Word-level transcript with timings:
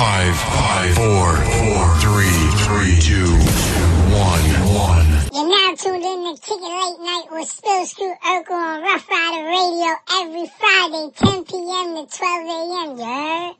Five, 0.00 0.32
five, 0.34 0.94
four, 0.94 1.36
four, 1.36 1.94
three, 1.98 2.32
three, 2.64 2.98
two, 3.00 3.36
one, 4.16 4.48
one. 4.72 5.06
You're 5.30 5.46
now 5.46 5.74
tuned 5.76 6.02
in 6.02 6.24
to 6.24 6.32
Kick 6.40 6.56
It 6.56 6.62
Late 6.62 7.00
Night 7.04 7.26
with 7.30 7.46
Spill 7.46 7.84
Screw 7.84 8.14
Urkel 8.24 8.52
on 8.52 8.80
Rough 8.80 9.06
Rider 9.10 9.44
Radio 9.44 9.94
every 10.22 10.46
Friday, 10.58 11.10
10 11.16 11.44
p.m. 11.44 11.96
to 11.96 12.06
12 12.16 12.48
a.m. 12.48 12.98
Heard? 12.98 13.56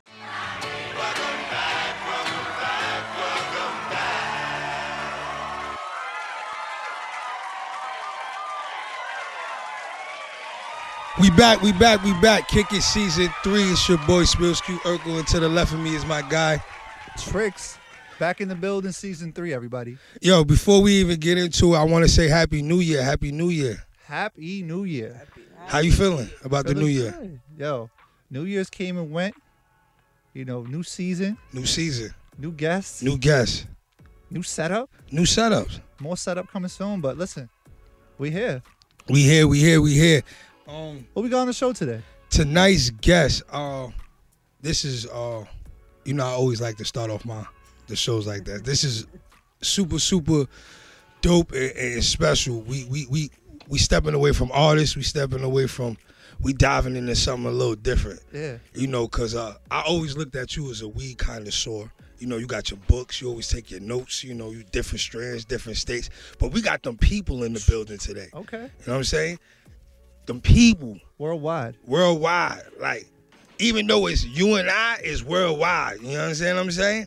We 11.20 11.28
back, 11.30 11.60
we 11.60 11.72
back, 11.72 12.02
we 12.02 12.14
back. 12.20 12.48
Kick 12.48 12.72
it 12.72 12.82
season 12.82 13.28
three. 13.42 13.64
It's 13.64 13.86
your 13.88 13.98
boy 13.98 14.22
Spilsky 14.22 14.78
Urkel, 14.78 15.18
and 15.18 15.26
to 15.28 15.40
the 15.40 15.48
left 15.48 15.72
of 15.72 15.80
me 15.80 15.94
is 15.94 16.06
my 16.06 16.22
guy. 16.22 16.62
Tricks 17.18 17.76
back 18.18 18.40
in 18.40 18.48
the 18.48 18.54
building, 18.54 18.92
season 18.92 19.30
three, 19.32 19.52
everybody. 19.52 19.98
Yo, 20.22 20.44
before 20.44 20.80
we 20.80 20.94
even 20.94 21.20
get 21.20 21.36
into 21.36 21.74
it, 21.74 21.78
I 21.78 21.84
want 21.84 22.04
to 22.04 22.08
say 22.08 22.28
Happy 22.28 22.62
New 22.62 22.80
Year. 22.80 23.02
Happy 23.02 23.32
New 23.32 23.50
Year. 23.50 23.84
Happy 24.04 24.62
New 24.62 24.84
Year. 24.84 25.26
How 25.66 25.80
you 25.80 25.92
feeling 25.92 26.30
about 26.42 26.66
the 26.66 26.74
New 26.74 26.86
Year? 26.86 27.10
good. 27.12 27.40
Yo, 27.58 27.90
New 28.30 28.44
Year's 28.44 28.70
came 28.70 28.96
and 28.96 29.10
went. 29.10 29.34
You 30.32 30.44
know, 30.46 30.62
new 30.62 30.82
season, 30.82 31.36
New 31.52 31.66
season, 31.66 32.14
new 32.38 32.52
guests, 32.52 33.02
new 33.02 33.18
guests, 33.18 33.66
new 34.30 34.42
setup. 34.42 34.88
new 35.10 35.24
setups. 35.24 35.80
More 36.00 36.16
setup 36.16 36.48
coming 36.48 36.68
soon, 36.68 37.00
but 37.02 37.18
listen, 37.18 37.50
we 38.16 38.30
here. 38.30 38.62
We 39.08 39.22
here, 39.22 39.48
we 39.48 39.58
here, 39.58 39.82
we 39.82 39.94
here. 39.94 40.22
Um, 40.68 41.06
What 41.14 41.22
we 41.22 41.28
got 41.28 41.40
on 41.40 41.46
the 41.46 41.52
show 41.52 41.72
today? 41.72 42.02
tonight's 42.30 42.90
guest. 42.90 43.42
Uh, 43.50 43.88
this 44.60 44.84
is 44.84 45.06
uh, 45.06 45.44
you 46.04 46.14
know, 46.14 46.24
I 46.24 46.30
always 46.30 46.60
like 46.60 46.76
to 46.76 46.84
start 46.84 47.10
off 47.10 47.24
my 47.24 47.44
the 47.88 47.96
shows 47.96 48.26
like 48.26 48.44
that. 48.44 48.64
This 48.64 48.84
is 48.84 49.06
super, 49.62 49.98
super 49.98 50.46
dope 51.22 51.50
and, 51.52 51.72
and 51.76 52.04
special. 52.04 52.60
We 52.62 52.84
we 52.84 53.06
we 53.10 53.30
we 53.68 53.78
stepping 53.78 54.14
away 54.14 54.32
from 54.32 54.50
artists. 54.52 54.96
We 54.96 55.02
stepping 55.02 55.42
away 55.42 55.66
from. 55.66 55.96
We 56.42 56.54
diving 56.54 56.96
into 56.96 57.14
something 57.16 57.44
a 57.46 57.50
little 57.50 57.74
different. 57.74 58.20
Yeah. 58.32 58.56
You 58.74 58.86
know, 58.86 59.06
cause 59.08 59.34
uh, 59.34 59.56
I 59.70 59.82
always 59.82 60.16
looked 60.16 60.34
at 60.36 60.56
you 60.56 60.70
as 60.70 60.80
a 60.80 60.88
weed 60.88 61.18
connoisseur. 61.18 61.90
You 62.18 62.26
know, 62.28 62.38
you 62.38 62.46
got 62.46 62.70
your 62.70 62.80
books. 62.86 63.20
You 63.20 63.28
always 63.28 63.48
take 63.48 63.70
your 63.70 63.80
notes. 63.80 64.24
You 64.24 64.32
know, 64.34 64.50
you 64.50 64.62
different 64.72 65.00
strands, 65.00 65.44
different 65.44 65.76
states. 65.76 66.08
But 66.38 66.52
we 66.52 66.62
got 66.62 66.82
them 66.82 66.96
people 66.96 67.42
in 67.44 67.52
the 67.52 67.64
building 67.68 67.98
today. 67.98 68.28
Okay. 68.32 68.56
You 68.56 68.62
know 68.86 68.92
what 68.92 68.96
I'm 68.96 69.04
saying? 69.04 69.38
Them 70.26 70.40
people 70.40 70.98
Worldwide. 71.18 71.76
worldwide. 71.86 72.62
Like, 72.78 73.06
even 73.58 73.86
though 73.86 74.06
it's 74.06 74.24
you 74.24 74.54
and 74.56 74.70
I, 74.70 74.98
it's 75.02 75.22
worldwide. 75.22 76.00
You 76.00 76.12
know 76.12 76.18
what 76.20 76.28
I'm 76.28 76.34
saying? 76.34 76.58
I'm 76.58 76.70
saying? 76.70 77.06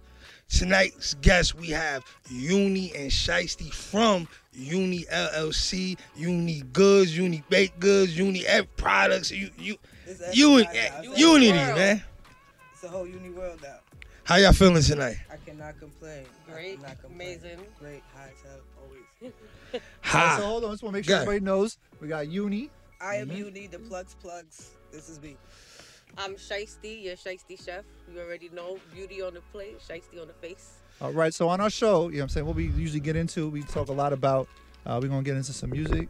Tonight's 0.49 1.15
guest, 1.15 1.55
we 1.55 1.69
have 1.69 2.03
Uni 2.29 2.93
and 2.95 3.09
Shiesty 3.09 3.73
from 3.73 4.27
Uni 4.53 5.03
LLC, 5.11 5.97
Uni 6.15 6.61
Goods, 6.73 7.17
Uni 7.17 7.43
Baked 7.49 7.79
Goods, 7.79 8.15
Uni 8.15 8.45
F 8.45 8.67
Products, 8.77 9.31
you 9.31 9.49
you 9.57 9.77
It's 10.05 10.35
Uni 10.35 10.63
everybody 10.67 10.77
eh, 10.77 10.89
now. 10.89 11.11
It's 11.11 11.19
Unity, 11.19 11.57
world. 11.57 11.75
man. 11.75 12.03
It's 12.73 12.83
a 12.83 12.87
whole 12.87 13.07
uni 13.07 13.29
world 13.31 13.59
now. 13.63 13.77
How 14.25 14.35
y'all 14.35 14.51
feeling 14.53 14.83
tonight? 14.83 15.17
I 15.31 15.37
cannot 15.49 15.79
complain. 15.79 16.25
Great, 16.47 16.79
cannot 16.79 17.01
complain. 17.01 17.39
amazing. 17.39 17.59
Great, 17.79 18.03
high 18.15 18.31
tech, 18.43 18.61
always. 18.79 19.33
Alright, 20.13 20.39
so 20.39 20.45
hold 20.45 20.65
on, 20.65 20.71
just 20.71 20.83
want 20.83 20.93
to 20.93 20.97
make 20.99 21.05
sure 21.05 21.15
everybody 21.15 21.39
knows 21.39 21.77
we 21.99 22.07
got 22.09 22.27
Uni. 22.27 22.69
I 23.03 23.15
am 23.15 23.31
you 23.31 23.51
need 23.51 23.71
the 23.71 23.79
plugs, 23.79 24.15
plugs. 24.21 24.69
This 24.91 25.09
is 25.09 25.21
me. 25.21 25.35
I'm 26.17 26.35
Shiesty, 26.35 27.03
your 27.03 27.15
Shiesty 27.15 27.61
chef. 27.63 27.83
You 28.09 28.21
already 28.21 28.49
know 28.49 28.79
beauty 28.95 29.21
on 29.21 29.33
the 29.33 29.41
plate, 29.51 29.77
Shiesty 29.79 30.21
on 30.21 30.27
the 30.27 30.33
face. 30.33 30.75
All 31.01 31.11
right, 31.11 31.33
so 31.33 31.49
on 31.49 31.59
our 31.59 31.69
show, 31.69 32.07
you 32.07 32.13
know 32.13 32.17
what 32.19 32.23
I'm 32.23 32.29
saying, 32.29 32.45
what 32.45 32.55
we 32.55 32.67
usually 32.67 33.01
get 33.01 33.17
into, 33.17 33.49
we 33.49 33.63
talk 33.63 33.89
a 33.89 33.93
lot 33.93 34.13
about, 34.13 34.47
uh, 34.85 34.99
we're 35.01 35.09
going 35.09 35.21
to 35.21 35.29
get 35.29 35.35
into 35.35 35.51
some 35.51 35.71
music. 35.71 36.07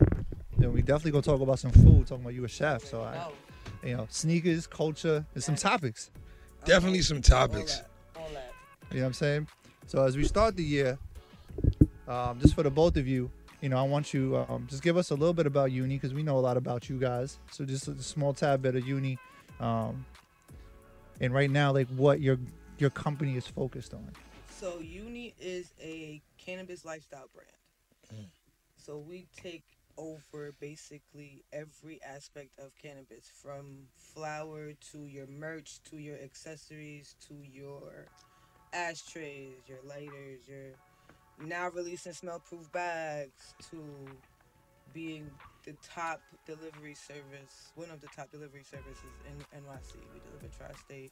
Then 0.58 0.72
we 0.72 0.82
definitely 0.84 1.12
going 1.12 1.24
to 1.24 1.30
talk 1.32 1.42
about 1.42 1.58
some 1.58 1.72
food, 1.72 2.06
talking 2.06 2.24
about 2.26 2.36
you 2.36 2.44
a 2.44 2.48
chef. 2.48 2.84
So, 2.84 3.02
I, 3.02 3.88
you 3.88 3.98
know, 3.98 4.06
sneakers, 4.12 4.68
culture, 4.68 5.26
and 5.34 5.44
some 5.44 5.56
topics. 5.56 6.12
Definitely 6.64 7.02
some 7.02 7.18
All 7.18 7.22
topics. 7.24 7.78
that. 7.78 7.90
all 8.18 8.30
that. 8.34 8.54
You 8.92 8.98
know 8.98 9.04
what 9.04 9.08
I'm 9.08 9.14
saying? 9.14 9.48
So 9.88 10.04
as 10.04 10.16
we 10.16 10.26
start 10.26 10.56
the 10.56 10.64
year, 10.64 11.00
um, 12.08 12.40
just 12.40 12.54
for 12.54 12.62
the 12.62 12.70
both 12.70 12.98
of 12.98 13.08
you, 13.08 13.32
you 13.64 13.70
know, 13.70 13.78
I 13.78 13.84
want 13.84 14.14
you 14.14 14.36
um, 14.50 14.68
just 14.70 14.84
give 14.84 14.98
us 14.98 15.12
a 15.12 15.16
little 15.16 15.34
bit 15.34 15.48
about 15.48 15.72
Uni 15.72 15.96
because 15.96 16.14
we 16.14 16.22
know 16.22 16.38
a 16.38 16.44
lot 16.44 16.58
about 16.58 16.90
you 16.90 17.00
guys. 17.00 17.40
So 17.50 17.64
just 17.64 17.88
a 17.88 18.04
small 18.04 18.34
tad 18.34 18.62
bit 18.62 18.76
of 18.76 18.86
Uni, 18.86 19.18
um, 19.62 20.06
and 21.22 21.34
right 21.34 21.50
now, 21.50 21.72
like 21.72 21.88
what 21.96 22.20
your 22.20 22.38
your 22.78 22.90
company 22.90 23.38
is 23.38 23.48
focused 23.48 23.94
on. 23.94 24.12
So 24.50 24.80
Uni 24.82 25.34
is 25.40 25.72
a 25.82 26.22
cannabis 26.38 26.84
lifestyle 26.84 27.30
brand. 27.34 28.28
So 28.76 28.98
we 28.98 29.28
take 29.42 29.64
over 29.98 30.54
basically 30.60 31.46
every 31.54 32.02
aspect 32.04 32.50
of 32.60 32.72
cannabis, 32.82 33.32
from 33.42 33.88
flower 33.98 34.74
to 34.92 35.06
your 35.06 35.28
merch 35.28 35.80
to 35.90 35.98
your 35.98 36.18
accessories 36.18 37.16
to 37.30 37.36
your 37.50 38.10
ashtrays, 38.74 39.54
your 39.68 39.80
lighters, 39.88 40.50
your 40.50 40.74
now 41.42 41.70
releasing 41.70 42.14
smell-proof 42.14 42.72
bags 42.72 43.54
to 43.72 43.78
being 44.94 45.30
the 45.66 45.74
top 45.82 46.22
delivery 46.46 46.94
service, 46.94 47.72
one 47.76 47.90
of 47.90 48.02
the 48.02 48.08
top 48.08 48.32
delivery 48.32 48.64
services 48.64 49.14
in 49.28 49.60
NYC. 49.60 49.96
We 50.14 50.20
deliver 50.30 50.56
tri-state. 50.58 51.12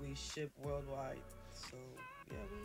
We 0.00 0.14
ship 0.14 0.50
worldwide. 0.62 1.18
So 1.52 1.76
yeah, 2.30 2.36
we 2.52 2.58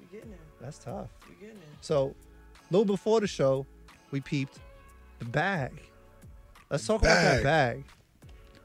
we 0.00 0.06
getting 0.16 0.30
there. 0.30 0.38
That's 0.60 0.78
tough. 0.78 1.08
We 1.28 1.34
getting 1.34 1.60
there. 1.60 1.68
So 1.80 2.14
a 2.54 2.72
little 2.72 2.84
before 2.84 3.20
the 3.20 3.26
show, 3.26 3.66
we 4.10 4.20
peeped 4.20 4.58
the 5.18 5.24
bag. 5.26 5.72
Let's 6.70 6.86
talk 6.86 7.02
about 7.02 7.22
that 7.22 7.42
bag. 7.42 7.84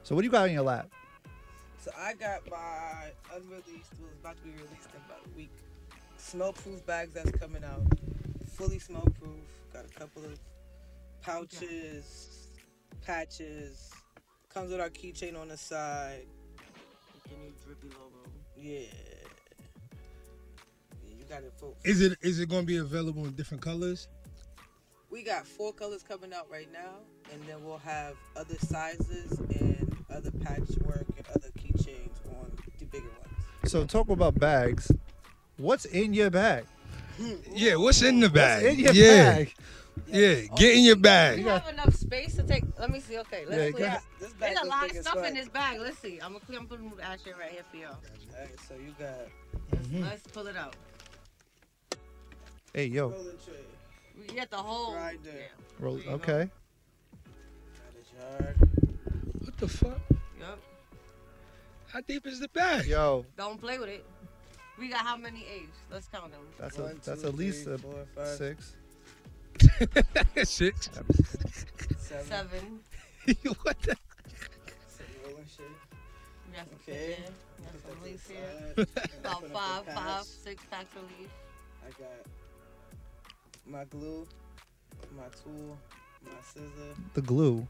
So 0.02 0.14
what 0.14 0.22
do 0.22 0.26
you 0.26 0.30
got 0.30 0.48
in 0.48 0.54
your 0.54 0.62
lap? 0.62 0.88
So 1.80 1.90
I 1.98 2.14
got 2.14 2.48
my 2.50 3.10
unreleased, 3.34 3.92
it's 3.92 4.20
about 4.20 4.36
to 4.36 4.42
be 4.42 4.50
released 4.50 4.88
in 4.94 5.00
about 5.06 5.20
a 5.26 5.36
week. 5.36 5.50
Smell-proof 6.24 6.84
bags 6.86 7.12
that's 7.12 7.30
coming 7.32 7.62
out, 7.62 7.82
fully 8.54 8.78
smell-proof. 8.78 9.44
Got 9.72 9.84
a 9.84 9.88
couple 9.88 10.24
of 10.24 10.38
pouches, 11.20 12.48
patches. 13.02 13.90
Comes 14.48 14.70
with 14.70 14.80
our 14.80 14.88
keychain 14.88 15.38
on 15.38 15.48
the 15.48 15.56
side. 15.56 16.26
Your 17.30 17.38
new 17.40 17.52
drippy 17.64 17.88
logo. 17.88 18.26
Yeah. 18.56 18.86
Yeah, 21.02 21.14
you 21.18 21.24
got 21.28 21.42
it 21.42 21.52
full. 21.58 21.76
Is 21.84 22.00
it 22.00 22.18
is 22.22 22.40
it 22.40 22.48
gonna 22.48 22.62
be 22.62 22.78
available 22.78 23.26
in 23.26 23.32
different 23.32 23.62
colors? 23.62 24.08
We 25.10 25.22
got 25.22 25.46
four 25.46 25.72
colors 25.72 26.02
coming 26.02 26.32
out 26.32 26.50
right 26.50 26.72
now, 26.72 26.96
and 27.32 27.42
then 27.44 27.62
we'll 27.62 27.78
have 27.78 28.14
other 28.34 28.56
sizes 28.60 29.38
and 29.60 29.94
other 30.10 30.30
patchwork 30.30 31.06
and 31.16 31.26
other 31.34 31.50
keychains 31.58 32.16
on 32.40 32.50
the 32.78 32.86
bigger 32.86 33.08
ones. 33.08 33.70
So 33.70 33.84
talk 33.84 34.08
about 34.08 34.38
bags. 34.38 34.90
What's 35.56 35.84
in 35.84 36.14
your 36.14 36.30
bag? 36.30 36.64
Yeah, 37.52 37.76
what's 37.76 38.02
in 38.02 38.20
the 38.20 38.28
bag? 38.28 38.64
What's 38.64 38.74
in 38.74 38.80
your 38.84 38.92
yeah, 38.92 39.34
bag? 39.34 39.54
yeah, 40.08 40.34
get 40.56 40.76
in 40.76 40.84
your 40.84 40.96
bag. 40.96 41.38
you 41.38 41.46
have 41.48 41.68
enough 41.68 41.94
space 41.94 42.34
to 42.36 42.42
take? 42.42 42.64
Let 42.78 42.90
me 42.90 42.98
see. 43.00 43.18
Okay, 43.18 43.44
let's 43.46 43.62
Yeah, 43.62 43.70
clear. 43.70 43.86
go 43.88 43.92
out. 43.94 44.00
This 44.20 44.32
bag 44.32 44.40
There's 44.40 44.58
a 44.58 44.62
is 44.64 44.68
lot 44.68 44.82
big 44.82 44.90
of 44.90 44.96
as 44.96 45.02
stuff 45.04 45.14
fuck. 45.18 45.26
in 45.28 45.34
this 45.34 45.48
bag. 45.48 45.80
Let's 45.80 45.98
see. 45.98 46.18
I'm 46.20 46.32
gonna 46.32 46.44
clear. 46.44 46.58
I'm 46.58 46.66
putting 46.66 46.90
the 46.90 47.04
ashtray 47.04 47.32
right 47.38 47.50
here 47.52 47.62
for 47.70 47.76
y'all. 47.76 47.96
Alright, 48.34 48.58
so 48.68 48.74
you 48.74 48.94
got 48.98 49.14
Let's, 49.70 49.86
Mm-hmm. 49.86 50.02
let's 50.02 50.26
pull 50.28 50.46
it 50.48 50.56
out. 50.56 50.74
Hey 52.72 52.86
yo, 52.86 53.10
rolling 53.10 53.26
tray, 53.44 53.54
We 54.28 54.34
get 54.34 54.50
the 54.50 54.56
whole. 54.56 54.94
Right 54.94 55.22
there. 55.22 55.34
Yeah. 55.34 55.40
roll, 55.78 55.94
There 55.94 56.02
you 56.04 56.08
go. 56.10 56.14
okay. 56.16 56.50
got 58.18 58.40
a 58.40 58.42
jar. 58.42 58.54
What 59.40 59.56
the 59.58 59.68
fuck? 59.68 60.00
Yep. 60.40 60.58
How 61.88 62.00
deep 62.00 62.26
is 62.26 62.40
the 62.40 62.48
bag? 62.48 62.86
Yo, 62.86 63.24
Don't 63.36 63.60
play 63.60 63.78
with 63.78 63.88
it. 63.88 64.04
We 64.78 64.88
got 64.88 65.00
how 65.00 65.16
many 65.16 65.40
A's? 65.44 65.68
Let's 65.90 66.08
count 66.08 66.32
them. 66.32 66.40
that's 66.58 66.76
One, 66.78 66.90
a 66.90 66.94
that's 66.94 67.22
two, 67.22 67.28
at 67.28 67.34
least 67.34 67.64
three, 67.64 67.74
a 67.74 67.78
four, 67.78 68.04
five, 68.16 68.28
six. 68.28 68.72
Six. 70.44 70.90
seven. 71.98 72.24
Seven. 72.26 72.80
what 73.62 73.80
the? 73.82 73.96
Some. 74.88 75.06
We 76.50 76.56
got 76.56 76.66
some 76.66 76.78
Okay. 76.88 77.14
okay. 77.14 77.18
We 77.58 77.64
got 77.64 77.72
Put 77.72 77.82
some 77.82 77.90
that 77.90 77.98
to 77.98 78.04
leaves 78.04 78.26
the 78.26 78.32
here. 78.34 78.74
side. 78.76 78.88
About 79.20 79.40
Put 79.42 79.50
up 79.50 79.52
five, 79.52 79.84
the 79.86 79.92
five, 79.92 80.04
patch. 80.04 80.24
six 80.24 80.64
packs 80.70 80.96
of 80.96 81.02
leaves. 81.18 81.32
I 81.86 81.90
got 81.90 82.26
my 83.66 83.84
glue, 83.84 84.26
my 85.16 85.24
tool, 85.42 85.76
my 86.24 86.30
scissor, 86.42 86.94
The 87.14 87.22
glue. 87.22 87.66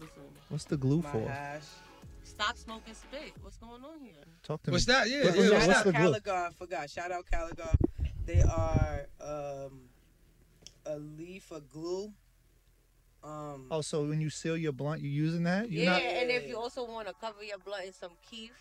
Listen. 0.00 0.22
What's 0.48 0.64
the 0.64 0.76
glue 0.76 1.02
my 1.02 1.10
for? 1.12 1.28
hash. 1.28 1.62
Stop 2.28 2.56
smoking 2.56 2.94
spit. 2.94 3.32
What's 3.42 3.56
going 3.56 3.82
on 3.82 4.00
here? 4.00 4.12
Talk 4.42 4.62
to 4.64 4.70
What's 4.70 4.86
me. 4.86 4.94
that? 4.94 5.08
Yeah, 5.10 5.24
What- 5.24 5.34
yeah. 5.34 5.40
what's 5.40 5.50
What's 5.52 5.66
that? 5.66 5.76
out 5.76 5.84
the 5.84 5.92
glue? 5.92 6.00
Caligar. 6.20 6.46
I 6.46 6.50
forgot. 6.52 6.90
Shout 6.90 7.10
out 7.12 7.24
Caligar. 7.26 7.74
They 8.26 8.42
are 8.42 9.06
um, 9.20 9.80
a 10.86 10.98
leaf 10.98 11.50
of 11.50 11.68
glue. 11.68 12.12
Um, 13.24 13.66
Oh, 13.70 13.80
so 13.80 14.04
when 14.06 14.20
you 14.20 14.30
seal 14.30 14.56
your 14.56 14.72
blunt, 14.72 15.00
you 15.02 15.08
using 15.10 15.42
that? 15.44 15.70
You're 15.70 15.84
yeah, 15.84 15.92
not. 15.92 16.02
and 16.02 16.30
if 16.30 16.46
you 16.46 16.56
also 16.56 16.84
want 16.86 17.08
to 17.08 17.14
cover 17.20 17.42
your 17.42 17.58
blunt 17.58 17.86
in 17.86 17.92
some 17.92 18.12
keef 18.30 18.52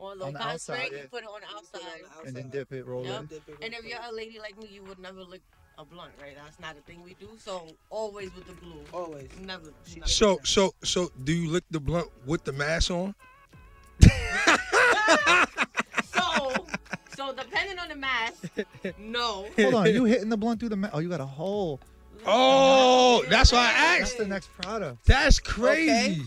on 0.00 0.18
the 0.18 0.24
On 0.24 0.32
the 0.32 0.38
concrete, 0.38 0.54
outside, 0.54 0.90
you 0.90 0.96
yeah. 0.96 1.02
put 1.10 1.22
it 1.22 1.28
on 1.28 1.40
the 1.42 1.46
You 1.46 1.62
put 1.72 1.80
it 1.80 1.84
on 1.84 1.90
outside. 2.10 2.26
and 2.26 2.36
then 2.36 2.50
dip 2.50 2.72
it, 2.72 2.86
roll 2.86 3.04
Yep. 3.04 3.22
it. 3.24 3.28
Dip 3.28 3.48
it 3.48 3.52
real 3.52 3.58
And 3.62 3.74
if 3.74 3.84
you're 3.84 4.00
a 4.02 4.12
lady 4.12 4.38
like 4.40 4.58
me, 4.58 4.66
you 4.72 4.82
would 4.84 4.98
never 4.98 5.22
lick 5.22 5.42
a 5.80 5.84
blunt, 5.84 6.12
right? 6.20 6.36
That's 6.36 6.60
not 6.60 6.76
a 6.76 6.80
thing 6.82 7.02
we 7.02 7.14
do. 7.14 7.28
So 7.38 7.66
always 7.90 8.34
with 8.34 8.46
the 8.46 8.52
glue. 8.54 8.82
always. 8.92 9.28
Never. 9.40 9.72
Never. 9.96 10.06
So 10.06 10.38
so 10.44 10.74
so 10.84 11.10
do 11.24 11.32
you 11.32 11.50
lick 11.50 11.64
the 11.70 11.80
blunt 11.80 12.08
with 12.26 12.44
the 12.44 12.52
mask 12.52 12.90
on? 12.90 13.14
So, 16.12 16.54
so 17.16 17.32
depending 17.34 17.78
on 17.78 17.88
the 17.88 17.96
mask, 17.96 18.44
no. 18.98 19.46
Hold 19.58 19.74
on, 19.74 19.86
you 19.92 20.04
hitting 20.04 20.28
the 20.28 20.36
blunt 20.36 20.60
through 20.60 20.68
the 20.70 20.76
mask? 20.76 20.92
Oh, 20.94 20.98
you 21.00 21.08
got 21.08 21.20
a 21.20 21.26
hole. 21.26 21.80
Oh, 22.26 23.24
that's 23.28 23.52
why 23.52 23.58
I 23.58 23.62
asked. 23.62 23.72
That's 23.72 24.00
asked. 24.10 24.18
the 24.18 24.26
next 24.26 24.48
product. 24.60 25.04
That's 25.06 25.38
crazy. 25.38 26.22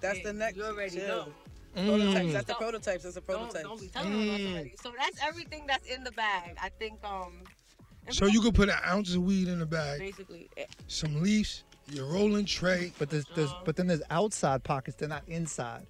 That's 0.00 0.20
the 0.22 0.32
next. 0.32 0.56
You 0.56 0.64
already 0.64 0.96
chill. 0.96 1.06
know. 1.08 1.26
Prototypes. 1.74 2.26
Mm. 2.26 2.32
That's 2.32 2.46
the 2.46 2.54
prototypes. 2.54 3.02
That's 3.02 3.14
the 3.14 3.20
Don't, 3.20 3.36
prototypes. 3.38 3.62
don't 3.64 3.80
be 3.80 3.88
telling 3.88 4.12
Mm. 4.12 4.26
that 4.38 4.50
already. 4.52 4.74
So 4.82 4.92
that's 4.98 5.18
everything 5.26 5.64
that's 5.66 5.86
in 5.86 6.04
the 6.04 6.12
bag. 6.12 6.56
I 6.62 6.68
think 6.70 6.98
um. 7.04 7.42
And 8.06 8.14
So 8.14 8.26
you 8.26 8.40
could 8.40 8.54
put 8.54 8.68
an 8.68 8.78
ounce 8.86 9.14
of 9.14 9.22
weed 9.22 9.48
in 9.48 9.58
the 9.58 9.66
bag, 9.66 9.98
basically 10.00 10.48
eh, 10.56 10.64
some 10.88 11.22
leaves, 11.22 11.64
your 11.90 12.06
rolling 12.06 12.44
tray. 12.46 12.92
But 12.98 13.10
there's, 13.10 13.24
there's 13.34 13.52
but 13.64 13.76
then 13.76 13.86
there's 13.86 14.02
outside 14.10 14.64
pockets. 14.64 14.96
They're 14.96 15.08
not 15.08 15.22
inside. 15.28 15.86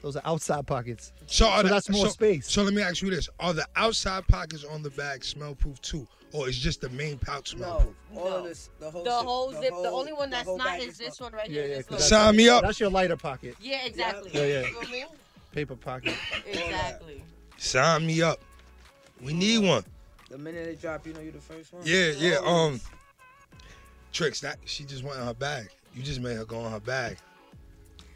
Those 0.00 0.14
are 0.14 0.22
outside 0.24 0.64
pockets. 0.64 1.12
So, 1.26 1.48
are 1.48 1.56
So 1.56 1.62
the- 1.64 1.68
that's 1.70 1.88
more 1.90 2.06
so- 2.06 2.12
space. 2.12 2.48
So 2.48 2.62
let 2.62 2.72
me 2.72 2.82
ask 2.82 3.02
you 3.02 3.10
this: 3.10 3.28
Are 3.40 3.52
the 3.52 3.66
outside 3.74 4.24
pockets 4.28 4.62
on 4.64 4.82
the 4.82 4.90
bag 4.90 5.24
smell 5.24 5.56
proof 5.56 5.80
too, 5.82 6.06
or 6.32 6.48
is 6.48 6.56
just 6.56 6.82
the 6.82 6.88
main 6.90 7.18
pouch 7.18 7.50
smell 7.50 7.78
No, 7.80 7.84
proof? 7.84 7.96
all 8.24 8.30
No. 8.30 8.36
of 8.36 8.44
this, 8.44 8.70
the 8.78 8.88
whole, 8.92 9.02
the 9.02 9.10
zip, 9.10 9.24
whole 9.26 9.50
zip. 9.52 9.62
The 9.62 9.70
whole- 9.74 9.86
only 9.98 10.12
one 10.12 10.30
the 10.30 10.36
that's 10.36 10.46
whole 10.46 10.58
not 10.58 10.66
bag 10.78 10.82
is 10.82 10.96
this 10.98 11.18
one 11.20 11.32
right 11.32 11.50
Yeah, 11.50 11.62
here. 11.62 11.70
yeah, 11.70 11.76
this 11.78 11.86
'cause 11.86 11.90
little- 12.00 12.08
that's- 12.10 12.26
Sign 12.26 12.36
me 12.36 12.48
up. 12.48 12.62
That's 12.62 12.78
your 12.78 12.90
lighter 12.90 13.16
pocket, 13.16 13.56
Yeah, 13.60 13.84
exactly. 13.84 14.30
Yeah, 14.34 14.40
yeah. 14.44 14.60
You 14.66 14.72
know 14.72 14.78
what 14.78 14.86
I 14.88 14.92
mean? 14.92 15.06
paper 15.50 15.74
pocket. 15.74 16.14
Exactly. 16.46 17.24
Sign 17.58 18.06
me 18.06 18.22
up. 18.22 18.38
We 19.20 19.32
need 19.32 19.58
one. 19.66 19.82
The 20.28 20.38
minute 20.38 20.66
it 20.68 20.80
drop, 20.80 21.06
you 21.06 21.12
know 21.12 21.20
you're 21.20 21.32
the 21.32 21.40
first 21.40 21.72
one. 21.72 21.82
Yeah, 21.84 22.10
yeah. 22.16 22.36
Um, 22.38 22.46
Always. 22.46 22.86
tricks. 24.12 24.40
That 24.40 24.58
she 24.64 24.84
just 24.84 25.04
went 25.04 25.18
in 25.18 25.24
her 25.26 25.34
bag. 25.34 25.68
You 25.94 26.02
just 26.02 26.20
made 26.20 26.36
her 26.36 26.44
go 26.44 26.64
in 26.66 26.72
her 26.72 26.80
bag. 26.80 27.18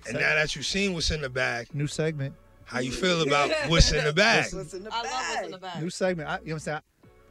And 0.07 0.15
now 0.15 0.35
that 0.35 0.57
you've 0.57 0.67
seen 0.67 0.95
what's 0.95 1.11
in 1.11 1.21
the 1.21 1.29
bag, 1.29 1.69
New 1.75 1.87
segment. 1.87 2.35
how 2.65 2.81
you 2.81 2.91
feel 2.91 3.23
about 3.23 3.51
what's 3.69 3.93
in 3.93 4.03
the 4.05 4.13
bag? 4.13 4.47
What's 4.53 4.75
in 4.75 4.85
the 4.85 4.93
I 4.93 5.03
love 5.03 5.13
what's 5.13 5.45
in 5.45 5.51
the 5.53 5.59
bag. 5.59 5.83
New 5.83 5.91
segment. 5.91 6.29
I, 6.29 6.33
you 6.39 6.39
know 6.39 6.45
what 6.47 6.53
I'm 6.55 6.59
saying? 6.61 6.81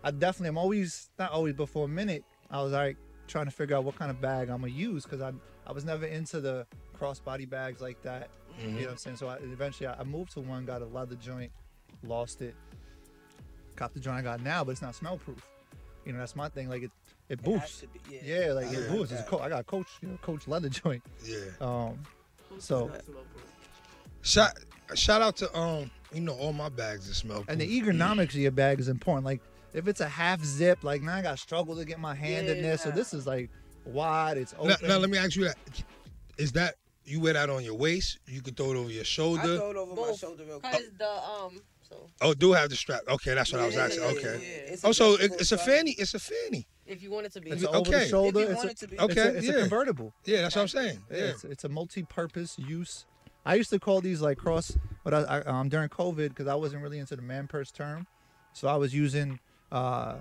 I, 0.04 0.08
I 0.08 0.12
definitely. 0.12 0.50
I'm 0.50 0.58
always 0.58 1.10
not 1.18 1.32
always, 1.32 1.56
but 1.56 1.68
for 1.68 1.86
a 1.86 1.88
minute, 1.88 2.24
I 2.50 2.62
was 2.62 2.72
like 2.72 2.98
trying 3.28 3.46
to 3.46 3.52
figure 3.52 3.76
out 3.76 3.84
what 3.84 3.96
kind 3.96 4.10
of 4.12 4.22
bag 4.22 4.50
I'm 4.50 4.62
gonna 4.62 4.72
use 4.72 5.04
because 5.04 5.22
I 5.22 5.34
I 5.68 5.72
was 5.72 5.84
never 5.84 6.06
into 6.06 6.40
the 6.40 6.66
crossbody 6.98 7.50
bags 7.50 7.82
like 7.82 8.02
that. 8.04 8.30
You 8.62 8.72
know 8.72 8.82
what 8.82 8.90
I'm 8.92 8.98
saying? 8.98 9.16
So 9.18 9.28
I, 9.30 9.36
eventually, 9.38 9.88
I, 9.88 10.02
I 10.02 10.04
moved 10.04 10.34
to 10.34 10.42
one, 10.42 10.66
got 10.66 10.82
a 10.82 10.86
leather 10.86 11.16
joint, 11.16 11.52
lost 12.04 12.42
it, 12.42 12.56
copped 13.80 13.94
the 13.96 14.00
joint 14.00 14.18
I 14.18 14.22
got 14.22 14.42
now, 14.42 14.64
but 14.64 14.72
it's 14.72 14.82
not 14.82 14.94
smell 14.96 15.18
proof. 15.18 15.42
You 16.06 16.14
know, 16.14 16.20
that's 16.20 16.36
my 16.36 16.50
thing. 16.50 16.70
Like 16.70 16.84
it, 16.84 16.92
it 17.30 17.40
It 17.40 17.46
has 17.46 17.46
boosts. 17.62 17.80
to 17.82 17.88
be, 17.88 18.00
Yeah, 18.24 18.54
like 18.54 18.68
I 18.68 18.72
it 18.72 18.90
boosts. 18.90 19.12
It's 19.14 19.22
that. 19.22 19.30
co- 19.30 19.40
I 19.40 19.50
got 19.50 19.62
a 19.62 19.64
coach, 19.64 19.88
you 20.02 20.08
know, 20.10 20.18
coach 20.22 20.48
leather 20.48 20.70
joint. 20.82 21.04
Yeah. 21.24 21.38
Um, 21.62 22.00
So- 22.60 22.88
not 22.88 23.04
smoking? 23.06 23.24
Shout 24.22 24.60
shout 24.96 25.22
out 25.22 25.38
to 25.38 25.58
um, 25.58 25.90
you 26.14 26.22
know, 26.22 26.34
all 26.34 26.52
my 26.54 26.70
bags 26.70 27.10
are 27.10 27.14
smell. 27.14 27.46
and 27.48 27.60
the 27.62 27.80
proof. 27.80 27.96
ergonomics 27.96 28.30
of 28.30 28.36
your 28.36 28.52
bag 28.52 28.80
is 28.80 28.88
important. 28.90 29.26
Like 29.26 29.42
if 29.74 29.88
it's 29.88 30.02
a 30.02 30.10
half 30.10 30.44
zip, 30.44 30.84
like 30.84 31.02
now 31.02 31.16
I 31.16 31.22
got 31.22 31.32
to 31.32 31.38
struggle 31.38 31.76
to 31.78 31.86
get 31.86 32.00
my 32.00 32.16
hand 32.16 32.48
in 32.48 32.62
there. 32.62 32.78
So 32.78 32.92
this 32.92 33.14
is 33.14 33.26
like 33.28 33.50
wide. 33.86 34.38
It's 34.38 34.54
Now, 34.54 34.60
open. 34.74 34.88
now 34.88 34.98
let 34.98 35.10
me 35.10 35.18
ask 35.18 35.36
you 35.36 35.46
that: 35.46 35.58
Is 36.38 36.52
that 36.54 36.76
you 37.06 37.22
wear 37.22 37.34
that 37.34 37.50
on 37.50 37.64
your 37.64 37.76
waist? 37.76 38.18
You 38.28 38.42
can 38.42 38.56
throw 38.56 38.72
it 38.72 38.76
over 38.78 38.90
your 38.92 39.04
shoulder. 39.06 39.42
I 39.42 39.46
shoulder. 39.46 39.58
throw 39.60 39.72
it 39.72 39.78
over 39.78 39.96
my 40.10 40.16
shoulder 40.18 40.44
real 40.46 40.60
quick. 40.60 40.74
Cause 40.74 40.84
the 40.98 41.10
um. 41.10 41.62
So 41.90 42.08
Oh, 42.22 42.34
do 42.34 42.54
have 42.54 42.70
the 42.70 42.76
strap? 42.76 43.02
Okay, 43.08 43.34
that's 43.34 43.52
what 43.52 43.62
I 43.62 43.66
was 43.66 43.78
asking. 43.78 44.04
yeah, 44.04 44.10
Okay. 44.10 44.22
yeah, 44.22 44.32
yeah. 44.68 44.74
It's 44.74 44.86
Oh, 44.86 44.92
so 44.92 45.14
it, 45.14 45.16
adjustable 45.32 45.36
it's 45.42 45.52
a 45.52 45.58
fanny. 45.58 45.92
It's 45.98 46.14
a 46.14 46.20
fanny. 46.20 46.68
if 46.86 47.02
you 47.04 47.12
want 47.12 47.26
it 47.26 47.34
to 47.34 47.42
be. 47.42 47.50
It's 47.52 47.62
Yeah, 47.64 47.70
a 47.70 47.72
over 47.80 47.90
the 47.92 47.98
okay. 47.98 48.04
If 48.06 48.12
you 48.12 48.40
It's, 48.40 48.56
want 48.56 48.68
a, 48.68 48.72
it 48.72 48.78
to 48.78 48.88
be. 48.88 49.00
Okay. 49.00 49.12
it's, 49.12 49.18
a, 49.20 49.38
it's 49.38 49.48
yeah. 49.48 49.54
a 49.54 49.60
convertible. 49.62 50.14
Yeah, 50.26 50.42
that's 50.42 50.56
what 50.56 50.62
I'm 50.64 50.68
saying. 50.68 51.00
Yeah, 51.12 51.18
Yeah. 51.18 51.24
It's, 51.26 51.44
it's 51.44 51.64
a 51.64 51.70
multi-purpose 51.70 52.58
use. 52.60 53.06
I 53.46 53.56
used 53.56 53.70
to 53.72 53.80
call 53.80 54.02
these 54.02 54.22
like 54.22 54.38
cross, 54.38 54.78
but 55.04 55.14
I, 55.14 55.22
I 55.22 55.42
um 55.42 55.70
during 55.70 55.90
COVID 55.90 56.30
because 56.30 56.48
I 56.48 56.56
wasn't 56.56 56.84
really 56.84 57.00
into 57.00 57.16
the 57.16 57.22
man 57.22 57.48
purse 57.48 57.72
term, 57.72 58.06
so 58.54 58.68
I 58.68 58.76
was 58.76 58.94
using 58.94 59.40
uh, 59.72 60.16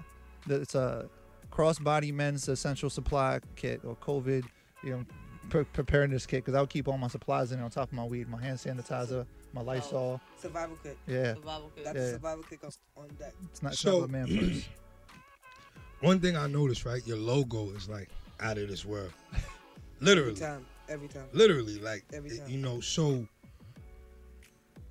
the, 0.47 0.61
it's 0.62 0.75
a 0.75 1.09
crossbody 1.50 2.12
men's 2.15 2.49
essential 2.49 2.88
supply 2.91 3.41
kit 3.56 3.81
or 3.85 3.97
COVID, 3.97 4.44
you 4.85 4.91
know, 4.91 5.05
pre- 5.50 5.65
preparedness 5.65 6.26
kit 6.26 6.44
because 6.44 6.55
I 6.56 6.61
would 6.61 6.70
keep 6.70 6.87
all 6.88 6.97
my 6.99 7.09
supplies 7.09 7.50
in 7.53 7.59
it 7.59 7.62
on 7.62 7.70
top 7.70 7.88
of 7.88 7.93
my 7.94 8.05
weed, 8.05 8.29
my 8.29 8.41
hand 8.41 8.59
sanitizer, 8.59 9.26
my 9.53 9.61
Lysol. 9.62 10.21
Survival 10.41 10.77
kit. 10.83 10.97
Yeah, 11.06 11.35
Survival 11.35 11.71
kit. 11.75 11.85
That's 11.85 11.97
Yeah. 11.97 12.03
the 12.05 12.11
survival 12.12 12.45
kit 12.49 12.59
on, 12.65 12.71
on 12.97 13.09
deck. 13.19 13.33
it's 13.50 13.62
not, 13.62 13.73
it's 13.73 13.81
So- 13.81 14.00
not 14.00 14.11
man 14.11 14.27
purse. 14.39 14.69
One 16.00 16.21
thing 16.21 16.37
I 16.37 16.47
noticed, 16.47 16.85
right? 16.85 17.05
Your 17.06 17.17
logo 17.17 17.71
is 17.71 17.89
like 17.89 18.09
out 18.41 18.56
of 18.59 18.69
this 18.69 18.85
world. 18.85 19.12
Literally. 20.00 20.31
Every 20.31 20.35
Literally. 20.35 20.41
time. 20.41 20.67
Every 20.89 21.09
time. 21.09 21.25
Literally, 21.33 21.79
like 21.81 22.05
Every 22.12 22.37
time. 22.39 22.49
you 22.49 22.59
know. 22.59 22.81
So, 22.81 23.27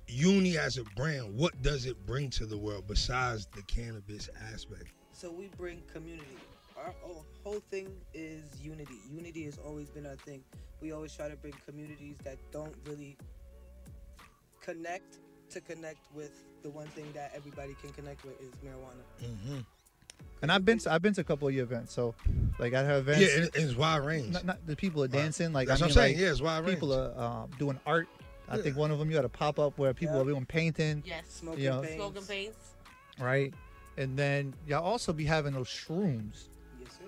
Uni 0.06 0.56
as 0.56 0.78
a 0.78 0.84
brand, 0.96 1.34
what 1.36 1.60
does 1.62 1.86
it 1.86 2.04
bring 2.06 2.30
to 2.30 2.46
the 2.46 2.56
world 2.56 2.84
besides 2.86 3.46
the 3.54 3.62
cannabis 3.62 4.28
aspect? 4.52 4.84
So 5.12 5.30
we 5.30 5.48
bring 5.56 5.82
community. 5.92 6.36
Our 6.76 6.94
whole, 7.00 7.24
whole 7.42 7.62
thing 7.70 7.88
is 8.14 8.44
unity. 8.62 8.94
Unity 9.10 9.44
has 9.44 9.58
always 9.58 9.88
been 9.90 10.06
our 10.06 10.14
thing. 10.16 10.42
We 10.80 10.92
always 10.92 11.14
try 11.14 11.28
to 11.28 11.36
bring 11.36 11.54
communities 11.66 12.16
that 12.24 12.38
don't 12.52 12.74
really 12.86 13.16
connect 14.72 15.18
to 15.50 15.60
connect 15.60 15.98
with 16.14 16.44
the 16.62 16.68
one 16.70 16.86
thing 16.88 17.06
that 17.14 17.32
everybody 17.34 17.74
can 17.80 17.90
connect 17.90 18.24
with 18.24 18.38
is 18.40 18.50
marijuana. 18.64 19.24
Mm-hmm. 19.24 19.58
And 20.42 20.52
I've 20.52 20.64
been 20.64 20.78
to, 20.80 20.92
I've 20.92 21.00
been 21.02 21.14
to 21.14 21.20
a 21.22 21.24
couple 21.24 21.48
of 21.48 21.54
your 21.54 21.64
events, 21.64 21.94
so 21.94 22.14
like 22.58 22.74
I 22.74 22.82
have 22.82 23.08
events. 23.08 23.20
Yeah, 23.20 23.42
and 23.44 23.50
it's 23.54 23.74
wide 23.74 23.98
range. 24.04 24.32
not, 24.34 24.44
not 24.44 24.66
the 24.66 24.76
people 24.76 25.02
are 25.02 25.08
dancing 25.08 25.52
like 25.52 25.68
That's 25.68 25.80
I 25.80 25.86
what 25.86 25.90
mean, 25.96 25.98
I'm 25.98 26.04
saying. 26.04 26.16
like, 26.16 26.22
yeah, 26.22 26.30
it's 26.30 26.40
wide 26.42 26.58
range. 26.58 26.74
people 26.74 26.92
are 26.92 27.18
um, 27.18 27.50
doing 27.58 27.80
art. 27.86 28.08
I 28.48 28.56
Yeah. 28.56 28.62
think 28.62 28.76
one 28.76 28.90
of 28.90 28.98
them 28.98 29.10
you 29.10 29.16
had 29.16 29.24
a 29.24 29.28
pop 29.30 29.58
up 29.58 29.78
where 29.78 29.94
people 29.94 30.16
Yeah. 30.16 30.22
are 30.22 30.26
doing 30.26 30.44
painting, 30.46 31.02
Yes. 31.06 31.24
Smoking 31.28 31.64
Yeah. 31.64 31.80
paints. 31.80 31.94
Smoking 31.94 32.22
paints. 32.24 32.74
right? 33.20 33.54
And 33.96 34.16
then 34.18 34.54
y'all 34.66 34.84
also 34.84 35.12
be 35.12 35.24
having 35.24 35.54
those 35.54 35.68
shrooms. 35.68 36.48
Yes, 36.80 36.92
sir. 36.92 37.04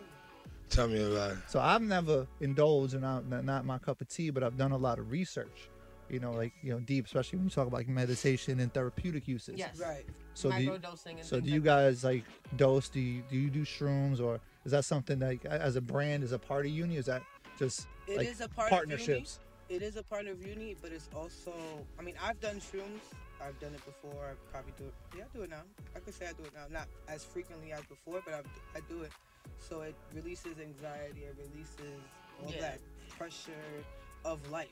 Tell 0.70 0.88
me 0.88 1.00
about 1.02 1.32
it. 1.32 1.38
So 1.48 1.60
I've 1.60 1.82
never 1.82 2.26
indulged, 2.40 2.94
and 2.94 3.06
I'm 3.06 3.28
not, 3.28 3.44
not 3.44 3.64
my 3.64 3.78
cup 3.78 4.00
of 4.00 4.08
tea, 4.08 4.30
but 4.30 4.42
I've 4.42 4.56
done 4.56 4.72
a 4.72 4.76
lot 4.78 4.98
of 4.98 5.10
research. 5.12 5.69
You 6.10 6.18
know, 6.18 6.32
like 6.32 6.52
you 6.62 6.72
know, 6.72 6.80
deep, 6.80 7.06
especially 7.06 7.38
when 7.38 7.46
you 7.46 7.50
talk 7.50 7.66
about 7.68 7.78
like 7.78 7.88
meditation 7.88 8.58
and 8.60 8.72
therapeutic 8.74 9.28
uses. 9.28 9.56
Yes. 9.56 9.78
Right. 9.78 10.04
So 10.34 10.50
do 10.50 10.62
you, 10.62 10.78
so 11.22 11.40
do 11.40 11.50
you 11.50 11.60
guys 11.60 12.02
like 12.02 12.24
dose? 12.56 12.88
Do 12.88 13.00
you 13.00 13.22
do 13.31 13.36
you 13.36 13.48
do 13.50 13.62
shrooms, 13.64 14.20
or 14.20 14.40
is 14.64 14.72
that 14.72 14.84
something 14.84 15.19
that 15.20 15.44
as 15.46 15.76
a 15.76 15.81
brand 15.81 16.24
is 16.24 16.32
a 16.32 16.38
part 16.38 16.67
of 16.67 16.72
uni? 16.72 16.96
Is 16.96 17.06
that 17.06 17.22
just 17.58 17.86
It 18.08 18.22
is 18.22 18.40
like 18.40 18.50
a 18.50 18.55
part 18.55 18.70
partnerships? 18.70 19.36
of 19.36 19.70
uni. 19.70 19.84
It 19.84 19.86
is 19.86 19.96
a 19.96 20.02
part 20.02 20.26
of 20.26 20.44
uni, 20.44 20.74
but 20.82 20.90
it's 20.90 21.08
also. 21.14 21.52
I 21.98 22.02
mean, 22.02 22.14
I've 22.20 22.40
done 22.40 22.56
shrooms. 22.56 23.00
I've 23.40 23.58
done 23.60 23.72
it 23.72 23.84
before. 23.86 24.26
I 24.32 24.52
probably 24.52 24.72
do 24.76 24.84
it. 24.84 24.94
Yeah, 25.17 25.24
I 25.32 25.36
do 25.36 25.43
it 25.44 25.50
now. 25.50 25.62
I 25.94 26.00
could 26.00 26.12
say 26.14 26.26
I 26.26 26.32
do 26.32 26.43
it 26.43 26.52
now. 26.55 26.64
Not 26.70 26.88
as 27.08 27.24
frequently 27.24 27.72
as 27.72 27.82
before, 27.84 28.20
but 28.24 28.34
I've, 28.34 28.46
I 28.74 28.81
do 28.88 29.02
it. 29.02 29.12
So 29.60 29.82
it 29.82 29.94
releases 30.12 30.58
anxiety. 30.58 31.20
It 31.22 31.36
releases 31.38 32.00
all 32.44 32.50
Yeah. 32.52 32.60
that 32.62 32.81
pressure 33.17 33.52
of 34.24 34.38
life. 34.50 34.69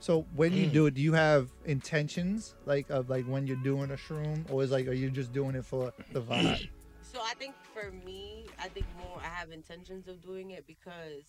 So 0.00 0.22
when 0.34 0.54
you 0.54 0.66
Mm. 0.66 0.72
do 0.72 0.86
it, 0.86 0.94
do 0.94 1.02
you 1.02 1.12
have 1.12 1.50
intentions 1.66 2.54
like 2.66 2.88
of 2.90 3.10
like 3.10 3.26
when 3.26 3.46
you're 3.46 3.62
doing 3.62 3.90
a 3.90 3.96
shroom, 3.96 4.50
or 4.50 4.62
is 4.62 4.70
like 4.70 4.86
are 4.88 4.92
you 4.94 5.10
just 5.10 5.32
doing 5.32 5.54
it 5.54 5.64
for 5.64 5.92
the 6.12 6.20
vibe? 6.30 6.68
So 7.02 7.20
I 7.20 7.34
think 7.34 7.54
for 7.74 7.90
me, 7.92 8.46
I 8.58 8.68
think 8.68 8.86
more 8.98 9.20
I 9.20 9.28
have 9.28 9.50
intentions 9.50 10.08
of 10.08 10.22
doing 10.22 10.52
it 10.52 10.66
because 10.66 11.24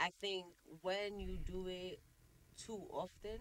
I 0.00 0.10
think 0.20 0.46
when 0.82 1.20
you 1.20 1.38
do 1.38 1.66
it 1.68 2.00
too 2.56 2.82
often, 2.90 3.38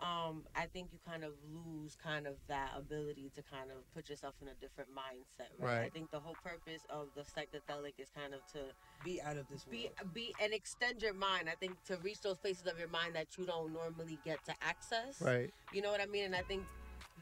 um, 0.00 0.44
I 0.54 0.66
think 0.66 0.88
you 0.92 0.98
kind 1.06 1.24
of 1.24 1.32
lose 1.52 1.96
kind 1.96 2.26
of 2.26 2.34
that 2.48 2.70
ability 2.76 3.30
to 3.34 3.42
kind 3.42 3.70
of 3.70 3.78
put 3.94 4.08
yourself 4.08 4.34
in 4.40 4.48
a 4.48 4.54
different 4.60 4.90
mindset, 4.90 5.50
right? 5.58 5.80
I 5.86 5.88
think 5.88 6.10
the 6.12 6.20
whole 6.20 6.36
purpose 6.44 6.82
of 6.88 7.08
the 7.16 7.22
psychedelic 7.22 7.94
is 7.98 8.08
kind 8.14 8.32
of 8.32 8.40
to 8.52 8.60
Be 9.04 9.20
out 9.20 9.36
of 9.36 9.46
this 9.50 9.64
be 9.64 9.90
world. 10.00 10.14
be 10.14 10.34
and 10.40 10.52
extend 10.52 11.02
your 11.02 11.14
mind. 11.14 11.48
I 11.50 11.56
think 11.56 11.82
to 11.86 11.96
reach 11.96 12.20
those 12.20 12.38
places 12.38 12.66
of 12.66 12.78
your 12.78 12.88
mind 12.88 13.14
that 13.16 13.26
you 13.36 13.44
don't 13.46 13.72
normally 13.72 14.18
get 14.24 14.44
to 14.44 14.54
access. 14.62 15.20
right. 15.20 15.50
You 15.72 15.82
know 15.82 15.90
what 15.90 16.00
I 16.00 16.06
mean? 16.06 16.24
And 16.26 16.36
I 16.36 16.42
think 16.42 16.62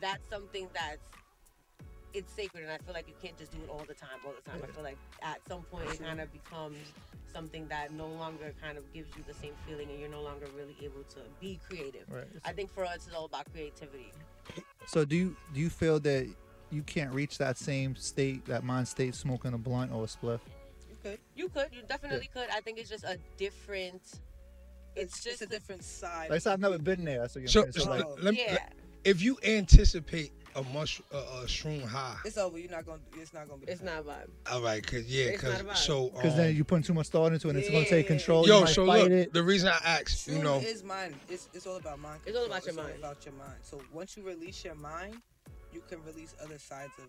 that's 0.00 0.28
something 0.28 0.68
that's 0.74 1.06
it's 2.14 2.32
sacred, 2.32 2.62
and 2.64 2.72
I 2.72 2.78
feel 2.78 2.94
like 2.94 3.08
you 3.08 3.14
can't 3.22 3.36
just 3.38 3.52
do 3.52 3.58
it 3.62 3.68
all 3.68 3.84
the 3.86 3.94
time, 3.94 4.18
all 4.24 4.32
the 4.32 4.50
time. 4.50 4.60
I 4.62 4.66
feel 4.72 4.84
like 4.84 4.98
at 5.22 5.40
some 5.48 5.62
point 5.62 5.88
it 5.90 6.02
kind 6.02 6.20
of 6.20 6.32
becomes 6.32 6.78
something 7.32 7.66
that 7.68 7.92
no 7.92 8.06
longer 8.06 8.52
kind 8.62 8.78
of 8.78 8.90
gives 8.94 9.14
you 9.16 9.24
the 9.26 9.34
same 9.34 9.52
feeling, 9.66 9.90
and 9.90 10.00
you're 10.00 10.08
no 10.08 10.22
longer 10.22 10.46
really 10.56 10.76
able 10.82 11.02
to 11.10 11.18
be 11.40 11.58
creative. 11.68 12.04
Right. 12.10 12.24
I 12.44 12.52
think 12.52 12.72
for 12.72 12.84
us, 12.84 13.06
it's 13.06 13.14
all 13.14 13.26
about 13.26 13.52
creativity. 13.52 14.12
So 14.86 15.04
do 15.04 15.16
you 15.16 15.36
do 15.52 15.60
you 15.60 15.68
feel 15.70 16.00
that 16.00 16.26
you 16.70 16.82
can't 16.82 17.12
reach 17.12 17.38
that 17.38 17.58
same 17.58 17.94
state, 17.96 18.44
that 18.46 18.64
mind 18.64 18.88
state, 18.88 19.14
smoking 19.14 19.52
a 19.52 19.58
blunt 19.58 19.92
or 19.92 20.04
a 20.04 20.06
spliff? 20.06 20.40
You 20.88 20.96
could. 21.02 21.18
You 21.36 21.48
could, 21.48 21.68
you 21.72 21.82
definitely 21.88 22.28
could. 22.32 22.48
I 22.52 22.60
think 22.60 22.78
it's 22.78 22.90
just 22.90 23.04
a 23.04 23.18
different. 23.36 24.02
It's, 24.94 25.14
It's 25.14 25.24
just 25.24 25.40
just 25.40 25.42
a 25.42 25.46
different 25.46 25.84
side. 25.84 26.30
Like 26.30 26.36
I 26.36 26.38
said, 26.38 26.54
I've 26.54 26.60
never 26.60 26.78
been 26.78 27.04
there. 27.04 27.20
That's 27.20 27.34
what 27.34 27.42
you're 27.42 27.48
So. 27.48 27.66
So, 27.70 27.80
so 27.84 27.90
like, 27.90 28.04
Oh. 28.06 28.16
let, 28.22 28.32
me- 28.32 28.44
yeah. 28.46 28.52
let- 28.52 28.72
if 29.04 29.20
you 29.22 29.38
anticipate 29.44 30.32
a 30.56 30.62
mush 30.72 31.00
a, 31.12 31.16
a 31.16 31.44
shroom 31.46 31.84
high, 31.84 32.16
It's 32.24 32.38
over. 32.38 32.58
You're 32.58 32.70
not 32.70 32.86
gonna. 32.86 32.98
It's 33.16 33.32
not 33.34 33.48
gonna 33.48 33.60
be. 33.64 33.70
It's 33.70 33.82
not 33.82 34.04
vibe. 34.04 34.28
all 34.50 34.62
right, 34.62 34.84
cause 34.84 35.04
yeah, 35.04 35.26
It's 35.26 35.42
cause 35.42 35.52
not 35.52 35.60
about 35.60 35.78
so 35.78 36.08
Because 36.08 36.32
um, 36.32 36.38
then 36.38 36.56
you 36.56 36.64
put 36.64 36.84
too 36.84 36.94
much 36.94 37.08
thought 37.08 37.32
into 37.32 37.48
it, 37.48 37.50
and 37.50 37.58
it's 37.58 37.70
gonna 37.70 37.84
take 37.84 38.06
control. 38.06 38.46
you 38.46 38.52
yo, 38.54 38.60
might 38.62 38.68
so 38.70 38.84
look, 38.84 39.10
it. 39.10 39.32
the 39.32 39.42
reason 39.42 39.68
I 39.68 39.78
asked, 39.84 40.26
you 40.26 40.42
know, 40.42 40.58
is 40.58 40.82
mind. 40.82 41.14
It's, 41.28 41.48
it's 41.52 41.66
all 41.66 41.76
about 41.76 42.00
mind. 42.00 42.20
It's 42.26 42.36
all 42.36 42.46
about 42.46 42.62
your 42.64 42.68
It's 42.68 42.76
mind. 42.76 42.92
all 42.94 43.10
about 43.10 43.24
your 43.24 43.34
mind. 43.34 43.58
So 43.62 43.80
once 43.92 44.16
you 44.16 44.22
release 44.22 44.64
your 44.64 44.74
mind, 44.74 45.16
you 45.72 45.82
can 45.88 46.02
release 46.04 46.34
other 46.42 46.58
sides 46.58 46.92
of. 46.98 47.04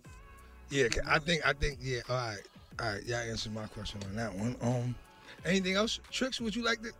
Yeah, 0.70 0.88
I 1.06 1.18
think 1.18 1.46
I 1.46 1.54
think 1.54 1.78
yeah, 1.80 2.00
all 2.08 2.16
right, 2.16 2.38
all 2.80 2.92
right, 2.92 3.04
y'all 3.04 3.16
answered 3.18 3.54
my 3.54 3.66
question 3.68 4.00
on 4.04 4.14
that 4.16 4.34
one. 4.34 4.56
Um, 4.60 4.94
anything 5.46 5.74
else, 5.74 5.98
tricks? 6.10 6.40
Would 6.40 6.54
you 6.54 6.62
like 6.62 6.82
to 6.82 6.92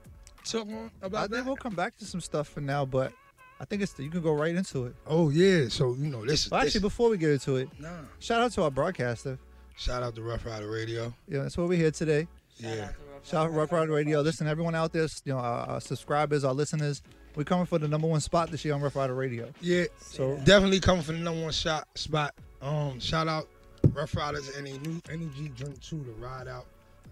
talk 0.45 0.67
on 0.67 0.91
I 1.03 1.07
about 1.07 1.31
think 1.31 1.45
we'll 1.45 1.57
come 1.57 1.75
back 1.75 1.97
to 1.99 2.07
some 2.07 2.23
stuff 2.23 2.49
for 2.49 2.63
now, 2.63 2.87
but 2.87 3.13
I 3.61 3.65
think 3.65 3.83
it's 3.83 3.99
you 3.99 4.11
can 4.11 4.21
go 4.23 4.33
right 4.33 4.55
into 4.55 4.87
it. 4.87 4.95
Oh 5.07 5.31
yeah, 5.31 5.69
so 5.69 5.95
you 5.95 6.07
know 6.09 6.25
this 6.25 6.47
is 6.47 6.51
Well, 6.51 6.61
this, 6.61 6.69
actually, 6.69 6.81
before 6.83 7.11
we 7.11 7.17
get 7.19 7.31
into 7.31 7.57
it, 7.57 7.69
nah. 7.81 7.89
shout 8.21 8.41
out 8.41 8.53
to 8.53 8.63
our 8.63 8.71
broadcaster. 8.71 9.39
Shout 9.77 10.03
out 10.03 10.15
to 10.17 10.23
Rough 10.23 10.45
Rider 10.47 10.69
Radio. 10.71 11.13
Yeah, 11.29 11.43
that's 11.43 11.57
why 11.57 11.65
we're 11.65 11.79
here 11.79 11.91
today. 11.91 12.27
Shout 12.61 12.77
Yeah. 12.77 12.85
out 12.85 12.89
to 12.91 13.29
Shout 13.29 13.41
out 13.47 13.49
Rider. 13.51 13.61
Rough 13.61 13.73
Rider 13.73 13.93
Radio. 13.93 14.21
Listen, 14.21 14.47
everyone 14.47 14.75
out 14.75 14.93
there, 14.93 15.07
you 15.25 15.33
know, 15.33 15.39
our, 15.39 15.67
our 15.69 15.81
subscribers, 15.81 16.45
our 16.45 16.53
listeners, 16.55 17.03
we're 17.37 17.45
coming 17.45 17.67
for 17.67 17.79
the 17.79 17.87
number 17.89 18.07
one 18.09 18.21
spot 18.21 18.51
this 18.51 18.65
year 18.65 18.75
on 18.75 18.81
Rough 18.81 18.97
Rider 18.97 19.15
Radio. 19.15 19.53
Yeah, 19.61 19.85
So 20.01 20.37
definitely 20.45 20.81
coming 20.81 21.03
for 21.03 21.13
the 21.13 21.19
number 21.19 21.43
one 21.43 21.53
shot 21.53 21.87
spot. 21.97 22.35
Um, 22.63 22.99
shout 22.99 23.29
out 23.29 23.49
Rough 23.93 24.17
Riders 24.17 24.49
and 24.57 24.67
a 24.67 24.79
new 24.79 25.01
energy 25.11 25.51
drink 25.57 25.81
too 25.81 26.03
to 26.05 26.11
ride 26.21 26.49
out. 26.49 26.67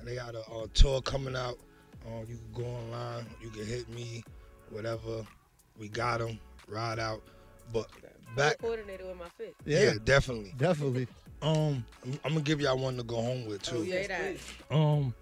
They 0.05 0.17
got 0.17 0.35
a, 0.35 0.41
uh 0.41 0.67
tour 0.75 1.00
coming 1.03 1.35
out. 1.37 1.59
Uh, 2.07 2.21
you 2.29 2.37
can 2.37 2.62
go 2.65 2.65
online. 2.69 3.26
You 3.43 3.50
can 3.50 3.65
hit 3.67 3.88
me, 3.88 4.23
whatever. 4.71 5.25
We 5.78 5.88
got 5.88 6.21
them. 6.21 6.38
Ride 6.68 6.99
out. 6.99 7.23
But 7.73 7.88
back, 8.37 8.59
coordinated 8.59 9.06
with 9.06 9.16
my 9.16 9.28
fit. 9.37 9.54
yeah, 9.64 9.80
yeah, 9.80 9.92
definitely. 10.04 10.54
definitely. 10.56 11.09
Um, 11.42 11.85
I'm, 12.04 12.21
I'm 12.25 12.33
gonna 12.33 12.40
give 12.40 12.61
y'all 12.61 12.78
one 12.78 12.97
to 12.97 13.02
go 13.02 13.16
home 13.16 13.47
with 13.47 13.62
too. 13.62 13.78
Oh, 13.78 13.83
yes, 13.83 14.09
that. 14.09 14.75
Um, 14.75 15.14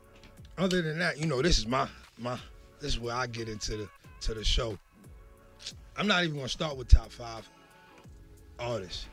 other 0.59 0.83
than 0.83 0.99
that, 0.99 1.19
you 1.19 1.27
know, 1.27 1.43
this 1.43 1.59
is 1.59 1.67
my 1.67 1.89
my 2.19 2.39
this 2.81 2.93
is 2.93 3.01
where 3.01 3.15
I 3.15 3.27
get 3.27 3.49
into 3.49 3.77
the 3.77 3.89
to 4.23 4.35
the 4.35 4.45
show. 4.45 4.79
I'm 5.97 6.07
not 6.07 6.25
even 6.25 6.37
gonna 6.37 6.49
start 6.49 6.77
with 6.77 6.89
top 6.89 7.11
five 7.11 7.49
artists. 8.59 9.07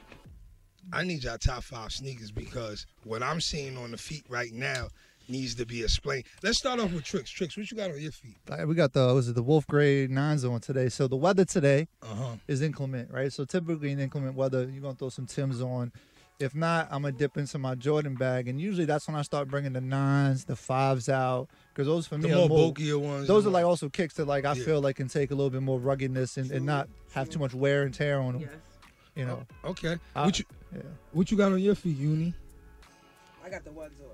I 0.91 1.03
need 1.03 1.23
y'all 1.23 1.37
top 1.37 1.63
five 1.63 1.91
sneakers 1.91 2.31
because 2.31 2.85
what 3.03 3.21
I'm 3.23 3.39
seeing 3.39 3.77
on 3.77 3.91
the 3.91 3.97
feet 3.97 4.25
right 4.29 4.51
now 4.51 4.87
needs 5.31 5.55
to 5.55 5.65
be 5.65 5.81
explained. 5.83 6.25
Let's 6.43 6.57
start 6.57 6.79
off 6.79 6.91
with 6.91 7.03
tricks. 7.03 7.29
Tricks, 7.29 7.57
what 7.57 7.69
you 7.71 7.77
got 7.77 7.89
on 7.91 7.99
your 8.01 8.11
feet? 8.11 8.37
Like, 8.47 8.65
We 8.67 8.75
got 8.75 8.93
the 8.93 9.13
was 9.13 9.29
it 9.29 9.35
the 9.35 9.43
Wolf 9.43 9.65
Gray 9.67 10.07
nines 10.07 10.43
on 10.45 10.59
today. 10.59 10.89
So 10.89 11.07
the 11.07 11.15
weather 11.15 11.45
today 11.45 11.87
Uh 12.03 12.15
huh. 12.15 12.35
is 12.47 12.61
inclement, 12.61 13.09
right? 13.11 13.31
So 13.31 13.45
typically 13.45 13.91
in 13.91 13.99
inclement 13.99 14.35
weather, 14.35 14.69
you're 14.69 14.81
gonna 14.81 14.95
throw 14.95 15.09
some 15.09 15.25
Tims 15.25 15.61
on. 15.61 15.91
If 16.39 16.55
not, 16.55 16.87
I'm 16.89 17.03
gonna 17.03 17.11
dip 17.11 17.37
into 17.37 17.59
my 17.59 17.75
Jordan 17.75 18.15
bag, 18.15 18.47
and 18.47 18.59
usually 18.59 18.85
that's 18.85 19.07
when 19.07 19.15
I 19.15 19.21
start 19.21 19.47
bringing 19.47 19.73
the 19.73 19.81
nines, 19.81 20.43
the 20.45 20.55
fives 20.55 21.07
out, 21.07 21.49
because 21.71 21.85
those 21.85 22.07
for 22.07 22.17
The 22.17 22.27
me 22.29 22.33
more 22.33 22.45
are 22.45 22.49
more, 22.49 22.57
bulkier 22.57 22.97
ones. 22.97 23.27
those 23.27 23.45
are 23.45 23.49
more- 23.49 23.53
like 23.61 23.65
also 23.65 23.89
kicks 23.89 24.15
that 24.15 24.25
like 24.25 24.43
I 24.43 24.53
Yeah. 24.55 24.63
feel 24.63 24.81
like 24.81 24.95
can 24.95 25.07
take 25.07 25.29
a 25.29 25.35
little 25.35 25.51
bit 25.51 25.61
more 25.61 25.79
ruggedness 25.79 26.37
and, 26.37 26.49
and 26.51 26.65
not 26.65 26.89
have 27.11 27.29
too 27.29 27.37
much 27.37 27.53
wear 27.53 27.83
and 27.83 27.93
tear 27.93 28.19
on 28.19 28.33
them. 28.33 28.41
Yes. 28.41 28.51
You 29.15 29.25
know, 29.25 29.45
Okay. 29.65 29.97
I- 30.15 30.25
what 30.25 30.39
you 30.39 30.45
yeah. 30.73 30.81
what 31.11 31.29
you 31.29 31.37
got 31.37 31.51
on 31.51 31.59
your 31.59 31.75
feet, 31.75 31.97
Uni? 31.97 32.33
I 33.45 33.49
got 33.49 33.63
the 33.63 33.71
ones 33.71 33.99
on. 34.01 34.07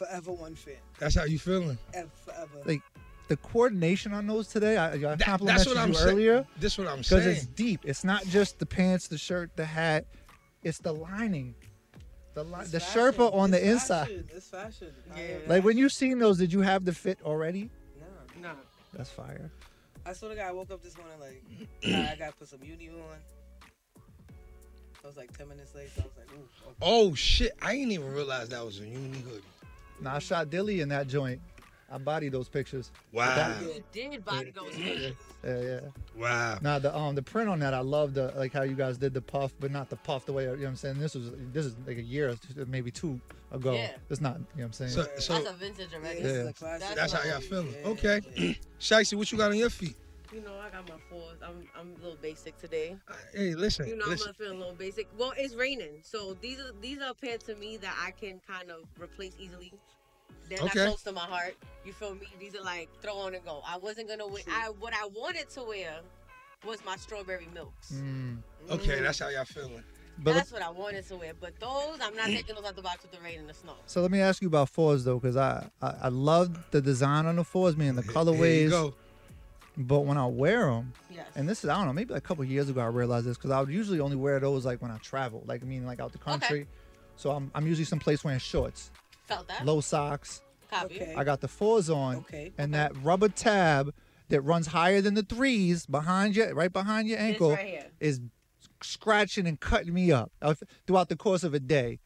Forever 0.00 0.32
one 0.32 0.54
fan. 0.54 0.76
That's 0.98 1.14
how 1.14 1.24
you 1.24 1.38
feeling? 1.38 1.76
Ever, 1.92 2.08
forever. 2.24 2.62
Like, 2.64 2.80
The 3.28 3.36
coordination 3.36 4.14
on 4.14 4.26
those 4.26 4.48
today, 4.48 4.78
I, 4.78 4.92
I 4.94 4.96
That- 4.96 5.20
complimented 5.20 5.46
that's 5.46 5.66
what 5.66 5.76
you 5.76 5.82
I'm 5.82 5.92
saying. 5.94 6.08
earlier 6.08 6.46
This 6.58 6.78
what 6.78 6.88
I'm 6.88 7.02
saying. 7.04 7.22
because 7.24 7.36
it's 7.44 7.46
deep. 7.46 7.80
It's 7.84 8.02
not 8.02 8.24
just 8.24 8.58
the 8.58 8.64
pants, 8.64 9.08
the 9.08 9.18
shirt, 9.18 9.50
the 9.56 9.66
hat. 9.66 10.06
It's 10.62 10.78
the 10.78 10.92
lining, 10.94 11.54
the 12.32 12.44
li- 12.44 12.54
It's 12.62 12.70
the 12.70 12.80
fashion. 12.80 13.12
Sherpa 13.12 13.34
on 13.34 13.50
the 13.50 13.58
It's 13.58 13.82
inside. 13.82 14.06
fashion. 14.08 14.28
It's 14.34 14.48
fashion. 14.48 14.94
Yeah. 15.14 15.22
am 15.22 15.48
Like 15.48 15.64
when 15.64 15.76
you 15.76 15.90
seen 15.90 16.18
those, 16.18 16.38
did 16.38 16.50
you 16.50 16.62
have 16.62 16.86
the 16.86 16.94
fit 16.94 17.18
already? 17.22 17.70
No. 18.40 18.48
Nah. 18.48 18.54
That's 18.94 19.10
fire. 19.10 19.50
I 20.06 20.14
swear 20.14 20.30
to 20.30 20.36
God, 20.36 20.46
I 20.48 20.52
woke 20.52 20.70
up 20.70 20.82
this 20.82 20.96
morning 20.96 21.20
like, 21.20 21.42
I, 22.08 22.12
I 22.12 22.16
gotta 22.16 22.32
put 22.32 22.48
some 22.48 22.60
uni 22.64 22.88
on. 22.88 22.96
I 25.04 25.06
was 25.06 25.16
like 25.16 25.36
10 25.36 25.48
minutes 25.48 25.74
late, 25.74 25.88
so 25.94 26.02
I 26.02 26.04
was 26.06 26.16
like, 26.16 26.30
ooh. 26.32 26.42
Okay. 26.66 26.76
Oh 26.82 27.14
shit! 27.14 27.52
I 27.62 27.74
didn't 27.74 27.92
even 27.92 28.12
realize 28.12 28.48
that 28.50 28.64
was 28.64 28.80
a 28.80 28.86
uni 28.86 29.18
hoodie. 29.20 29.42
Now 30.00 30.16
I 30.16 30.18
shot 30.18 30.50
Dilly 30.50 30.80
in 30.80 30.88
that 30.90 31.08
joint. 31.08 31.40
I 31.92 31.98
bodied 31.98 32.32
those 32.32 32.48
pictures. 32.48 32.92
Wow! 33.12 33.58
You 33.60 33.82
did 33.92 34.24
body 34.24 34.52
those 34.52 34.76
pictures. 34.76 35.14
Yeah, 35.44 35.60
yeah. 35.60 35.80
Wow! 36.16 36.58
Now 36.62 36.78
the 36.78 36.96
um 36.96 37.16
the 37.16 37.22
print 37.22 37.48
on 37.48 37.58
that, 37.60 37.74
I 37.74 37.80
love 37.80 38.14
the 38.14 38.32
like 38.36 38.52
how 38.52 38.62
you 38.62 38.74
guys 38.76 38.96
did 38.96 39.12
the 39.12 39.20
puff, 39.20 39.52
but 39.58 39.72
not 39.72 39.90
the 39.90 39.96
puff 39.96 40.24
the 40.24 40.32
way 40.32 40.44
you 40.44 40.50
know 40.50 40.56
what 40.56 40.68
I'm 40.68 40.76
saying. 40.76 41.00
This 41.00 41.16
was 41.16 41.32
this 41.52 41.66
is 41.66 41.74
like 41.86 41.98
a 41.98 42.02
year, 42.02 42.36
maybe 42.68 42.92
two 42.92 43.20
ago. 43.50 43.74
Yeah. 43.74 43.90
It's 44.08 44.20
not 44.20 44.34
you 44.34 44.40
know 44.40 44.46
what 44.54 44.64
I'm 44.66 44.72
saying. 44.72 44.90
So, 44.92 45.06
so 45.18 45.32
That's 45.34 45.48
a 45.48 45.52
vintage 45.54 45.88
Yeah, 45.90 45.98
already. 45.98 46.22
this 46.22 46.32
is 46.32 46.44
Yeah. 46.44 46.50
a 46.50 46.52
classic. 46.52 46.80
That's 46.80 46.94
that's 46.94 47.12
how 47.12 47.28
y'all 47.28 47.40
feeling. 47.40 47.74
Yeah, 47.82 47.88
Okay, 47.88 48.20
yeah. 48.36 48.52
Shiesty, 48.80 49.14
what 49.14 49.32
you 49.32 49.38
got 49.38 49.50
on 49.50 49.56
your 49.56 49.70
feet? 49.70 49.96
You 50.32 50.40
know, 50.42 50.54
I 50.64 50.70
got 50.70 50.88
my 50.88 50.94
fours. 51.08 51.38
I'm 51.42 51.66
I'm 51.78 51.92
a 51.98 52.02
little 52.04 52.18
basic 52.22 52.56
today. 52.58 52.96
Hey, 53.34 53.54
listen, 53.54 53.88
You 53.88 53.96
know, 53.96 54.04
I'm 54.04 54.10
listen. 54.12 54.34
a 54.46 54.50
little 54.54 54.74
basic. 54.74 55.08
Well, 55.18 55.32
it's 55.36 55.54
raining, 55.54 55.98
so 56.02 56.34
these 56.40 56.58
are 56.60 56.72
these 56.80 57.00
are 57.00 57.10
a 57.10 57.14
pair 57.14 57.36
to 57.38 57.54
me 57.56 57.76
that 57.78 57.94
I 58.00 58.12
can 58.12 58.40
kind 58.46 58.70
of 58.70 58.84
replace 59.00 59.32
easily. 59.38 59.72
They're 60.48 60.60
Okay. 60.60 60.78
not 60.78 60.86
close 60.88 61.02
to 61.02 61.12
my 61.12 61.20
heart. 61.22 61.56
You 61.84 61.92
feel 61.92 62.14
me? 62.14 62.28
These 62.38 62.54
are 62.54 62.62
like 62.62 62.88
throw 63.02 63.16
on 63.16 63.34
and 63.34 63.44
go. 63.44 63.60
I 63.66 63.76
wasn't 63.78 64.08
gonna 64.08 64.26
wear. 64.26 64.42
I 64.48 64.70
what 64.78 64.92
I 64.94 65.06
wanted 65.06 65.50
to 65.50 65.62
wear 65.64 65.98
was 66.64 66.78
my 66.84 66.96
strawberry 66.96 67.48
milks. 67.52 67.92
Mm. 67.94 68.38
Okay, 68.70 69.00
that's 69.00 69.18
how 69.18 69.28
y'all 69.30 69.44
feeling. 69.44 69.82
But 70.22 70.34
That's 70.34 70.52
what 70.52 70.60
I 70.60 70.68
wanted 70.68 71.08
to 71.08 71.16
wear. 71.16 71.32
But 71.40 71.58
those, 71.60 71.98
I'm 72.02 72.14
not 72.14 72.26
taking 72.26 72.54
those 72.54 72.64
out 72.64 72.76
the 72.76 72.82
box 72.82 73.02
with 73.02 73.12
the 73.12 73.20
rain 73.20 73.38
and 73.40 73.48
the 73.48 73.54
snow. 73.54 73.72
so 73.86 74.02
let 74.02 74.10
me 74.10 74.20
ask 74.20 74.42
you 74.42 74.48
about 74.48 74.68
fours 74.68 75.02
though, 75.04 75.18
because 75.18 75.36
I, 75.36 75.68
I 75.82 75.94
I 76.02 76.08
love 76.08 76.56
the 76.70 76.80
design 76.80 77.26
on 77.26 77.36
the 77.36 77.44
fours, 77.44 77.76
man. 77.76 77.96
the 77.96 78.02
colorways. 78.02 78.92
Here 79.80 79.82
you 79.82 79.88
go. 79.88 79.94
But 79.96 80.00
when 80.06 80.16
I 80.18 80.26
wear 80.26 80.66
them, 80.66 80.92
Yes. 81.10 81.26
and 81.36 81.48
this 81.48 81.64
is 81.64 81.70
I 81.70 81.76
don't 81.76 81.86
know, 81.86 81.92
maybe 81.92 82.12
like 82.14 82.22
a 82.24 82.26
couple 82.26 82.44
years 82.44 82.68
ago 82.68 82.80
I 82.80 82.86
realized 82.86 83.26
this 83.26 83.36
because 83.36 83.50
I 83.50 83.60
would 83.60 83.70
usually 83.70 84.00
only 84.00 84.16
wear 84.16 84.38
those 84.40 84.64
like 84.64 84.80
when 84.82 84.90
I 84.90 84.98
travel, 84.98 85.42
like 85.46 85.62
I 85.62 85.66
mean 85.66 85.86
like 85.86 86.00
out 86.00 86.12
the 86.12 86.18
country. 86.18 86.60
Okay. 86.62 86.68
So 87.16 87.30
I'm 87.30 87.50
I'm 87.54 87.66
usually 87.66 87.84
someplace 87.84 88.24
wearing 88.24 88.40
shorts, 88.40 88.90
felt 89.24 89.48
that. 89.48 89.64
low 89.64 89.80
socks. 89.80 90.42
Copy. 90.70 91.00
Okay. 91.02 91.14
I 91.16 91.24
got 91.24 91.40
the 91.40 91.48
fours 91.48 91.90
on, 91.90 92.16
Okay. 92.18 92.52
and 92.56 92.72
that 92.74 92.92
rubber 93.02 93.28
tab 93.28 93.92
that 94.28 94.40
runs 94.42 94.68
higher 94.68 95.00
than 95.00 95.14
the 95.14 95.24
threes 95.24 95.84
behind 95.84 96.36
you, 96.36 96.48
right 96.52 96.72
behind 96.72 97.08
your 97.08 97.18
ankle, 97.18 97.50
right 97.50 97.66
here. 97.66 97.86
is 97.98 98.20
scratching 98.80 99.46
and 99.48 99.58
cutting 99.58 99.92
me 99.92 100.12
up 100.12 100.30
uh, 100.40 100.54
throughout 100.86 101.08
the 101.08 101.16
course 101.16 101.42
of 101.42 101.54
a 101.54 101.58
day. 101.60 101.98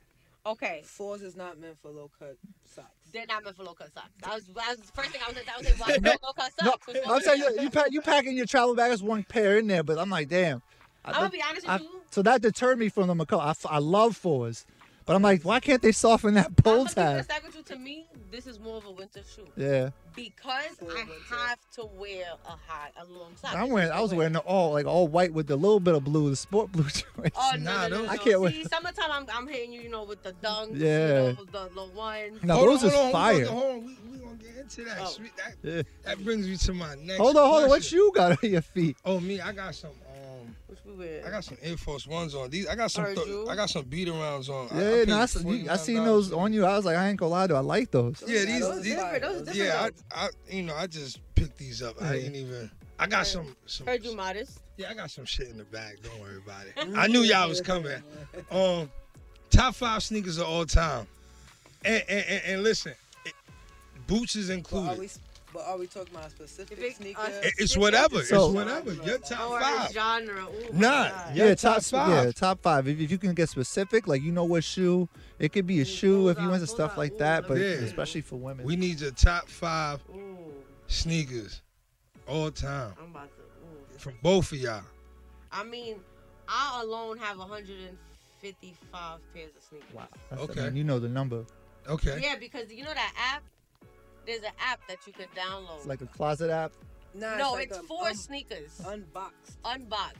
Okay. 0.46 0.80
Fours 0.84 1.20
is 1.22 1.36
not 1.36 1.58
meant 1.60 1.76
for 1.82 1.90
low 1.90 2.10
cut 2.18 2.36
socks. 2.64 2.88
They're 3.14 3.24
not 3.26 3.44
meant 3.44 3.56
for 3.56 3.62
low 3.62 3.72
cut 3.74 3.94
socks. 3.94 4.08
That 4.22 4.34
was, 4.34 4.44
that 4.48 4.68
was 4.70 4.76
the 4.78 4.92
first 4.92 5.10
thing 5.10 5.20
I 5.24 5.32
was 5.32 5.38
that 5.46 5.58
was 5.58 5.78
why 5.78 5.96
no 6.02 6.10
low 6.22 6.32
cut 6.36 6.52
No, 6.62 6.70
socks. 6.72 6.86
was 6.88 6.96
I'm 7.06 7.20
saying 7.22 7.38
you, 7.56 7.62
you 7.62 7.70
pack 7.70 7.86
you 7.92 8.00
packing 8.02 8.36
your 8.36 8.44
travel 8.46 8.74
bag. 8.74 8.88
There's 8.90 9.02
one 9.02 9.22
pair 9.22 9.56
in 9.56 9.68
there, 9.68 9.82
but 9.84 9.98
I'm 9.98 10.10
like, 10.10 10.28
damn. 10.28 10.60
I, 11.04 11.10
I'm 11.10 11.14
gonna 11.16 11.30
be 11.30 11.42
honest 11.48 11.66
with 11.68 11.80
you. 11.82 11.88
so 12.10 12.22
that 12.22 12.42
deterred 12.42 12.78
me 12.78 12.88
from 12.88 13.06
them. 13.08 13.20
a 13.20 13.26
couple- 13.26 13.46
I, 13.46 13.54
I 13.76 13.78
love 13.78 14.16
fours, 14.16 14.66
but 15.06 15.14
I'm 15.16 15.22
like, 15.22 15.42
why 15.42 15.60
can't 15.60 15.82
they 15.82 15.92
soften 15.92 16.34
that 16.34 16.46
I'm 16.46 16.54
pull 16.54 16.76
gonna 16.84 16.88
be 16.88 16.94
tab? 16.94 17.06
honest 17.30 17.30
with 17.46 17.56
you. 17.56 17.62
To 17.64 17.76
me, 17.78 18.06
this 18.30 18.46
is 18.46 18.58
more 18.60 18.76
of 18.76 18.84
a 18.84 18.90
winter 18.90 19.20
shoe 19.34 19.46
Yeah, 19.56 19.90
because 20.14 20.64
For 20.78 20.84
I 20.90 20.94
winter. 20.94 21.12
have 21.34 21.58
to 21.76 21.86
wear 21.98 22.24
a 22.46 22.50
high, 22.50 22.90
a 23.00 23.04
long 23.06 23.32
sock. 23.40 23.54
I'm 23.54 23.70
wearing. 23.70 23.90
I 23.90 24.00
was 24.00 24.12
wearing 24.14 24.32
the 24.34 24.40
all 24.40 24.72
like 24.72 24.86
all 24.86 25.08
white 25.08 25.32
with 25.32 25.50
a 25.50 25.56
little 25.56 25.80
bit 25.80 25.94
of 25.94 26.04
blue, 26.04 26.28
the 26.30 26.36
sport 26.36 26.70
blue 26.72 26.82
joints. 27.16 27.36
Oh 27.38 27.52
no, 27.58 27.64
Nah, 27.64 27.82
no, 27.82 27.88
no, 27.88 27.96
those- 27.98 28.06
no, 28.06 28.12
I 28.12 28.16
can't 28.18 28.40
wait. 28.40 28.54
See, 28.54 28.64
summertime 28.64 29.10
I'm, 29.10 29.26
I'm 29.32 29.48
hitting 29.48 29.72
you, 29.72 29.80
you 29.82 29.88
know, 29.88 30.04
with 30.04 30.22
the 30.22 30.32
dunks, 30.42 30.78
Yeah. 30.78 31.08
you 31.08 31.32
know, 31.32 31.44
the 31.50 31.70
the 31.74 31.84
ones. 31.96 32.42
Now 32.42 32.56
Hold 32.56 32.68
on, 32.68 32.74
those 32.74 32.82
is 32.84 32.92
hold 32.94 33.12
fire. 33.12 33.44
Hold 33.46 33.62
on, 33.64 33.70
hold 33.70 33.72
on. 33.72 33.84
We, 33.86 33.96
we 34.12 34.18
gonna 34.18 34.36
get 34.36 34.56
into 34.56 34.84
that. 34.84 34.98
Oh. 35.00 35.16
That. 35.36 35.54
Yeah. 35.62 35.82
That 36.04 36.24
brings 36.24 36.46
me 36.46 36.56
to 36.56 36.72
my 36.74 36.94
next. 36.96 37.18
Hold 37.18 37.36
on, 37.36 37.42
hold 37.48 37.62
on. 37.64 37.68
What 37.68 37.76
question. 37.80 37.98
you 37.98 38.12
got 38.14 38.32
on 38.44 38.50
your 38.50 38.62
feet? 38.62 38.96
Oh, 39.04 39.20
me. 39.20 39.40
I 39.40 39.52
got 39.52 39.74
some. 39.74 39.90
Um, 40.46 40.56
Which 40.66 40.78
we 40.84 40.92
wear. 40.94 41.22
I 41.26 41.30
got 41.30 41.44
some 41.44 41.56
Air 41.62 41.76
Force 41.76 42.06
Ones 42.06 42.34
on. 42.34 42.50
These. 42.50 42.66
I 42.66 42.74
got 42.74 42.90
some. 42.90 43.06
Th- 43.14 43.48
I 43.48 43.56
got 43.56 43.70
some 43.70 43.84
beat 43.84 44.08
arounds 44.08 44.48
on. 44.48 44.68
I- 44.70 44.80
I 44.80 44.96
Yeah, 44.98 45.04
no, 45.04 45.18
I, 45.18 45.22
s- 45.22 45.44
you- 45.44 45.66
I 45.70 45.76
seen 45.76 46.04
those 46.04 46.32
on 46.32 46.52
you. 46.52 46.64
I 46.64 46.76
was 46.76 46.84
like, 46.84 46.96
I 46.96 47.08
ain't 47.08 47.18
gonna 47.18 47.30
lie 47.30 47.46
to. 47.46 47.52
you, 47.54 47.56
I 47.58 47.60
like 47.60 47.90
those. 47.90 48.22
Yeah, 48.26 48.40
Yeah, 48.40 48.44
these. 48.46 48.60
those 48.60 48.82
these 48.82 48.94
different, 48.94 49.22
those 49.22 49.38
different. 49.42 49.56
yeah, 49.58 49.88
I, 50.12 50.24
I, 50.26 50.28
you 50.50 50.62
know, 50.62 50.74
I 50.74 50.86
just 50.86 51.20
picked 51.34 51.56
these 51.58 51.82
up. 51.82 52.00
I 52.02 52.14
Yeah. 52.14 52.20
didn't 52.22 52.36
even. 52.36 52.70
I 52.98 53.06
got 53.06 53.26
some. 53.26 53.56
some 53.66 53.86
Heard 53.86 54.04
you 54.04 54.14
modest. 54.16 54.60
Yeah, 54.76 54.90
I 54.90 54.94
got 54.94 55.10
some 55.10 55.24
shit 55.24 55.48
in 55.48 55.56
the 55.58 55.64
bag. 55.64 55.98
Don't 56.02 56.20
worry 56.20 56.36
about 56.36 56.66
it. 56.66 56.74
I 56.96 57.06
knew 57.06 57.20
y'all 57.20 57.48
was 57.48 57.60
coming. 57.60 58.02
Um, 58.50 58.90
top 59.50 59.74
five 59.74 60.02
sneakers 60.02 60.38
of 60.38 60.46
all 60.46 60.64
time, 60.66 61.06
and 61.84 62.02
and, 62.08 62.24
and, 62.28 62.42
and 62.46 62.62
listen, 62.62 62.92
it, 63.24 63.32
boots 64.06 64.34
is 64.36 64.48
But 64.48 64.52
are 64.52 64.56
included. 64.58 65.10
We? 65.54 65.60
But 65.60 65.68
are 65.68 65.78
we 65.78 65.86
talking 65.86 66.14
about 66.14 66.30
specific 66.30 66.78
Big- 66.78 66.96
sneaker? 66.96 67.20
uh, 67.20 67.28
It- 67.42 67.54
it's 67.58 67.76
whatever. 67.76 68.22
So- 68.24 68.46
it's 68.46 68.54
whatever. 68.54 68.92
Your 68.92 69.18
top 69.18 69.50
Or 69.50 69.60
five. 69.60 69.92
genre. 69.92 70.46
Ooh, 70.48 70.72
my 70.72 70.78
Nah, 70.80 71.08
God. 71.10 71.36
yeah. 71.36 71.44
Yeah, 71.46 71.54
top 71.54 71.74
top 71.76 71.82
five. 71.84 72.24
Yeah, 72.26 72.32
top 72.32 72.62
five. 72.62 72.88
If, 72.88 73.00
if 73.00 73.10
you 73.10 73.18
can 73.18 73.34
get 73.34 73.48
specific, 73.48 74.06
like 74.06 74.22
you 74.22 74.32
know 74.32 74.44
what 74.44 74.64
shoe, 74.64 75.08
it 75.38 75.52
could 75.52 75.66
be 75.66 75.78
a 75.78 75.82
Ooh, 75.82 75.84
shoe 75.84 76.28
if 76.28 76.36
those 76.36 76.42
you 76.44 76.50
are- 76.50 76.54
into 76.54 76.66
those 76.66 76.70
stuff 76.74 76.94
are- 76.96 76.98
like 76.98 77.12
ooh, 77.14 77.18
that. 77.18 77.42
let 77.42 77.48
But 77.48 77.56
me- 77.58 77.62
Yeah. 77.64 77.70
especially 77.78 78.20
for 78.22 78.36
women. 78.36 78.64
We 78.66 78.76
need 78.76 79.00
your 79.00 79.10
top 79.12 79.48
five 79.48 80.00
Ooh, 80.14 80.54
sneakers 80.88 81.62
all 82.26 82.50
time. 82.50 82.94
I'm 82.98 83.10
about 83.10 83.28
to. 83.36 83.42
Ooh. 83.42 83.98
From 83.98 84.14
both 84.22 84.52
of 84.52 84.58
y'all. 84.58 84.82
I 85.52 85.62
mean, 85.64 86.00
I 86.48 86.80
alone 86.82 87.16
have 87.18 87.38
155 87.38 89.20
pairs 89.32 89.50
of 89.56 89.62
sneakers. 89.62 89.94
Wow. 89.94 90.08
That's, 90.30 90.42
Okay. 90.42 90.60
I 90.62 90.64
mean, 90.66 90.76
you 90.76 90.84
know 90.84 90.98
the 90.98 91.08
number. 91.08 91.44
Okay. 91.88 92.20
Yeah, 92.22 92.36
because 92.36 92.70
you 92.72 92.82
know 92.82 92.92
that 92.94 93.12
app. 93.16 93.42
There's 94.26 94.42
an 94.42 94.52
app 94.60 94.80
that 94.88 94.98
you 95.06 95.12
could 95.12 95.28
download. 95.34 95.76
It's 95.78 95.86
like 95.86 96.00
a 96.00 96.06
closet 96.06 96.50
app. 96.50 96.72
Nah, 97.14 97.36
no, 97.36 97.52
like 97.52 97.68
it's 97.68 97.78
a 97.78 97.82
for 97.82 98.06
un- 98.08 98.14
sneakers, 98.16 98.80
unboxed. 98.86 99.58
unboxed. 99.64 100.18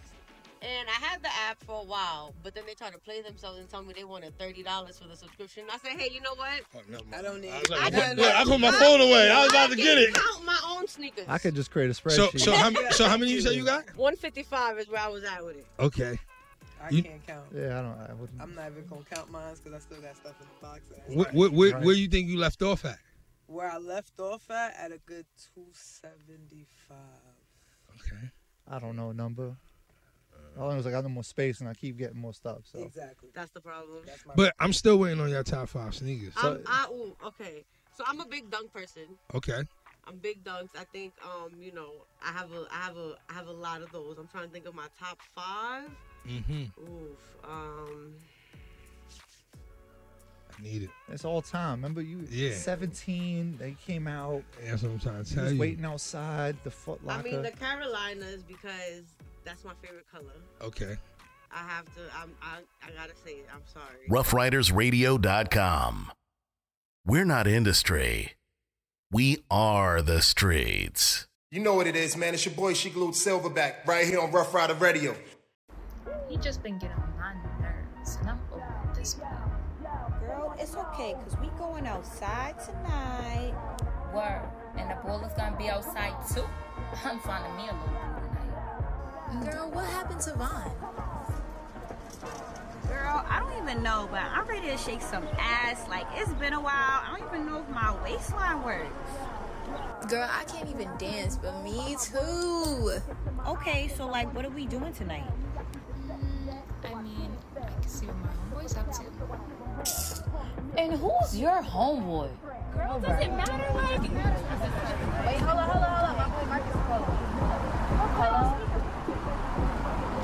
And 0.62 0.88
I 0.88 0.92
had 1.04 1.22
the 1.22 1.28
app 1.28 1.62
for 1.64 1.80
a 1.82 1.84
while, 1.84 2.32
but 2.42 2.54
then 2.54 2.64
they 2.66 2.72
tried 2.72 2.92
to 2.94 2.98
play 2.98 3.20
themselves 3.20 3.58
and 3.58 3.68
tell 3.68 3.82
me 3.82 3.92
they 3.94 4.04
wanted 4.04 4.38
thirty 4.38 4.62
dollars 4.62 4.98
for 4.98 5.06
the 5.08 5.16
subscription. 5.16 5.64
I 5.70 5.76
said, 5.78 5.98
hey, 6.00 6.08
you 6.10 6.22
know 6.22 6.34
what? 6.36 6.62
Oh, 6.74 6.80
never. 6.88 7.04
I 7.14 7.20
don't 7.20 7.40
need- 7.42 7.50
I, 7.50 7.58
like, 7.68 7.70
I 7.82 7.86
I, 7.86 7.90
can- 7.90 8.16
put, 8.16 8.24
look, 8.24 8.34
I 8.34 8.44
put 8.44 8.60
my 8.60 8.70
phone 8.70 9.00
away. 9.02 9.30
I 9.30 9.42
was 9.42 9.50
about 9.52 9.70
to 9.70 9.76
get 9.76 9.98
it. 9.98 10.14
Count 10.14 10.44
my 10.44 10.58
own 10.68 10.86
sneakers. 10.86 11.26
I 11.28 11.36
could 11.38 11.54
just 11.54 11.70
create 11.70 11.90
a 11.90 11.92
spreadsheet. 11.92 12.40
so 12.40 12.52
how, 12.54 12.68
m- 12.68 12.76
so 12.92 13.06
how 13.08 13.16
many 13.18 13.32
you 13.32 13.40
say 13.42 13.54
you 13.54 13.64
got? 13.66 13.84
155 13.96 14.78
is 14.78 14.88
where 14.88 15.00
I 15.02 15.08
was 15.08 15.24
at 15.24 15.44
with 15.44 15.56
it. 15.58 15.66
Okay. 15.80 16.18
I 16.82 16.88
You- 16.90 17.02
can't 17.02 17.26
count. 17.26 17.44
yeah, 17.54 17.78
I 17.78 17.82
don't. 17.82 18.10
I 18.10 18.12
wouldn't. 18.14 18.40
I'm 18.40 18.54
not 18.54 18.70
even 18.70 18.86
gonna 18.86 19.02
count 19.12 19.30
mine 19.30 19.54
because 19.62 19.74
I 19.74 19.78
still 19.80 20.00
got 20.00 20.16
stuff 20.16 20.34
in 20.40 20.46
the 20.46 20.66
box. 20.66 20.80
that 20.90 21.02
I- 21.10 21.14
Where, 21.14 21.28
where, 21.32 21.50
where, 21.50 21.72
Right. 21.74 21.84
where 21.84 21.94
you 21.94 22.08
think 22.08 22.28
you 22.28 22.38
left 22.38 22.62
off 22.62 22.84
at? 22.86 22.98
Where 23.46 23.70
I 23.70 23.78
left 23.78 24.18
off 24.20 24.50
at, 24.50 24.74
at 24.78 24.92
a 24.92 24.98
good 25.06 25.26
275. 25.54 26.96
Okay. 28.00 28.30
I 28.70 28.78
don't 28.78 28.96
know 28.96 29.10
a 29.10 29.14
number. 29.14 29.56
All 30.58 30.70
I 30.70 30.74
know 30.74 30.80
is 30.80 30.86
I 30.86 30.90
got 30.90 31.02
no 31.02 31.10
more 31.10 31.24
space 31.24 31.60
and 31.60 31.68
I 31.68 31.74
keep 31.74 31.98
getting 31.98 32.18
more 32.18 32.32
stuff. 32.32 32.58
So 32.64 32.78
Exactly. 32.80 33.30
That's 33.34 33.50
the 33.50 33.60
problem. 33.60 34.02
That's 34.06 34.24
my. 34.24 34.34
But 34.36 34.54
I'm 34.60 34.72
still 34.72 34.98
waiting 34.98 35.20
on 35.20 35.28
your 35.28 35.42
top 35.42 35.68
five 35.68 35.94
sneakers. 35.94 36.32
I'm, 36.36 36.62
I, 36.66 36.86
ooh, 36.90 37.16
okay. 37.26 37.64
So 37.96 38.04
I'm 38.06 38.20
a 38.20 38.26
big 38.26 38.50
dunk 38.50 38.72
person. 38.72 39.02
Okay. 39.34 39.62
I'm 40.06 40.18
big 40.18 40.44
dunks. 40.44 40.70
I 40.78 40.84
think, 40.92 41.14
um, 41.24 41.52
you 41.60 41.72
know, 41.72 41.90
I 42.22 42.30
have 42.32 42.52
a, 42.52 42.66
I 42.70 42.76
have 42.84 42.96
a, 42.96 43.14
I 43.28 43.32
have 43.32 43.48
a 43.48 43.52
lot 43.52 43.82
of 43.82 43.90
those. 43.90 44.16
I'm 44.18 44.28
trying 44.28 44.46
to 44.46 44.52
think 44.52 44.66
of 44.66 44.74
my 44.74 44.86
top 44.98 45.18
five. 45.34 45.90
Mm-hmm. 46.28 46.64
Oof. 46.82 47.18
Um, 47.42 48.14
I 50.58 50.62
need 50.62 50.82
it. 50.84 50.90
it's 51.08 51.24
all 51.24 51.42
time. 51.42 51.78
Remember 51.78 52.00
you? 52.02 52.26
Yeah. 52.30 52.54
17. 52.54 53.56
They 53.58 53.76
came 53.84 54.06
out. 54.06 54.42
That's 54.64 54.82
what 54.82 54.92
I'm 54.92 54.98
trying 54.98 55.24
to 55.24 55.30
You 55.30 55.34
tell 55.36 55.44
was 55.44 55.52
you. 55.54 55.60
waiting 55.60 55.84
outside 55.84 56.56
the 56.64 56.70
Foot 56.70 57.04
Locker. 57.04 57.28
I 57.28 57.32
mean 57.32 57.42
the 57.42 57.50
Carolinas 57.50 58.42
because 58.42 59.02
that's 59.44 59.64
my 59.64 59.72
favorite 59.82 60.06
color. 60.10 60.32
Okay. 60.62 60.96
I 61.52 61.58
have 61.68 61.84
to. 61.94 62.00
I'm. 62.16 62.32
I, 62.42 62.58
I 62.86 62.90
gotta 62.96 63.14
say 63.24 63.32
it. 63.32 63.46
I'm 63.54 63.62
sorry. 63.64 64.08
RoughRidersRadio.com. 64.10 66.12
We're 67.06 67.24
not 67.24 67.46
industry. 67.46 68.32
We 69.12 69.44
are 69.50 70.02
the 70.02 70.20
streets. 70.22 71.26
You 71.50 71.60
know 71.60 71.74
what 71.74 71.86
it 71.86 71.94
is, 71.94 72.16
man. 72.16 72.34
It's 72.34 72.44
your 72.44 72.54
boy 72.54 72.74
She 72.74 72.90
Glued 72.90 73.14
Silverback 73.14 73.86
right 73.86 74.06
here 74.06 74.18
on 74.20 74.32
Rough 74.32 74.52
Rider 74.52 74.74
Radio. 74.74 75.14
He 76.28 76.36
just 76.38 76.62
been 76.62 76.78
getting 76.78 76.96
on 76.96 77.12
my 77.18 77.34
nerves, 77.60 78.16
and 78.20 78.30
I'm 78.30 78.40
over 78.52 78.90
this 78.94 79.14
point. 79.14 79.30
Girl, 80.64 80.72
it's 80.72 80.76
okay, 80.94 81.14
cause 81.24 81.36
we 81.42 81.48
going 81.58 81.86
outside 81.86 82.54
tonight. 82.58 83.52
Word, 84.14 84.48
and 84.78 84.90
the 84.90 84.94
ball 85.04 85.22
is 85.22 85.32
gonna 85.34 85.56
be 85.58 85.68
outside 85.68 86.14
too. 86.32 86.44
I'm 87.04 87.18
finding 87.20 87.54
me 87.56 87.68
a 87.68 87.74
little 87.74 87.88
boo 87.88 89.40
tonight. 89.40 89.52
Girl, 89.52 89.70
what 89.70 89.84
happened 89.86 90.20
to 90.22 90.32
Vaughn? 90.34 90.72
Girl, 92.88 93.24
I 93.28 93.40
don't 93.40 93.62
even 93.62 93.82
know, 93.82 94.08
but 94.10 94.22
I'm 94.22 94.46
ready 94.46 94.68
to 94.68 94.78
shake 94.78 95.02
some 95.02 95.26
ass. 95.38 95.86
Like 95.88 96.06
it's 96.14 96.32
been 96.34 96.54
a 96.54 96.60
while. 96.60 96.72
I 96.72 97.14
don't 97.18 97.28
even 97.28 97.46
know 97.46 97.60
if 97.60 97.68
my 97.68 97.94
waistline 98.02 98.62
works. 98.62 98.88
Girl, 100.08 100.28
I 100.30 100.44
can't 100.44 100.70
even 100.70 100.88
dance, 100.96 101.36
but 101.36 101.62
me 101.62 101.96
too. 102.00 103.00
Okay, 103.46 103.88
so 103.88 104.06
like, 104.06 104.34
what 104.34 104.46
are 104.46 104.50
we 104.50 104.64
doing 104.66 104.94
tonight? 104.94 105.30
I 106.84 107.02
mean, 107.02 107.30
I 107.60 107.66
can 107.66 107.88
see 107.88 108.06
what 108.06 108.16
my 108.16 108.62
homeboy's 108.62 108.76
up 108.76 108.90
to. 108.92 109.53
And 110.76 110.92
who's 110.94 111.38
your 111.38 111.62
homeboy? 111.62 112.30
Girl, 112.74 113.00
does 113.00 113.20
it 113.20 113.30
matter? 113.32 113.72
Like, 113.74 114.00
Wait, 114.00 115.38
hold 115.40 115.58
on, 115.58 115.68
hold 115.70 115.84
on, 115.84 115.90
hold 115.94 116.08
on. 116.10 116.16
My 116.16 116.28
boy 116.28 116.46
Marcus 116.48 116.74
is 116.74 116.82
calling. 116.88 117.18
Hello? 118.18 118.42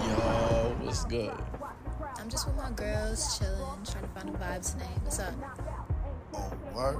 Yo, 0.06 0.74
what's 0.84 1.04
good? 1.04 1.32
I'm 2.18 2.28
just 2.28 2.46
with 2.46 2.56
my 2.56 2.70
girls, 2.72 3.38
chilling, 3.38 3.84
trying 3.84 4.04
to 4.04 4.10
find 4.10 4.28
a 4.28 4.32
vibe 4.38 4.70
tonight. 4.72 4.98
What's 5.02 5.18
up? 5.20 5.34
Oh, 6.34 6.52
word? 6.74 6.98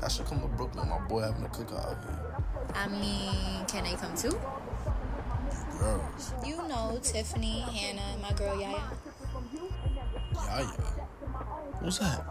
Y'all 0.00 0.08
should 0.08 0.26
come 0.26 0.40
to 0.40 0.46
Brooklyn. 0.48 0.88
My 0.88 0.98
boy 1.06 1.20
having 1.22 1.44
a 1.44 1.48
cookout 1.48 1.86
out 1.86 2.04
here. 2.04 2.34
I 2.74 2.88
mean, 2.88 3.66
can 3.66 3.84
they 3.84 3.94
come 3.94 4.14
too? 4.16 4.38
Girls. 5.78 6.32
You 6.46 6.56
know, 6.68 6.98
Tiffany, 7.02 7.60
Hannah, 7.60 8.02
and 8.12 8.22
my 8.22 8.32
girl 8.32 8.58
Yaya. 8.60 8.80
Yeah, 10.34 10.70
What's 11.80 11.98
that? 11.98 12.24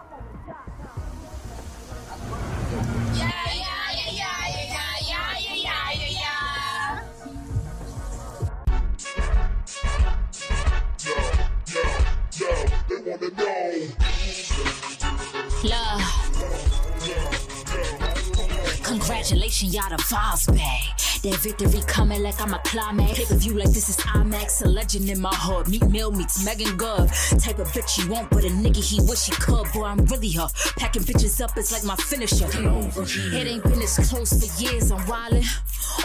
Love. 15.63 16.01
Congratulations, 18.83 19.73
y'all 19.73 19.89
the 19.89 20.05
boss. 20.09 21.02
That 21.23 21.35
victory 21.35 21.79
coming 21.87 22.21
like 22.21 22.41
I'm 22.41 22.53
a 22.53 22.59
climax. 22.65 23.17
Pay 23.17 23.25
per 23.25 23.35
view 23.35 23.53
like 23.53 23.69
this 23.69 23.87
is 23.87 23.95
IMAX. 23.95 24.65
A 24.65 24.67
legend 24.67 25.09
in 25.09 25.21
my 25.21 25.33
heart. 25.33 25.69
Meek 25.69 25.87
Mill 25.87 26.11
meets 26.11 26.43
Meagan 26.43 26.75
Good. 26.75 27.09
Type 27.39 27.59
of 27.59 27.69
bitch 27.69 27.97
you 27.97 28.11
want, 28.11 28.29
but 28.29 28.43
a 28.43 28.49
nigga 28.49 28.83
he 28.83 28.99
wish 29.07 29.27
he 29.27 29.31
could. 29.31 29.71
Boy, 29.71 29.85
I'm 29.85 30.03
really 30.07 30.31
her. 30.31 30.49
Packing 30.77 31.03
bitches 31.03 31.41
up 31.41 31.57
is 31.57 31.71
like 31.71 31.85
my 31.85 31.95
finisher. 31.95 32.47
It 32.51 33.47
ain't 33.47 33.63
been 33.63 33.79
this 33.79 34.09
close 34.09 34.33
for 34.33 34.61
years. 34.61 34.91
I'm 34.91 34.99
wildin'. 35.01 35.47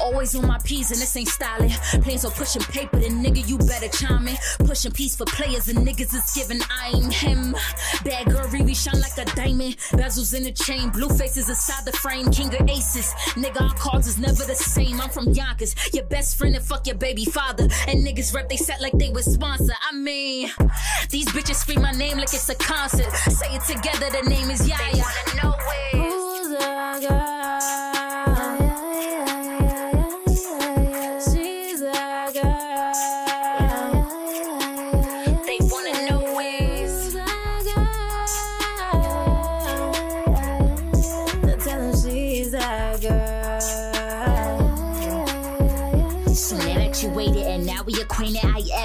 Always 0.00 0.36
on 0.36 0.46
my 0.46 0.58
P's 0.64 0.92
and 0.92 1.00
this 1.00 1.16
ain't 1.16 1.28
styling. 1.28 1.70
Planes 2.02 2.24
are 2.24 2.30
pushing 2.30 2.62
paper, 2.62 3.00
then 3.00 3.24
nigga, 3.24 3.46
you 3.48 3.58
better 3.58 3.88
chime 3.88 4.28
in. 4.28 4.36
Pushing 4.60 4.92
peace 4.92 5.16
for 5.16 5.24
players 5.24 5.68
and 5.68 5.78
niggas 5.78 6.14
is 6.14 6.32
giving 6.34 6.60
I'm 6.70 7.10
him. 7.10 7.56
Bad 8.04 8.26
girl, 8.26 8.46
really 8.48 8.74
shine 8.74 9.00
like 9.00 9.18
a 9.18 9.24
diamond. 9.34 9.76
Bezels 9.92 10.34
in 10.36 10.44
the 10.44 10.52
chain, 10.52 10.90
blue 10.90 11.08
faces 11.08 11.48
inside 11.48 11.84
the 11.84 11.92
frame. 11.92 12.30
King 12.30 12.54
of 12.54 12.68
aces. 12.68 13.12
Nigga, 13.34 13.62
our 13.62 13.74
cards 13.74 14.06
is 14.06 14.18
never 14.18 14.44
the 14.44 14.54
same. 14.54 15.00
I'm 15.00 15.07
from 15.08 15.28
Yonkers, 15.30 15.74
your 15.92 16.04
best 16.04 16.36
friend 16.36 16.54
and 16.54 16.64
fuck 16.64 16.86
your 16.86 16.96
baby 16.96 17.24
father. 17.24 17.64
And 17.86 18.06
niggas 18.06 18.34
rep 18.34 18.48
they 18.48 18.56
set 18.56 18.80
like 18.80 18.92
they 18.94 19.10
was 19.10 19.24
sponsor. 19.24 19.74
I 19.90 19.94
mean, 19.94 20.50
these 21.10 21.26
bitches 21.26 21.56
scream 21.56 21.82
my 21.82 21.92
name 21.92 22.18
like 22.18 22.34
it's 22.34 22.48
a 22.48 22.54
concert. 22.54 23.10
Say 23.30 23.54
it 23.54 23.62
together, 23.64 24.10
the 24.10 24.28
name 24.28 24.50
is 24.50 24.66
Yaya. 24.68 24.78
They 24.92 25.00
wanna 25.00 25.42
know 25.42 25.56
it. 25.58 25.96
Who's 25.96 26.58
that 26.58 27.08
girl? 27.08 28.07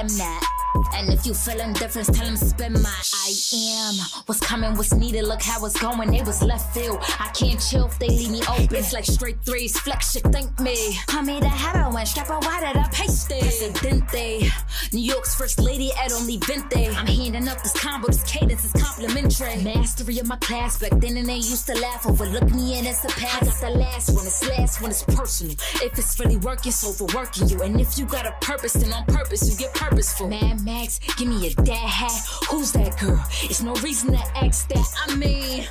M 0.04 0.18
Net. 0.18 0.53
And 0.96 1.12
if 1.12 1.26
you 1.26 1.34
feeling 1.34 1.74
different, 1.74 2.14
tell 2.14 2.26
them 2.26 2.36
spin 2.38 2.74
my 2.74 3.02
I 3.14 3.34
am. 3.56 3.96
What's 4.26 4.40
coming, 4.40 4.76
what's 4.76 4.94
needed, 4.94 5.26
look 5.26 5.42
how 5.42 5.66
it's 5.66 5.80
going. 5.80 6.12
They 6.12 6.22
was 6.22 6.42
left 6.42 6.74
field. 6.76 7.00
I 7.20 7.30
can't 7.34 7.60
chill 7.60 7.88
if 7.88 7.98
they 8.00 8.10
leave 8.10 8.32
me 8.32 8.42
open. 8.50 8.76
It's 8.76 8.94
like 8.94 9.06
straight 9.06 9.40
threes, 9.42 9.78
flex 9.80 10.12
shit, 10.12 10.24
thank 10.24 10.60
me. 10.60 10.98
Call 11.08 11.24
me 11.24 11.40
the 11.40 11.50
heroin, 11.50 12.06
strap 12.06 12.30
a 12.30 12.40
did 12.40 12.78
I 12.78 12.88
paste 12.92 13.32
it? 13.32 13.42
Presidente. 13.42 14.52
New 14.94 15.02
York's 15.02 15.36
first 15.36 15.60
lady 15.60 15.92
at 16.04 16.12
only 16.14 16.38
Vente. 16.38 16.90
I'm 16.96 17.08
handing 17.08 17.48
up 17.48 17.62
this 17.64 17.74
combo, 17.74 18.08
this 18.08 18.24
cadence 18.24 18.66
is 18.66 18.72
complimentary. 18.82 19.64
Mastery 19.64 20.20
of 20.20 20.28
my 20.28 20.38
class, 20.38 20.80
back 20.80 20.92
then 21.00 21.18
and 21.18 21.28
they 21.28 21.36
used 21.36 21.66
to 21.68 21.74
laugh. 21.80 22.06
Overlook 22.06 22.50
me 22.54 22.78
and 22.78 22.88
it's 22.88 23.04
a 23.04 23.08
pass. 23.08 23.42
I 23.42 23.46
got 23.46 23.74
the 23.74 23.80
last 23.80 24.14
one, 24.14 24.26
it's 24.26 24.48
last 24.48 24.82
one, 24.82 24.92
it's 24.92 25.04
personal. 25.04 25.56
If 25.82 25.98
it's 25.98 26.20
really 26.20 26.38
working, 26.38 26.70
it's 26.70 26.88
overworking 26.88 27.50
you. 27.50 27.62
And 27.62 27.82
if 27.82 27.98
you 27.98 28.06
got 28.06 28.26
a 28.26 28.34
purpose, 28.42 28.74
then 28.74 28.94
on 28.94 29.06
purpose, 29.06 29.50
you 29.50 29.58
get 29.58 29.74
purposeful. 29.74 30.28
Mad 30.28 30.64
Max, 30.84 31.00
give 31.16 31.30
me 31.30 31.48
a 31.48 31.54
dad 31.64 31.78
hat. 31.78 32.12
Who's 32.50 32.74
that 32.74 33.00
girl? 33.00 33.24
It's 33.44 33.62
no 33.62 33.74
reason 33.76 34.12
to 34.12 34.20
ask 34.36 34.68
that. 34.68 34.86
I 35.08 35.16
mean, 35.16 35.66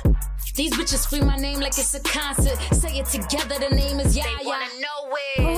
these 0.55 0.73
bitches 0.73 1.03
scream 1.03 1.27
my 1.27 1.35
name 1.35 1.59
like 1.59 1.77
it's 1.77 1.93
a 1.93 1.99
concert. 1.99 2.57
Say 2.73 2.97
it 2.97 3.05
together, 3.05 3.59
the 3.59 3.75
name 3.75 3.99
is 3.99 4.17
Yaya. 4.17 4.27
They 4.39 4.45
wanna 4.45 4.65
know 4.81 5.15
it. 5.37 5.52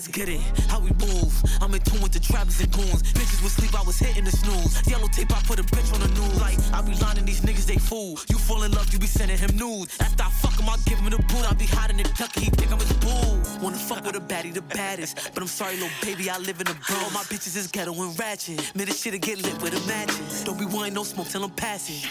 let's 0.00 0.16
get 0.16 0.30
it. 0.30 0.40
How 0.68 0.80
we 0.80 0.88
move. 1.04 1.32
I'm 1.60 1.74
in 1.74 1.80
tune 1.82 2.00
with 2.00 2.12
the 2.12 2.20
trappers 2.20 2.58
and 2.60 2.72
goons. 2.72 3.02
Bitches 3.12 3.42
would 3.42 3.52
sleep, 3.52 3.78
I 3.78 3.82
was 3.82 3.98
hitting 3.98 4.24
the 4.24 4.30
snooze. 4.30 4.88
Yellow 4.88 5.08
tape, 5.08 5.30
I 5.30 5.42
put 5.42 5.60
a 5.60 5.62
bitch 5.62 5.92
on 5.92 6.00
the 6.00 6.08
news. 6.08 6.40
Like, 6.40 6.56
I 6.72 6.80
be 6.80 6.94
lining 7.04 7.26
these 7.26 7.42
niggas, 7.42 7.66
they 7.66 7.76
fool. 7.76 8.18
You 8.30 8.38
fall 8.38 8.62
in 8.62 8.72
love, 8.72 8.90
you 8.94 8.98
be 8.98 9.06
sending 9.06 9.36
him 9.36 9.54
nudes. 9.58 9.98
After 10.00 10.22
I 10.22 10.30
fuck 10.30 10.58
him, 10.58 10.70
I 10.70 10.78
give 10.86 11.00
him 11.00 11.10
the 11.10 11.18
boot. 11.18 11.44
I 11.44 11.52
be 11.52 11.66
hiding 11.66 11.98
in 11.98 12.06
duck, 12.16 12.32
he 12.34 12.48
think 12.48 12.72
I'm 12.72 12.78
his 12.78 12.92
boo. 12.94 13.60
Wanna 13.60 13.76
fuck 13.76 14.06
with 14.06 14.16
a 14.16 14.20
baddie, 14.20 14.54
the 14.54 14.62
baddest. 14.62 15.34
But 15.34 15.42
I'm 15.42 15.48
sorry, 15.48 15.74
little 15.74 15.90
baby, 16.00 16.30
I 16.30 16.38
live 16.38 16.62
in 16.62 16.68
a 16.68 16.76
bro. 16.88 16.96
My 17.12 17.24
bitches 17.28 17.54
is 17.56 17.66
ghetto 17.66 17.92
and 17.92 18.18
ratchet. 18.18 18.74
Man, 18.74 18.86
this 18.86 19.02
shit'll 19.02 19.20
get 19.20 19.36
lit 19.42 19.60
with 19.60 19.76
a 19.76 19.86
matches. 19.86 20.44
Don't 20.44 20.58
be 20.58 20.64
wanting 20.64 20.94
no 20.94 21.02
smoke 21.02 21.28
till 21.28 21.44
I'm 21.44 21.50
passing. 21.50 22.08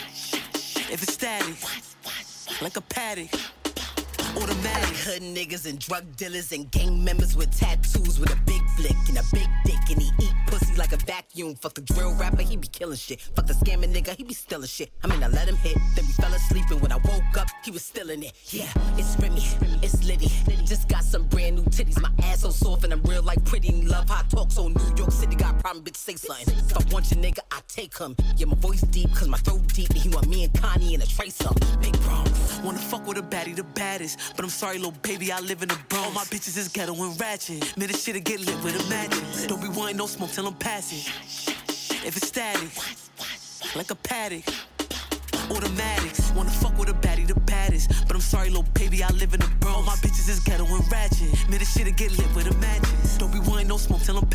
If 0.93 1.02
it's 1.02 1.13
static, 1.13 1.56
like 2.62 2.78
a 2.78 2.82
paddock. 2.82 3.30
Hood 5.10 5.24
niggas 5.24 5.65
and 5.65 5.80
drug 5.80 6.04
dealers 6.17 6.52
and 6.52 6.69
gang 6.69 7.04
members 7.04 7.36
with 7.36 7.50
tattoos 7.58 8.19
with 8.19 8.32
a 8.32 8.36
big 8.45 8.62
flick 8.78 8.95
and 9.08 9.17
a 9.17 9.24
big 9.34 9.48
dick 9.65 9.89
and 9.89 10.00
he 10.00 10.12
eat 10.22 10.34
pussy 10.45 10.76
like 10.76 10.91
a 10.91 10.98
vacuum. 10.98 11.56
Fuck 11.56 11.74
the 11.74 11.82
drill 11.82 12.13
rapper, 12.13 12.43
he 12.43 12.56
be 12.58 12.67
killing 12.67 12.95
shit. 12.95 13.19
Fuck 13.19 13.48
the 13.48 13.54
scamming 13.54 13.91
nigga, 13.91 14.15
he 14.15 14.24
be 14.24 14.36
stealing 14.36 14.67
shit. 14.67 14.91
I 15.04 15.08
mean, 15.08 15.24
I 15.24 15.28
let 15.30 15.48
him 15.48 15.56
hit, 15.56 15.78
then 15.95 16.06
we 16.06 16.13
fell 16.13 16.32
asleep 16.32 16.65
and 16.69 16.80
when 16.82 16.91
I 16.91 16.98
woke 16.98 17.38
up, 17.39 17.48
he 17.65 17.72
was 17.72 17.84
still 17.84 18.12
in 18.12 18.22
it. 18.22 18.34
Yeah, 18.52 18.72
it's 18.98 19.17
Remy, 19.19 19.41
it's 19.82 20.04
Liddy. 20.04 20.30
Just 20.63 20.88
got 20.88 21.04
some 21.04 21.24
brand 21.24 21.56
new 21.56 21.63
titties. 21.63 22.00
My 22.00 22.12
ass 22.26 22.41
so 22.41 22.52
soft 22.52 22.84
and 22.84 22.93
I'm 22.93 23.02
real 23.02 23.24
like 23.24 23.43
pretty. 23.45 23.82
Love 23.82 24.10
how 24.10 24.19
I 24.19 24.24
talk 24.30 24.52
so 24.52 24.67
New 24.67 24.93
York 24.95 25.12
problem, 25.70 25.86
bitch, 25.86 25.98
say 25.98 26.16
something. 26.16 26.56
If 26.58 26.76
I 26.76 26.94
want 26.94 27.12
your 27.12 27.22
nigga, 27.24 27.42
I 27.52 27.60
take 27.68 27.96
him. 27.96 28.16
Yeah, 28.38 28.48
my 28.48 28.56
voice 28.56 28.82
deep, 28.82 29.14
cause 29.14 29.28
my 29.28 29.38
throat 29.38 29.62
deep, 29.68 29.90
and 29.90 30.00
he 30.00 30.10
want 30.10 30.28
me 30.28 30.44
and 30.44 30.54
Connie 30.60 30.96
in 30.96 31.02
a 31.02 31.06
trace 31.06 31.42
up. 31.46 31.56
Big 31.80 31.94
problems. 32.02 32.60
Wanna 32.64 32.80
fuck 32.80 33.06
with 33.06 33.18
a 33.18 33.22
baddie, 33.22 33.56
the 33.56 33.64
baddest. 33.64 34.18
But 34.36 34.46
I'm 34.46 34.50
sorry, 34.50 34.78
little 34.78 35.00
baby, 35.04 35.32
I 35.32 35.40
live 35.42 35.62
in 35.62 35.70
a 35.70 35.78
bro. 35.88 36.00
All 36.00 36.12
my 36.12 36.24
bitches 36.24 36.58
is 36.58 36.70
ghetto 36.70 36.94
and 36.94 37.20
ratchet. 37.22 37.78
Man, 37.78 37.88
this 37.88 38.04
shit'll 38.04 38.22
get 38.22 38.40
lit 38.40 38.64
with 38.64 38.84
a 38.84 38.90
matches. 38.90 39.46
Don't 39.46 39.62
be 39.62 39.70
wanting 39.70 39.98
no 39.98 40.08
smoke 40.08 40.32
till 40.32 40.48
I'm 40.48 40.56
passing. 40.56 41.06
If 42.04 42.18
it's 42.18 42.28
static, 42.28 42.72
like 43.76 43.92
a 43.92 43.96
paddock. 43.96 44.46
Automatics, 45.52 46.32
wanna 46.36 46.52
fuck 46.52 46.78
with 46.78 46.90
a 46.90 46.94
baddie, 46.94 47.28
the 47.28 47.40
baddest. 47.42 47.90
But 48.08 48.16
I'm 48.16 48.22
sorry, 48.22 48.50
little 48.50 48.70
baby, 48.74 49.04
I 49.04 49.10
live 49.14 49.34
in 49.34 49.42
a 49.42 49.48
bro. 49.60 49.74
All 49.74 49.84
my 49.84 49.96
bitches 49.96 50.30
is 50.30 50.40
ghetto 50.40 50.66
and 50.66 50.92
ratchet. 50.92 51.32
Man, 51.50 51.60
this 51.60 51.74
shit'll 51.74 51.94
get 51.94 52.12
lit 52.18 52.30
with 52.36 52.48
a 52.48 52.56
matches. 52.58 53.18
Don't 53.18 53.34
be 53.34 53.40
wanting 53.40 53.68
no 53.68 53.78
smoke 53.78 54.02
till 54.02 54.18
I'm 54.18 54.29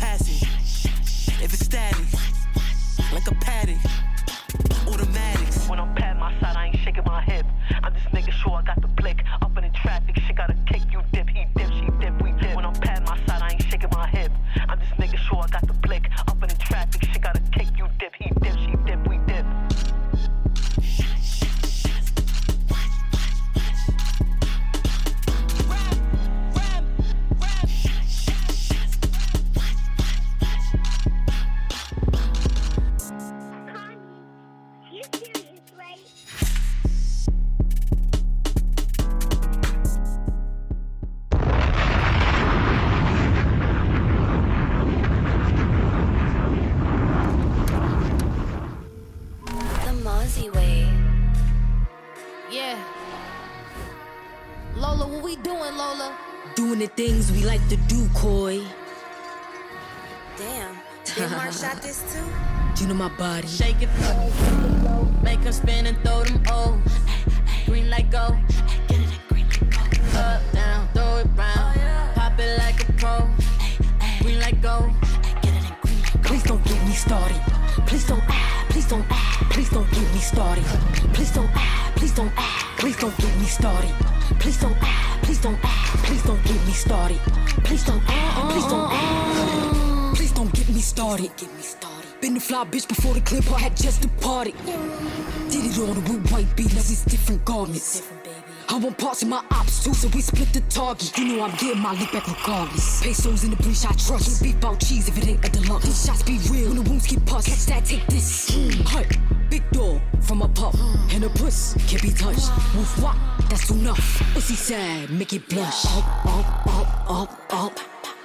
split. 100.99 101.27
You 101.27 101.37
know 101.37 101.43
I'm 101.43 101.55
getting 101.57 101.81
my 101.81 101.93
lick 101.93 102.11
back 102.11 102.27
regardless. 102.27 103.01
Pesos 103.01 103.43
in 103.43 103.51
the 103.51 103.57
breach, 103.57 103.85
I 103.85 103.91
trust. 103.93 104.43
Beef 104.43 104.63
out 104.63 104.79
cheese 104.79 105.07
if 105.07 105.17
it 105.17 105.27
ain't 105.27 105.47
a 105.47 105.49
deluxe. 105.51 105.85
These 105.85 106.05
shots 106.05 106.23
be 106.23 106.39
real 106.49 106.69
when 106.69 106.83
the 106.83 106.89
wounds 106.89 107.07
get 107.07 107.25
pus. 107.25 107.45
Catch 107.45 107.65
that, 107.67 107.85
take 107.85 108.05
this. 108.07 108.51
Mm. 108.51 108.81
Hut, 108.87 109.07
big 109.49 109.63
dog 109.71 110.01
from 110.21 110.41
a 110.41 110.47
pup. 110.49 110.75
And 111.11 111.23
a 111.23 111.29
puss 111.29 111.73
can't 111.87 112.01
be 112.01 112.11
touched. 112.11 112.49
Woof 112.75 113.01
wop, 113.01 113.17
that's 113.49 113.69
enough. 113.69 114.21
Pussy 114.33 114.55
sad, 114.55 115.09
make 115.09 115.33
it 115.33 115.47
blush. 115.49 115.85
Up, 115.85 116.25
up, 116.25 116.67
up, 116.67 117.11
up, 117.11 117.53
up. 117.53 117.79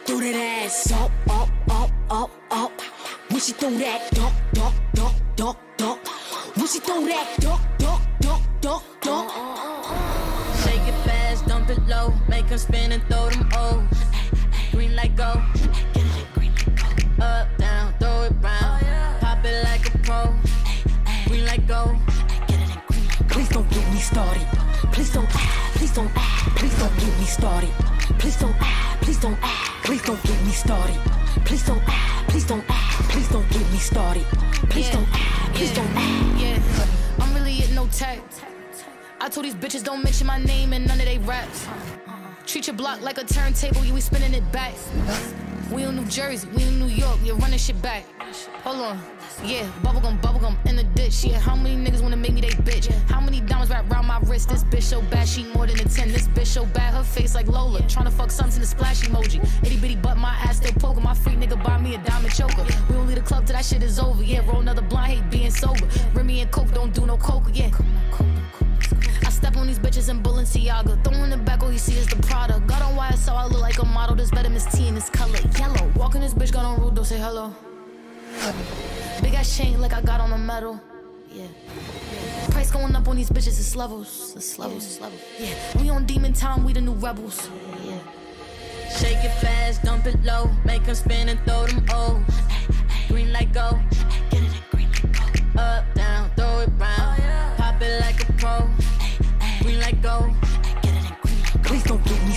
Throw 0.04 0.18
that 0.18 0.64
ass 0.64 0.92
up, 0.92 1.10
up, 1.28 1.48
up, 1.70 1.90
up, 2.10 2.30
up. 2.50 2.80
When 3.30 3.40
she 3.40 3.52
throw 3.52 3.70
that 3.70 4.10
duck, 4.12 4.32
duck, 4.52 4.74
duck, 4.94 5.14
duck, 5.36 5.56
duck. 5.76 6.06
When 6.56 6.66
she 6.66 6.80
throw 6.80 7.06
that 7.06 7.40
duck, 7.40 7.60
her 12.50 12.58
spin 12.58 12.90
and 12.90 13.02
throw 13.04 13.28
them 13.28 13.48
O's. 13.54 13.84
Green 14.72 14.96
light 14.96 15.14
go. 15.14 15.40
Up, 17.22 17.46
down, 17.58 17.94
throw 18.00 18.22
it 18.22 18.32
round. 18.40 18.84
Pop 19.20 19.44
it 19.44 19.64
like 19.64 19.94
a 19.94 19.98
pro. 19.98 20.34
Green 21.26 21.46
light 21.46 21.66
go. 21.68 21.96
Please 23.28 23.48
don't 23.48 23.70
get 23.70 23.88
me 23.92 24.00
started. 24.00 24.46
Please 24.92 25.12
don't 25.12 25.28
please 25.74 25.92
don't 25.92 26.12
please 26.56 26.76
don't 26.78 26.96
get 26.98 27.18
me 27.20 27.24
started. 27.24 27.70
Please 28.18 28.36
don't 28.36 28.56
please 29.00 29.18
don't 29.18 29.40
please 29.84 30.02
don't 30.02 30.22
get 30.24 30.44
me 30.44 30.50
started. 30.50 30.96
Please 31.44 31.64
don't 31.64 31.82
please 32.26 32.44
don't 32.44 32.66
please 33.10 33.28
don't 33.28 33.48
get 33.50 33.70
me 33.70 33.78
started. 33.78 34.24
Please 34.68 34.90
don't 34.90 35.06
please 35.54 35.72
don't 35.72 35.88
ah. 35.94 36.36
Yeah, 36.36 36.58
I'm 37.20 37.32
really 37.34 37.62
at 37.62 37.70
no 37.70 37.86
tech. 37.92 38.20
I 39.20 39.28
told 39.28 39.46
these 39.46 39.54
bitches 39.54 39.84
don't 39.84 40.02
mention 40.02 40.26
my 40.26 40.38
name 40.38 40.72
in 40.72 40.84
none 40.86 40.98
of 40.98 41.06
they 41.06 41.18
raps. 41.18 41.68
Treat 42.50 42.66
your 42.66 42.74
block 42.74 43.00
like 43.00 43.16
a 43.16 43.22
turntable, 43.22 43.84
you 43.84 43.94
be 43.94 44.00
spinning 44.00 44.34
it 44.34 44.42
back. 44.50 44.74
We 45.70 45.84
in 45.84 45.94
New 45.94 46.04
Jersey, 46.06 46.48
we 46.52 46.64
in 46.64 46.80
New 46.80 46.88
York, 46.88 47.20
you're 47.22 47.36
running 47.36 47.60
shit 47.60 47.80
back. 47.80 48.04
Hold 48.64 48.80
on, 48.80 49.00
yeah, 49.44 49.70
bubblegum, 49.84 50.20
bubblegum 50.20 50.56
in 50.66 50.74
the 50.74 50.82
ditch. 50.82 51.24
Yeah, 51.24 51.38
how 51.38 51.54
many 51.54 51.76
niggas 51.76 52.02
wanna 52.02 52.16
make 52.16 52.32
me 52.32 52.40
they 52.40 52.48
bitch? 52.48 52.90
How 53.08 53.20
many 53.20 53.40
diamonds 53.40 53.70
wrap 53.70 53.88
around 53.88 54.06
my 54.06 54.18
wrist? 54.22 54.48
This 54.48 54.64
bitch 54.64 54.82
so 54.82 55.00
bad, 55.02 55.28
she 55.28 55.44
more 55.52 55.68
than 55.68 55.78
a 55.78 55.84
10. 55.84 56.08
This 56.08 56.26
bitch 56.26 56.48
so 56.48 56.66
bad, 56.66 56.92
her 56.92 57.04
face 57.04 57.36
like 57.36 57.46
Lola. 57.46 57.82
Tryna 57.82 58.10
fuck 58.10 58.32
something 58.32 58.56
in 58.56 58.62
the 58.62 58.66
splash 58.66 59.02
emoji. 59.02 59.38
Itty 59.64 59.76
bitty 59.76 59.94
butt, 59.94 60.16
my 60.16 60.30
ass 60.30 60.56
still 60.56 60.72
poking. 60.72 61.04
My 61.04 61.14
freak 61.14 61.38
nigga 61.38 61.62
buy 61.62 61.78
me 61.78 61.94
a 61.94 61.98
diamond 61.98 62.34
choker. 62.34 62.64
We 62.88 62.96
don't 62.96 63.06
leave 63.06 63.14
the 63.14 63.22
club 63.22 63.46
till 63.46 63.54
that 63.54 63.64
shit 63.64 63.84
is 63.84 64.00
over. 64.00 64.24
Yeah, 64.24 64.44
roll 64.44 64.60
another 64.60 64.82
blind, 64.82 65.12
hate 65.12 65.30
being 65.30 65.52
sober. 65.52 65.86
Remy 66.14 66.40
and 66.40 66.50
Coke 66.50 66.74
don't 66.74 66.92
do 66.92 67.06
no 67.06 67.16
coke, 67.16 67.44
yeah. 67.52 67.70
I 69.24 69.30
step 69.30 69.56
on 69.56 69.66
these 69.66 69.78
bitches 69.78 70.08
in 70.08 70.22
Balenciaga. 70.22 71.02
Throwing 71.04 71.32
it 71.32 71.44
back, 71.44 71.62
all 71.62 71.72
you 71.72 71.78
see 71.78 71.94
is 71.94 72.06
the 72.06 72.16
product. 72.16 72.66
Got 72.66 72.82
on 72.82 72.96
wire, 72.96 73.16
so 73.16 73.34
I 73.34 73.46
look 73.46 73.60
like 73.60 73.78
a 73.78 73.86
model. 73.86 74.16
This 74.16 74.30
better 74.30 74.50
Miss 74.50 74.66
T 74.66 74.88
in 74.88 74.94
this 74.94 75.10
color 75.10 75.38
yellow. 75.58 75.90
Walking 75.96 76.20
this 76.20 76.34
bitch, 76.34 76.52
got 76.52 76.64
on 76.64 76.80
rude, 76.80 76.94
don't 76.94 77.04
say 77.04 77.18
hello. 77.18 77.54
Big 79.22 79.34
ass 79.34 79.56
chain 79.56 79.80
like 79.80 79.92
I 79.92 80.00
got 80.02 80.20
on 80.20 80.32
a 80.32 80.38
medal. 80.38 80.80
Yeah. 81.30 81.46
Price 82.50 82.70
going 82.70 82.94
up 82.96 83.06
on 83.06 83.16
these 83.16 83.30
bitches, 83.30 83.58
it's 83.58 83.76
levels. 83.76 84.34
It's 84.36 84.58
levels, 84.58 84.84
it's 84.84 85.00
levels. 85.00 85.20
Yeah. 85.38 85.54
We 85.80 85.88
on 85.90 86.06
demon 86.06 86.32
time, 86.32 86.64
we 86.64 86.72
the 86.72 86.80
new 86.80 86.94
rebels. 86.94 87.48
Yeah. 87.84 87.98
Shake 88.96 89.24
it 89.24 89.32
fast, 89.40 89.82
dump 89.84 90.06
it 90.06 90.22
low. 90.24 90.50
Make 90.64 90.82
her 90.82 90.94
spin 90.94 91.28
and 91.28 91.38
throw 91.44 91.66
them 91.66 91.84
O's. 91.90 92.22
Green 93.08 93.32
light 93.32 93.52
go. 93.52 93.78
Up, 95.58 95.84
down, 95.94 96.30
throw 96.36 96.60
it 96.60 96.70
round. 96.78 97.19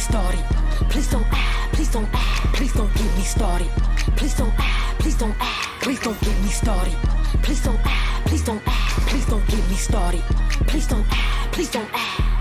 Started. 0.04 0.44
Please 0.90 1.10
don't 1.10 1.26
ah, 1.32 1.70
please 1.72 1.90
don't 1.90 2.10
ah, 2.14 2.50
please 2.54 2.74
don't 2.74 2.94
get 2.94 3.18
me 3.18 3.24
started. 3.24 3.70
Please 4.18 4.36
don't 4.36 4.54
ah, 4.58 4.96
please 5.00 5.16
don't 5.16 5.36
ah, 5.40 5.78
please 5.82 6.00
don't 6.02 6.20
get 6.22 6.38
me 6.42 6.50
started. 6.50 6.96
Please 7.42 7.64
don't 7.64 7.80
ah, 7.86 8.22
please 8.26 8.44
don't 8.44 8.62
ah, 8.68 9.04
please 9.08 9.26
don't 9.26 9.48
get 9.48 9.64
me 9.70 9.76
started. 9.76 10.24
Please 10.68 10.88
don't 10.88 11.06
please 11.52 11.72
don't. 11.72 12.33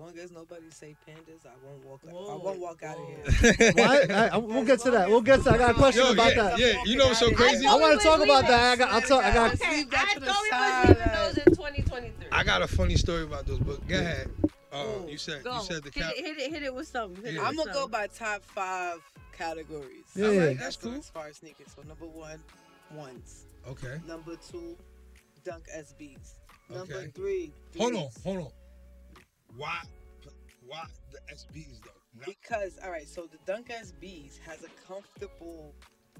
Long 0.00 0.18
as 0.18 0.32
nobody 0.32 0.70
say 0.70 0.96
pandas, 1.06 1.46
I 1.46 1.50
won't 1.64 1.84
walk. 1.84 2.00
I 2.08 2.12
won't 2.12 2.58
walk 2.58 2.82
out 2.82 2.96
of 2.98 3.06
here. 3.06 3.72
What? 3.76 4.10
I, 4.10 4.28
I, 4.28 4.36
we'll 4.38 4.64
get 4.64 4.80
to 4.80 4.90
that. 4.92 5.08
We'll 5.08 5.20
get 5.20 5.38
to 5.38 5.42
that. 5.44 5.54
I 5.54 5.58
got 5.58 5.70
a 5.70 5.74
question 5.74 6.04
Yo, 6.04 6.12
about 6.12 6.34
yeah, 6.36 6.42
that. 6.42 6.58
yeah, 6.58 6.82
you 6.84 6.96
know 6.96 7.06
what's 7.06 7.18
so 7.20 7.30
crazy? 7.32 7.66
I 7.66 7.74
want 7.74 8.00
to 8.00 8.06
talk 8.06 8.22
about 8.22 8.46
that. 8.46 8.72
I 8.72 8.76
got. 8.76 8.92
I'll 8.92 9.00
talk. 9.02 9.24
I 9.24 9.32
got. 9.32 9.54
Okay, 9.54 9.76
Leave 9.78 9.88
I 9.94 10.14
thought 10.14 10.42
we 10.42 10.50
side. 10.50 10.88
was 10.88 10.96
leaving 10.98 11.12
those 11.12 11.38
in 11.38 11.44
2023. 11.54 12.26
I 12.32 12.44
got 12.44 12.62
a 12.62 12.68
funny 12.68 12.96
story 12.96 13.22
about 13.24 13.46
those, 13.46 13.58
but 13.58 13.86
go 13.86 13.98
ahead. 13.98 14.30
Uh, 14.72 14.84
you 15.08 15.18
said 15.18 15.42
go. 15.42 15.56
you 15.56 15.62
said 15.62 15.82
the 15.82 15.90
hit 15.90 16.04
it, 16.16 16.24
hit 16.24 16.38
it, 16.38 16.52
hit 16.52 16.62
it 16.62 16.74
with 16.74 16.86
something. 16.86 17.22
Hit 17.24 17.34
Yeah. 17.34 17.40
with 17.40 17.48
I'm 17.48 17.56
gonna 17.56 17.72
go 17.72 17.88
by 17.88 18.06
top 18.06 18.44
five 18.44 18.98
categories. 19.36 20.04
Yeah, 20.14 20.30
yeah. 20.30 20.46
right, 20.46 20.58
That's 20.58 20.76
so 20.80 20.90
cool. 20.90 20.98
As 20.98 21.10
far 21.10 21.26
as 21.26 21.36
sneakers, 21.38 21.68
so 21.74 21.82
number 21.82 22.06
one, 22.06 22.38
ones. 22.94 23.46
Okay. 23.68 23.98
Number 24.06 24.36
two, 24.36 24.76
Dunk 25.44 25.64
SBs. 25.76 26.34
Number 26.68 26.94
Okay. 26.94 27.10
three, 27.14 27.52
Hold 27.78 27.94
on, 27.96 28.08
hold 28.22 28.38
on. 28.38 28.48
Why? 29.56 29.80
Why 30.66 30.84
the 31.10 31.18
SBs 31.34 31.80
though? 31.84 31.90
Not 32.16 32.26
Because 32.26 32.78
all 32.84 32.90
right, 32.90 33.08
so 33.08 33.28
the 33.30 33.38
Dunk 33.50 33.68
SBs 33.68 34.38
has 34.46 34.62
a 34.64 34.68
comfortable 34.86 35.74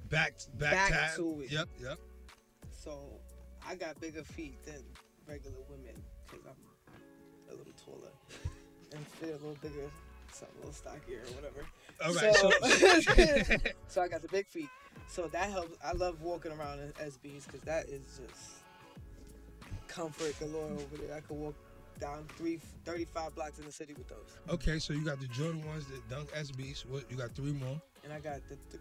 back 0.08 0.34
back, 0.58 0.72
back 0.72 0.90
tab. 0.90 1.16
to 1.16 1.42
it. 1.42 1.52
Yep, 1.52 1.68
yep. 1.80 1.98
So 2.70 3.20
I 3.66 3.74
got 3.76 4.00
bigger 4.00 4.24
feet 4.24 4.62
than 4.64 4.82
regular 5.28 5.56
women 5.68 5.94
because 6.26 6.44
I'm 6.46 7.52
a 7.52 7.56
little 7.56 7.72
taller 7.84 8.10
and 8.96 9.06
fit 9.06 9.28
a 9.30 9.32
little 9.32 9.56
bigger, 9.62 9.88
so 10.32 10.46
I'm 10.50 10.56
a 10.56 10.66
little 10.66 10.72
stockier 10.72 11.20
or 11.28 11.34
whatever. 11.34 11.66
All 12.04 12.14
right, 12.14 12.36
So, 12.36 12.50
so- 13.60 13.70
so 13.88 14.02
I 14.02 14.08
got 14.08 14.22
the 14.22 14.28
big 14.28 14.46
feet. 14.48 14.68
So 15.08 15.26
that 15.28 15.50
helps. 15.50 15.76
I 15.84 15.92
love 15.92 16.22
walking 16.22 16.52
around 16.52 16.80
in 16.80 16.92
SBs 16.92 17.46
because 17.46 17.60
that 17.62 17.88
is 17.88 18.02
just 18.20 18.62
comfort 19.88 20.38
galore 20.38 20.70
over 20.72 20.96
there. 20.96 21.16
I 21.16 21.20
could 21.20 21.36
walk 21.36 21.54
down 22.00 22.26
three, 22.36 22.58
35 22.84 23.34
blocks 23.34 23.58
in 23.58 23.66
the 23.66 23.72
city 23.72 23.94
with 23.94 24.08
those. 24.08 24.38
Okay, 24.48 24.78
so 24.78 24.92
you 24.92 25.04
got 25.04 25.20
the 25.20 25.28
Jordan 25.28 25.64
ones, 25.66 25.84
the 25.86 26.14
Dunk 26.14 26.30
SBs. 26.32 26.86
What 26.86 27.10
you 27.10 27.16
got? 27.16 27.34
Three 27.34 27.52
more. 27.52 27.80
And 28.04 28.12
I 28.12 28.18
got 28.20 28.40
the, 28.48 28.56
the, 28.70 28.78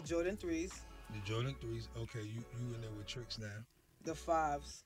the 0.00 0.06
Jordan 0.06 0.36
3s, 0.36 0.72
The 1.12 1.18
Jordan 1.24 1.54
threes. 1.60 1.88
Okay, 1.96 2.20
you 2.20 2.42
you 2.60 2.74
in 2.74 2.80
there 2.80 2.90
with 2.96 3.06
tricks 3.06 3.38
now. 3.38 3.46
the 4.04 4.12
5s, 4.12 4.82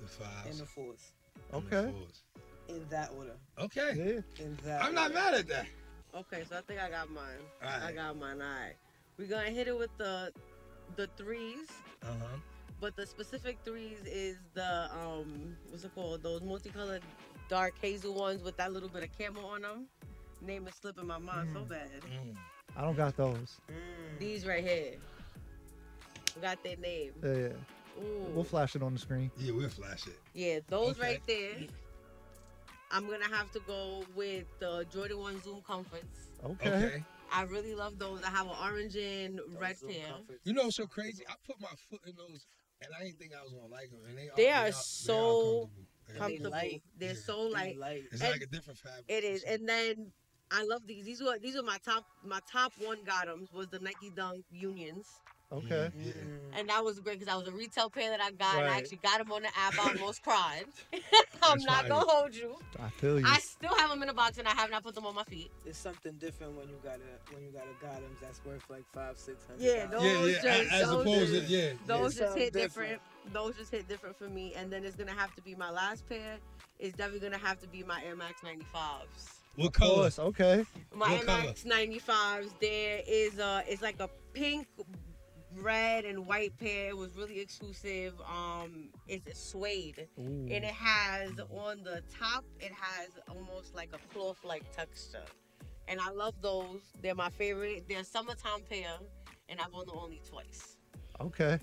The 0.00 0.06
fives. 0.08 0.46
and 0.50 0.58
the 0.58 0.64
4s. 0.64 1.12
and 1.52 1.70
the 1.70 1.76
Okay. 1.78 1.92
fours. 1.92 2.22
In 2.68 2.84
that 2.90 3.12
order. 3.16 3.36
Okay. 3.60 3.92
Yeah. 3.94 4.44
In 4.44 4.58
that 4.64 4.82
I'm 4.82 4.94
not 4.94 5.10
order. 5.12 5.14
mad 5.14 5.34
at 5.34 5.48
that. 5.48 5.66
Okay, 6.14 6.42
so 6.48 6.56
I 6.56 6.60
think 6.62 6.80
I 6.80 6.90
got 6.90 7.10
mine. 7.10 7.44
I 7.62 7.92
got 7.92 8.16
mine. 8.18 8.40
All 8.42 8.48
right. 8.48 8.74
We're 9.18 9.28
gonna 9.28 9.50
hit 9.50 9.68
it 9.68 9.78
with 9.78 9.96
the 9.98 10.32
the 10.96 11.08
threes, 11.16 11.68
Uh 12.02 12.06
huh. 12.20 12.36
But 12.80 12.96
the 12.96 13.06
specific 13.06 13.58
threes 13.64 14.00
is 14.04 14.36
the 14.54 14.88
um 14.92 15.56
what's 15.70 15.84
it 15.84 15.94
called? 15.94 16.22
Those 16.22 16.42
multicolored 16.42 17.02
dark 17.48 17.74
hazel 17.80 18.14
ones 18.14 18.42
with 18.42 18.56
that 18.56 18.72
little 18.72 18.88
bit 18.88 19.02
of 19.04 19.16
camel 19.16 19.46
on 19.46 19.62
them. 19.62 19.86
Name 20.40 20.66
is 20.66 20.74
slipping 20.74 21.06
my 21.06 21.18
mind 21.18 21.50
so 21.52 21.60
mm. 21.60 21.68
bad. 21.68 21.90
Mm. 22.02 22.36
I 22.76 22.82
don't 22.82 22.96
got 22.96 23.16
those. 23.16 23.60
Mm. 23.70 24.18
These 24.18 24.46
right 24.46 24.62
here. 24.62 24.94
Got 26.42 26.62
their 26.62 26.76
name. 26.76 27.12
Yeah, 27.22 27.32
yeah. 27.32 28.02
Ooh. 28.02 28.26
We'll 28.34 28.44
flash 28.44 28.76
it 28.76 28.82
on 28.82 28.92
the 28.92 28.98
screen. 28.98 29.30
Yeah, 29.38 29.52
we'll 29.52 29.70
flash 29.70 30.06
it. 30.06 30.20
Yeah, 30.34 30.58
those 30.68 30.98
Okay. 30.98 31.00
right 31.00 31.22
there. 31.26 31.54
I'm 32.90 33.08
gonna 33.08 33.28
have 33.28 33.50
to 33.52 33.60
go 33.66 34.04
with 34.14 34.44
the 34.60 34.86
Jordan 34.92 35.18
One 35.18 35.42
Zoom 35.42 35.62
Comforts. 35.66 36.28
Okay. 36.44 36.68
Okay. 36.68 37.04
I 37.32 37.42
really 37.42 37.74
love 37.74 37.98
those. 37.98 38.22
I 38.22 38.30
have 38.30 38.46
an 38.46 38.54
orange 38.62 38.96
and 38.96 39.40
red 39.58 39.76
pair. 39.80 40.14
You 40.44 40.52
know 40.52 40.70
so 40.70 40.86
crazy? 40.86 41.24
I 41.28 41.34
put 41.46 41.60
my 41.60 41.68
foot 41.90 42.00
in 42.06 42.14
those, 42.16 42.46
and 42.82 42.90
I 42.94 43.04
didn't 43.04 43.18
think 43.18 43.32
I 43.38 43.42
was 43.42 43.52
gonna 43.52 43.66
like 43.66 43.90
them, 43.90 44.00
and 44.08 44.18
they 44.18 44.28
They 44.36 44.50
are. 44.50 44.62
are 44.62 44.64
they 44.66 44.70
so 44.72 45.70
They 46.08 46.14
are 46.14 46.18
comfortable. 46.18 46.50
light. 46.50 46.82
They're 46.98 47.14
Yeah. 47.14 47.20
so 47.20 47.40
light. 47.42 47.76
light. 47.76 48.04
It's 48.12 48.20
And 48.22 48.30
like 48.32 48.42
a 48.42 48.46
different 48.46 48.78
fabric. 48.78 49.04
It 49.08 49.24
is, 49.24 49.42
and 49.44 49.68
then 49.68 50.12
I 50.50 50.62
love 50.62 50.86
these. 50.86 51.04
These 51.04 51.22
were 51.22 51.38
these 51.38 51.56
were 51.56 51.62
my 51.62 51.78
top 51.78 52.04
my 52.22 52.40
top 52.50 52.72
one 52.78 53.02
bottoms 53.04 53.52
was 53.52 53.68
the 53.68 53.78
Nike 53.80 54.10
Dunk 54.10 54.44
Unions. 54.50 55.20
Okay. 55.56 55.90
Mm-hmm. 55.96 56.58
And 56.58 56.68
that 56.68 56.84
was 56.84 57.00
great 57.00 57.18
because 57.18 57.32
I 57.32 57.36
was 57.36 57.48
a 57.48 57.52
retail 57.52 57.90
pair 57.90 58.10
that 58.10 58.20
I 58.20 58.30
got. 58.30 58.56
And 58.56 58.66
I 58.66 58.78
actually 58.78 58.98
got 59.02 59.18
them 59.18 59.30
on 59.32 59.42
the 59.42 59.48
app. 59.48 59.74
I 59.78 59.92
almost 59.98 60.22
cried. 60.22 60.64
I'm 60.92 61.00
That's 61.58 61.64
not 61.64 61.80
fire. 61.82 61.88
gonna 61.88 62.06
hold 62.10 62.34
you. 62.34 62.56
I 62.82 62.88
feel 62.90 63.20
you. 63.20 63.26
I 63.26 63.38
still 63.38 63.74
have 63.76 63.90
them 63.90 64.02
in 64.02 64.08
a 64.08 64.14
box 64.14 64.38
and 64.38 64.48
I 64.48 64.52
have 64.52 64.70
not 64.70 64.82
put 64.82 64.94
them 64.94 65.06
on 65.06 65.14
my 65.14 65.24
feet. 65.24 65.50
It's 65.64 65.78
something 65.78 66.12
different 66.14 66.56
when 66.56 66.68
you 66.68 66.76
got 66.82 66.96
a 66.96 67.34
when 67.34 67.44
you 67.44 67.50
got 67.50 67.64
a 67.64 67.84
Gothams 67.84 68.20
that's 68.20 68.44
worth 68.44 68.64
like 68.70 68.84
five 68.92 69.18
six 69.18 69.44
hundred. 69.46 69.62
Yeah, 69.62 69.86
those 69.86 70.02
Yeah, 70.02 70.22
yeah, 70.24 70.32
just, 70.62 70.72
as 70.72 70.88
those 70.88 71.00
opposed 71.02 71.26
to- 71.32 71.40
just, 71.40 71.50
yeah, 71.50 71.70
those 71.86 72.14
yeah. 72.18 72.24
just 72.26 72.36
hit 72.38 72.52
Something 72.52 72.62
different. 72.62 73.00
Those 73.32 73.56
just 73.56 73.70
hit 73.70 73.88
different 73.88 74.16
for 74.18 74.28
me. 74.28 74.54
And 74.56 74.72
then 74.72 74.84
it's 74.84 74.96
gonna 74.96 75.12
have 75.12 75.34
to 75.36 75.42
be 75.42 75.54
my 75.54 75.70
last 75.70 76.08
pair. 76.08 76.38
It's 76.78 76.96
definitely 76.96 77.20
gonna 77.28 77.42
have 77.44 77.58
to 77.60 77.68
be 77.68 77.82
my 77.82 78.02
Air 78.04 78.16
Max 78.16 78.40
95s. 78.42 79.32
What 79.56 79.66
Of 79.68 79.72
color? 79.72 80.10
Okay. 80.18 80.64
My 80.94 80.98
What 81.08 81.10
Air 81.12 81.24
color? 81.24 81.44
Max 81.44 81.64
95s. 81.64 82.50
There 82.60 83.00
is 83.06 83.38
a 83.38 83.62
it's 83.68 83.82
like 83.82 84.00
a 84.00 84.08
pink, 84.34 84.66
red 85.60 86.04
and 86.04 86.26
white 86.26 86.56
pair. 86.58 86.90
It 86.90 86.96
was 86.96 87.16
really 87.16 87.40
exclusive. 87.40 88.14
Um, 88.20 88.88
it's 89.08 89.26
a 89.30 89.34
suede, 89.34 90.08
Ooh. 90.18 90.22
and 90.22 90.64
it 90.64 90.64
has 90.64 91.30
on 91.50 91.82
the 91.84 92.02
top 92.18 92.44
it 92.60 92.72
has 92.72 93.10
almost 93.28 93.74
like 93.74 93.90
a 93.92 94.14
cloth 94.14 94.44
like 94.44 94.70
texture, 94.74 95.24
and 95.88 96.00
I 96.00 96.10
love 96.10 96.34
those. 96.40 96.80
They're 97.02 97.14
my 97.14 97.30
favorite. 97.30 97.84
They're 97.88 98.00
a 98.00 98.04
summertime 98.04 98.60
pair, 98.68 98.98
and 99.48 99.60
I've 99.60 99.72
worn 99.72 99.86
them 99.86 99.96
only 99.98 100.20
twice. 100.28 100.76
Okay. 101.20 101.58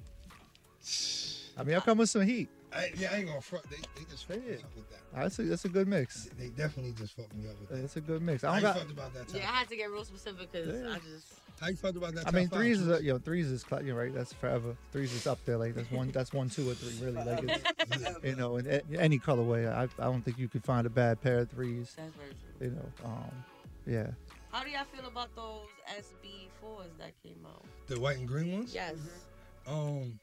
I 1.58 1.64
mean, 1.64 1.76
I 1.76 1.80
come 1.80 2.00
with 2.00 2.10
some 2.10 2.24
heat. 2.24 2.50
I, 2.76 2.92
yeah, 2.98 3.10
I 3.12 3.18
ain't 3.18 3.28
gonna 3.28 3.42
front. 3.42 3.70
They, 3.70 3.78
they 3.96 4.06
just 4.10 4.26
fucked 4.28 4.46
me 4.48 4.54
up 4.56 4.62
with 4.76 4.90
that. 4.90 5.00
That's 5.16 5.40
a, 5.40 5.44
that's 5.44 5.66
a 5.66 5.70
good 5.70 5.88
mix. 5.88 6.30
They 6.40 6.48
definitely 6.50 6.94
just 6.94 7.14
fucked 7.16 7.34
me 7.36 7.48
up 7.50 7.60
with 7.60 7.70
that. 7.70 7.84
It's 7.84 7.96
a 7.98 8.02
good 8.02 8.22
mix. 8.22 8.44
I 8.44 8.48
How 8.48 8.54
don't 8.54 8.62
you 8.62 8.68
got. 8.68 8.78
felt 8.78 8.92
about 8.92 9.14
that? 9.14 9.28
Top? 9.28 9.38
Yeah, 9.42 9.50
I 9.52 9.56
had 9.60 9.70
to 9.70 9.76
get 9.76 9.92
real 9.92 10.06
specific 10.06 10.52
because 10.52 10.68
Yeah. 10.82 10.90
I 10.92 10.96
just. 11.00 11.28
How 11.62 11.68
you 11.68 11.76
felt 11.76 11.96
about 11.96 12.14
that? 12.16 12.22
I 12.22 12.24
top 12.26 12.34
mean, 12.34 12.48
five? 12.50 12.60
threes 12.60 12.82
is 12.82 12.90
a, 12.90 13.04
yo, 13.04 13.20
threes 13.20 13.50
is 13.52 13.64
cla- 13.64 13.84
you're 13.84 13.96
right. 13.96 14.14
That's 14.14 14.34
forever. 14.34 14.76
Threes 14.92 15.14
is 15.14 15.28
up 15.28 15.38
there. 15.46 15.58
Like 15.58 15.76
that's 15.76 15.92
one. 15.92 16.10
That's 16.12 16.34
one, 16.34 16.50
two, 16.50 16.70
or 16.70 16.74
three. 16.74 17.06
Really, 17.06 17.24
like 17.24 17.44
it's, 17.44 18.24
you 18.24 18.36
know, 18.36 18.58
in 18.58 18.66
a- 18.68 18.82
any 19.00 19.20
colorway. 19.20 19.72
I, 19.72 19.84
I 20.00 20.06
don't 20.06 20.24
think 20.24 20.40
you 20.40 20.48
could 20.50 20.64
find 20.64 20.88
a 20.88 20.90
bad 20.90 21.22
pair 21.22 21.40
of 21.40 21.50
threes. 21.52 21.94
That's 21.96 22.14
very 22.16 22.30
true. 22.30 22.68
You 22.68 22.76
know, 22.76 23.06
um, 23.06 23.32
yeah. 23.86 24.08
How 24.52 24.64
do 24.64 24.70
y'all 24.72 24.84
feel 24.86 25.08
about 25.08 25.34
those 25.36 25.68
SB4s 25.90 26.98
that 27.00 27.12
came 27.24 27.46
out? 27.46 27.64
the 27.88 28.00
white 28.00 28.18
and 28.18 28.28
green 28.28 28.52
ones. 28.54 28.74
Yes. 28.74 28.96
Um, 29.68 30.20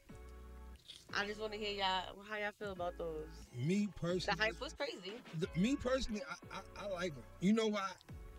I 1.17 1.25
just 1.25 1.39
want 1.39 1.53
to 1.53 1.59
hear 1.59 1.71
y'all 1.71 2.03
how 2.29 2.37
y'all 2.37 2.51
feel 2.57 2.71
about 2.71 2.97
those. 2.97 3.25
me 3.55 3.87
personally, 3.99 4.19
The 4.19 4.27
personally, 4.27 4.45
hype 4.47 4.61
was 4.61 4.73
crazy. 4.73 5.13
the, 5.39 5.47
me 5.59 5.75
personally, 5.75 6.21
I, 6.29 6.57
I, 6.57 6.85
I 6.85 6.89
like 6.89 7.13
them. 7.13 7.23
You 7.41 7.53
know 7.53 7.67
why? 7.67 7.89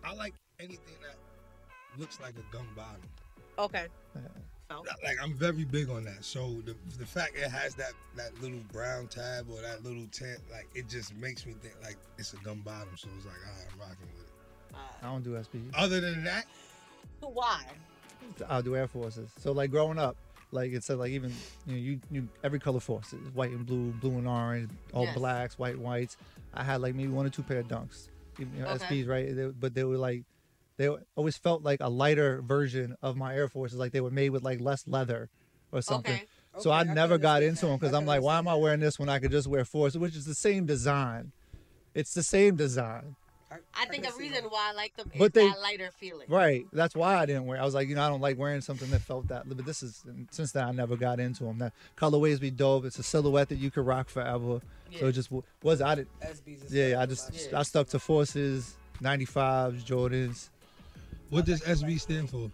I 0.05 0.15
like 0.15 0.35
anything 0.59 0.95
that 1.03 1.17
looks 2.01 2.19
like 2.21 2.35
a 2.37 2.55
gum 2.57 2.67
bottom. 2.75 3.03
Okay. 3.59 3.87
Felt. 4.69 4.87
Like 5.05 5.17
I'm 5.23 5.35
very 5.35 5.65
big 5.65 5.91
on 5.91 6.05
that. 6.05 6.25
So 6.25 6.63
the 6.65 6.75
the 6.99 7.05
fact 7.05 7.37
it 7.37 7.51
has 7.51 7.75
that 7.75 7.93
that 8.17 8.41
little 8.41 8.61
brown 8.73 9.07
tab 9.09 9.47
or 9.51 9.61
that 9.61 9.85
little 9.85 10.07
tent, 10.11 10.41
like 10.51 10.67
it 10.75 10.89
just 10.89 11.15
makes 11.17 11.45
me 11.45 11.55
think 11.61 11.75
like 11.83 11.97
it's 12.19 12.33
a 12.33 12.37
gum 12.37 12.61
bottom. 12.65 12.89
So 12.97 13.09
it's 13.17 13.27
like, 13.27 13.35
all 13.47 13.53
right, 13.53 13.67
I'm 13.73 13.79
rocking 13.81 14.07
with 14.17 14.27
it. 14.27 14.75
Uh, 14.75 15.07
I 15.07 15.13
don't 15.13 15.23
do 15.23 15.33
SB. 15.33 15.71
Other 15.75 16.01
than 16.01 16.25
that, 16.25 16.47
Why? 17.21 17.63
I'll 18.49 18.63
do 18.63 18.75
Air 18.77 18.89
Forces. 18.89 19.31
So 19.39 19.53
like 19.53 19.71
growing 19.71 19.99
up, 19.99 20.17
like 20.53 20.73
it 20.73 20.85
said, 20.85 20.99
like 20.99 21.11
even 21.11 21.35
you 21.67 21.73
know, 21.73 21.79
you, 21.79 22.01
you 22.11 22.29
every 22.45 22.61
color 22.61 22.81
forces, 22.81 23.19
white 23.33 23.51
and 23.51 23.67
blue, 23.67 23.93
blue 23.93 24.19
and 24.19 24.29
orange, 24.29 24.71
all 24.93 25.05
Yes. 25.07 25.17
blacks, 25.17 25.59
white 25.59 25.79
whites. 25.79 26.17
I 26.55 26.63
had 26.65 26.81
like 26.81 26.95
maybe 26.95 27.09
one 27.09 27.27
or 27.27 27.31
two 27.31 27.43
pair 27.43 27.61
of 27.61 27.67
dunks, 27.67 28.09
even, 28.39 28.55
you 28.55 28.61
know, 28.63 28.69
Okay. 28.69 29.03
SBs, 29.03 29.09
right? 29.09 29.35
They, 29.35 29.47
but 29.47 29.75
they 29.75 29.85
were 29.85 29.97
like, 29.97 30.25
they 30.79 30.89
always 31.17 31.37
felt 31.37 31.63
like 31.63 31.81
a 31.81 31.89
lighter 31.89 32.43
version 32.43 32.97
of 33.03 33.17
my 33.17 33.35
Air 33.35 33.49
Forces, 33.49 33.79
like 33.79 33.93
they 33.93 34.01
were 34.01 34.11
made 34.11 34.31
with 34.31 34.43
like 34.43 34.61
less 34.61 34.87
leather 34.87 35.29
or 35.73 35.81
something. 35.83 36.13
Okay. 36.15 36.25
So 36.59 36.71
Okay, 36.71 36.79
I 36.79 36.81
I 36.81 36.95
never 36.95 37.17
got 37.19 37.43
into 37.43 37.67
them 37.67 37.79
because 37.79 37.95
I'm 37.95 38.05
like, 38.05 38.21
why 38.23 38.37
am 38.39 38.47
I 38.47 38.55
wearing 38.55 38.81
this 38.81 38.99
when 38.99 39.09
I 39.09 39.19
could 39.19 39.31
just 39.31 39.49
wear 39.49 39.65
force 39.65 39.97
which 39.97 40.15
is 40.15 40.27
the 40.27 40.35
same 40.35 40.67
design. 40.67 41.33
It's 41.95 42.13
the 42.15 42.23
same 42.23 42.57
design. 42.57 43.17
I 43.75 43.87
think 43.87 44.05
the 44.05 44.13
reason 44.19 44.45
why 44.45 44.71
I 44.71 44.73
like 44.75 44.97
them 44.97 45.11
is 45.13 45.19
But 45.19 45.35
they- 45.35 45.49
that 45.49 45.61
lighter 45.61 45.91
feeling. 45.99 46.27
Right. 46.29 46.67
That's 46.73 46.95
why 46.95 47.17
I 47.17 47.27
didn't 47.27 47.47
wear. 47.47 47.61
I 47.61 47.65
was 47.65 47.75
like, 47.75 47.89
you 47.89 47.95
know, 47.95 48.03
I 48.03 48.09
don't 48.09 48.21
like 48.21 48.39
wearing 48.39 48.61
something 48.61 48.91
that 48.91 49.01
felt 49.03 49.29
that. 49.29 49.49
But 49.49 49.65
this 49.65 49.83
is 49.83 50.03
since 50.31 50.53
then 50.53 50.65
I 50.65 50.73
never 50.73 50.97
got 50.97 51.21
into 51.21 51.45
them. 51.45 51.59
That 51.59 51.73
colorways 51.97 52.41
be 52.41 52.51
dope. 52.51 52.85
It's 52.85 52.99
a 52.99 53.03
silhouette 53.03 53.49
that 53.51 53.57
you 53.57 53.71
could 53.71 53.87
rock 53.87 54.09
forever. 54.09 54.61
So 54.99 55.07
it 55.07 55.13
just 55.13 55.31
w- 55.31 55.43
was. 55.63 55.81
I 55.81 55.95
did. 55.95 56.09
SBs 56.21 56.71
Yeah, 56.71 57.01
I 57.01 57.07
just 57.07 57.31
Yeah. 57.51 57.59
I 57.61 57.63
stuck 57.63 57.89
to 57.89 57.99
Forces, 57.99 58.77
95s, 59.01 59.83
Jordans, 59.85 60.51
what 61.31 61.47
does 61.47 61.63
SB 61.63 61.99
stand 61.99 62.29
for? 62.29 62.51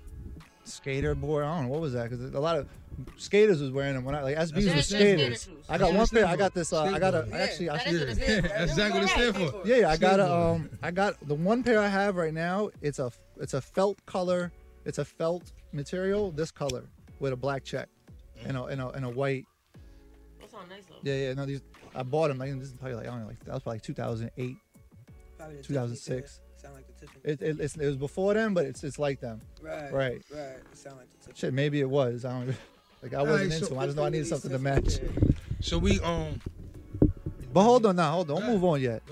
Skater 0.69 1.15
board. 1.15 1.45
I 1.45 1.55
don't 1.55 1.65
know 1.65 1.71
what 1.71 1.81
was 1.81 1.93
that 1.95 2.11
because 2.11 2.35
a 2.35 2.41
lot 2.41 2.57
of 2.57 2.69
skaters 3.17 3.61
was 3.61 3.71
wearing 3.71 3.95
them 3.95 4.05
when 4.05 4.15
I 4.15 4.23
like 4.23 4.37
SBs 4.37 4.53
That's 4.53 4.67
were 4.67 4.73
what 4.73 4.85
skater 4.85 5.35
skaters. 5.35 5.49
I 5.69 5.79
got 5.79 5.95
one 5.95 6.07
pair. 6.09 6.27
I 6.27 6.37
got 6.37 6.55
this. 6.55 6.73
Uh, 6.73 6.85
I 6.85 6.99
got 6.99 7.15
a 7.15 7.23
Skateboard. 7.23 7.35
actually. 7.35 7.71
I 7.71 7.77
that 7.77 7.87
should, 7.87 7.95
is 7.95 8.19
what 8.19 8.29
it 8.29 8.29
Yeah, 8.29 8.41
that's 8.41 8.71
exactly 8.73 9.01
what 9.01 9.11
it 9.11 9.33
stand 9.33 9.37
for. 9.37 9.67
Yeah, 9.67 9.77
yeah, 9.77 9.91
I 9.91 9.97
got 9.97 10.21
a 10.21 10.33
um 10.33 10.71
I 10.83 10.91
got 10.91 11.17
the 11.27 11.35
one 11.35 11.63
pair 11.63 11.79
I 11.79 11.89
have 11.89 12.17
right 12.17 12.35
now, 12.35 12.71
it's 12.83 12.99
a 12.99 13.11
it's 13.41 13.55
a 13.55 13.61
felt 13.61 14.05
color. 14.07 14.53
It's 14.85 14.99
a 14.99 15.05
felt 15.05 15.53
material, 15.73 16.31
this 16.31 16.51
color 16.51 16.85
with 17.21 17.33
a 17.33 17.37
black 17.37 17.65
check 17.65 17.89
and 18.45 18.57
a 18.57 18.65
and 18.65 18.81
a, 18.81 18.89
and 18.91 19.05
a 19.05 19.11
white. 19.11 19.45
Those 20.41 20.51
sound 20.51 20.69
nice 20.69 20.85
though. 20.89 20.97
Yeah, 21.03 21.29
yeah, 21.29 21.35
no 21.35 21.47
these 21.47 21.63
I 21.95 22.03
bought 22.03 22.29
them 22.29 22.39
like 22.39 22.53
this 22.59 22.69
is 22.69 22.75
probably 22.75 22.97
like 22.97 23.07
I 23.07 23.11
don't 23.11 23.21
know, 23.21 23.27
like 23.27 23.45
that 23.45 23.55
was 23.55 23.63
probably 23.63 23.77
like 23.77 23.83
2008. 23.83 24.57
Probably 25.37 25.57
the 25.57 25.63
2006. 25.63 26.41
Tiffany 26.61 26.71
pair. 26.71 26.71
Sound 26.71 26.75
like 26.75 26.87
the 26.87 27.07
Tiffany. 27.07 27.33
It, 27.33 27.43
it, 27.59 27.61
it's, 27.65 27.77
it 27.77 27.87
was 27.87 27.97
before 27.97 28.35
them, 28.35 28.55
but 28.55 28.65
it's 28.67 28.85
it's 28.85 28.99
like 28.99 29.21
them. 29.21 29.41
Right. 29.63 29.93
Right. 29.93 30.23
Right. 30.33 30.41
It 30.73 30.77
sound 30.77 30.97
like 30.99 31.11
the 31.11 31.17
Tiffany. 31.19 31.35
Shit, 31.37 31.55
maybe 31.55 31.81
it 31.81 31.89
was. 31.91 32.25
I 32.25 32.31
don't 32.33 32.49
like 33.03 33.15
I 33.15 33.23
wasn't 33.23 33.29
Alright, 33.29 33.45
into 33.45 33.59
so- 33.59 33.69
them. 33.71 33.79
I 33.79 33.85
just 33.87 33.97
know 33.97 34.05
I 34.05 34.09
needed 34.11 34.27
something 34.27 34.51
to 34.51 34.59
match. 34.59 34.99
Yeah. 34.99 35.09
So 35.61 35.79
we 35.79 36.01
um. 36.01 36.41
But 37.53 37.63
hold 37.63 37.87
on 37.87 37.97
now, 37.97 38.13
hold 38.13 38.31
on, 38.31 38.37
don't 38.37 38.45
Right. 38.47 38.53
move 38.53 38.65
on 38.65 38.81
yet. 38.81 39.03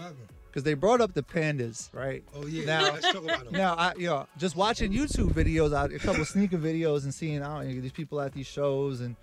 Because 0.47 0.62
they 0.62 0.74
brought 0.74 1.01
up 1.01 1.12
the 1.14 1.22
pandas, 1.22 1.92
right? 1.94 2.22
Oh 2.34 2.47
yeah. 2.47 2.64
Now- 2.66 2.92
let's 2.92 3.12
talk 3.12 3.24
about 3.24 3.44
them. 3.44 3.53
Now, 3.55 3.74
I 3.74 3.92
you 3.97 4.07
know, 4.07 4.26
just 4.38 4.57
watching 4.57 4.92
YouTube 4.92 5.32
videos, 5.32 5.74
I, 5.74 5.94
a 5.94 5.99
couple 5.99 6.22
of 6.22 6.28
sneaker 6.28 6.59
videos, 6.59 7.05
and 7.05 7.12
seeing 7.14 7.42
I 7.42 7.62
don't 7.62 7.74
know, 7.74 7.80
these 7.80 7.92
people 7.92 8.20
at 8.20 8.32
these 8.32 8.47
shows, 8.47 9.01
and 9.01 9.16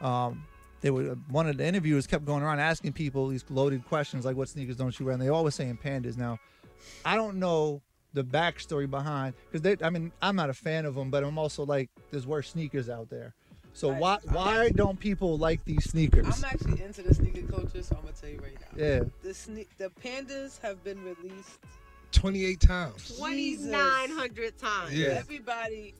um, 0.00 0.44
they 0.80 0.90
were 0.90 1.16
one 1.28 1.48
of 1.48 1.56
the 1.58 1.66
interviewers 1.66 2.06
kept 2.06 2.24
going 2.24 2.42
around 2.42 2.60
asking 2.60 2.92
people 2.94 3.28
these 3.28 3.44
loaded 3.50 3.84
questions 3.86 4.24
like, 4.24 4.36
"What 4.36 4.48
sneakers 4.48 4.76
don't 4.76 4.98
you 4.98 5.06
wear?" 5.06 5.12
And 5.12 5.22
they 5.22 5.28
always 5.28 5.54
saying 5.54 5.78
pandas. 5.84 6.16
Now, 6.16 6.38
I 7.04 7.16
don't 7.16 7.36
know 7.38 7.82
the 8.12 8.24
backstory 8.24 8.88
behind 8.90 9.34
because 9.46 9.62
they. 9.62 9.76
I 9.84 9.90
mean, 9.90 10.12
I'm 10.20 10.36
not 10.36 10.50
a 10.50 10.54
fan 10.54 10.84
of 10.84 10.94
them, 10.94 11.10
but 11.10 11.22
I'm 11.24 11.38
also 11.38 11.64
like, 11.64 11.90
there's 12.10 12.26
worse 12.26 12.50
sneakers 12.50 12.88
out 12.88 13.08
there. 13.10 13.34
So 13.72 13.90
I- 13.92 13.98
why 13.98 14.18
I'm 14.28 14.34
why 14.34 14.70
don't 14.70 14.98
people 14.98 15.38
like 15.38 15.64
these 15.64 15.84
sneakers? 15.90 16.26
I'm 16.26 16.44
actually 16.44 16.82
into 16.82 17.02
the 17.02 17.14
sneaker 17.14 17.42
culture, 17.50 17.82
so 17.82 17.94
I'm 17.96 18.02
gonna 18.02 18.14
tell 18.20 18.30
you 18.30 18.40
right 18.40 18.56
now. 18.60 18.84
yeah. 18.84 19.00
The 19.22 19.28
sne- 19.30 19.68
the 19.78 19.90
pandas 20.02 20.60
have 20.60 20.82
been 20.82 21.02
released 21.04 21.58
Twenty-eight 22.12 22.58
times. 22.60 23.16
2,900 23.16 24.58
times. 24.58 24.92
Yeah. 24.92 25.08
Everybody 25.10 25.94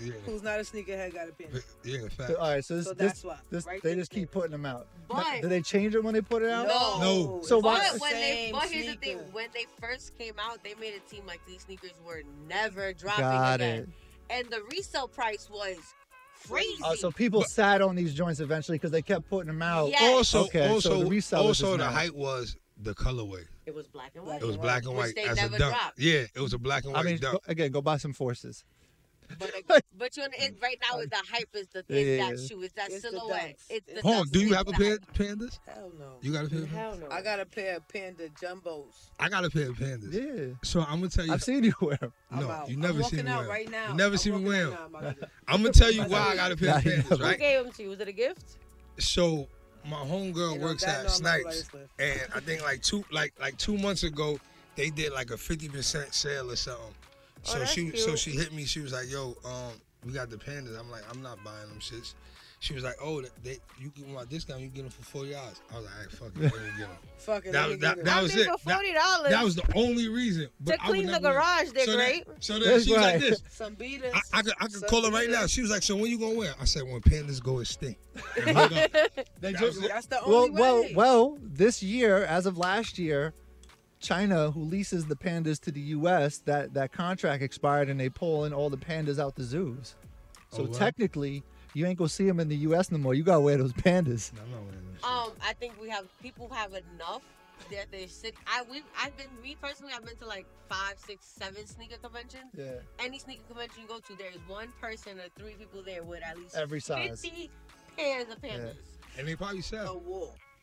Yeah. 0.00 0.12
who's 0.26 0.42
not 0.42 0.58
a 0.60 0.62
sneakerhead 0.62 1.14
got 1.14 1.28
a 1.28 1.32
panda. 1.32 1.60
Yeah. 1.84 2.08
Fact. 2.08 2.30
So, 2.30 2.36
all 2.36 2.50
right, 2.50 2.64
so 2.64 2.76
this, 2.76 2.84
So 2.86 2.92
this, 2.94 3.06
that's 3.08 3.24
why, 3.24 3.36
this 3.50 3.66
right 3.66 3.82
they 3.82 3.94
just 3.94 4.10
keep 4.10 4.30
putting 4.30 4.52
them 4.52 4.64
out. 4.66 4.86
But- 5.08 5.42
do 5.42 5.48
they 5.48 5.60
change 5.62 5.92
them 5.94 6.04
when 6.04 6.14
they 6.14 6.20
put 6.20 6.42
it 6.42 6.50
out? 6.50 6.68
No. 6.68 7.00
No. 7.00 7.42
So 7.42 7.56
it's 7.58 7.64
why- 7.64 7.88
But 7.92 8.00
when 8.00 8.12
they, 8.12 8.50
but 8.52 8.62
here's 8.68 8.86
the 8.86 8.94
thing: 8.96 9.18
when 9.32 9.48
they 9.54 9.66
first 9.80 10.16
came 10.18 10.34
out, 10.38 10.62
they 10.62 10.74
made 10.74 10.94
it 10.94 11.08
seem 11.08 11.26
like 11.26 11.40
these 11.46 11.62
sneakers 11.62 11.92
were 12.06 12.22
never 12.48 12.92
dropping 12.92 13.24
Got 13.24 13.54
again, 13.60 13.78
it. 13.82 13.88
and 14.30 14.50
the 14.50 14.62
resale 14.70 15.08
price 15.08 15.48
was 15.50 15.76
crazy. 16.48 16.78
Oh, 16.84 16.94
so 16.94 17.10
people 17.10 17.42
sat 17.42 17.82
on 17.82 17.96
these 17.96 18.14
joints 18.14 18.40
eventually 18.40 18.78
because 18.78 18.90
they 18.90 19.02
kept 19.02 19.28
putting 19.28 19.48
them 19.48 19.62
out. 19.62 19.90
Yes. 19.90 20.02
Also, 20.14 20.44
Okay, 20.44 20.66
so 20.66 20.72
also, 20.74 20.98
the 21.04 21.10
resellers 21.10 21.38
also 21.38 21.70
the 21.72 21.78
not- 21.78 21.92
hype 21.92 22.12
was 22.14 22.56
the 22.80 22.94
colorway. 22.94 23.44
it 23.66 23.74
was 23.74 23.88
black 23.88 24.12
and 24.14 24.24
white. 24.24 24.40
It 24.40 24.46
was 24.46 24.56
black 24.56 24.84
and 24.84 24.92
Which 24.92 25.06
white 25.06 25.14
they 25.16 25.24
as 25.24 25.36
a 25.38 25.42
never 25.42 25.58
dunk. 25.58 25.74
dropped. 25.74 25.98
Yeah, 25.98 26.26
it 26.32 26.40
was 26.40 26.52
a 26.54 26.58
black 26.58 26.84
and 26.84 26.94
I 26.94 26.98
white 27.00 27.06
mean, 27.06 27.18
dunk. 27.18 27.44
go, 27.44 27.50
again, 27.50 27.72
go 27.72 27.82
buy 27.82 27.96
some 27.96 28.12
forces. 28.12 28.64
But 29.38 29.52
but 29.98 30.16
you 30.16 30.22
know, 30.22 30.28
it, 30.38 30.56
right 30.62 30.78
now 30.90 30.98
is 31.00 31.08
the 31.08 31.22
hype 31.30 31.48
is 31.54 31.66
the 31.68 31.84
Yeah, 31.88 31.96
is 31.96 32.18
yeah, 32.18 32.30
that 32.30 32.40
shoe, 32.48 32.62
it's 32.62 32.74
that 32.74 32.90
It's 32.90 33.02
silhouette, 33.02 33.56
dunks. 33.58 33.64
it's 33.70 33.86
the 33.94 34.00
Hold 34.02 34.16
on, 34.16 34.28
do 34.28 34.40
you 34.40 34.54
have 34.54 34.68
a 34.68 34.72
pair 34.72 34.94
of 34.94 35.00
pandas? 35.14 35.58
Hell 35.66 35.92
no. 35.98 36.16
You 36.22 36.32
got 36.32 36.46
a 36.46 36.48
pair 36.48 36.58
of 36.60 36.64
pandas? 36.66 36.70
Hell 36.70 36.96
no. 36.98 37.06
I 37.10 37.22
got 37.22 37.40
a 37.40 37.46
pair 37.46 37.76
of 37.76 37.88
panda 37.88 38.28
jumbos. 38.30 39.10
I 39.20 39.28
got 39.28 39.44
a 39.44 39.50
pair 39.50 39.70
of 39.70 39.76
pandas. 39.76 40.12
Yeah, 40.12 40.54
So 40.62 40.80
I'm 40.80 41.00
gonna 41.00 41.08
tell 41.08 41.26
you. 41.26 41.32
I've 41.32 41.42
seen 41.42 41.64
you 41.64 41.74
wear 41.80 41.96
them. 41.98 42.12
No, 42.30 42.50
out. 42.50 42.68
you 42.68 42.74
I'm 42.76 42.80
never 42.80 43.00
walking 43.00 43.18
seen 43.18 43.26
me 43.26 43.30
out 43.32 43.36
wear 43.38 43.44
'em. 43.46 43.50
right 43.50 43.70
now. 43.70 43.88
You 43.90 43.94
never 43.94 44.12
I'm 44.14 44.18
seen 44.18 44.38
me 44.38 44.44
wear 44.48 44.66
them. 44.70 44.78
I'm 44.86 44.94
about 44.94 45.20
to- 45.20 45.28
I'm 45.46 45.56
gonna 45.62 45.72
tell 45.72 45.92
you 45.92 46.02
why 46.04 46.18
I 46.20 46.36
got 46.36 46.52
a 46.52 46.56
pair 46.56 46.76
of 46.76 46.82
pandas, 46.84 47.10
never- 47.10 47.28
Who 47.28 47.36
gave 47.36 47.64
them 47.64 47.72
to 47.72 47.82
you? 47.82 47.88
Was 47.90 48.00
it 48.00 48.08
a 48.08 48.12
gift? 48.12 48.56
So 48.98 49.48
my 49.84 49.96
homegirl 49.98 50.54
And 50.54 50.62
on 50.62 50.68
works 50.68 50.82
at 50.84 51.04
note, 51.04 51.16
I'm 51.18 51.22
not 51.44 51.52
Snipes, 51.54 51.70
and 51.98 52.20
I 52.34 52.40
think 52.40 52.62
like 52.62 52.82
two 52.82 53.04
like 53.12 53.32
like 53.40 53.56
two 53.58 53.78
months 53.78 54.02
ago 54.02 54.38
they 54.76 54.90
did 54.90 55.12
like 55.12 55.30
a 55.30 55.36
fifty 55.36 55.68
percent 55.68 56.14
sale 56.14 56.50
or 56.50 56.56
something. 56.56 56.94
Oh, 57.48 57.52
So 57.52 57.58
that's 57.60 57.72
she 57.72 57.96
so 57.96 58.16
she 58.16 58.30
hit 58.32 58.52
me. 58.52 58.64
She 58.64 58.80
was 58.80 58.92
like, 58.92 59.10
"Yo, 59.10 59.36
um, 59.44 59.72
we 60.04 60.12
got 60.12 60.30
the 60.30 60.36
pandas." 60.36 60.78
I'm 60.78 60.90
like, 60.90 61.02
"I'm 61.10 61.22
not 61.22 61.42
buying 61.44 61.68
them 61.68 61.80
shits." 61.80 62.14
She 62.60 62.74
was 62.74 62.82
like, 62.82 62.96
"Oh, 63.00 63.20
they, 63.22 63.28
they 63.44 63.58
you 63.80 63.90
can 63.90 64.12
want 64.12 64.28
discount. 64.30 64.60
You 64.60 64.66
get 64.68 64.82
them 64.82 64.90
for 64.90 65.02
forty 65.04 65.30
dollars." 65.30 65.60
I 65.72 65.76
was 65.76 65.84
like, 65.84 65.94
"All 65.94 66.00
right, 66.00 66.10
fuck 66.10 66.28
it, 66.36 66.42
let 66.42 66.52
me 66.64 66.70
get 66.76 66.88
them." 66.88 66.96
Fuck 67.18 67.46
it, 67.46 67.52
That, 67.52 67.60
let 67.60 67.70
was- 67.70 67.78
that, 67.78 68.04
that 68.04 68.18
it. 68.18 68.22
was 68.22 68.34
it. 68.36 68.46
for 68.60 68.68
That- 68.68 68.80
$40 69.24 69.30
That, 69.30 69.44
was 69.44 69.54
the 69.54 69.72
only 69.76 70.08
reason. 70.08 70.48
But 70.60 70.76
To 70.76 70.82
I 70.82 70.86
clean 70.88 71.06
the 71.06 71.20
garage, 71.20 71.70
they're 71.70 71.86
so 71.86 71.94
great. 71.96 72.26
That, 72.26 72.42
so 72.44 72.52
then 72.58 72.62
That's 72.72 72.84
she 72.84 72.92
was 72.94 73.00
like 73.00 73.20
this. 73.20 73.42
Some 73.50 73.74
beaters. 73.74 74.12
I, 74.12 74.38
I 74.38 74.42
could, 74.42 74.54
I 74.60 74.66
could 74.66 74.82
call 74.88 75.04
her 75.04 75.10
right 75.12 75.30
now. 75.30 75.46
She 75.46 75.60
was 75.62 75.70
like, 75.70 75.84
"So 75.84 75.94
when 75.94 76.10
you 76.10 76.18
gonna 76.18 76.34
wear?" 76.34 76.52
I 76.60 76.64
said, 76.64 76.82
"When 76.82 77.00
pandas 77.00 77.40
go 77.40 77.60
extinct." 77.60 78.00
And 78.44 78.56
hung 78.56 78.74
up. 78.76 78.90
They 79.40 79.52
That 79.52 79.60
just- 79.60 79.80
That's 79.80 80.06
the 80.06 80.18
well, 80.26 80.34
only 80.38 80.50
well, 80.60 80.82
way. 80.82 80.92
well. 80.96 81.38
This 81.40 81.80
year, 81.80 82.24
as 82.24 82.46
of 82.46 82.58
last 82.58 82.98
year, 82.98 83.34
China, 84.00 84.50
who 84.50 84.62
leases 84.62 85.06
the 85.06 85.16
pandas 85.16 85.60
to 85.60 85.70
the 85.72 85.80
U.S., 85.80 86.38
that 86.46 86.74
that 86.74 86.92
contract 86.92 87.42
expired, 87.42 87.88
and 87.88 87.98
they 87.98 88.08
pulling 88.08 88.52
all 88.52 88.70
the 88.70 88.76
pandas 88.76 89.18
out 89.18 89.34
the 89.34 89.42
zoos. 89.44 89.96
So 90.50 90.62
Oh, 90.62 90.64
wow. 90.66 90.72
technically, 90.78 91.42
you 91.74 91.86
ain't 91.86 91.98
gonna 91.98 92.08
see 92.08 92.26
them 92.26 92.40
in 92.40 92.48
the 92.48 92.56
U.S. 92.56 92.90
no 92.90 92.98
more. 92.98 93.14
You 93.14 93.22
gotta 93.22 93.40
wear 93.40 93.56
those 93.58 93.72
pandas. 93.72 94.32
No, 94.34 94.42
I'm 94.42 94.50
not 94.50 94.60
wearing 94.62 94.92
this. 94.94 95.04
Um, 95.04 95.30
I 95.42 95.52
think 95.54 95.80
we 95.80 95.88
have 95.90 96.06
people 96.22 96.48
have 96.50 96.70
enough 96.72 97.22
that 97.72 97.86
they're 97.90 98.08
sick. 98.08 98.36
I 98.46 98.62
we 98.70 98.82
I've 99.02 99.16
been 99.16 99.26
me 99.42 99.56
personally. 99.60 99.92
I've 99.94 100.04
been 100.06 100.16
to 100.16 100.26
like 100.26 100.46
five, 100.68 100.94
six, 100.96 101.26
seven 101.26 101.66
sneaker 101.66 101.96
conventions. 102.02 102.44
Yeah. 102.56 102.66
Any 102.98 103.18
sneaker 103.18 103.42
convention 103.48 103.82
you 103.82 103.88
go 103.88 103.98
to, 103.98 104.16
there 104.16 104.30
is 104.30 104.38
one 104.46 104.68
person 104.80 105.18
or 105.18 105.24
three 105.36 105.54
people 105.54 105.82
there 105.84 106.02
with 106.04 106.22
at 106.24 106.38
least 106.38 106.56
Every 106.56 106.80
size. 106.80 107.20
fifty 107.20 107.50
pairs 107.96 108.26
of 108.30 108.40
pandas. 108.40 108.76
And 109.18 109.26
they 109.26 109.34
probably 109.34 109.60
sell. 109.60 110.00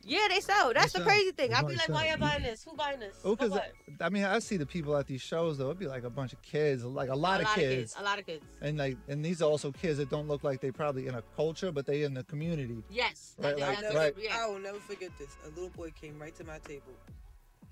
Yeah, 0.06 0.26
they 0.28 0.40
sell. 0.40 0.72
That's 0.72 0.92
They 0.92 1.00
the 1.00 1.04
sell. 1.04 1.14
crazy 1.14 1.32
thing. 1.32 1.52
I'd 1.52 1.66
be 1.66 1.74
like, 1.74 1.86
sell. 1.86 1.94
why 1.96 2.08
you 2.10 2.16
buying 2.16 2.42
this? 2.42 2.62
Who 2.64 2.76
buying 2.76 3.00
this? 3.00 3.16
Oh, 3.24 3.34
because 3.34 3.50
what? 3.50 3.72
I 4.00 4.08
mean, 4.08 4.24
I 4.24 4.38
see 4.38 4.56
the 4.56 4.64
people 4.66 4.96
at 4.96 5.06
these 5.06 5.20
shows. 5.20 5.58
Though 5.58 5.66
it'd 5.66 5.78
be 5.78 5.86
like 5.88 6.04
a 6.04 6.10
bunch 6.10 6.32
of 6.32 6.40
kids, 6.42 6.84
like 6.84 7.08
a 7.08 7.14
lot, 7.14 7.40
of, 7.40 7.48
kids. 7.48 7.94
A 7.98 8.02
lot 8.04 8.18
of 8.18 8.26
kids. 8.26 8.44
and 8.60 8.78
like, 8.78 8.96
and 9.08 9.24
these 9.24 9.42
are 9.42 9.46
also 9.50 9.72
kids 9.72 9.98
that 9.98 10.08
don't 10.08 10.28
look 10.28 10.44
like 10.44 10.60
they 10.60 10.70
probably 10.70 11.08
in 11.08 11.14
a 11.16 11.22
culture, 11.34 11.72
but 11.72 11.86
they 11.86 12.02
in 12.02 12.14
the 12.14 12.22
community. 12.24 12.82
Yes. 12.88 13.34
Right, 13.38 13.58
like- 13.58 13.78
I, 13.78 13.80
never, 13.80 13.96
right. 13.98 14.14
yeah. 14.18 14.38
I 14.42 14.46
will 14.46 14.60
never 14.60 14.78
forget 14.78 15.10
this. 15.18 15.36
A 15.44 15.48
little 15.48 15.70
boy 15.70 15.90
came 16.00 16.18
right 16.20 16.34
to 16.36 16.44
my 16.44 16.58
table. 16.60 16.92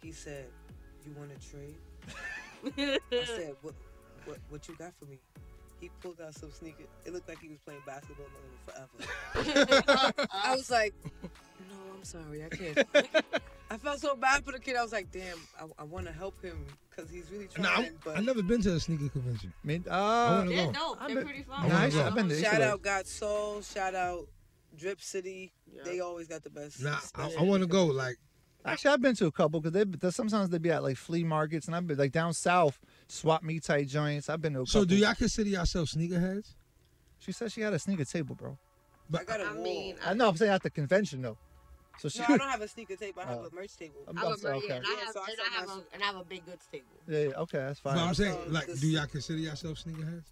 He 0.03 0.11
said, 0.13 0.47
"You 1.07 1.13
want 1.17 1.31
to 1.41 1.49
trade?" 1.51 1.77
I 2.77 2.99
said, 3.27 3.55
"What? 3.63 3.75
What? 4.25 4.39
What 4.49 4.69
you 4.69 4.77
got 4.77 4.93
for 4.99 5.05
me?" 5.07 5.19
He 5.81 5.91
pulled 6.01 6.21
out 6.21 6.35
some 6.35 6.51
sneakers. 6.51 6.87
It 7.05 7.13
looked 7.13 7.29
like 7.29 7.41
he 7.41 7.49
was 7.49 7.59
playing 7.59 7.81
basketball 7.87 8.27
forever. 8.65 8.89
I 10.33 10.55
was 10.57 10.71
like, 10.71 10.95
"No, 11.61 11.95
I'm 11.97 12.05
sorry, 12.05 12.45
I 12.45 12.49
can't." 12.49 12.87
I 13.71 13.79
felt 13.79 13.99
so 13.99 14.15
bad 14.15 14.45
for 14.45 14.53
the 14.53 14.61
kid. 14.61 14.77
I 14.77 14.83
was 14.83 14.93
like, 14.93 15.11
"Damn, 15.11 15.39
I, 15.61 15.65
I 15.81 15.85
want 15.85 16.07
to 16.07 16.13
help 16.13 16.41
him 16.43 16.67
because 16.91 17.11
he's 17.11 17.31
really 17.31 17.47
trying." 17.47 17.65
No, 17.65 17.71
I'm, 17.71 17.99
but 18.05 18.17
I've 18.19 18.25
never 18.25 18.43
been 18.43 18.61
to 18.63 18.75
a 18.75 18.81
sneaker 18.81 19.09
convention. 19.09 19.53
I 19.63 19.67
mean, 19.67 19.85
I 19.91 19.95
uh, 19.99 20.37
wanna 20.39 20.51
They're 20.51 20.67
go. 20.67 20.73
dope. 20.73 20.99
I've 21.01 21.07
They're 21.09 21.17
been- 21.17 21.25
pretty 21.27 21.43
fun. 21.43 21.63
wanna 21.63 21.75
Nice. 21.75 21.95
go. 21.95 22.03
I've 22.05 22.15
been 22.15 22.29
to 22.29 22.41
shout 22.41 22.61
out 22.63 22.83
God 22.83 23.07
Soul. 23.07 23.63
Shout 23.63 23.95
out 23.95 24.29
Drip 24.77 25.01
City. 25.01 25.53
They 25.85 26.01
always 26.01 26.29
got 26.29 26.43
the 26.45 26.51
best. 26.51 26.83
Nah, 26.83 26.99
I, 27.15 27.35
I 27.39 27.43
want 27.43 27.63
to 27.63 27.67
go. 27.67 27.87
Like, 27.87 28.17
Actually, 28.67 28.93
I've 28.93 29.03
been 29.03 29.15
to 29.17 29.27
a 29.27 29.33
couple 29.33 29.61
because 29.61 29.73
they 29.73 29.85
they- 29.85 30.11
sometimes 30.11 30.51
they 30.51 30.59
be 30.59 30.71
at 30.71 30.83
like 30.83 30.97
flea 30.97 31.25
markets, 31.25 31.67
and 31.67 31.75
I've 31.77 31.87
been 31.87 31.99
like 31.99 32.13
down 32.13 32.33
south, 32.35 32.79
swap 33.09 33.43
meet 33.43 33.63
type 33.65 33.87
joints. 33.89 34.29
I've 34.29 34.41
been 34.43 34.53
to 34.55 34.61
a 34.61 34.63
couple 34.63 34.81
so 34.83 34.85
do 34.85 34.95
y'all 34.97 35.15
consider 35.15 35.49
yourselves 35.51 35.95
sneakerheads? 35.95 36.55
She 37.19 37.33
said 37.33 37.51
she 37.53 37.63
had 37.63 37.73
a 37.73 37.79
sneaker 37.79 38.05
table, 38.05 38.35
bro. 38.35 38.59
I 39.13 39.25
got 39.25 39.41
a 39.41 39.45
I 39.45 39.53
wall. 39.53 39.63
mean, 39.63 39.97
I 40.05 40.15
know. 40.15 40.29
I'm 40.29 40.37
saying 40.37 40.53
at 40.53 40.63
the 40.63 40.71
convention 40.71 41.23
though. 41.23 41.37
So 41.99 42.09
she. 42.09 42.21
No, 42.21 42.25
I 42.31 42.39
don't 42.39 42.49
have 42.51 42.61
a 42.63 42.69
sneaker 42.69 42.97
table. 42.97 43.23
I 43.23 43.27
have 43.27 43.39
Oh. 43.39 43.45
a 43.53 43.55
merch 43.55 43.77
table. 43.77 44.01
I'm- 44.09 44.19
I 44.19 44.23
I'm 44.23 44.27
have 44.31 44.37
a 44.37 44.41
sorry, 44.41 44.57
okay. 44.59 44.77
and 44.77 44.87
I 44.87 44.91
Yeah, 44.91 44.97
have 45.05 45.13
so 45.13 45.23
and 45.25 45.37
saw 45.37 45.43
I 45.45 45.55
have 45.61 45.69
my- 45.69 45.75
a 45.75 45.95
and 45.95 46.03
I 46.03 46.07
have 46.07 46.17
a 46.17 46.25
big 46.25 46.45
goods 46.47 46.67
table. 46.73 46.87
Yeah, 47.07 47.19
yeah, 47.21 47.41
okay, 47.43 47.59
that's 47.59 47.79
fine. 47.81 47.95
But 47.95 48.03
I'm 48.03 48.15
saying, 48.15 48.35
So 48.47 48.51
like, 48.51 48.67
do 48.81 48.87
y'all 48.89 49.07
consider 49.07 49.39
yourselves 49.39 49.85
sneakerheads? 49.85 50.25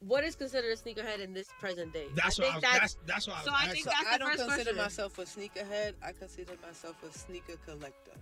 What 0.00 0.22
is 0.24 0.36
considered 0.36 0.70
a 0.72 0.76
sneakerhead 0.76 1.18
in 1.18 1.34
this 1.34 1.48
present 1.58 1.92
day? 1.92 2.06
That's 2.14 2.38
I 2.38 2.42
what 2.44 2.48
I 2.48 2.52
think 2.52 2.62
was. 2.62 2.80
that's, 2.80 2.94
That's 2.94 3.06
that's 3.06 3.26
what 3.26 3.34
I 3.34 3.38
was 3.40 3.44
so 3.46 3.50
I 3.52 3.54
asking. 3.56 3.72
think 3.72 3.84
So 3.84 3.90
that's 3.90 4.06
I 4.06 4.12
the 4.12 4.18
don't 4.18 4.28
first 4.30 4.42
consider 4.44 4.74
question. 4.74 4.76
myself 4.84 5.18
a 5.18 5.22
sneakerhead. 5.22 5.94
I 6.02 6.12
consider 6.12 6.52
myself 6.64 7.02
a 7.02 7.12
sneaker 7.18 7.56
collector. 7.66 8.12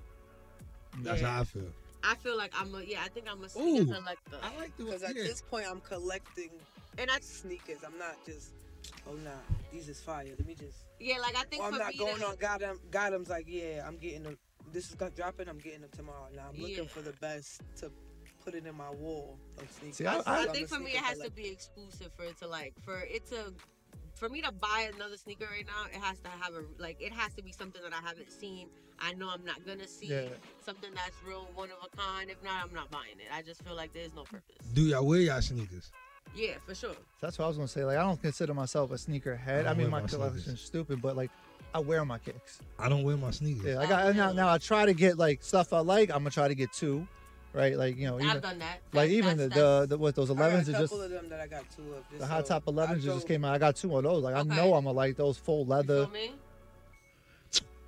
That's 1.01 1.21
Yeah. 1.21 1.31
how 1.31 1.41
I 1.43 1.45
feel. 1.45 1.73
I 2.03 2.15
feel 2.17 2.37
like 2.37 2.53
I'm 2.59 2.75
a 2.75 2.83
yeah. 2.83 3.03
I 3.05 3.09
think 3.09 3.27
I'm 3.31 3.45
a 3.45 3.49
sneaker 3.49 3.83
Ooh. 3.83 3.95
collector. 3.95 4.39
I 4.43 4.57
like 4.57 4.77
the 4.79 4.85
Because 4.85 5.03
at 5.03 5.15
this 5.15 5.43
point, 5.43 5.67
I'm 5.69 5.81
collecting 5.83 6.51
And 6.99 7.11
I 7.11 7.21
sneakers. 7.21 7.85
I'm 7.85 7.99
not 7.99 8.17
just, 8.25 8.53
oh 9.09 9.15
nah, 9.25 9.31
these 9.73 9.89
is 9.89 10.01
fire. 10.01 10.27
Let 10.39 10.47
me 10.47 10.55
just. 10.55 10.79
yeah, 11.01 11.19
like 11.19 11.37
I 11.37 11.45
think 11.45 11.63
Or 11.63 11.67
I'm 11.67 11.73
for 11.75 11.79
not 11.79 11.93
me 11.93 11.99
going 11.99 12.17
to- 12.19 12.27
on 12.29 12.37
Gotham. 12.37 12.81
Gotham's 12.91 13.29
like, 13.29 13.47
yeah, 13.49 13.85
I'm 13.87 13.97
getting 13.97 14.23
them. 14.25 14.39
This 14.73 14.91
is 14.91 14.97
dropping. 15.15 15.49
I'm 15.49 15.59
getting 15.59 15.81
them 15.83 15.91
tomorrow. 15.97 16.29
Now 16.35 16.47
I'm 16.53 16.61
looking 16.61 16.77
Yeah. 16.85 16.89
for 16.89 17.01
the 17.01 17.13
best 17.15 17.63
to 17.81 17.91
put 18.45 18.55
it 18.55 18.67
in 18.67 18.75
my 18.77 18.91
wall 18.91 19.39
of 19.59 19.71
sneakers. 19.71 19.97
See, 19.97 20.07
I- 20.07 20.17
So 20.19 20.23
I, 20.27 20.43
I'm 20.43 20.49
think 20.53 20.69
for 20.69 20.79
me 20.79 20.87
it 20.87 20.91
sneaker 20.93 21.05
has 21.05 21.13
to 21.19 21.31
collector. 21.31 21.43
be 21.43 21.49
exclusive 21.49 22.13
for 22.17 22.25
it 22.25 22.39
to 22.39 22.47
like 22.49 22.75
for 22.85 22.99
it 23.01 23.27
to 23.31 23.53
for 24.15 24.29
me 24.31 24.41
to 24.41 24.51
buy 24.51 24.91
another 24.95 25.17
sneaker 25.19 25.47
right 25.51 25.67
now 25.67 25.85
it 25.93 26.03
has 26.03 26.19
to 26.21 26.29
have 26.31 26.55
a 26.55 26.65
like 26.83 26.97
it 27.01 27.13
has 27.13 27.35
to 27.35 27.43
be 27.43 27.53
something 27.53 27.83
that 27.83 27.93
I 27.93 28.01
haven't 28.07 28.31
seen 28.33 28.69
I 28.99 29.13
know 29.13 29.29
I'm 29.29 29.45
not 29.45 29.67
gonna 29.67 29.87
see 29.87 30.07
Yeah. 30.07 30.29
something 30.65 30.89
that's 30.95 31.15
real 31.27 31.47
one 31.55 31.69
of 31.71 31.77
a 31.85 31.95
kind 31.97 32.31
if 32.31 32.43
not 32.43 32.65
I'm 32.65 32.73
not 32.73 32.91
buying 32.91 33.19
it 33.19 33.27
I 33.31 33.43
just 33.43 33.63
feel 33.63 33.75
like 33.77 33.93
there's 33.93 34.15
no 34.15 34.23
purpose 34.25 34.57
Do 34.73 34.83
y'all 34.83 35.05
wear 35.05 35.21
y'all 35.21 35.43
sneakers? 35.43 35.91
Yeah 36.35 36.55
for 36.67 36.75
sure 36.75 36.95
That's 37.21 37.39
what 37.39 37.45
I 37.45 37.49
was 37.49 37.57
gonna 37.57 37.69
say. 37.69 37.85
Like, 37.85 37.99
I 37.99 38.03
don't 38.03 38.21
consider 38.21 38.53
myself 38.55 38.91
a 38.91 38.99
sneaker 38.99 39.37
head. 39.37 39.67
I 39.67 39.71
I, 39.71 39.75
mean, 39.75 39.89
my 39.91 40.01
my 40.01 40.07
sneakers. 40.07 40.29
collection's 40.31 40.61
stupid, 40.61 41.01
but 41.01 41.17
like, 41.17 41.31
I 41.75 41.79
wear 41.81 42.05
my 42.05 42.19
kicks. 42.19 42.59
I 42.79 42.89
don't 42.89 43.03
wear 43.05 43.17
my 43.17 43.31
sneakers. 43.31 43.65
Yeah, 43.65 43.81
I 43.81 43.87
got 43.87 44.15
now. 44.17 44.33
Now 44.33 44.49
I 44.53 44.59
try 44.59 44.87
to 44.87 44.95
get 44.95 45.19
like 45.19 45.43
stuff 45.43 45.73
I 45.73 45.81
like. 45.81 46.11
I'm 46.11 46.19
gonna 46.19 46.31
try 46.31 46.49
to 46.49 46.55
get 46.55 46.73
two, 46.73 47.07
right? 47.53 47.77
Like 47.77 47.97
you 47.97 48.07
know, 48.07 48.17
even, 48.19 48.31
I've 48.31 48.43
done 48.43 48.59
that 48.61 48.81
like 48.93 49.11
That's- 49.11 49.13
even 49.13 49.37
the, 49.39 49.49
that's- 49.49 49.81
the 49.81 49.87
the 49.87 49.99
what 49.99 50.15
those 50.15 50.31
I 50.31 50.35
got 50.35 50.53
a 50.53 50.57
11s 50.57 50.69
are 50.69 50.73
couple 50.73 50.81
just 50.81 50.93
of 51.05 51.11
them 51.11 51.29
that 51.31 51.41
I 51.41 51.47
got 51.47 51.65
two 51.75 51.83
of. 51.95 52.09
Just 52.09 52.21
the 52.21 52.27
hot 52.27 52.47
top 52.47 52.63
I 52.67 52.71
11s 52.71 52.89
that 52.89 53.03
just 53.03 53.29
came 53.29 53.45
out. 53.45 53.55
I 53.55 53.59
got 53.59 53.77
two 53.77 53.97
of 53.97 54.03
those. 54.05 54.23
Like 54.23 54.35
I 54.37 54.43
know 54.43 54.75
I'm 54.75 54.85
gonna 54.85 54.97
like 54.97 55.17
those 55.17 55.37
full 55.39 55.65
you 55.65 55.71
leather. 55.71 56.07
me 56.09 56.33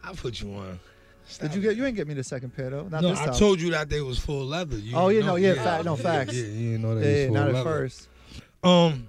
I 0.02 0.12
put 0.14 0.40
you 0.40 0.52
on. 0.54 0.78
Did 1.40 1.54
you 1.54 1.60
get? 1.60 1.76
You 1.76 1.84
ain't 1.84 1.94
get 1.96 2.08
me 2.08 2.14
the 2.14 2.24
second 2.24 2.56
pair 2.56 2.70
though. 2.70 2.88
Not 2.88 3.02
no, 3.02 3.10
this 3.10 3.18
I 3.20 3.38
told 3.38 3.60
you 3.60 3.70
that 3.72 3.90
they 3.90 4.00
was 4.00 4.18
full 4.18 4.46
leather. 4.46 4.78
You 4.78 4.96
Oh, 4.96 5.08
didn't 5.10 5.20
yeah, 5.24 5.26
no, 5.26 5.32
know. 5.32 5.36
yeah, 5.36 5.54
fact- 5.62 5.84
no, 5.84 5.96
facts. 5.96 6.34
Yeah, 6.34 6.44
you 6.46 6.70
didn't 6.72 6.82
know 6.82 6.94
that 6.94 7.06
Yeah, 7.06 7.16
was 7.16 7.26
full 7.26 7.34
not 7.34 7.54
at 7.54 7.64
first. 7.64 8.08
Um, 8.64 9.08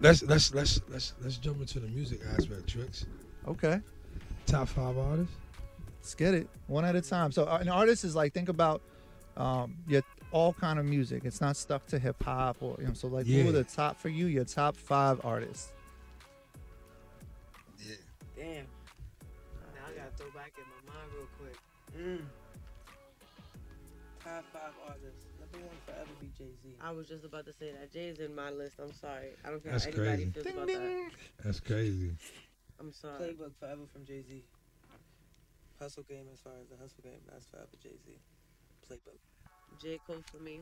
let's 0.00 0.22
let's 0.22 0.54
let's 0.54 0.80
let's 0.88 1.14
let's 1.20 1.36
jump 1.38 1.60
into 1.60 1.80
the 1.80 1.88
music 1.88 2.20
aspect, 2.36 2.66
tricks. 2.68 3.06
Okay. 3.48 3.80
Top 4.46 4.68
five 4.68 4.96
artists. 4.96 5.34
Let's 6.00 6.14
get 6.14 6.34
it 6.34 6.48
one 6.66 6.84
at 6.84 6.94
a 6.96 7.00
time. 7.00 7.32
So 7.32 7.44
uh, 7.44 7.58
an 7.60 7.68
artist 7.68 8.04
is 8.04 8.14
like 8.14 8.32
think 8.32 8.48
about 8.48 8.82
um 9.36 9.74
your 9.88 10.02
all 10.30 10.52
kind 10.52 10.78
of 10.78 10.84
music. 10.84 11.24
It's 11.24 11.40
not 11.40 11.56
stuck 11.56 11.86
to 11.88 11.98
hip 11.98 12.22
hop 12.22 12.56
or 12.60 12.76
you 12.80 12.86
know. 12.88 12.92
So 12.94 13.08
like, 13.08 13.26
Yeah. 13.26 13.42
who 13.42 13.48
are 13.48 13.52
the 13.52 13.64
top 13.64 13.96
for 13.98 14.08
you? 14.08 14.26
Your 14.26 14.44
top 14.44 14.76
five 14.76 15.20
artists. 15.24 15.72
Yeah. 17.78 17.94
Damn. 18.36 18.54
Now 18.54 18.60
I 19.88 19.96
gotta 19.96 20.10
throw 20.16 20.30
back 20.30 20.52
in 20.58 20.64
my 20.64 20.94
mind 20.94 21.10
real 21.16 21.28
quick. 21.38 21.56
Mm. 21.98 22.24
Top 24.22 24.44
five 24.52 24.72
artists. 24.88 25.23
Jay 26.36 26.50
Z. 26.62 26.76
I 26.80 26.90
was 26.90 27.08
just 27.08 27.24
about 27.24 27.46
to 27.46 27.52
say 27.52 27.72
that 27.72 27.92
Jay's 27.92 28.18
in 28.18 28.34
my 28.34 28.50
list 28.50 28.74
I'm 28.78 28.92
sorry 28.92 29.30
I 29.44 29.50
don't 29.50 29.62
care 29.62 29.72
That's 29.72 29.84
how 29.84 29.90
anybody 29.90 30.30
crazy. 30.30 30.30
feels 30.30 30.46
about 30.56 30.66
that 30.68 31.10
That's 31.44 31.60
crazy. 31.60 32.12
I'm 32.80 32.92
sorry 32.92 33.20
Playbook 33.20 33.56
forever 33.58 33.82
from 33.92 34.04
Jay 34.04 34.22
Z. 34.22 34.44
Hustle 35.78 36.04
game 36.04 36.26
as 36.32 36.40
far 36.40 36.52
as 36.62 36.68
the 36.68 36.76
hustle 36.76 37.02
game, 37.02 37.20
that's 37.30 37.46
forever 37.46 37.68
Jay 37.82 37.96
Z. 38.04 38.18
Playbook. 38.88 39.18
J 39.80 39.98
Cole 40.06 40.22
for 40.30 40.38
me 40.38 40.60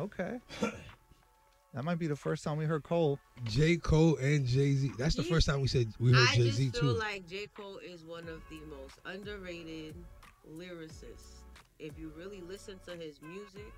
Okay. 0.00 0.38
that 0.60 1.84
might 1.84 1.98
be 1.98 2.06
the 2.06 2.16
first 2.16 2.42
time 2.44 2.56
we 2.56 2.64
heard 2.64 2.82
Cole. 2.82 3.18
J 3.44 3.76
Cole 3.76 4.16
and 4.16 4.44
Jay 4.46 4.72
Z. 4.74 4.92
That's 4.98 5.14
the 5.14 5.22
He- 5.22 5.30
first 5.30 5.46
time 5.46 5.60
we 5.60 5.68
said 5.68 5.88
we 6.00 6.12
heard 6.12 6.28
I 6.28 6.34
Jay 6.36 6.44
just 6.50 6.58
feel 6.58 6.92
too. 6.92 6.98
like 6.98 7.26
J. 7.28 7.46
Cole 7.56 7.78
is 7.78 8.04
one 8.04 8.28
of 8.28 8.40
the 8.50 8.60
most 8.70 8.98
underrated 9.04 9.94
lyricists. 10.50 11.42
If 11.78 11.98
you 11.98 12.12
really 12.16 12.40
listen 12.40 12.78
to 12.86 12.96
his 12.96 13.20
music, 13.22 13.72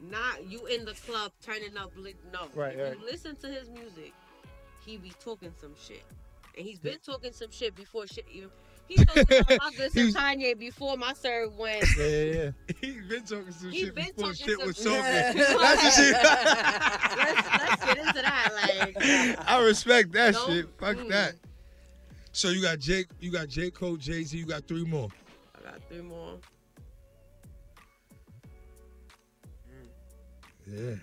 not 0.00 0.48
you 0.48 0.66
in 0.66 0.84
the 0.84 0.94
club 0.94 1.32
turning 1.42 1.76
up, 1.76 1.92
li- 1.96 2.14
no. 2.32 2.48
Right, 2.54 2.74
if 2.74 2.80
right. 2.80 2.98
you 2.98 3.04
listen 3.04 3.36
to 3.36 3.48
his 3.48 3.68
music, 3.70 4.12
he 4.84 4.96
be 4.96 5.12
talking 5.22 5.52
some 5.60 5.74
shit, 5.80 6.04
and 6.56 6.66
he's 6.66 6.78
been 6.78 6.98
talking 7.04 7.32
some 7.32 7.50
shit 7.50 7.74
before 7.74 8.06
shit 8.06 8.26
even. 8.30 8.50
He 8.86 8.96
talked 9.04 9.18
about 9.50 9.74
this 9.76 9.94
and 9.96 10.08
He's- 10.08 10.14
Kanye 10.14 10.58
before 10.58 10.96
my 10.96 11.12
sir 11.12 11.48
went. 11.58 11.84
Yeah, 11.98 12.06
yeah, 12.06 12.32
yeah. 12.32 12.50
He's 12.80 13.04
been 13.06 13.22
talking 13.22 13.52
some 13.52 13.70
He 13.70 13.84
shit 13.84 13.94
been 13.94 14.06
before 14.06 14.32
talking 14.32 14.46
shit 14.46 14.58
some- 14.58 14.66
was 14.66 14.76
talking. 14.78 14.98
Yeah. 14.98 15.32
That's 15.58 15.82
the 15.82 16.02
shit. 16.02 16.12
let's, 17.18 17.48
let's 17.58 17.84
get 17.84 17.98
into 17.98 18.22
that. 18.22 18.50
Like, 18.54 19.48
I 19.48 19.62
respect 19.62 20.12
that 20.12 20.32
Don't- 20.34 20.50
shit. 20.50 20.68
Fuck 20.78 20.96
mm. 20.96 21.08
that. 21.10 21.34
So 22.32 22.48
you 22.48 22.62
got 22.62 22.78
Jake, 22.78 23.08
you 23.20 23.30
got 23.30 23.48
J 23.48 23.70
Cole, 23.70 23.96
Jay 23.96 24.22
Z, 24.22 24.38
you 24.38 24.46
got 24.46 24.66
three 24.66 24.84
more. 24.84 25.08
I 25.58 25.70
got 25.70 25.80
three 25.90 26.00
more. 26.02 26.38
Yeah. 30.68 30.94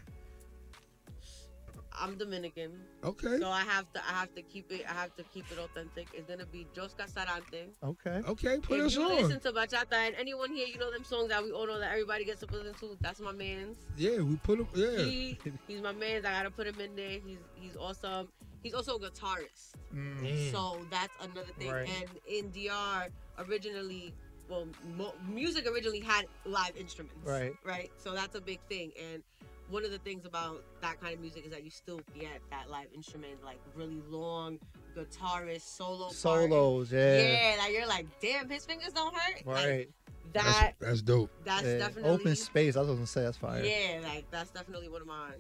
I'm 1.98 2.18
Dominican. 2.18 2.72
Okay. 3.04 3.40
So 3.40 3.50
I 3.50 3.62
have 3.62 3.92
to 3.94 4.02
I 4.06 4.14
have 4.20 4.34
to 4.36 4.42
keep 4.42 4.72
it 4.72 4.84
I 4.88 4.94
have 4.94 5.16
to 5.16 5.24
keep 5.24 5.46
it 5.52 5.58
authentic. 5.58 6.08
It's 6.14 6.30
gonna 6.30 6.46
be 6.46 6.68
Jos 6.76 6.94
Casarante. 6.94 7.68
Okay. 7.84 8.22
Okay, 8.28 8.58
put 8.62 8.80
if 8.80 8.86
us 8.88 8.96
you 8.96 9.04
on. 9.04 9.16
listen 9.16 9.40
to 9.40 9.52
bachata 9.52 9.94
and 9.94 10.16
anyone 10.16 10.52
here, 10.52 10.68
you 10.68 10.78
know 10.78 10.92
them 10.92 11.04
songs 11.04 11.30
that 11.30 11.44
we 11.44 11.52
all 11.52 11.66
know 11.68 11.80
that 11.80 11.92
everybody 11.92 12.26
gets 12.26 12.42
to 12.42 12.48
listen 12.48 12.74
to. 12.74 12.98
That's 13.02 13.20
my 13.20 13.32
man's. 13.32 13.78
Yeah, 13.98 14.20
we 14.20 14.36
put 14.38 14.60
him. 14.60 14.68
Yeah. 14.76 14.98
He, 14.98 15.38
he's 15.68 15.82
my 15.82 15.94
man's. 15.94 16.26
I 16.26 16.32
gotta 16.32 16.52
put 16.52 16.68
him 16.68 16.80
in 16.82 16.96
there. 16.96 17.20
He's 17.26 17.40
he's 17.56 17.76
awesome. 17.78 18.28
He's 18.62 18.74
also 18.74 18.96
a 18.96 19.00
guitarist. 19.00 19.76
Mm. 19.94 20.52
So 20.52 20.78
that's 20.90 21.14
another 21.22 21.54
thing. 21.58 21.72
Right. 21.72 21.88
And 21.88 22.10
in 22.28 22.52
DR, 22.52 23.08
originally, 23.48 24.14
well, 24.50 24.68
mo- 24.98 25.14
music 25.30 25.68
originally 25.68 26.00
had 26.00 26.26
live 26.46 26.76
instruments. 26.76 27.28
Right. 27.28 27.54
Right. 27.64 27.92
So 27.98 28.14
that's 28.14 28.36
a 28.36 28.42
big 28.42 28.60
thing. 28.68 28.92
And 29.12 29.24
one 29.70 29.84
of 29.84 29.92
the 29.92 29.98
things 30.00 30.26
about 30.26 30.64
that 30.82 31.00
kind 31.02 31.14
of 31.14 31.20
music 31.20 31.46
is 31.46 31.52
that 31.52 31.64
you 31.64 31.70
still 31.72 32.00
get 32.18 32.42
that 32.52 32.70
live 32.70 32.88
instrument, 32.94 33.44
like 33.44 33.60
really 33.76 34.02
long 34.10 34.60
guitarist 34.96 35.62
solo 35.62 36.06
part. 36.06 36.14
Solos, 36.14 36.92
yeah. 36.92 37.18
Yeah, 37.18 37.56
like 37.60 37.74
you're 37.74 37.88
like, 37.88 38.06
damn, 38.22 38.50
his 38.50 38.66
fingers 38.66 38.94
don't 38.94 39.14
hurt. 39.14 39.46
Like, 39.46 39.66
Right. 39.66 39.90
that 40.34 40.44
That's, 40.44 40.76
that's 40.80 41.02
dope. 41.02 41.32
that's 41.44 41.66
Yeah, 41.66 41.78
definitely 41.80 42.12
open 42.12 42.36
space. 42.36 42.76
I 42.76 42.82
was 42.82 42.90
gonna 42.90 43.08
say 43.08 43.24
that's 43.24 43.38
fire. 43.38 43.64
Yeah, 43.64 44.00
like 44.04 44.30
that's 44.32 44.52
definitely 44.52 44.90
one 44.90 45.02
of 45.02 45.08
mine. 45.08 45.34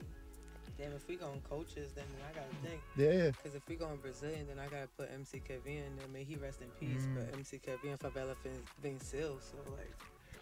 Damn, 0.77 0.91
if 0.91 1.07
we 1.07 1.15
going 1.15 1.39
coaches, 1.49 1.93
then 1.95 2.03
I 2.29 2.33
gotta 2.35 2.53
think. 2.67 2.81
Yeah. 2.97 3.27
Because 3.31 3.55
if 3.55 3.61
we 3.69 3.75
going 3.75 3.95
Brazilian, 3.97 4.45
then 4.47 4.59
I 4.59 4.65
gotta 4.65 4.89
put 4.97 5.09
MC 5.13 5.39
Kevin 5.39 5.71
in 5.77 5.95
there. 5.95 6.07
May 6.11 6.23
he 6.25 6.35
rest 6.35 6.61
in 6.61 6.67
peace. 6.79 7.03
Mm. 7.05 7.15
But 7.15 7.33
MC 7.37 7.59
Kevin, 7.59 7.97
Favela 7.97 8.35
Venceu. 8.83 9.39
So, 9.41 9.55
like, 9.71 9.93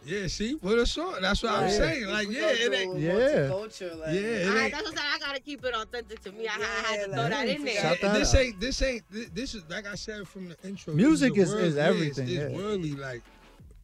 Yeah, 0.05 0.27
see, 0.27 0.55
put 0.55 0.77
us 0.79 0.97
on. 0.97 1.21
That's 1.21 1.41
what 1.43 1.51
I'm 1.53 1.69
saying. 1.69 2.07
Like, 2.07 2.27
we 2.27 2.35
yeah, 2.39 2.47
it 2.49 2.73
ain't. 2.73 2.99
Yeah. 2.99 3.47
culture, 3.47 3.93
like, 3.95 4.13
Yeah, 4.13 4.19
it 4.21 4.47
Alright, 4.47 4.63
ain't. 4.65 4.71
that's 4.73 4.83
what 4.83 4.91
I'm 4.91 4.97
saying. 4.97 5.11
I 5.15 5.19
gotta 5.19 5.39
keep 5.39 5.63
it 5.65 5.73
authentic 5.73 6.19
to 6.23 6.31
me. 6.31 6.47
I, 6.47 6.53
I 6.53 6.57
had 6.57 7.03
to 7.05 7.09
Yeah, 7.09 7.15
throw 7.15 7.29
that 7.29 7.47
in 7.47 7.63
there. 7.63 7.81
Shout 7.81 7.97
that 8.01 8.13
this 8.19 8.33
out. 8.35 8.39
ain't 8.41 8.59
this 8.59 8.81
ain't 8.81 9.03
thi- 9.11 9.29
this 9.33 9.55
is 9.55 9.63
like 9.69 9.87
I 9.87 9.95
said 9.95 10.27
from 10.27 10.49
the 10.49 10.57
intro. 10.67 10.93
Music 10.93 11.33
the 11.33 11.41
is- 11.41 11.49
world- 11.51 11.63
is 11.63 11.77
everything, 11.77 12.25
It's, 12.25 12.33
it's 12.33 12.51
yeah. 12.53 12.57
worldly. 12.57 12.91
Like 12.95 13.21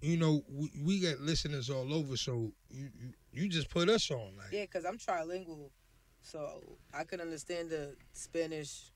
you 0.02 0.18
know, 0.18 0.44
we, 0.54 0.72
we 0.84 1.00
get 1.00 1.20
listeners 1.22 1.70
all 1.70 1.94
over, 1.94 2.16
so 2.18 2.52
you, 2.72 2.90
you 3.02 3.10
you 3.44 3.48
just 3.50 3.70
put 3.70 3.90
us 3.90 4.10
on. 4.12 4.32
Like 4.38 4.52
Yeah, 4.52 4.62
because 4.62 4.86
I'm 4.86 4.98
trilingual, 4.98 5.70
so 6.22 6.64
I 6.94 7.04
could 7.06 7.22
understand 7.22 7.70
the 7.70 7.96
Spanish 8.14 8.92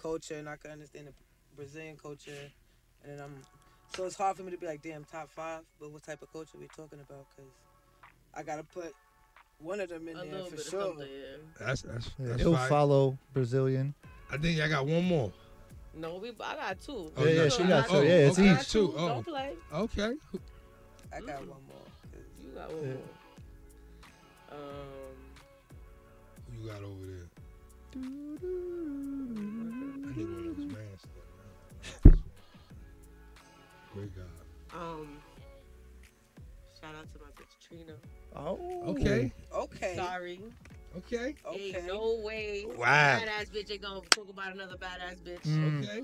culture 0.00 0.34
and 0.36 0.48
I 0.48 0.56
could 0.56 0.70
understand 0.70 1.08
the 1.08 1.12
Brazilian 1.54 1.96
culture, 1.96 2.50
and 3.02 3.12
then 3.12 3.20
I'm. 3.24 3.34
So 3.94 4.04
it's 4.04 4.16
hard 4.16 4.36
for 4.36 4.42
me 4.42 4.50
to 4.50 4.58
be 4.58 4.66
like, 4.66 4.82
damn, 4.82 5.04
top 5.04 5.30
five, 5.30 5.62
but 5.80 5.90
what 5.90 6.02
type 6.02 6.20
of 6.22 6.30
culture 6.32 6.58
we 6.58 6.66
talking 6.68 7.00
about? 7.00 7.26
Because 7.34 7.50
I 8.34 8.42
gotta 8.42 8.62
put 8.64 8.94
one 9.58 9.80
of 9.80 9.88
them 9.88 10.06
in 10.08 10.16
A 10.18 10.24
there 10.26 10.44
for 10.44 10.56
sure. 10.58 10.80
something, 10.82 11.06
yeah. 11.08 11.36
that's 11.66 11.82
that's, 11.82 12.10
Yeah, 12.18 12.26
that's 12.28 12.40
It'll 12.42 12.54
fire. 12.56 12.68
follow 12.68 13.18
Brazilian. 13.32 13.94
I 14.30 14.36
think 14.36 14.60
I 14.60 14.68
got 14.68 14.86
one 14.86 15.04
more. 15.04 15.32
No, 15.94 16.16
we 16.16 16.28
I 16.28 16.56
got 16.56 16.78
two. 16.80 17.10
Oh, 17.16 17.24
Yeah, 17.24 17.30
you 17.30 17.42
yeah, 17.44 17.48
she 17.48 17.62
got 17.64 17.88
two. 17.88 17.96
oh, 17.96 18.00
Yeah, 18.02 18.10
it's 18.10 18.38
okay, 18.38 18.52
each. 18.60 18.70
two. 18.70 18.94
Oh, 18.98 19.08
Don't 19.08 19.24
play. 19.24 19.52
okay. 19.72 20.14
I 21.12 21.20
got 21.20 21.38
one 21.38 21.46
more. 21.48 21.86
You 22.42 22.50
got 22.54 22.70
one 22.70 22.82
Yeah. 22.82 22.94
more. 22.94 24.58
Um, 24.60 25.16
Who 26.52 26.62
you 26.62 26.68
got 26.68 26.82
over 26.82 27.06
there? 27.06 27.28
I 27.94 27.98
Great 33.96 34.14
guy. 34.16 34.78
um, 34.78 35.18
shout 36.80 36.94
out 36.94 37.06
to 37.12 37.18
my 37.20 37.30
bitch 37.30 37.66
Trina. 37.66 37.92
Oh. 38.34 38.58
Okay. 38.90 39.32
Okay. 39.54 39.94
Sorry. 39.96 40.40
Okay. 40.98 41.34
Okay. 41.46 41.74
Ain't 41.76 41.86
no 41.86 42.20
way. 42.22 42.66
Wow. 42.76 43.18
Badass 43.20 43.50
bitch 43.50 43.70
ain't 43.70 43.82
gonna 43.82 44.00
talk 44.10 44.28
about 44.28 44.52
another 44.54 44.76
badass 44.76 45.20
bitch. 45.22 45.42
Mm. 45.46 45.82
Okay. 45.84 46.02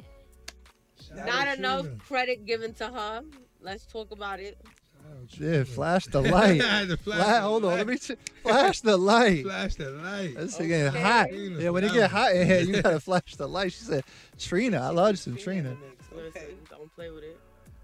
Shout 1.07 1.27
Not 1.27 1.59
enough 1.59 1.83
Trina. 1.83 1.97
credit 2.09 2.47
given 2.47 2.73
to 2.75 2.89
her. 2.89 3.23
Let's 3.61 3.85
talk 3.87 4.11
about 4.11 4.41
it. 4.41 4.57
Shout 5.03 5.13
out 5.21 5.39
Yeah, 5.39 5.65
flash 5.65 6.07
the 6.07 6.21
light. 6.23 6.61
I 6.63 6.79
had 6.81 6.89
to 6.89 6.97
flash 6.97 7.19
Fla- 7.19 7.35
the 7.35 7.41
hold 7.41 7.65
on, 7.65 7.71
let 7.79 7.87
me 7.87 7.97
ch- 7.99 8.13
flash 8.43 8.81
the 8.81 8.97
light. 8.97 9.45
Flash 9.45 9.75
the 9.75 9.91
light. 9.91 10.35
This 10.37 10.57
thing 10.57 10.69
getting 10.69 11.01
hot. 11.01 11.29
Trina, 11.29 11.61
Yeah, 11.61 11.71
when 11.71 11.85
it 11.85 11.93
get 11.93 12.11
hot 12.11 12.33
in 12.35 12.47
here, 12.47 12.61
you 12.61 12.81
gotta 12.83 13.01
flash 13.01 13.35
the 13.37 13.49
light. 13.49 13.73
She 13.73 13.85
said, 13.85 14.05
Trina, 14.39 14.79
I 14.81 14.89
love 14.91 15.11
you 15.11 15.17
some 15.17 15.37
Trina. 15.37 15.77
Listen, 16.15 16.29
Okay. 16.43 16.55
don't 16.71 16.95
play 16.95 17.11
with 17.11 17.25
it. 17.25 17.39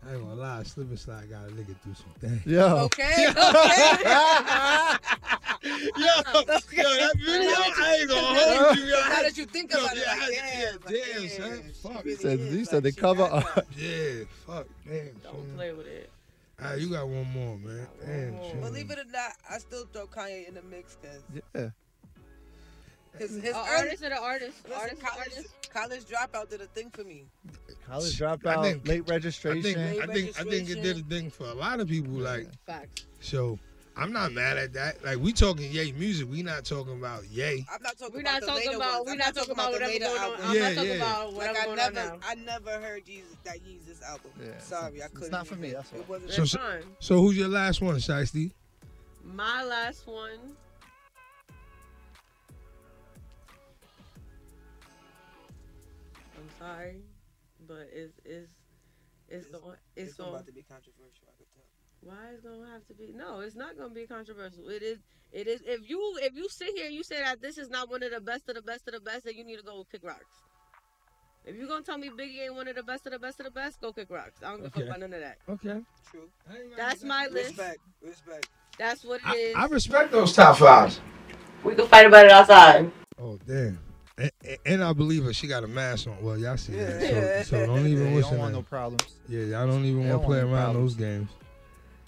I 0.07 0.13
ain't 0.15 0.23
gonna 0.23 0.35
lie, 0.41 0.63
slip 0.63 0.89
and 0.89 0.99
slide 0.99 1.29
got 1.29 1.49
a 1.49 1.51
nigga 1.51 1.77
through 1.81 1.95
some 1.95 2.13
things. 2.21 2.47
Yo. 2.47 2.65
Okay. 2.85 3.25
yo, 3.25 3.29
yo, 3.35 3.35
that 6.47 7.13
video, 7.19 7.51
I 7.51 7.97
ain't 8.01 8.09
gonna 8.09 8.23
hold 8.41 8.79
you. 8.79 8.85
Yo, 8.85 9.01
Now 9.01 9.23
that 9.23 9.37
you 9.37 9.45
think 9.47 9.73
yo, 9.73 9.79
about 9.85 9.97
it, 9.97 10.03
yeah, 10.07 10.13
like, 10.13 10.23
I- 10.23 10.31
yeah, 10.31 10.61
yeah, 10.61 10.71
like, 10.73 10.95
damn, 11.13 11.23
yeah, 11.23 11.29
son, 11.29 11.63
she 11.67 11.73
fuck. 11.89 12.05
really 12.05 12.17
Said, 12.17 12.39
is, 12.41 12.53
you 12.53 12.59
like, 12.59 12.69
said 12.69 12.83
the 12.85 12.93
cover 12.93 13.29
got 13.29 13.45
art. 13.57 13.67
Yeah, 13.77 14.25
fuck, 14.47 14.67
damn. 14.87 15.07
Don't 15.23 15.35
son. 15.35 15.53
play 15.57 15.73
with 15.73 15.87
it. 15.87 16.11
All 16.63 16.71
right, 16.71 16.79
you 16.81 16.89
got 16.91 17.07
one 17.09 17.31
more, 17.33 17.57
man. 17.59 17.87
Damn, 18.05 18.31
more. 18.35 18.55
Believe 18.71 18.91
it 18.91 18.99
or 18.99 19.05
not, 19.13 19.33
I 19.51 19.59
still 19.59 19.85
throw 19.93 20.07
Kanye 20.07 20.49
in 20.49 20.55
the 20.55 20.63
mix 20.63 20.97
because 21.01 21.23
Yeah. 21.55 21.71
his, 23.19 23.43
his 23.43 23.55
Uh, 23.55 23.59
artist 23.69 24.03
and 24.03 24.13
an 24.13 24.21
artist. 24.23 24.57
listen, 24.65 24.81
Artist, 24.81 25.03
college, 25.03 25.19
artist. 25.35 25.49
College 25.69 26.05
dropout 26.05 26.51
did 26.51 26.61
a 26.61 26.67
thing 26.67 26.91
for 26.91 27.05
me. 27.05 27.27
College 27.87 28.21
I 28.23 28.37
dropout, 28.37 28.63
think- 28.63 28.89
late 28.89 29.03
I 29.09 29.15
registration. 29.15 29.63
think, 29.63 29.77
Late 29.77 30.03
I 30.03 30.07
think, 30.13 30.41
I 30.41 30.45
think 30.45 30.71
it 30.71 30.83
did 30.83 30.99
a 30.99 31.03
thing 31.03 31.31
for 31.31 31.45
a 31.47 31.55
lot 31.55 31.81
of 31.81 31.89
people. 31.89 32.13
Like, 32.13 32.49
Facts. 32.67 33.05
so 33.21 33.59
I'm 33.97 34.13
not 34.13 34.33
mad 34.33 34.59
at 34.59 34.73
that. 34.75 35.03
Like, 35.05 35.19
we 35.19 35.33
talking 35.33 35.71
Yay 35.73 35.93
music. 35.93 36.29
We 36.31 36.43
not 36.43 36.65
talking 36.65 36.93
about 36.99 37.25
Yay. 37.31 37.67
I'm 37.73 37.83
not 37.83 37.99
talking 37.99 38.15
We're 38.15 38.21
about 38.21 38.33
not 38.33 38.41
the 38.43 38.47
talking 38.47 38.67
later 38.67 38.77
about. 38.77 38.93
ones. 38.93 39.07
We're 39.07 39.13
I'm 39.13 39.19
not 39.19 39.35
talking 39.35 39.51
about 39.53 39.67
the 39.67 39.73
whatever 39.73 39.99
going 39.99 40.03
on. 40.21 40.41
I'm 40.43 40.55
Yeah, 40.55 40.63
not 40.69 40.75
talking 40.75 40.91
yeah. 40.91 40.97
about 40.97 41.27
Like 41.33 41.37
whatever 41.37 41.59
I 41.59 41.65
going 41.65 41.77
never, 41.77 42.01
on 42.01 42.07
now. 42.21 42.27
I 42.29 42.35
never 42.35 42.71
heard 42.81 43.07
Jesus 43.07 43.37
that 43.45 43.57
Yeezus 43.59 44.03
album. 44.03 44.31
Yeah, 44.45 44.59
Sorry, 44.59 45.03
I 45.03 45.07
couldn't. 45.09 45.23
It's 45.23 45.33
not 45.33 45.47
for 45.47 45.57
me, 45.57 45.71
that's 45.73 45.93
all. 45.93 46.01
It 46.01 46.09
wasn't. 46.09 46.33
So, 46.33 46.45
so, 46.45 46.79
so 47.01 47.21
who's 47.21 47.37
your 47.37 47.49
last 47.49 47.81
one, 47.81 47.97
Shiesty? 47.97 48.53
My 49.25 49.65
last 49.65 50.07
one. 50.07 50.39
Sorry, 56.59 57.01
but 57.67 57.89
it's 57.93 58.13
it's 58.25 58.51
it's 59.29 59.47
It's- 59.47 59.61
going 59.63 59.77
it's 59.97 60.09
it's 60.11 60.15
going. 60.19 60.31
about 60.31 60.47
to 60.47 60.53
be 60.53 60.63
controversial. 60.63 61.27
I 61.29 61.33
could 61.39 61.47
tell. 61.55 61.65
Why 62.01 62.31
is 62.35 62.41
gonna 62.41 62.71
have 62.73 62.87
to 62.89 62.95
be? 62.95 63.13
No, 63.15 63.41
it's 63.41 63.57
not 63.57 63.77
gonna 63.77 63.95
be 63.95 64.07
controversial. 64.07 64.69
It 64.69 64.83
is. 64.83 64.99
It 65.33 65.47
is. 65.47 65.61
If 65.67 65.89
you 65.89 66.19
if 66.23 66.35
you 66.35 66.49
sit 66.49 66.69
here 66.77 66.87
and 66.87 66.95
you 66.95 67.03
say 67.03 67.21
that 67.23 67.41
this 67.43 67.59
is 67.59 67.69
not 67.69 67.91
one 67.91 68.03
of 68.03 68.11
the 68.13 68.21
best 68.21 68.49
of 68.49 68.55
the 68.55 68.63
best 68.63 68.87
of 68.89 68.95
the 68.95 69.01
best, 69.01 69.25
then 69.25 69.35
you 69.37 69.45
need 69.45 69.57
to 69.59 69.63
go 69.65 69.85
kick 69.91 70.03
rocks. 70.05 70.25
If 71.45 71.57
you're 71.57 71.67
gonna 71.69 71.83
tell 71.85 71.99
me 71.99 72.09
Biggie 72.11 72.45
ain't 72.45 72.55
one 72.55 72.69
of 72.69 72.77
the 72.77 72.83
best 72.83 73.07
of 73.07 73.13
the 73.13 73.19
best 73.19 73.41
of 73.41 73.45
the 73.45 73.51
best, 73.51 73.81
go 73.81 73.93
kick 73.93 74.11
rocks. 74.11 74.41
I 74.43 74.51
don't 74.51 74.59
give 74.59 74.67
a 74.67 74.71
fuck 74.71 74.79
Okay. 74.83 74.89
about 74.89 75.01
none 75.01 75.13
of 75.15 75.21
that. 75.21 75.39
Okay. 75.49 75.81
True. 76.11 76.29
That's 76.77 77.03
my 77.03 77.27
list. 77.27 77.51
Respect. 77.57 77.79
Respect. 78.03 78.49
That's 78.79 79.05
what 79.05 79.21
it 79.21 79.27
I, 79.27 79.35
is. 79.37 79.57
I 79.57 79.67
respect 79.67 80.13
those 80.13 80.33
top 80.35 80.57
fives. 80.59 81.01
we 81.65 81.75
can 81.75 81.87
fight 81.89 82.07
about 82.07 82.25
it 82.27 82.31
outside. 82.31 82.91
Oh 83.19 83.39
damn. 83.47 83.79
And, 84.67 84.83
I 84.83 84.93
believe 84.93 85.25
her. 85.25 85.33
She 85.33 85.47
got 85.47 85.63
a 85.65 85.69
mask 85.69 86.09
on. 86.09 86.21
Well, 86.23 86.37
y'all 86.39 86.57
see 86.57 86.73
that. 86.73 87.01
Yeah. 87.01 87.43
So, 87.43 87.61
so 87.61 87.67
don't 87.67 87.87
even 87.87 88.15
listen. 88.15 88.33
don't 88.33 88.41
want 88.41 88.55
no 88.55 88.63
problems. 88.63 89.05
Yeah, 89.29 89.43
y'all 89.43 89.67
don't 89.67 89.85
even 89.85 90.05
They 90.05 90.11
want 90.11 90.23
to 90.23 90.27
play 90.27 90.41
no 90.41 90.49
around 90.49 90.65
problems. 90.65 90.97
those 90.97 91.05
games. 91.07 91.31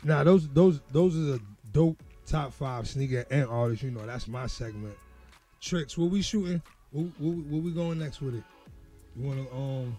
Nah, 0.02 0.24
those 0.24 0.48
those 0.48 0.80
those 0.90 1.14
are 1.16 1.20
the 1.20 1.42
dope 1.72 2.02
top 2.26 2.52
five 2.52 2.88
sneaker 2.88 3.24
and 3.30 3.46
artists. 3.48 3.84
You 3.84 3.90
know, 3.90 4.04
that's 4.06 4.26
my 4.26 4.46
segment. 4.46 4.96
Tricks, 5.60 5.96
what 5.96 6.10
we 6.10 6.22
shooting? 6.22 6.62
What, 6.90 7.06
what, 7.18 7.36
what 7.46 7.62
we 7.62 7.70
going 7.70 7.98
next 7.98 8.20
with 8.20 8.34
it? 8.34 8.44
You 9.16 9.26
wanna 9.28 9.42
um? 9.52 9.96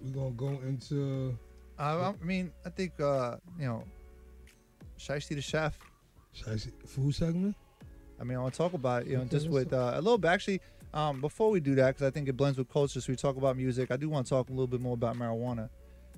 We 0.00 0.10
gonna 0.10 0.30
go 0.30 0.48
into 0.66 1.36
I, 1.78 1.92
I 1.92 2.14
mean, 2.22 2.52
I 2.64 2.70
think 2.70 2.98
uh, 3.00 3.36
you 3.58 3.66
know, 3.66 3.84
Shiesty 4.98 5.34
the 5.36 5.42
chef. 5.42 5.78
say 6.32 6.70
food 6.86 7.14
segment? 7.14 7.54
I 8.20 8.24
mean, 8.24 8.36
I 8.36 8.40
want 8.40 8.54
to 8.54 8.58
talk 8.58 8.72
about 8.72 9.06
you 9.06 9.16
know 9.16 9.24
just 9.24 9.48
with 9.48 9.72
uh, 9.72 9.92
a 9.94 10.00
little 10.00 10.18
bit. 10.18 10.28
Actually, 10.28 10.60
um, 10.94 11.20
before 11.20 11.50
we 11.50 11.60
do 11.60 11.74
that, 11.76 11.94
because 11.94 12.06
I 12.06 12.10
think 12.10 12.28
it 12.28 12.36
blends 12.36 12.58
with 12.58 12.68
culture. 12.68 13.00
So 13.00 13.12
we 13.12 13.16
talk 13.16 13.36
about 13.36 13.56
music. 13.56 13.90
I 13.90 13.96
do 13.96 14.08
want 14.08 14.26
to 14.26 14.30
talk 14.30 14.48
a 14.48 14.52
little 14.52 14.66
bit 14.66 14.80
more 14.80 14.94
about 14.94 15.16
marijuana 15.16 15.68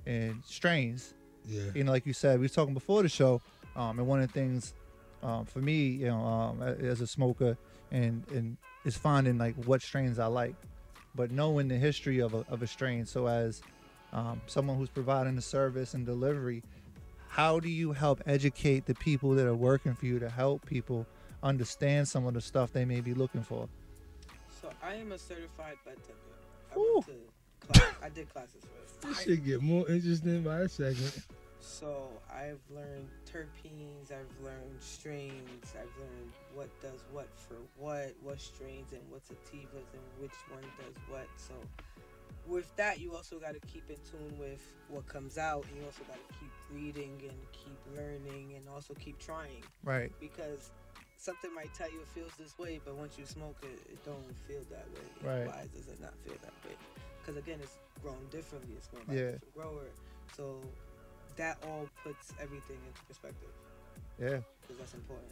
and 0.07 0.43
strains. 0.45 1.15
Yeah. 1.47 1.65
You 1.75 1.85
know, 1.85 1.93
like 1.93 2.07
you 2.07 2.13
said, 2.13 2.39
we 2.39 2.45
were 2.45 2.51
talking 2.51 2.75
before 2.75 3.03
the 3.03 3.09
show, 3.09 3.41
um, 3.77 3.99
and 3.99 4.07
one 4.07 4.21
of 4.21 4.29
the 4.29 4.33
things 4.33 4.75
um, 5.23 5.45
for 5.45 5.61
me, 5.61 5.89
you 5.89 6.07
know, 6.07 6.21
um, 6.21 6.63
as 6.63 7.01
a 7.01 7.07
smoker, 7.07 7.57
and 7.91 8.25
and 8.33 8.57
is 8.85 8.97
finding 8.97 9.39
like 9.39 9.55
what 9.65 9.83
strains 9.83 10.19
I 10.19 10.27
like, 10.27 10.55
but 11.15 11.31
knowing 11.31 11.69
the 11.69 11.77
history 11.77 12.21
of 12.21 12.35
a 12.35 12.45
of 12.49 12.63
a 12.63 12.67
strain. 12.67 13.07
So 13.07 13.27
as 13.27 13.63
um, 14.13 14.41
someone 14.47 14.77
who's 14.77 14.89
providing 14.89 15.37
the 15.37 15.43
service 15.43 15.95
and 15.95 16.07
delivery, 16.07 16.63
how 17.29 17.61
do 17.61 17.69
you 17.69 17.93
help 17.93 18.23
educate 18.27 18.87
the 18.87 18.95
people 18.95 19.31
that 19.35 19.47
are 19.47 19.55
working 19.55 19.95
for 19.95 20.07
you 20.07 20.19
to 20.19 20.29
help 20.29 20.65
people 20.67 21.07
understand 21.43 22.09
some 22.09 22.27
of 22.27 22.35
the 22.35 22.41
stuff 22.41 22.73
they 22.73 22.85
may 22.85 23.01
be 23.01 23.15
looking 23.15 23.43
for? 23.43 23.69
So 24.61 24.71
I 24.83 24.95
am 24.95 25.13
a 25.13 25.19
certified 25.19 25.77
budtender. 25.87 26.75
I 26.75 26.77
went 26.77 27.07
to 27.07 27.73
class. 27.73 27.93
I 28.03 28.09
did 28.09 28.33
classes 28.33 28.63
for 28.63 29.07
it. 29.07 29.15
This 29.15 29.23
shit 29.23 29.45
get 29.45 29.63
more 29.63 29.89
interesting 29.89 30.43
by 30.43 30.61
a 30.61 30.69
second. 30.69 31.23
So 31.61 32.09
I've 32.33 32.61
learned 32.71 33.09
terpenes, 33.31 34.11
I've 34.11 34.45
learned 34.45 34.81
strains, 34.81 35.75
I've 35.79 35.95
learned 35.99 36.33
what 36.55 36.69
does 36.81 37.05
what 37.13 37.29
for 37.37 37.57
what, 37.77 38.15
what 38.23 38.41
strains 38.41 38.93
and 38.93 39.03
what 39.11 39.23
sativas 39.23 39.87
and 39.93 40.03
which 40.19 40.33
one 40.51 40.63
does 40.79 40.97
what. 41.09 41.27
So 41.37 41.55
with 42.47 42.75
that, 42.77 42.99
you 42.99 43.15
also 43.15 43.39
got 43.39 43.55
to 43.55 43.61
keep 43.61 43.89
in 43.91 43.97
tune 44.11 44.39
with 44.39 44.63
what 44.89 45.07
comes 45.07 45.39
out, 45.39 45.65
and 45.69 45.77
you 45.77 45.85
also 45.85 46.03
got 46.05 46.17
to 46.17 46.35
keep 46.39 46.51
reading 46.73 47.21
and 47.23 47.39
keep 47.53 47.79
learning, 47.97 48.55
and 48.57 48.69
also 48.69 48.95
keep 48.95 49.19
trying. 49.19 49.63
Right. 49.85 50.11
Because 50.19 50.71
something 51.21 51.55
might 51.55 51.73
tell 51.75 51.91
you 51.91 52.01
it 52.01 52.09
feels 52.09 52.33
this 52.39 52.59
way, 52.59 52.81
but 52.85 52.97
once 52.97 53.19
you 53.19 53.27
smoke 53.27 53.57
it, 53.63 53.79
it 53.93 54.05
don't 54.05 54.25
feel 54.49 54.63
that 54.71 54.87
way. 54.95 55.07
Right. 55.41 55.47
Why 55.47 55.69
does 55.75 55.87
it 55.89 56.01
not 56.01 56.15
feel 56.25 56.35
that 56.43 56.53
way? 56.69 56.75
Because 57.21 57.37
again, 57.37 57.59
it's 57.63 57.77
grown 58.03 58.19
differently. 58.31 58.75
It's 58.77 58.89
grown 58.89 59.05
by 59.05 59.15
Yeah. 59.15 59.21
a 59.21 59.33
different 59.33 59.55
grower. 59.55 59.87
So 60.37 60.61
that 61.37 61.59
all 61.67 61.87
puts 62.03 62.33
everything 62.41 62.79
into 62.87 63.05
perspective. 63.07 63.51
Yeah. 64.19 64.41
Because 64.63 64.79
that's 64.79 64.95
important. 64.95 65.29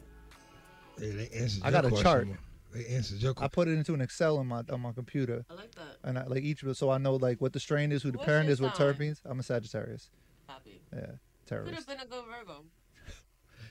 Yeah, 0.99 1.13
they 1.13 1.29
answered 1.29 1.63
I 1.63 1.71
got 1.71 1.85
a 1.85 1.89
question, 1.89 2.03
chart. 2.03 2.27
They 2.71 2.85
answered 2.85 3.17
your 3.19 3.33
I 3.37 3.47
put 3.47 3.67
it 3.67 3.71
into 3.71 3.95
an 3.95 4.01
Excel 4.01 4.37
on 4.37 4.45
my 4.47 4.63
on 4.69 4.81
my 4.81 4.91
computer. 4.91 5.43
I 5.49 5.53
like 5.55 5.73
that. 5.75 5.97
And 6.03 6.19
I, 6.19 6.25
like 6.25 6.43
each 6.43 6.61
of 6.61 6.69
it, 6.69 6.75
so 6.77 6.91
I 6.91 6.99
know 6.99 7.15
like 7.15 7.41
what 7.41 7.53
the 7.53 7.59
strain 7.59 7.91
is, 7.91 8.03
who 8.03 8.11
the 8.11 8.17
What's 8.19 8.27
parent 8.27 8.49
is 8.49 8.61
with 8.61 8.75
sign? 8.75 8.93
terpenes. 8.93 9.21
I'm 9.25 9.39
a 9.39 9.43
Sagittarius. 9.43 10.11
Happy. 10.47 10.79
Yeah, 10.93 10.99
Could 11.01 11.19
terrorist. 11.47 11.75
have 11.75 11.87
been 11.87 11.99
a 11.99 12.05
good 12.09 12.25
Virgo. 12.25 12.63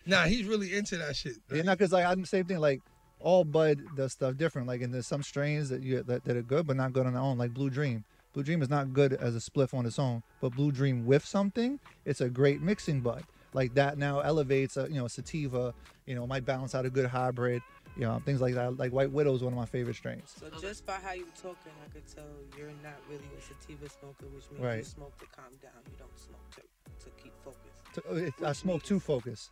Nah, 0.09 0.25
he's 0.25 0.47
really 0.47 0.75
into 0.75 0.97
that 0.97 1.15
shit. 1.15 1.35
Yeah, 1.53 1.63
not 1.63 1.77
because 1.79 1.93
like 1.93 2.07
I'm 2.07 2.23
the 2.23 2.27
same 2.27 2.47
thing. 2.47 2.59
Like 2.59 2.81
all 3.21 3.45
bud 3.45 3.83
does 3.95 4.13
stuff 4.13 4.37
different. 4.37 4.67
Like 4.67 4.81
and 4.81 4.93
there's 4.93 5.07
some 5.07 5.23
strains 5.23 5.69
that 5.69 5.83
you 5.83 6.03
that, 6.03 6.25
that 6.25 6.37
are 6.37 6.43
good 6.43 6.67
but 6.67 6.77
not 6.77 6.95
good 6.95 7.07
on 7.07 7.13
their 7.13 7.23
own. 7.23 7.37
Like 7.37 7.53
Blue 7.53 7.69
Dream. 7.71 8.05
Blue 8.33 8.43
Dream 8.43 8.63
is 8.63 8.71
not 8.71 8.93
good 8.95 9.13
as 9.13 9.37
a 9.37 9.39
spliff 9.39 9.75
on 9.75 9.85
its 9.85 9.99
own, 9.99 10.23
but 10.41 10.51
Blue 10.51 10.73
Dream 10.73 11.05
with 11.07 11.25
something, 11.25 11.79
it's 12.05 12.21
a 12.21 12.29
great 12.29 12.61
mixing 12.63 13.01
bud. 13.01 13.25
Like 13.53 13.75
that 13.75 13.99
now 13.99 14.21
elevates 14.21 14.77
a 14.77 14.89
you 14.89 14.99
know 14.99 15.09
sativa. 15.09 15.75
You 16.07 16.15
know 16.15 16.27
might 16.27 16.47
balance 16.47 16.75
out 16.75 16.87
a 16.87 16.91
good 16.91 17.07
hybrid. 17.07 17.61
You 17.97 18.05
know 18.05 18.23
things 18.25 18.41
like 18.41 18.55
that. 18.55 18.79
Like 18.79 18.93
White 18.93 19.11
Widow 19.11 19.35
is 19.35 19.43
one 19.43 19.53
of 19.53 19.59
my 19.59 19.67
favorite 19.67 19.97
strains. 19.97 20.35
So 20.41 20.49
just 20.59 20.87
by 20.87 20.95
how 20.95 21.13
you're 21.13 21.27
talking, 21.43 21.73
I 21.85 21.93
could 21.93 22.07
tell 22.07 22.25
you're 22.57 22.69
not 22.83 22.97
really 23.11 23.29
a 23.37 23.43
sativa 23.43 23.91
smoker, 23.91 24.27
which 24.35 24.45
means 24.53 24.79
you 24.79 24.85
smoke 24.85 25.19
to 25.19 25.27
calm 25.27 25.53
down. 25.61 25.73
You 25.91 25.99
don't 25.99 26.19
smoke 26.19 26.51
to, 26.57 27.05
to 27.05 27.11
keep 27.23 27.33
focus. 27.43 28.33
To- 28.39 28.47
I 28.47 28.53
smoke 28.53 28.75
means- 28.77 28.89
to 28.89 29.01
focus. 29.01 29.51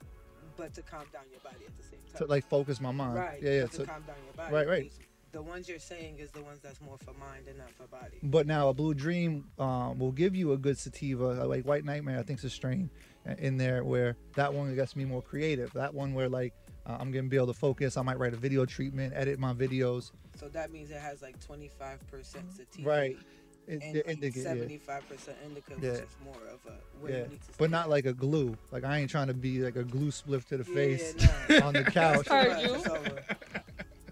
But 0.57 0.75
to 0.75 0.83
calm 0.83 1.05
down 1.13 1.25
your 1.31 1.41
body 1.41 1.65
at 1.67 1.77
the 1.77 1.83
same 1.83 2.01
time. 2.13 2.19
To 2.19 2.27
like 2.27 2.49
focus 2.49 2.81
my 2.81 2.93
mind. 2.93 3.17
Right. 3.17 3.43
Yeah, 3.43 3.51
yeah. 3.51 3.67
to 3.67 3.79
to- 3.79 3.87
calm 3.87 4.03
down 4.07 4.17
your 4.25 4.35
body. 4.35 4.55
Right, 4.55 4.69
right. 4.69 4.93
The 5.33 5.43
ones 5.43 5.69
you're 5.69 5.79
saying 5.79 6.19
is 6.19 6.31
the 6.31 6.41
ones 6.41 6.61
that's 6.63 6.81
more 6.81 6.97
for 6.97 7.13
mind 7.13 7.47
and 7.47 7.59
not 7.59 7.71
for 7.73 7.87
body. 7.89 8.17
But 8.23 8.47
now 8.47 8.71
a 8.71 8.75
Blue 8.75 8.95
Dream 8.95 9.45
um, 9.59 9.99
will 9.99 10.13
give 10.13 10.35
you 10.35 10.53
a 10.53 10.57
good 10.57 10.79
sativa, 10.79 11.45
like 11.45 11.65
White 11.65 11.85
Nightmare. 11.85 12.19
I 12.19 12.23
think 12.23 12.39
is 12.39 12.47
a 12.47 12.51
strain 12.51 12.89
uh, 13.29 13.35
in 13.37 13.59
there 13.59 13.85
where 13.85 14.17
that 14.35 14.55
one 14.55 14.75
gets 14.75 14.97
me 14.97 15.05
more 15.05 15.21
creative. 15.21 15.71
That 15.75 15.93
one 15.93 16.15
where 16.15 16.29
like 16.31 16.55
uh, 16.87 16.97
I'm 16.99 17.11
gonna 17.11 17.29
be 17.29 17.37
able 17.37 17.49
to 17.49 17.55
focus. 17.55 17.97
I 17.97 18.03
might 18.03 18.19
write 18.19 18.33
a 18.33 18.37
video 18.37 18.65
treatment, 18.65 19.13
edit 19.15 19.39
my 19.39 19.53
videos. 19.53 20.13
So 20.37 20.49
that 20.49 20.71
means 20.71 20.91
it 20.91 21.01
has 21.01 21.21
like 21.21 21.39
25% 21.41 21.99
sativa. 22.57 22.89
Right. 22.89 23.17
And 23.69 23.83
It- 23.83 24.07
like 24.07 24.21
the 24.21 24.27
indica, 24.27 24.39
75% 24.41 25.37
indica, 25.45 25.73
Yeah. 25.81 25.91
which 25.93 26.01
is 26.03 26.07
more 26.25 26.35
of 26.53 26.61
a 26.67 26.79
where 27.01 27.12
Yeah, 27.12 27.19
you 27.25 27.29
need 27.31 27.43
to 27.43 27.49
but 27.59 27.71
not 27.71 27.89
like 27.91 28.07
a 28.07 28.12
glue. 28.12 28.57
Like 28.71 28.85
I 28.85 28.99
ain't 28.99 29.11
trying 29.11 29.27
to 29.27 29.35
be 29.35 29.59
like 29.61 29.77
a 29.77 29.83
glue 29.85 30.11
spliff 30.11 30.45
to 30.47 30.57
the 30.59 30.64
Yeah, 30.69 30.75
face 30.75 31.14
nah. 31.49 31.61
on 31.67 31.75
the 31.75 31.85
couch. 31.85 32.29
Heard 32.29 32.61
you. 32.62 32.75
It's 32.75 33.29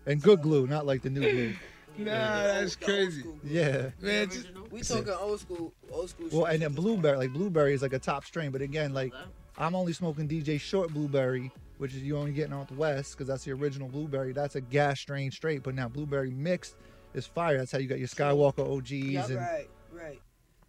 and 0.06 0.20
good 0.22 0.42
glue, 0.42 0.66
not 0.66 0.86
like 0.86 1.02
the 1.02 1.10
new 1.10 1.20
glue. 1.20 1.54
Nah, 1.96 2.04
that's 2.08 2.74
crazy. 2.74 3.22
Yeah. 3.44 3.90
Man, 4.00 4.28
just, 4.28 4.48
We 4.72 4.80
talking 4.80 5.10
old 5.12 5.38
school, 5.38 5.72
old 5.92 6.10
school. 6.10 6.28
Well, 6.32 6.46
shit. 6.46 6.54
and 6.54 6.62
then 6.64 6.72
blueberry, 6.72 7.16
like 7.16 7.32
blueberry 7.32 7.72
is 7.72 7.82
like 7.82 7.92
a 7.92 8.00
top 8.00 8.24
strain. 8.24 8.50
But 8.50 8.62
again, 8.62 8.92
like 8.92 9.12
I'm 9.56 9.76
only 9.76 9.92
smoking 9.92 10.26
DJ 10.28 10.58
Short 10.60 10.92
blueberry, 10.92 11.52
which 11.78 11.94
is 11.94 12.02
you 12.02 12.16
only 12.16 12.32
getting 12.32 12.52
out 12.52 12.66
the 12.66 12.74
West 12.74 13.12
because 13.12 13.28
that's 13.28 13.44
the 13.44 13.52
original 13.52 13.86
blueberry. 13.88 14.32
That's 14.32 14.56
a 14.56 14.60
gas 14.60 14.98
strain 14.98 15.30
straight. 15.30 15.62
But 15.62 15.76
now 15.76 15.86
blueberry 15.88 16.32
mixed 16.32 16.74
is 17.14 17.26
fire. 17.26 17.58
That's 17.58 17.72
how 17.72 17.78
you 17.78 17.88
got 17.88 17.98
your 17.98 18.08
Skywalker 18.08 18.66
OGs 18.76 18.90
Yeah, 18.92 19.24
and 19.26 19.36
right, 19.36 19.68
right. 19.92 20.20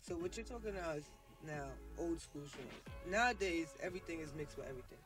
So 0.08 0.16
what 0.16 0.36
you're 0.38 0.46
talking 0.46 0.74
now 0.76 0.92
is 0.92 1.04
now 1.46 1.66
old 2.00 2.22
school 2.22 2.44
strains. 2.48 2.70
Nowadays, 3.10 3.68
everything 3.82 4.20
is 4.20 4.34
mixed 4.36 4.58
with 4.58 4.68
everything. 4.68 4.98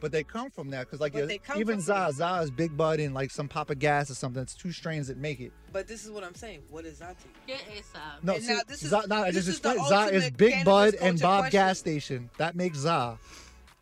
but 0.00 0.12
they 0.12 0.22
come 0.22 0.50
from 0.50 0.70
that 0.70 0.86
because 0.86 1.00
like 1.00 1.12
But 1.12 1.28
they 1.28 1.38
come 1.38 1.60
even 1.60 1.80
from 1.80 2.12
Za 2.12 2.40
is 2.42 2.50
Big 2.50 2.74
Bud 2.76 3.00
and 3.00 3.14
like 3.14 3.30
some 3.30 3.48
Papa 3.48 3.74
Gas 3.74 4.10
or 4.10 4.14
something. 4.14 4.42
It's 4.42 4.54
two 4.54 4.72
strains 4.72 5.08
that 5.08 5.16
make 5.18 5.40
it. 5.40 5.52
But 5.72 5.86
this 5.88 6.04
is 6.04 6.10
what 6.10 6.24
I'm 6.24 6.34
saying. 6.34 6.62
What 6.70 6.84
is 6.86 6.98
that 7.00 7.16
to 7.20 7.26
you? 7.26 7.34
Get 7.58 7.66
ASAP. 7.68 8.22
No, 8.22 8.34
And 8.34 8.42
see, 8.44 8.54
now 8.54 8.60
this 8.66 8.82
is- 8.82 8.90
Za, 8.90 9.02
no, 9.08 9.16
I 9.22 9.30
this 9.30 9.46
just 9.46 9.48
is 9.48 9.60
the 9.60 9.72
explained. 9.74 10.10
Za 10.10 10.14
is 10.14 10.30
Big 10.30 10.64
Bud 10.64 10.94
and 11.00 11.20
Bob 11.20 11.40
question. 11.42 11.58
Gas 11.58 11.78
Station. 11.78 12.30
That 12.38 12.54
makes 12.56 12.78
Za. 12.78 13.18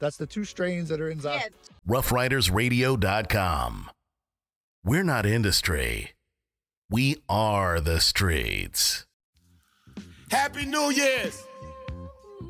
That's 0.00 0.16
the 0.16 0.26
two 0.26 0.44
strains 0.44 0.88
that 0.90 1.00
are 1.00 1.10
in 1.10 1.20
Za. 1.20 1.40
roughridersradio.com. 1.88 3.90
We're 4.84 5.02
not 5.04 5.26
industry. 5.26 6.12
We 6.90 7.18
are 7.28 7.80
the 7.80 8.00
streets. 8.00 9.04
Happy 10.30 10.64
New 10.64 10.90
Year's. 10.90 11.44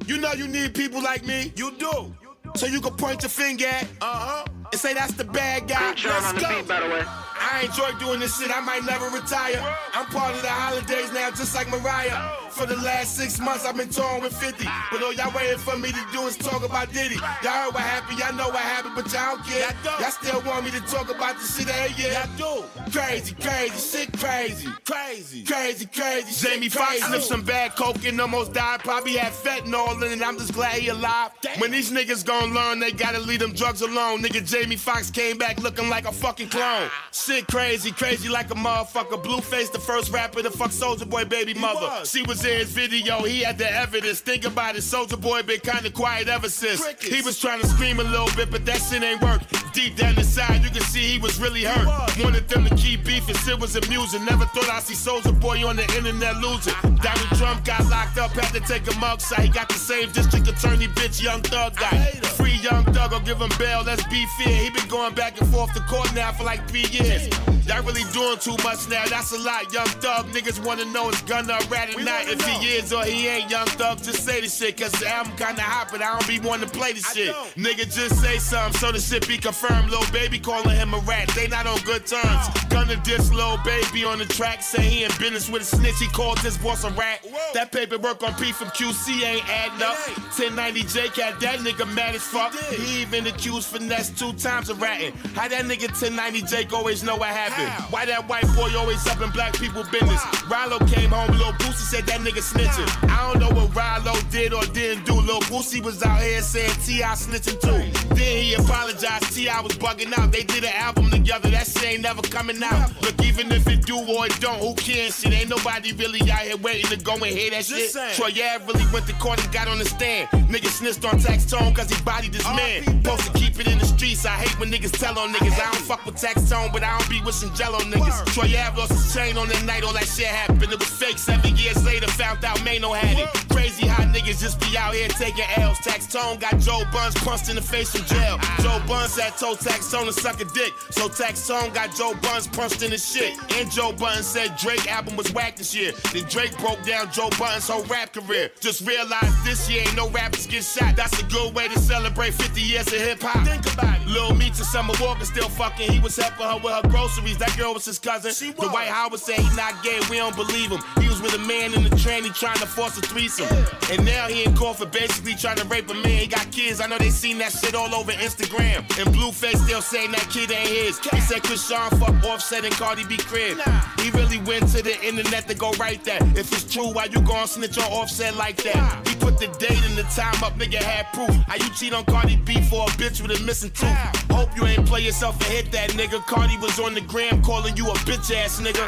You 0.07 0.18
know 0.18 0.32
you 0.32 0.47
need 0.47 0.74
people 0.76 1.03
like 1.03 1.26
me. 1.26 1.53
You 1.57 1.72
do. 1.72 2.14
So 2.55 2.66
you 2.66 2.80
can 2.80 2.95
point 2.95 3.22
your 3.22 3.30
finger 3.30 3.66
at, 3.66 3.89
uh-huh, 4.01 4.45
and 4.70 4.80
say 4.80 4.95
that's 4.95 5.14
the 5.14 5.24
bad 5.24 5.66
guy. 5.66 5.89
Let's 5.91 6.32
go. 6.34 6.62
by 6.62 6.80
the 6.80 6.86
way. 6.86 7.03
I 7.05 7.62
enjoy 7.64 7.99
doing 7.99 8.20
this 8.20 8.39
shit. 8.39 8.57
I 8.57 8.61
might 8.61 8.84
never 8.84 9.07
retire. 9.07 9.61
I'm 9.93 10.07
part 10.07 10.34
of 10.36 10.43
the 10.43 10.49
holidays 10.49 11.12
now, 11.12 11.30
just 11.30 11.55
like 11.57 11.68
Mariah. 11.68 12.47
For 12.59 12.67
the 12.67 12.75
last 12.75 13.15
six 13.15 13.39
months, 13.39 13.65
I've 13.65 13.77
been 13.77 13.89
touring 13.89 14.21
with 14.21 14.37
50. 14.37 14.67
But 14.91 15.01
all 15.01 15.13
y'all 15.13 15.33
waiting 15.33 15.59
for 15.59 15.79
me 15.79 15.93
to 15.93 16.07
do 16.13 16.27
is 16.27 16.37
talk 16.37 16.65
about 16.65 16.93
Diddy. 16.93 17.15
Y'all 17.15 17.53
heard 17.53 17.73
what 17.73 17.85
happened, 17.85 18.19
y'all 18.19 18.35
know 18.35 18.49
what 18.49 18.59
happened, 18.59 18.97
but 18.97 19.13
y'all 19.13 19.37
don't 19.37 19.47
care. 19.47 19.71
Y'all 20.01 20.11
still 20.11 20.43
want 20.43 20.65
me 20.65 20.73
to 20.73 20.81
talk 20.81 21.09
about 21.09 21.39
the 21.39 21.47
shit 21.47 21.69
every 21.69 22.03
year. 22.03 22.13
Y'all 22.37 22.65
do. 22.67 22.91
Crazy, 22.91 23.37
crazy, 23.37 23.99
shit 23.99 24.19
crazy. 24.19 24.67
Crazy, 24.85 25.45
crazy, 25.45 25.87
crazy. 25.87 26.49
Jamie 26.49 26.69
Foxx 26.69 27.05
sniffed 27.05 27.27
some 27.27 27.45
bad 27.45 27.77
coke 27.77 28.05
and 28.05 28.21
almost 28.21 28.55
died. 28.55 28.81
Probably 28.81 29.13
had 29.13 29.33
fentanyl 29.33 29.95
in 30.05 30.21
it. 30.21 30.27
I'm 30.27 30.37
just 30.37 30.53
glad 30.53 30.81
he 30.81 30.89
alive. 30.89 31.31
When 31.59 31.71
these 31.71 31.93
niggas 31.93 32.27
gon' 32.27 32.55
learn, 32.55 32.81
they 32.81 32.91
gotta 32.91 33.21
leave 33.21 33.39
them 33.39 33.53
drugs 33.53 33.83
alone. 33.83 34.21
Nigga 34.21 34.45
Jamie 34.45 34.75
Foxx 34.75 35.13
came 35.13 35.39
back 35.39 35.61
looking 35.61 35.89
like 35.89 36.07
a 36.07 36.13
fucking 36.13 36.49
clone. 36.49 36.91
Shit 37.13 37.47
crazy, 37.47 37.93
crazy 37.93 38.29
like 38.29 38.51
a 38.51 38.55
motherfucker. 38.55 39.23
Blueface, 39.23 39.71
the 39.71 39.79
first 39.79 40.11
rapper 40.11 40.43
to 40.43 40.51
fuck 40.51 40.73
Soulja 40.73 41.09
Boy 41.09 41.25
baby 41.25 41.55
mother. 41.55 42.05
She 42.05 42.23
was 42.23 42.45
in 42.45 42.47
his 42.53 42.72
video, 42.72 43.22
he 43.22 43.42
had 43.42 43.59
the 43.59 43.70
evidence. 43.70 44.20
Think 44.20 44.44
about 44.44 44.76
it, 44.76 44.82
Soulja 44.82 45.20
Boy 45.20 45.42
been 45.42 45.61
kinda 45.61 45.90
quiet 45.90 46.28
ever 46.28 46.49
since. 46.49 46.84
He 47.01 47.22
was 47.22 47.38
trying 47.38 47.61
to 47.61 47.66
scream 47.66 48.01
a 48.01 48.05
little 48.05 48.30
bit, 48.36 48.51
but 48.51 48.64
that 48.66 48.80
shit 48.88 49.03
ain't 49.03 49.20
work. 49.22 49.42
Deep 49.72 49.96
down 49.96 50.16
inside, 50.16 50.64
you 50.64 50.70
can 50.70 50.82
see 50.82 51.01
he 51.01 51.18
was 51.18 51.38
really 51.40 51.64
hurt. 51.64 51.86
Wanted 52.22 52.49
them 52.49 52.64
to 52.64 52.74
keep 52.74 53.05
beefing, 53.05 53.36
shit 53.36 53.59
was 53.59 53.76
amusing. 53.76 54.24
Never 54.24 54.46
thought 54.46 54.68
I'd 54.70 54.82
see 54.82 54.94
Soulja 54.94 55.38
Boy 55.38 55.66
on 55.66 55.76
the 55.76 55.84
internet 55.96 56.36
losing. 56.38 56.74
Donald 57.03 57.32
Trump 57.36 57.64
got 57.64 57.84
locked 57.88 58.18
up, 58.18 58.30
had 58.32 58.53
to 58.55 58.61
take 58.61 58.86
a 58.86 58.94
mugshot. 58.99 59.42
He 59.42 59.49
got 59.49 59.68
the 59.68 59.74
same 59.74 60.11
district 60.12 60.49
attorney 60.49 60.88
bitch, 60.88 61.22
Young 61.22 61.42
Thug 61.42 61.76
guy. 61.76 62.12
Free 62.38 62.59
Young 62.62 62.84
Thug 62.92 63.12
I'll 63.12 63.20
give 63.20 63.40
him 63.40 63.51
bail, 63.59 63.82
let's 63.84 64.07
be 64.09 64.26
fair. 64.38 64.57
He 64.57 64.70
been 64.70 64.88
going 64.88 65.14
back 65.14 65.40
and 65.40 65.49
forth 65.51 65.72
to 65.74 65.80
court 65.82 66.14
now 66.14 66.32
for 66.32 66.44
like 66.44 66.66
three 66.68 66.86
years. 66.90 67.28
Y'all 67.69 67.83
really 67.83 68.05
doing 68.14 68.39
too 68.39 68.57
much 68.64 68.89
now, 68.89 69.05
that's 69.09 69.31
a 69.33 69.39
lot. 69.39 69.71
Young 69.75 69.87
Thug 70.01 70.25
niggas 70.29 70.64
wanna 70.64 70.87
know 70.87 71.11
is 71.11 71.21
Gunna 71.23 71.53
a 71.53 71.66
rat 71.66 71.95
or 71.95 72.01
not. 72.03 72.27
If 72.27 72.41
he 72.47 72.69
is 72.69 72.95
or 72.95 73.05
he 73.05 73.29
ain't 73.29 73.51
Young 73.51 73.66
Thug, 73.66 74.03
just 74.03 74.25
say 74.25 74.41
the 74.41 74.49
shit. 74.49 74.79
Cause 74.79 74.93
the 74.93 75.07
album 75.07 75.37
kinda 75.37 75.61
hot, 75.61 75.89
but 75.93 76.01
I 76.01 76.19
don't 76.19 76.27
be 76.27 76.41
wanting 76.41 76.66
to 76.66 76.75
play 76.75 76.95
the 76.95 77.01
shit. 77.01 77.35
Nigga, 77.57 77.85
just 77.93 78.23
say 78.23 78.39
something 78.39 78.81
so 78.81 78.91
the 78.91 78.99
shit 78.99 79.29
be 79.29 79.37
confirmed. 79.37 79.91
Lil 79.91 80.01
Baby 80.12 80.39
calling 80.39 80.77
him 80.77 80.95
a 80.95 80.99
rat, 81.01 81.29
they 81.37 81.47
not 81.47 81.66
on 81.66 81.79
good 81.83 82.07
terms. 82.07 82.49
Gunna 82.71 82.97
diss 83.05 83.31
Lil 83.31 83.59
Baby 83.66 84.03
on 84.03 84.19
the 84.19 84.25
track, 84.25 84.62
say 84.62 84.81
he 84.81 85.05
in 85.05 85.11
business 85.19 85.51
with 85.51 85.61
a 85.61 85.66
snitch, 85.66 85.99
he 85.99 86.07
called 86.07 86.39
this 86.39 86.57
boss 86.57 86.85
a 86.85 86.91
rat. 86.93 87.21
That 87.53 87.71
paperwork 87.71 88.23
on 88.23 88.33
P 88.37 88.51
from 88.51 88.69
QC 88.69 89.23
ain't 89.25 89.47
adding 89.47 89.83
up. 89.83 89.99
1090 90.39 90.85
Jake 90.85 91.16
had 91.16 91.39
that 91.41 91.59
nigga 91.59 91.87
mad 91.93 92.14
as 92.14 92.23
fuck. 92.23 92.55
He 92.71 93.03
even 93.03 93.27
accused 93.27 93.69
finesse 93.69 94.09
two 94.19 94.33
times 94.33 94.71
of 94.71 94.81
ratting. 94.81 95.12
How 95.35 95.49
that 95.49 95.66
nigga 95.66 95.89
1090 95.93 96.43
Jake 96.43 96.73
always 96.73 97.03
know 97.03 97.16
what 97.16 97.29
happened? 97.29 97.58
Why 97.91 98.05
that 98.07 98.29
white 98.29 98.47
boy 98.55 98.71
always 98.77 99.07
up 99.07 99.21
in 99.21 99.31
black 99.31 99.55
people 99.55 99.85
business? 99.91 100.21
Rylo 100.47 100.79
came 100.93 101.11
home, 101.11 101.31
Lil 101.37 101.53
Boosie 101.55 101.89
said 101.91 102.07
that 102.07 102.21
nigga 102.21 102.43
snitching. 102.43 102.89
I 103.09 103.33
don't 103.33 103.41
know 103.41 103.51
what 103.61 103.71
Rylo 103.71 104.15
did 104.31 104.53
or 104.53 104.65
didn't 104.67 105.05
do. 105.05 105.15
Lil 105.15 105.41
Boosie 105.43 105.83
was 105.83 106.03
out 106.03 106.21
here 106.21 106.43
saying 106.43 106.73
T.I. 106.85 107.09
snitching 107.15 107.61
too. 107.61 108.15
Then 108.15 108.43
he 108.43 108.55
apologized, 108.55 109.35
T.I. 109.35 109.61
was 109.61 109.73
bugging 109.73 110.17
out. 110.19 110.33
They 110.33 110.45
did 110.45 110.65
an 110.65 110.73
album 110.75 111.11
together, 111.11 111.51
that 111.51 111.67
shit 111.67 111.85
ain't 111.85 112.03
never 112.03 112.23
coming 112.23 112.63
out. 112.63 112.91
Look, 113.03 113.23
even 113.25 113.51
if 113.53 113.67
it 113.67 113.85
do 113.87 113.97
or 113.99 114.27
it 114.27 114.39
don't, 114.41 114.61
who 114.61 114.75
cares? 114.75 115.19
Shit, 115.19 115.33
ain't 115.33 115.49
nobody 115.49 115.93
really 115.93 116.21
out 116.31 116.41
here 116.41 116.57
waiting 116.57 116.91
to 116.91 116.97
go 117.05 117.15
and 117.15 117.25
hear 117.25 117.51
that 117.51 117.65
shit. 117.65 117.93
Troy 118.15 118.29
Ave 118.29 118.67
really 118.67 118.85
went 118.93 119.07
to 119.07 119.15
court 119.15 119.43
and 119.43 119.53
got 119.53 119.69
on 119.69 119.79
the 119.79 119.85
stand. 119.85 120.29
Nigga 120.49 120.69
snitched 120.69 121.05
on 121.05 121.19
Taxstone 121.19 121.75
cause 121.75 121.91
he 121.91 122.03
bodied 122.03 122.33
this 122.33 122.45
man. 122.45 122.85
Supposed 123.03 123.33
to 123.33 123.33
keep 123.39 123.59
it 123.59 123.67
in 123.67 123.79
the 123.79 123.87
streets, 123.87 124.25
I 124.25 124.31
hate 124.31 124.59
when 124.61 124.71
niggas 124.71 124.93
tell 124.99 125.19
on 125.19 125.33
niggas. 125.33 125.59
I 125.59 125.73
don't 125.73 125.83
fuck 125.83 126.05
with 126.07 126.17
Taxstone, 126.17 126.73
but 126.73 126.83
I 126.83 126.99
don't 126.99 127.11
be 127.11 127.21
wishing 127.25 127.47
jello 127.55 127.78
niggas. 127.80 128.26
Troy 128.34 128.51
Ave 128.59 128.78
lost 128.78 128.92
his 128.92 129.14
chain 129.14 129.36
on 129.36 129.49
the 129.49 129.61
night, 129.64 129.84
all 129.84 129.92
that 129.92 130.07
shit 130.07 130.26
happened. 130.26 130.72
It 130.72 130.78
was 130.78 130.88
fake 130.88 131.18
seven 131.18 131.57
years 131.57 131.84
later, 131.84 132.07
found 132.09 132.44
out 132.44 132.62
Mano 132.64 132.92
had 132.92 133.18
it. 133.18 133.28
Crazy 133.51 133.86
hot 133.86 134.14
niggas 134.14 134.40
just 134.40 134.61
be 134.61 134.76
out 134.76 134.94
here 134.94 135.09
taking 135.09 135.44
L's. 135.57 135.78
Taxstone 135.78 136.40
got 136.40 136.59
Joe 136.59 136.82
Budden 136.92 137.12
punched 137.22 137.49
in 137.49 137.57
the 137.57 137.62
face 137.62 137.90
from 137.94 138.05
jail. 138.07 138.36
Ah. 138.40 138.57
Joe 138.62 138.80
Budden 138.86 139.11
had 139.22 139.36
told 139.36 139.59
Taxstone 139.59 140.07
to 140.07 140.12
suck 140.12 140.40
a 140.40 140.44
dick. 140.53 140.72
So 140.90 141.09
Taxstone 141.09 141.72
got 141.74 141.94
Joe 141.94 142.14
Budden 142.22 142.51
punched 142.53 142.82
in 142.82 142.90
the 142.90 142.99
shit. 142.99 143.36
And 143.57 143.70
Joe 143.70 143.92
Budden 143.92 144.22
said 144.22 144.57
Drake 144.57 144.90
album 144.90 145.16
was 145.16 145.32
whack 145.32 145.57
this 145.57 145.74
year. 145.74 145.92
Then 146.12 146.24
Drake 146.24 146.57
broke 146.59 146.82
down 146.84 147.11
Joe 147.12 147.30
Budden's 147.38 147.68
whole 147.68 147.84
rap 147.84 148.12
career. 148.12 148.51
Just 148.61 148.86
realized 148.86 149.44
this 149.44 149.68
year 149.70 149.82
ain't 149.82 149.96
no 149.96 150.09
rappers 150.11 150.46
get 150.46 150.64
shot. 150.64 150.96
That's 150.96 151.18
a 151.20 151.24
good 151.26 151.55
way 151.55 151.68
to 151.68 151.78
celebrate 151.78 152.34
50 152.34 152.61
years 152.61 152.86
of 152.88 153.01
hip 153.01 153.22
hop. 153.22 153.46
Think 153.46 153.72
about 153.72 154.01
it. 154.01 154.07
Lil 154.09 154.34
Meech 154.34 154.59
and 154.59 154.66
Summer 154.66 154.94
Walker 155.01 155.24
still 155.24 155.49
fucking. 155.49 155.90
He 155.90 156.01
was 156.01 156.16
helping 156.16 156.46
her 156.46 156.59
with 156.62 156.72
her 156.72 156.88
groceries. 156.88 157.38
That 157.39 157.57
girl 157.57 157.74
was 157.74 157.84
his 157.84 157.99
cousin. 157.99 158.32
Dwight 158.55 158.89
Howard 158.89 159.20
said 159.20 159.39
he 159.39 159.57
not 159.57 159.82
gay. 159.82 160.01
We 160.11 160.16
don't 160.16 160.34
believe 160.34 160.70
him. 160.70 160.80
He 161.01 161.09
was 161.09 161.22
with 161.22 161.34
a 161.34 161.39
man 161.39 161.74
in 161.74 161.84
the 161.84 161.91
tranny 161.91 162.34
trying 162.34 162.59
to 162.59 162.66
force 162.66 162.99
a 162.99 163.03
threesome. 163.03 163.49
And 163.91 164.05
now 164.05 164.26
he 164.28 164.45
in 164.45 164.57
court 164.57 164.78
for 164.78 164.86
basically 164.86 165.34
trying 165.34 165.57
to 165.57 165.66
rape 165.66 165.89
a 165.89 165.95
man. 165.95 166.18
He 166.18 166.26
got 166.26 166.51
kids. 166.51 166.80
I 166.80 166.86
know 166.86 166.99
they 166.99 167.11
seen 167.11 167.39
that 167.39 167.53
shit 167.53 167.74
all 167.74 167.95
over 167.95 168.12
Instagram. 168.12 168.78
And 168.99 169.14
Blueface 169.14 169.57
still 169.64 169.82
saying 169.82 170.12
that 170.12 170.28
kid 170.30 170.51
ain't 170.51 170.68
his. 170.68 170.99
He 170.99 171.20
said 171.20 171.43
Chrisean 171.43 171.91
fuck 171.99 172.24
Offset 172.24 172.64
and 172.64 172.74
Cardi 172.74 173.05
B 173.05 173.16
crib. 173.16 173.59
He 174.01 174.11
really 174.11 174.39
went 174.39 174.68
to 174.68 174.82
the 174.82 175.01
internet 175.05 175.47
to 175.49 175.55
go 175.55 175.70
write 175.72 176.05
that. 176.05 176.22
If 176.36 176.53
it's 176.53 176.64
true, 176.64 176.93
why 176.93 177.05
you 177.05 177.20
gon' 177.22 177.47
snitch 177.47 177.78
on 177.78 177.91
Offset 177.93 178.36
like 178.36 178.57
that? 178.64 179.07
He 179.09 179.14
put 179.16 179.39
the 179.39 179.47
date 179.59 179.82
and 179.84 179.97
the 179.97 180.03
time 180.14 180.43
up, 180.43 180.55
nigga 180.55 180.82
had 180.82 181.12
proof. 181.12 181.30
How 181.47 181.55
you 181.55 181.70
cheat 181.74 181.93
on 181.93 182.05
Cardi 182.05 182.36
B 182.36 182.61
for 182.62 182.84
a 182.84 182.91
bitch 182.93 183.22
with 183.22 183.41
a 183.41 183.43
missing 183.45 183.70
tooth? 183.70 183.89
Hope 184.30 184.55
you 184.57 184.64
ain't 184.66 184.86
play 184.86 185.03
yourself 185.03 185.34
and 185.41 185.53
hit 185.53 185.72
that 185.72 185.91
nigga. 185.91 186.24
Cardi 186.26 186.57
was 186.59 186.78
on 186.78 186.95
the 186.95 187.01
gram 187.19 187.43
calling 187.43 187.77
you 187.77 187.85
a 187.91 187.95
bitch 188.07 188.33
ass 188.33 188.61
nigga. 188.61 188.87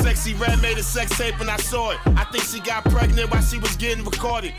Sexyy 0.00 0.38
Red 0.38 0.60
made 0.60 0.76
a 0.78 0.82
sex 0.82 1.16
tape 1.16 1.40
and 1.40 1.50
I 1.50 1.56
saw 1.56 1.90
it. 1.90 1.98
I 2.16 2.24
think 2.24 2.44
she 2.44 2.60
got 2.60 2.84
pregnant 2.84 3.30
while 3.30 3.42
she 3.42 3.58
was 3.58 3.74
getting 3.76 4.04
recorded. 4.04 4.52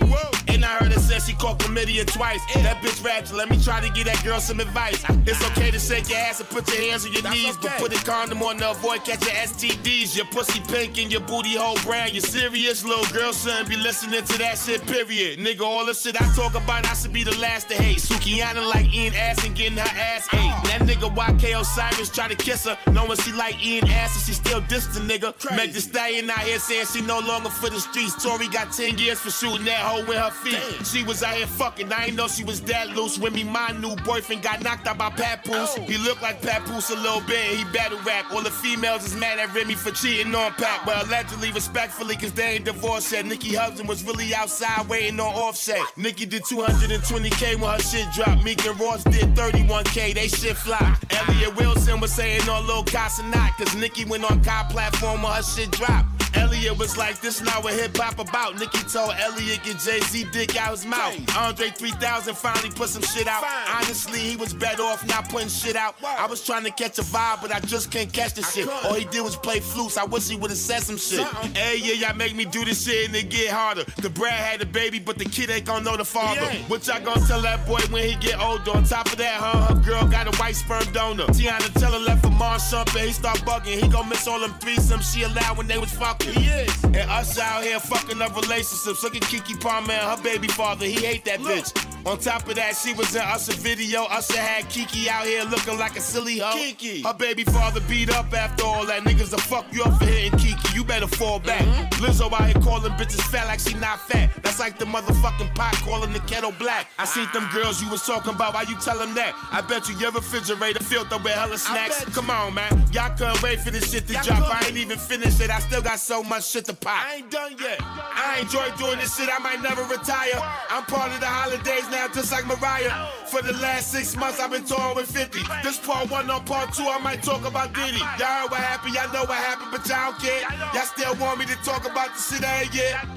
And 0.47 0.65
I 0.65 0.77
heard 0.77 0.91
her 0.93 0.99
say 0.99 1.19
she 1.19 1.33
caught 1.33 1.59
chlamydia 1.59 2.05
twice. 2.05 2.41
That 2.53 2.81
bitch 2.81 3.03
ratchet, 3.03 3.35
let 3.35 3.49
me 3.49 3.61
try 3.61 3.79
to 3.79 3.89
give 3.93 4.05
that 4.05 4.23
girl 4.23 4.39
some 4.39 4.59
advice. 4.59 5.03
It's 5.25 5.43
okay 5.51 5.71
to 5.71 5.79
shake 5.79 6.09
your 6.09 6.19
ass 6.19 6.39
and 6.39 6.49
put 6.49 6.67
your 6.67 6.81
hands 6.81 7.05
on 7.05 7.13
your 7.13 7.29
knees, 7.29 7.57
but 7.57 7.71
put 7.77 7.93
a 7.93 8.03
condom 8.03 8.41
on 8.43 8.57
to 8.57 8.71
avoid 8.71 9.03
catching 9.03 9.33
STDs. 9.33 10.15
Your 10.15 10.25
pussy 10.25 10.59
pink 10.67 10.97
and 10.97 11.11
your 11.11 11.21
booty 11.21 11.55
hole 11.55 11.77
brown. 11.83 12.13
You 12.13 12.21
serious, 12.21 12.83
little 12.83 13.05
girl, 13.13 13.33
son, 13.33 13.67
be 13.67 13.77
listening 13.77 14.23
to 14.23 14.37
that 14.39 14.57
shit, 14.57 14.85
period. 14.85 15.39
Nigga, 15.39 15.61
all 15.61 15.85
the 15.85 15.93
shit 15.93 16.19
I 16.21 16.25
talk 16.35 16.53
about, 16.55 16.87
I 16.87 16.93
should 16.93 17.13
be 17.13 17.23
the 17.23 17.37
last 17.37 17.69
to 17.69 17.75
hate. 17.75 17.97
Sukihana 17.97 18.67
like 18.69 18.93
Ian 18.93 19.13
ass 19.13 19.45
and 19.45 19.55
getting 19.55 19.77
her 19.77 19.93
ass 19.99 20.27
ate. 20.33 20.39
Oh. 20.39 20.61
That 20.65 20.81
nigga 20.81 21.13
YK 21.15 21.59
Osiris 21.59 22.09
try 22.09 22.27
to 22.27 22.35
kiss 22.35 22.65
her, 22.65 22.77
knowing 22.91 23.10
she 23.15 23.31
like 23.33 23.63
Ian 23.65 23.87
ass 23.89 24.15
and 24.15 24.25
she 24.25 24.33
still 24.33 24.61
dissed 24.61 24.93
the 24.93 24.99
nigga. 24.99 25.33
Meg 25.55 25.73
the 25.73 25.81
Stallion 25.81 26.29
out 26.29 26.39
here 26.39 26.59
saying 26.59 26.85
she 26.93 27.01
no 27.01 27.19
longer 27.19 27.49
for 27.49 27.69
the 27.69 27.79
streets. 27.79 28.21
Tory 28.23 28.47
got 28.47 28.71
10 28.71 28.97
years 28.97 29.19
for 29.19 29.31
shooting 29.31 29.65
that 29.65 29.79
hoe 29.79 30.05
with 30.05 30.17
her 30.17 30.31
feet. 30.31 30.85
She 30.85 31.03
was 31.03 31.23
out 31.23 31.35
here 31.35 31.47
fucking, 31.47 31.91
I 31.91 32.05
ain't 32.05 32.15
know 32.15 32.27
she 32.27 32.43
was 32.43 32.61
that 32.61 32.89
loose. 32.89 33.17
When 33.17 33.33
me, 33.33 33.43
my 33.43 33.71
new 33.79 33.95
boyfriend 33.97 34.41
got 34.41 34.63
knocked 34.63 34.87
out 34.87 34.97
by 34.97 35.09
Papoose. 35.09 35.75
Oh. 35.77 35.81
He 35.81 35.97
looked 35.97 36.21
like 36.21 36.41
Papoose 36.41 36.89
a 36.89 36.95
little 36.95 37.21
bit, 37.21 37.45
he 37.57 37.63
battle 37.65 37.99
rap. 38.05 38.25
All 38.31 38.41
the 38.41 38.51
females 38.51 39.05
is 39.05 39.15
mad 39.15 39.39
at 39.39 39.53
Remy 39.53 39.75
for 39.75 39.91
cheating 39.91 40.33
on 40.35 40.51
Pat, 40.53 40.81
but 40.85 41.05
allegedly, 41.05 41.51
respectfully, 41.51 42.15
cause 42.15 42.31
they 42.33 42.55
ain't 42.55 42.65
divorced 42.65 43.11
yet. 43.11 43.25
Nikki 43.25 43.55
Hudson 43.55 43.87
was 43.87 44.03
really 44.03 44.33
outside 44.33 44.87
waiting 44.87 45.19
on 45.19 45.33
offset. 45.33 45.81
Nikki 45.97 46.25
did 46.25 46.43
220k 46.43 47.59
when 47.59 47.71
her 47.71 47.79
shit 47.79 48.07
dropped. 48.13 48.43
Meek 48.43 48.65
and 48.65 48.79
Ross 48.79 49.03
did 49.03 49.33
31k, 49.35 50.13
they 50.13 50.27
shit 50.27 50.57
fly. 50.57 50.97
Elliott 51.11 51.55
Wilson 51.55 51.99
was 51.99 52.11
saying 52.11 52.47
on 52.49 52.65
Lil 53.01 53.07
Casa 53.07 53.23
not, 53.23 53.57
cause 53.57 53.75
Nikki 53.75 54.05
went 54.05 54.23
on 54.29 54.43
Kai 54.43 54.63
platform 54.69 55.23
when 55.23 55.33
her 55.33 55.41
shit 55.41 55.71
dropped. 55.71 56.20
Elliott 56.35 56.77
was 56.77 56.97
like, 56.97 57.19
this 57.21 57.41
not 57.41 57.63
what 57.63 57.73
hip 57.73 57.95
hop 57.97 58.19
about. 58.19 58.57
Nikki 58.59 58.79
told 58.79 59.13
Elliott 59.19 59.63
get 59.63 59.79
Jay 59.79 59.99
Z 59.99 60.25
dick 60.31 60.59
out 60.59 60.71
his 60.71 60.85
mouth. 60.85 61.15
Andre 61.37 61.69
3000 61.69 62.35
finally 62.35 62.69
put 62.69 62.89
some 62.89 63.01
shit 63.01 63.27
out. 63.27 63.43
Honestly, 63.69 64.19
he 64.19 64.35
was 64.35 64.53
better 64.53 64.83
off 64.83 65.05
not 65.07 65.29
putting 65.29 65.49
shit 65.49 65.75
out. 65.75 65.95
I 66.03 66.25
was 66.27 66.45
trying 66.45 66.63
to 66.63 66.71
catch 66.71 66.99
a 66.99 67.03
vibe, 67.03 67.41
but 67.41 67.51
I 67.53 67.59
just 67.61 67.91
can't 67.91 68.11
catch 68.11 68.33
the 68.33 68.43
shit. 68.43 68.67
All 68.67 68.93
he 68.93 69.05
did 69.05 69.21
was 69.21 69.35
play 69.35 69.59
flutes. 69.59 69.97
I 69.97 70.05
wish 70.05 70.29
he 70.29 70.35
would've 70.35 70.57
said 70.57 70.83
some 70.83 70.97
shit. 70.97 71.25
Hey, 71.55 71.77
yeah, 71.77 72.07
y'all 72.07 72.15
make 72.15 72.35
me 72.35 72.45
do 72.45 72.63
this 72.65 72.85
shit 72.85 73.07
and 73.07 73.15
it 73.15 73.29
get 73.29 73.51
harder. 73.51 73.83
Da 74.01 74.09
Brat 74.09 74.33
had 74.33 74.61
a 74.61 74.65
baby, 74.65 74.99
but 74.99 75.17
the 75.17 75.25
kid 75.25 75.49
ain't 75.49 75.65
gonna 75.65 75.83
know 75.83 75.97
the 75.97 76.05
father. 76.05 76.41
What 76.67 76.87
y'all 76.87 77.03
gonna 77.03 77.25
tell 77.25 77.41
that 77.41 77.65
boy 77.67 77.79
when 77.89 78.07
he 78.07 78.15
get 78.15 78.39
older? 78.39 78.71
On 78.71 78.83
top 78.83 79.07
of 79.07 79.17
that, 79.17 79.35
huh, 79.35 79.73
her 79.73 79.81
girl 79.81 80.07
got 80.07 80.27
a 80.33 80.37
white 80.37 80.55
sperm 80.55 80.83
donor. 80.93 81.25
Teyana 81.27 81.73
Taylor 81.79 81.99
left 81.99 82.23
for 82.23 82.31
Mars 82.31 82.71
and 82.73 82.89
he 82.99 83.11
start 83.11 83.37
bugging. 83.39 83.81
He 83.81 83.87
gon' 83.87 84.07
miss 84.07 84.27
all 84.27 84.39
them 84.39 84.51
threesomes 84.59 85.13
she 85.13 85.23
allowed 85.23 85.57
when 85.57 85.67
they 85.67 85.77
was 85.77 85.91
fucking. 85.91 86.20
He 86.23 86.47
is. 86.47 86.83
And 86.83 87.09
us 87.09 87.39
out 87.39 87.63
here 87.63 87.79
fucking 87.79 88.21
up 88.21 88.35
relationships. 88.35 89.03
Look 89.03 89.15
at 89.15 89.21
Keke 89.23 89.59
Palmer 89.61 89.93
and 89.93 90.17
her 90.17 90.23
baby 90.23 90.47
father. 90.47 90.85
He 90.85 90.93
hate 91.05 91.25
that 91.25 91.39
bitch. 91.39 91.71
On 92.05 92.17
top 92.17 92.47
of 92.49 92.55
that, 92.55 92.75
she 92.75 92.93
was 92.93 93.15
in 93.15 93.21
Usher 93.21 93.53
video. 93.53 94.05
Usher 94.05 94.39
had 94.39 94.65
Keke 94.65 95.07
out 95.07 95.25
here 95.25 95.43
looking 95.43 95.77
like 95.77 95.95
a 95.95 96.01
silly 96.01 96.39
hoe. 96.39 96.57
Keke. 96.57 97.03
Her 97.05 97.13
baby 97.13 97.43
father 97.43 97.79
beat 97.81 98.09
up 98.09 98.33
after 98.33 98.65
all 98.65 98.85
that. 98.87 99.03
Niggas 99.03 99.31
will 99.31 99.39
fuck 99.39 99.65
you 99.71 99.83
up 99.83 99.99
for 99.99 100.05
hitting 100.05 100.37
Keke. 100.39 100.75
You 100.75 100.83
better 100.83 101.07
fall 101.07 101.39
back. 101.39 101.61
Lizzo 102.01 102.31
out 102.31 102.45
here 102.45 102.61
calling 102.61 102.91
bitches 102.93 103.21
fat 103.29 103.45
like 103.45 103.59
she 103.59 103.75
not 103.75 104.01
fat. 104.09 104.31
That's 104.41 104.59
like 104.59 104.79
the 104.79 104.85
motherfucking 104.85 105.53
pot 105.53 105.75
calling 105.85 106.11
the 106.11 106.19
kettle 106.21 106.53
black. 106.57 106.87
I 106.97 107.05
seen 107.05 107.27
them 107.33 107.47
girls 107.53 107.81
you 107.81 107.89
was 107.89 108.03
talking 108.03 108.33
about. 108.33 108.55
Why 108.55 108.63
you 108.63 108.75
tell 108.79 108.97
them 108.97 109.13
that? 109.15 109.35
I 109.51 109.61
bet 109.61 109.87
you 109.87 109.95
your 109.97 110.11
refrigerator 110.11 110.83
filled 110.83 111.13
up 111.13 111.23
with 111.23 111.33
hella 111.33 111.57
snacks. 111.57 112.03
Come 112.05 112.31
on, 112.31 112.55
man. 112.55 112.83
Y'all 112.91 113.15
couldn't 113.15 113.41
wait 113.43 113.59
for 113.59 113.69
this 113.69 113.91
shit 113.91 114.07
to 114.07 114.13
drop. 114.13 114.49
I 114.51 114.65
ain't 114.67 114.77
even 114.77 114.97
finished 114.97 115.39
it. 115.39 115.51
I 115.51 115.59
still 115.59 115.83
got 115.83 115.99
so 116.11 116.21
much 116.23 116.45
shit 116.45 116.65
to 116.65 116.73
pop. 116.73 117.07
I 117.07 117.23
ain't 117.23 117.31
done 117.31 117.55
yet. 117.57 117.79
I 117.79 118.39
enjoy 118.41 118.67
doing 118.75 118.99
this 118.99 119.15
shit. 119.15 119.29
I 119.31 119.39
might 119.39 119.61
never 119.63 119.81
retire. 119.83 120.35
I'm 120.69 120.83
part 120.83 121.09
of 121.09 121.21
the 121.21 121.25
holidays 121.25 121.87
now, 121.87 122.09
just 122.09 122.33
like 122.33 122.45
Mariah. 122.45 122.91
For 123.27 123.41
the 123.41 123.53
last 123.63 123.93
six 123.93 124.17
months, 124.17 124.37
I've 124.41 124.51
been 124.51 124.65
touring 124.65 124.97
with 124.97 125.09
50. 125.09 125.39
This 125.63 125.79
part 125.79 126.11
one 126.11 126.29
on 126.29 126.43
part 126.43 126.73
two, 126.73 126.83
I 126.83 126.99
might 126.99 127.23
talk 127.23 127.47
about 127.47 127.73
Diddy. 127.73 128.03
Y'all 128.19 128.27
heard 128.27 128.51
what 128.51 128.59
happened, 128.59 128.93
y'all 128.93 129.07
know 129.13 129.23
what 129.23 129.39
happened, 129.39 129.71
but 129.71 129.87
y'all 129.87 130.11
don't 130.11 130.19
care. 130.19 130.43
Y'all 130.75 130.83
still 130.83 131.15
want 131.15 131.39
me 131.39 131.45
to 131.45 131.55
talk 131.63 131.89
about 131.89 132.11
the 132.11 132.19
shit 132.19 132.43
I 132.43 132.63
ain't 132.63 132.75
yet. 132.75 133.07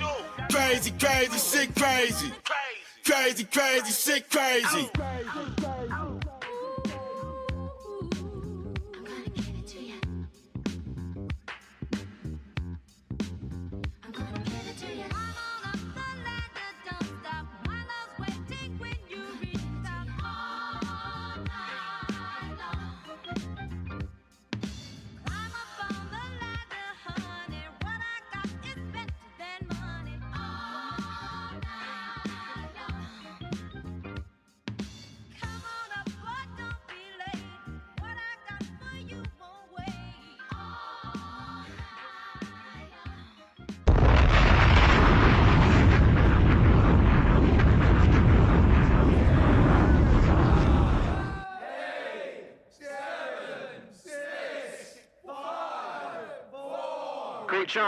Crazy, 0.53 0.93
crazy, 0.93 1.39
shit 1.43 1.75
crazy. 1.75 2.31
Crazy, 3.05 3.43
crazy, 3.43 3.91
shit 3.91 4.31
crazy. 4.31 4.87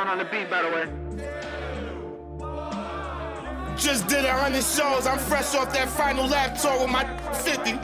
Sean 0.07 0.13
on 0.13 0.19
the 0.19 0.25
beat, 0.25 0.49
by 0.51 0.63
the 0.63 0.69
way. 0.69 0.87
Just 3.77 4.07
did 4.09 4.25
a 4.25 4.33
hundred 4.33 4.65
shows. 4.65 5.07
I'm 5.07 5.19
fresh 5.19 5.55
off 5.55 5.73
that 5.75 5.89
final 5.89 6.27
lap 6.27 6.59
tour 6.59 6.81
with 6.81 6.91
my 6.91 7.05
50. 7.33 7.79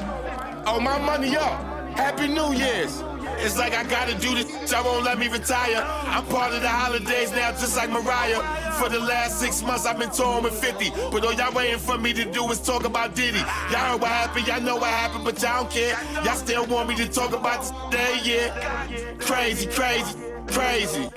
Oh, 0.66 0.81
my 0.81 0.99
money 0.99 1.37
up. 1.37 1.61
Happy 1.97 2.29
New 2.29 2.53
Year's. 2.53 3.03
It's 3.45 3.59
like 3.59 3.75
I 3.75 3.85
gotta 3.85 4.14
do 4.18 4.35
this. 4.35 4.73
I 4.73 4.81
won't 4.83 5.05
let 5.05 5.18
me 5.18 5.29
retire. 5.29 5.83
I'm 5.85 6.25
part 6.27 6.53
of 6.53 6.62
the 6.62 6.68
holidays 6.68 7.33
now, 7.33 7.51
just 7.51 7.77
like 7.77 7.91
Mariah. 7.91 8.41
For 8.79 8.89
the 8.89 9.01
last 9.01 9.41
six 9.41 9.62
months, 9.62 9.85
I've 9.85 9.99
been 9.99 10.11
touring 10.11 10.45
with 10.45 10.55
50. 10.55 10.91
But 11.11 11.25
all 11.25 11.33
y'all 11.33 11.53
waiting 11.53 11.79
for 11.79 11.99
me 11.99 12.12
to 12.14 12.25
do 12.25 12.49
is 12.51 12.61
talk 12.61 12.85
about 12.85 13.14
Diddy. 13.14 13.39
Y'all 13.39 13.93
heard 13.93 14.01
what 14.01 14.11
happened, 14.11 14.47
y'all 14.47 14.61
know 14.61 14.77
what 14.77 14.91
happened, 14.91 15.25
but 15.25 15.43
y'all 15.43 15.62
don't 15.62 15.70
care. 15.70 15.99
Y'all 16.25 16.37
still 16.37 16.66
want 16.66 16.89
me 16.89 16.95
to 16.97 17.09
talk 17.09 17.33
about 17.33 17.61
this 17.61 17.73
day, 17.91 18.20
yeah. 18.25 19.16
Crazy, 19.18 19.66
crazy, 19.66 20.18
crazy. 20.47 21.11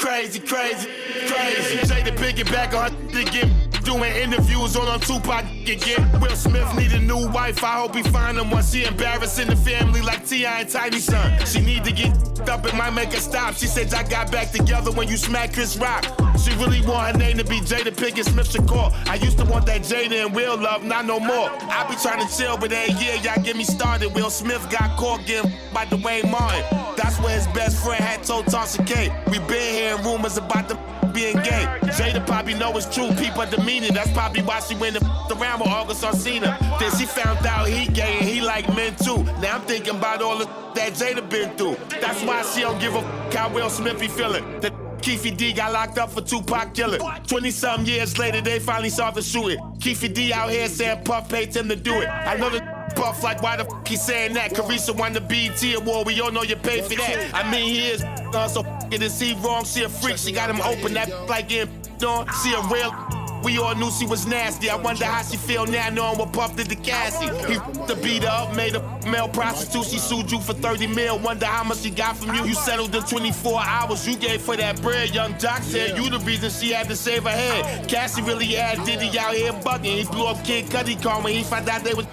Crazy, 0.00 0.40
crazy, 0.40 0.88
crazy. 1.28 1.76
Take 1.86 2.06
the 2.06 2.12
piggyback 2.12 2.72
on 2.72 2.90
her 2.90 3.12
to 3.12 3.30
get 3.30 3.69
doing 3.80 4.12
interviews 4.12 4.76
on 4.76 4.88
on 4.88 5.00
Tupac 5.00 5.44
again. 5.66 6.20
Will 6.20 6.36
Smith 6.36 6.74
need 6.76 6.92
a 6.92 7.00
new 7.00 7.28
wife. 7.28 7.62
I 7.62 7.74
hope 7.80 7.94
he 7.94 8.02
find 8.02 8.38
him 8.38 8.50
one. 8.50 8.62
She 8.62 8.84
embarrassing 8.84 9.48
the 9.48 9.56
family 9.56 10.00
like 10.00 10.26
T.I. 10.26 10.60
and 10.60 10.68
Tiny 10.68 10.98
Son. 10.98 11.46
She 11.46 11.60
need 11.60 11.84
to 11.84 11.92
get 11.92 12.12
up. 12.48 12.64
It 12.66 12.74
might 12.74 12.90
make 12.94 13.12
her 13.12 13.20
stop. 13.20 13.54
She 13.54 13.66
said 13.66 13.92
I 13.94 14.02
got 14.08 14.30
back 14.32 14.50
together 14.50 14.90
when 14.92 15.08
you 15.08 15.16
smacked 15.16 15.54
Chris 15.54 15.76
Rock. 15.76 16.04
She 16.38 16.52
really 16.54 16.80
want 16.86 17.12
her 17.12 17.18
name 17.18 17.36
to 17.38 17.44
be 17.44 17.60
Jada 17.60 17.92
Pinkett 17.92 18.24
Smith 18.24 18.50
Shakur. 18.52 18.92
I 19.08 19.16
used 19.16 19.38
to 19.38 19.44
want 19.44 19.66
that 19.66 19.82
Jada 19.82 20.26
and 20.26 20.34
Will 20.34 20.56
love, 20.56 20.84
not 20.84 21.04
no 21.04 21.20
more. 21.20 21.50
I 21.50 21.86
be 21.88 21.96
trying 21.96 22.26
to 22.26 22.36
chill, 22.36 22.56
but 22.56 22.72
every 22.72 22.94
year 23.04 23.16
y'all 23.16 23.42
get 23.42 23.56
me 23.56 23.64
started. 23.64 24.14
Will 24.14 24.30
Smith 24.30 24.66
got 24.70 24.96
caught 24.96 25.24
getting 25.26 25.52
by 25.72 25.84
Duane 25.86 26.30
Martin. 26.30 26.64
That's 26.96 27.18
where 27.20 27.34
his 27.34 27.46
best 27.48 27.82
friend 27.84 28.02
had 28.02 28.22
told 28.24 28.46
Tasha 28.46 28.86
K. 28.86 29.12
We 29.30 29.38
been 29.40 29.74
hearing 29.74 30.04
rumors 30.04 30.36
about 30.36 30.68
them 30.68 30.78
being 31.12 31.36
gay. 31.36 31.66
Jada 31.96 32.24
probably 32.26 32.54
know 32.54 32.76
it's 32.76 32.92
true. 32.92 33.08
People 33.16 33.44
demeaning. 33.70 33.94
That's 33.94 34.12
probably 34.12 34.42
why 34.42 34.60
she 34.60 34.74
went 34.74 34.96
and 34.96 35.06
around 35.32 35.60
with 35.60 35.68
August 35.68 36.02
Alsina. 36.02 36.58
Then 36.78 36.90
she 36.96 37.06
found 37.06 37.44
out 37.46 37.68
he 37.68 37.86
gay 37.86 38.18
and 38.18 38.28
he 38.28 38.40
like 38.40 38.68
men 38.74 38.94
too. 38.96 39.22
Now 39.40 39.56
I'm 39.56 39.62
thinking 39.62 39.96
about 39.96 40.22
all 40.22 40.38
the 40.38 40.46
that 40.74 40.92
Jada 40.92 41.28
been 41.28 41.56
through. 41.56 41.76
That's 42.00 42.22
why 42.22 42.42
she 42.42 42.60
don't 42.60 42.80
give 42.80 42.94
a 42.94 42.98
f- 42.98 43.34
how 43.34 43.48
Will 43.52 43.70
Smith 43.70 43.98
be 43.98 44.08
feeling. 44.08 44.60
The 44.60 44.70
Keffe 45.00 45.36
D 45.36 45.52
got 45.52 45.72
locked 45.72 45.98
up 45.98 46.10
for 46.10 46.20
Tupac 46.20 46.74
killing. 46.74 47.00
20 47.26 47.50
some 47.50 47.84
years 47.84 48.18
later, 48.18 48.40
they 48.42 48.58
finally 48.58 48.90
solved 48.90 49.16
the 49.16 49.22
shooting. 49.22 49.58
Keffe 49.78 50.12
D 50.12 50.32
out 50.32 50.50
here 50.50 50.68
saying 50.68 51.04
Puff 51.04 51.28
paid 51.28 51.54
him 51.56 51.68
to 51.68 51.76
do 51.76 52.00
it. 52.00 52.08
I 52.08 52.36
know 52.36 52.50
the 52.50 52.60
Puff 52.94 53.22
like 53.22 53.40
why 53.40 53.56
the 53.56 53.64
f 53.64 53.86
he 53.86 53.96
saying 53.96 54.34
that? 54.34 54.52
Carissa 54.52 54.96
won 54.96 55.12
the 55.12 55.20
BT 55.20 55.74
award. 55.74 56.06
We 56.06 56.20
all 56.20 56.32
know 56.32 56.42
you 56.42 56.56
paid 56.56 56.84
for 56.84 56.96
that. 56.96 57.30
I 57.34 57.50
mean 57.50 57.66
he 57.66 57.88
is 57.88 58.02
uh, 58.02 58.48
so 58.48 58.64
it 58.90 59.00
is 59.02 59.18
he 59.18 59.34
wrong. 59.34 59.64
She 59.64 59.84
a 59.84 59.88
freak. 59.88 60.18
She 60.18 60.32
got 60.32 60.50
him 60.50 60.60
open 60.60 60.94
that 60.94 61.08
like 61.28 61.48
getting 61.48 61.72
on. 62.04 62.26
She 62.42 62.52
a 62.52 62.60
real. 62.62 63.19
We 63.42 63.58
all 63.58 63.74
knew 63.74 63.90
she 63.90 64.06
was 64.06 64.26
nasty. 64.26 64.68
I 64.68 64.76
wonder 64.76 65.04
how 65.04 65.22
she 65.22 65.36
feel 65.36 65.66
now 65.66 65.88
knowing 65.90 66.18
what 66.18 66.32
Puff 66.32 66.56
did 66.56 66.68
to 66.68 66.76
Cassie. 66.76 67.26
He 67.50 67.58
the 67.86 67.98
beat 68.02 68.24
up, 68.24 68.54
made 68.54 68.74
a 68.76 68.82
male 69.06 69.28
prostitute. 69.28 69.86
She 69.86 69.98
sued 69.98 70.30
you 70.30 70.40
for 70.40 70.52
30 70.52 70.86
mil. 70.88 71.18
Wonder 71.18 71.46
how 71.46 71.64
much 71.64 71.78
she 71.78 71.90
got 71.90 72.16
from 72.16 72.34
you. 72.34 72.44
You 72.44 72.54
settled 72.54 72.94
in 72.94 73.02
24 73.02 73.60
hours. 73.62 74.06
You 74.06 74.16
gave 74.16 74.42
for 74.42 74.56
that 74.56 74.80
bread. 74.82 75.14
Young 75.14 75.32
Doc 75.38 75.62
said 75.62 75.96
you 75.96 76.10
the 76.10 76.18
reason 76.20 76.50
she 76.50 76.72
had 76.72 76.88
to 76.88 76.96
save 76.96 77.24
her 77.24 77.30
head. 77.30 77.88
Cassie 77.88 78.22
really 78.22 78.46
had 78.46 78.84
Diddy 78.84 79.18
out 79.18 79.34
here 79.34 79.52
bugging. 79.52 79.98
He 79.98 80.04
blew 80.04 80.26
up 80.26 80.44
Kid 80.44 80.66
Cudi 80.66 81.00
car 81.02 81.22
when 81.22 81.32
he 81.32 81.42
found 81.42 81.68
out 81.68 81.82
they 81.82 81.94
was. 81.94 82.06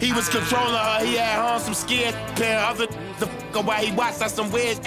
He 0.00 0.12
was 0.12 0.28
controlling 0.28 0.74
her. 0.74 1.04
He 1.04 1.14
had 1.14 1.36
her 1.36 1.54
on 1.54 1.60
some 1.60 1.74
scared 1.74 2.14
pair 2.36 2.60
other 2.60 2.86
the 3.18 3.26
while 3.62 3.84
he 3.84 3.92
watched 3.92 4.20
us 4.22 4.34
some 4.34 4.50
weird. 4.50 4.78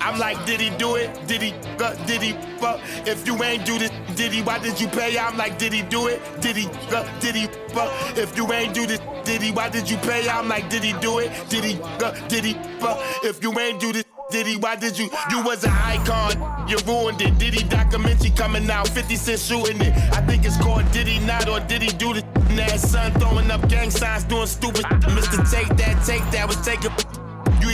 I'm 0.00 0.18
like, 0.18 0.44
did 0.46 0.60
he 0.60 0.70
do 0.70 0.96
it? 0.96 1.10
Did 1.26 1.42
he? 1.42 1.52
Uh, 1.78 1.94
did 2.06 2.22
he? 2.22 2.32
Uh, 2.62 2.78
if 3.06 3.26
you 3.26 3.42
ain't 3.42 3.66
do 3.66 3.78
this, 3.78 3.90
did 4.16 4.32
he? 4.32 4.42
Why 4.42 4.58
did 4.58 4.80
you 4.80 4.88
pay? 4.88 5.18
I'm 5.18 5.36
like, 5.36 5.58
did 5.58 5.72
he 5.72 5.82
do 5.82 6.08
it? 6.08 6.20
Did 6.40 6.56
he? 6.56 6.66
Uh, 6.90 7.06
did 7.20 7.34
he? 7.34 7.46
Uh, 7.74 7.90
if 8.16 8.36
you 8.36 8.50
ain't 8.52 8.74
do 8.74 8.86
this, 8.86 9.00
did 9.24 9.42
he? 9.42 9.52
Why 9.52 9.68
did 9.68 9.88
you 9.90 9.96
pay? 9.98 10.28
I'm 10.28 10.48
like, 10.48 10.70
did 10.70 10.82
he 10.82 10.94
do 10.94 11.18
it? 11.18 11.30
Did 11.50 11.64
he? 11.64 11.78
Uh, 11.82 12.12
did 12.28 12.44
he? 12.44 12.56
Uh, 12.80 12.96
if 13.22 13.42
you 13.42 13.58
ain't 13.58 13.80
do 13.80 13.92
this. 13.92 14.04
Did 14.30 14.46
he? 14.46 14.56
Why 14.56 14.76
did 14.76 14.96
you? 14.96 15.10
You 15.30 15.42
was 15.42 15.64
an 15.64 15.72
icon. 15.72 16.68
You 16.68 16.78
ruined 16.86 17.20
it. 17.20 17.36
Did 17.38 17.52
he 17.52 17.64
documentary 17.64 18.30
coming 18.30 18.70
out? 18.70 18.86
50 18.88 19.16
Cent 19.16 19.40
shooting 19.40 19.80
it. 19.80 19.92
I 20.12 20.20
think 20.24 20.44
it's 20.44 20.56
called 20.56 20.88
Did 20.92 21.08
he 21.08 21.18
not 21.26 21.48
or 21.48 21.58
did 21.58 21.82
he 21.82 21.88
do 21.88 22.14
the 22.14 22.22
That 22.54 22.78
son 22.78 23.12
throwing 23.14 23.50
up 23.50 23.68
gang 23.68 23.90
signs 23.90 24.22
doing 24.24 24.46
stupid. 24.46 24.84
Mr. 24.84 25.50
Take 25.50 25.76
that, 25.78 26.06
take 26.06 26.22
that 26.30 26.46
was 26.46 26.64
taking. 26.64 27.09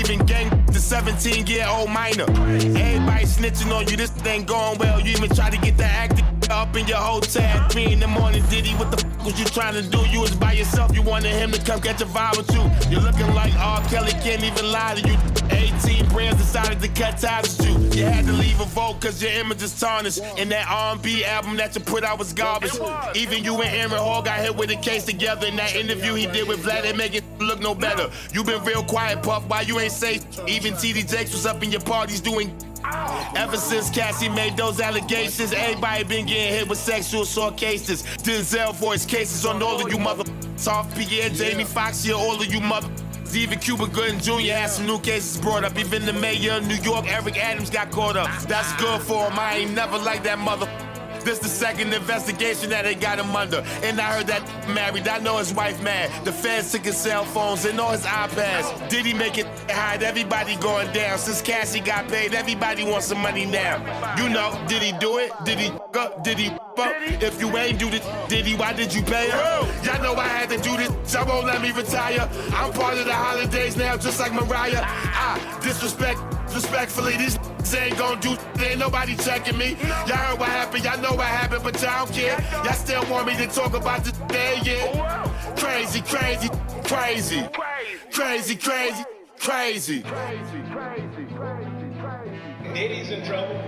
Gang 0.07 0.49
the 0.67 0.79
17 0.79 1.49
year 1.49 1.67
old 1.69 1.91
minor. 1.91 2.31
Everybody 2.31 3.25
snitching 3.25 3.75
on 3.77 3.89
you. 3.89 3.97
This 3.97 4.11
thing 4.11 4.45
going 4.45 4.79
well. 4.79 5.01
You 5.01 5.11
even 5.11 5.29
try 5.31 5.51
to 5.51 5.57
get 5.57 5.77
the 5.77 5.85
acting 5.85 6.36
up 6.51 6.77
in 6.77 6.87
your 6.87 6.99
hotel. 6.99 7.69
Three 7.69 7.93
in 7.93 8.01
the 8.01 8.07
morning, 8.07 8.45
Diddy, 8.49 8.73
what 8.73 8.91
the 8.91 8.99
f 8.99 9.25
was 9.25 9.39
you 9.39 9.47
trying 9.47 9.75
to 9.75 9.83
do? 9.83 9.99
You 10.09 10.21
was 10.21 10.35
by 10.35 10.53
yourself. 10.53 10.95
You 10.95 11.03
wanted 11.03 11.33
him 11.33 11.51
to 11.53 11.61
come 11.63 11.81
catch 11.81 12.01
a 12.01 12.07
vibe 12.07 12.37
with 12.37 12.51
you. 12.55 12.63
You're 12.91 13.01
looking 13.01 13.33
like 13.35 13.55
R. 13.55 13.83
Kelly 13.89 14.13
can't 14.13 14.43
even 14.43 14.71
lie 14.71 14.95
to 14.95 15.09
you. 15.09 15.17
18 15.51 16.09
brands 16.09 16.39
decided 16.39 16.81
to 16.81 16.89
cut 16.89 17.19
ties 17.19 17.59
with 17.59 17.67
you. 17.69 18.01
You 18.01 18.07
had 18.07 18.27
to 18.27 18.33
leave 18.33 18.61
a 18.61 18.65
vote 18.65 19.01
cause 19.01 19.23
your 19.23 19.33
image 19.33 19.63
is 19.63 19.79
tarnished. 19.79 20.21
And 20.39 20.51
that 20.51 20.67
R&B 20.69 21.25
album 21.25 21.57
that 21.57 21.75
you 21.75 21.81
put 21.81 22.05
out 22.05 22.19
was 22.19 22.33
garbage. 22.33 22.79
Even 23.15 23.43
you 23.43 23.61
and 23.63 23.75
Aaron 23.75 24.03
Hall 24.03 24.23
got 24.23 24.41
hit 24.41 24.55
with 24.55 24.71
a 24.71 24.77
case 24.77 25.05
together. 25.05 25.47
In 25.47 25.57
that 25.57 25.75
interview 25.75 26.15
he 26.15 26.27
did 26.27 26.47
with 26.49 26.65
Vlad, 26.65 26.85
it 26.85 26.97
make 26.97 27.15
it 27.15 27.25
look 27.39 27.61
no 27.61 27.75
better. 27.75 28.11
You 28.33 28.45
been 28.45 28.63
real 28.65 28.85
quiet, 28.85 29.23
Puff, 29.23 29.49
why 29.49 29.63
you 29.63 29.79
ain't 29.81 29.93
safe? 29.93 30.25
Even 30.47 30.75
TD 30.75 31.11
Jakes 31.11 31.33
was 31.33 31.47
up 31.47 31.63
in 31.63 31.71
your 31.71 31.81
parties 31.81 32.21
doing 32.21 32.57
Ever 33.37 33.57
since 33.57 33.91
Cassie 33.91 34.29
made 34.29 34.57
those 34.57 34.81
allegations, 34.81 35.53
everybody 35.53 36.05
been 36.05 36.27
getting 36.27 36.55
hit 36.55 36.69
with 36.69 36.79
sexual 36.79 37.23
assault 37.23 37.57
cases. 37.57 38.03
Denzel 38.03 38.75
voice 38.75 39.05
cases 39.05 39.45
on 39.45 39.63
all 39.63 39.85
of 39.85 39.93
you 39.93 39.99
mother. 39.99 40.25
Soft 40.57 40.97
Pierre, 40.97 41.29
Jamie 41.31 41.65
Foxx, 41.65 42.07
yeah, 42.07 42.15
all 42.15 42.41
of 42.41 42.47
you 42.53 42.61
mother. 42.61 42.89
Even 43.35 43.59
Cuba 43.59 43.87
Gooding 43.89 44.19
Jr. 44.19 44.53
had 44.53 44.71
some 44.71 44.87
new 44.87 44.99
cases 45.01 45.39
brought 45.39 45.65
up. 45.65 45.79
Even 45.79 46.07
the 46.07 46.13
mayor 46.15 46.53
of 46.53 46.67
New 46.67 46.77
York, 46.77 47.07
Eric 47.07 47.37
Adams, 47.37 47.69
got 47.69 47.91
caught 47.91 48.17
up. 48.17 48.29
That's 48.45 48.69
ah. 48.73 48.77
good 48.81 49.03
for 49.03 49.29
him. 49.29 49.39
I 49.39 49.57
ain't 49.57 49.75
never 49.75 49.99
like 49.99 50.23
that 50.23 50.39
mother. 50.39 50.67
This 51.27 51.41
the 51.41 51.49
second 51.49 51.93
investigation 51.93 52.71
that 52.71 52.85
they 52.85 52.95
got 52.95 53.19
him 53.19 53.35
under. 53.35 53.59
And 53.83 54.01
I 54.01 54.15
heard 54.15 54.29
that 54.29 54.45
married. 54.69 55.09
I 55.09 55.19
know 55.19 55.39
his 55.39 55.53
wife 55.53 55.83
mad. 55.83 56.25
The 56.25 56.31
feds 56.31 56.71
took 56.71 56.85
his 56.85 56.97
cell 56.97 57.25
phones 57.25 57.65
and 57.65 57.81
all 57.81 57.91
his 57.91 58.03
iPads. 58.03 58.89
Did 58.89 59.05
he 59.05 59.13
make 59.13 59.37
it 59.37 59.47
hide? 59.69 60.05
Everybody 60.05 60.55
going 60.55 60.93
down. 60.93 61.19
Since 61.19 61.43
Cassie 61.43 61.81
got 61.81 62.07
paid, 62.07 62.33
everybody 62.33 62.85
wants 62.85 63.07
some 63.07 63.19
money 63.19 63.45
now. 63.45 63.77
You 64.17 64.29
know, 64.29 64.57
did 64.69 64.81
he 64.85 64.93
do 65.01 65.19
it? 65.19 65.33
Did 65.45 65.59
he 65.59 65.73
up? 65.97 66.23
Did 66.23 66.39
he 66.39 66.51
fuck? 66.77 66.95
If 67.21 67.41
you 67.41 67.57
ain't 67.57 67.81
do 67.81 67.91
this, 67.91 68.07
did 68.29 68.47
he? 68.47 68.55
Why 68.55 68.73
did 68.73 68.95
you 68.95 69.03
pay 69.03 69.29
her? 69.29 69.83
Y'all 69.83 70.01
know 70.01 70.15
I 70.15 70.29
had 70.29 70.49
to 70.51 70.59
do 70.59 70.77
this. 70.77 71.13
Y'all 71.13 71.27
won't 71.27 71.47
let 71.47 71.61
me 71.61 71.73
retire. 71.73 72.31
I'm 72.55 72.73
part 72.73 72.99
of 72.99 73.05
the 73.05 73.13
holidays 73.13 73.77
now, 73.77 73.97
just 73.97 74.21
like 74.21 74.33
Mariah. 74.33 74.85
I 74.85 75.59
disrespect, 75.61 76.21
respectfully, 76.57 77.17
these 77.17 77.39
ain't 77.75 77.97
gonna 77.99 78.21
do 78.21 78.37
ain't 78.65 78.79
nobody 78.79 79.15
checking 79.17 79.57
me. 79.59 79.77
Y'all 80.07 80.17
heard 80.17 80.41
what 80.41 80.49
happened, 80.49 80.85
y'all 80.85 81.01
know 81.01 81.13
what 81.13 81.27
happened, 81.27 81.63
but 81.63 81.81
y'all 81.83 82.05
don't 82.05 82.15
care. 82.15 82.41
Y'all 82.65 82.73
still 82.73 83.05
want 83.11 83.27
me 83.27 83.37
to 83.37 83.47
talk 83.47 83.75
about 83.75 84.03
this 84.03 84.13
day, 84.29 84.59
yeah. 84.65 85.25
Crazy, 85.57 86.01
crazy, 86.01 86.49
crazy. 86.85 87.43
Crazy, 88.11 88.57
crazy, 88.57 89.05
crazy. 89.39 90.03
Diddy's 92.75 93.11
in 93.11 93.25
trouble. 93.25 93.63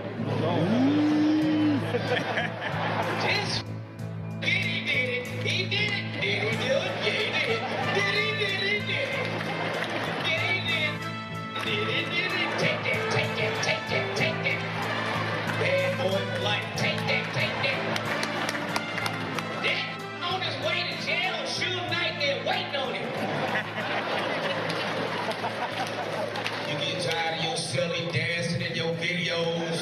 Videos. 29.38 29.80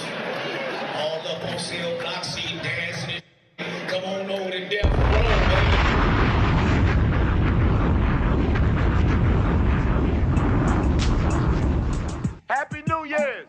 All 0.97 1.21
up 1.29 1.45
on 1.45 1.59
cell 1.59 1.99
block, 2.01 2.25
see 2.25 2.55
you 2.55 2.61
dancing 2.61 3.23
and 3.59 3.89
come 3.89 4.05
on 4.05 4.31
over 4.31 4.51
to 4.51 4.69
Death 4.69 4.85
Row, 4.85 5.23
baby. 5.49 5.77
Happy 12.49 12.83
New 12.89 13.05
Year's! 13.05 13.47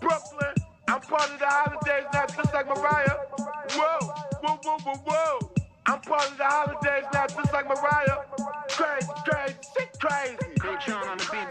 Brooklyn, 0.00 0.54
I'm 0.88 1.00
part 1.00 1.30
of 1.30 1.38
the 1.38 1.46
holidays 1.46 2.06
now, 2.12 2.26
just 2.26 2.54
like 2.54 2.68
Mariah. 2.68 3.16
Whoa, 3.72 3.98
whoa, 4.42 4.58
whoa, 4.62 4.78
whoa, 4.78 4.94
whoa. 5.04 5.50
I'm 5.86 6.00
part 6.00 6.30
of 6.30 6.36
the 6.38 6.44
holidays 6.44 7.04
now, 7.12 7.26
just 7.26 7.52
like 7.52 7.68
Mariah. 7.68 8.24
Crazy, 8.68 9.08
crazy, 9.24 9.54
shit 9.76 9.98
crazy. 10.00 10.36
Big 10.62 10.82
Sean 10.82 11.08
on 11.08 11.18
the 11.18 11.28
beat, 11.30 11.45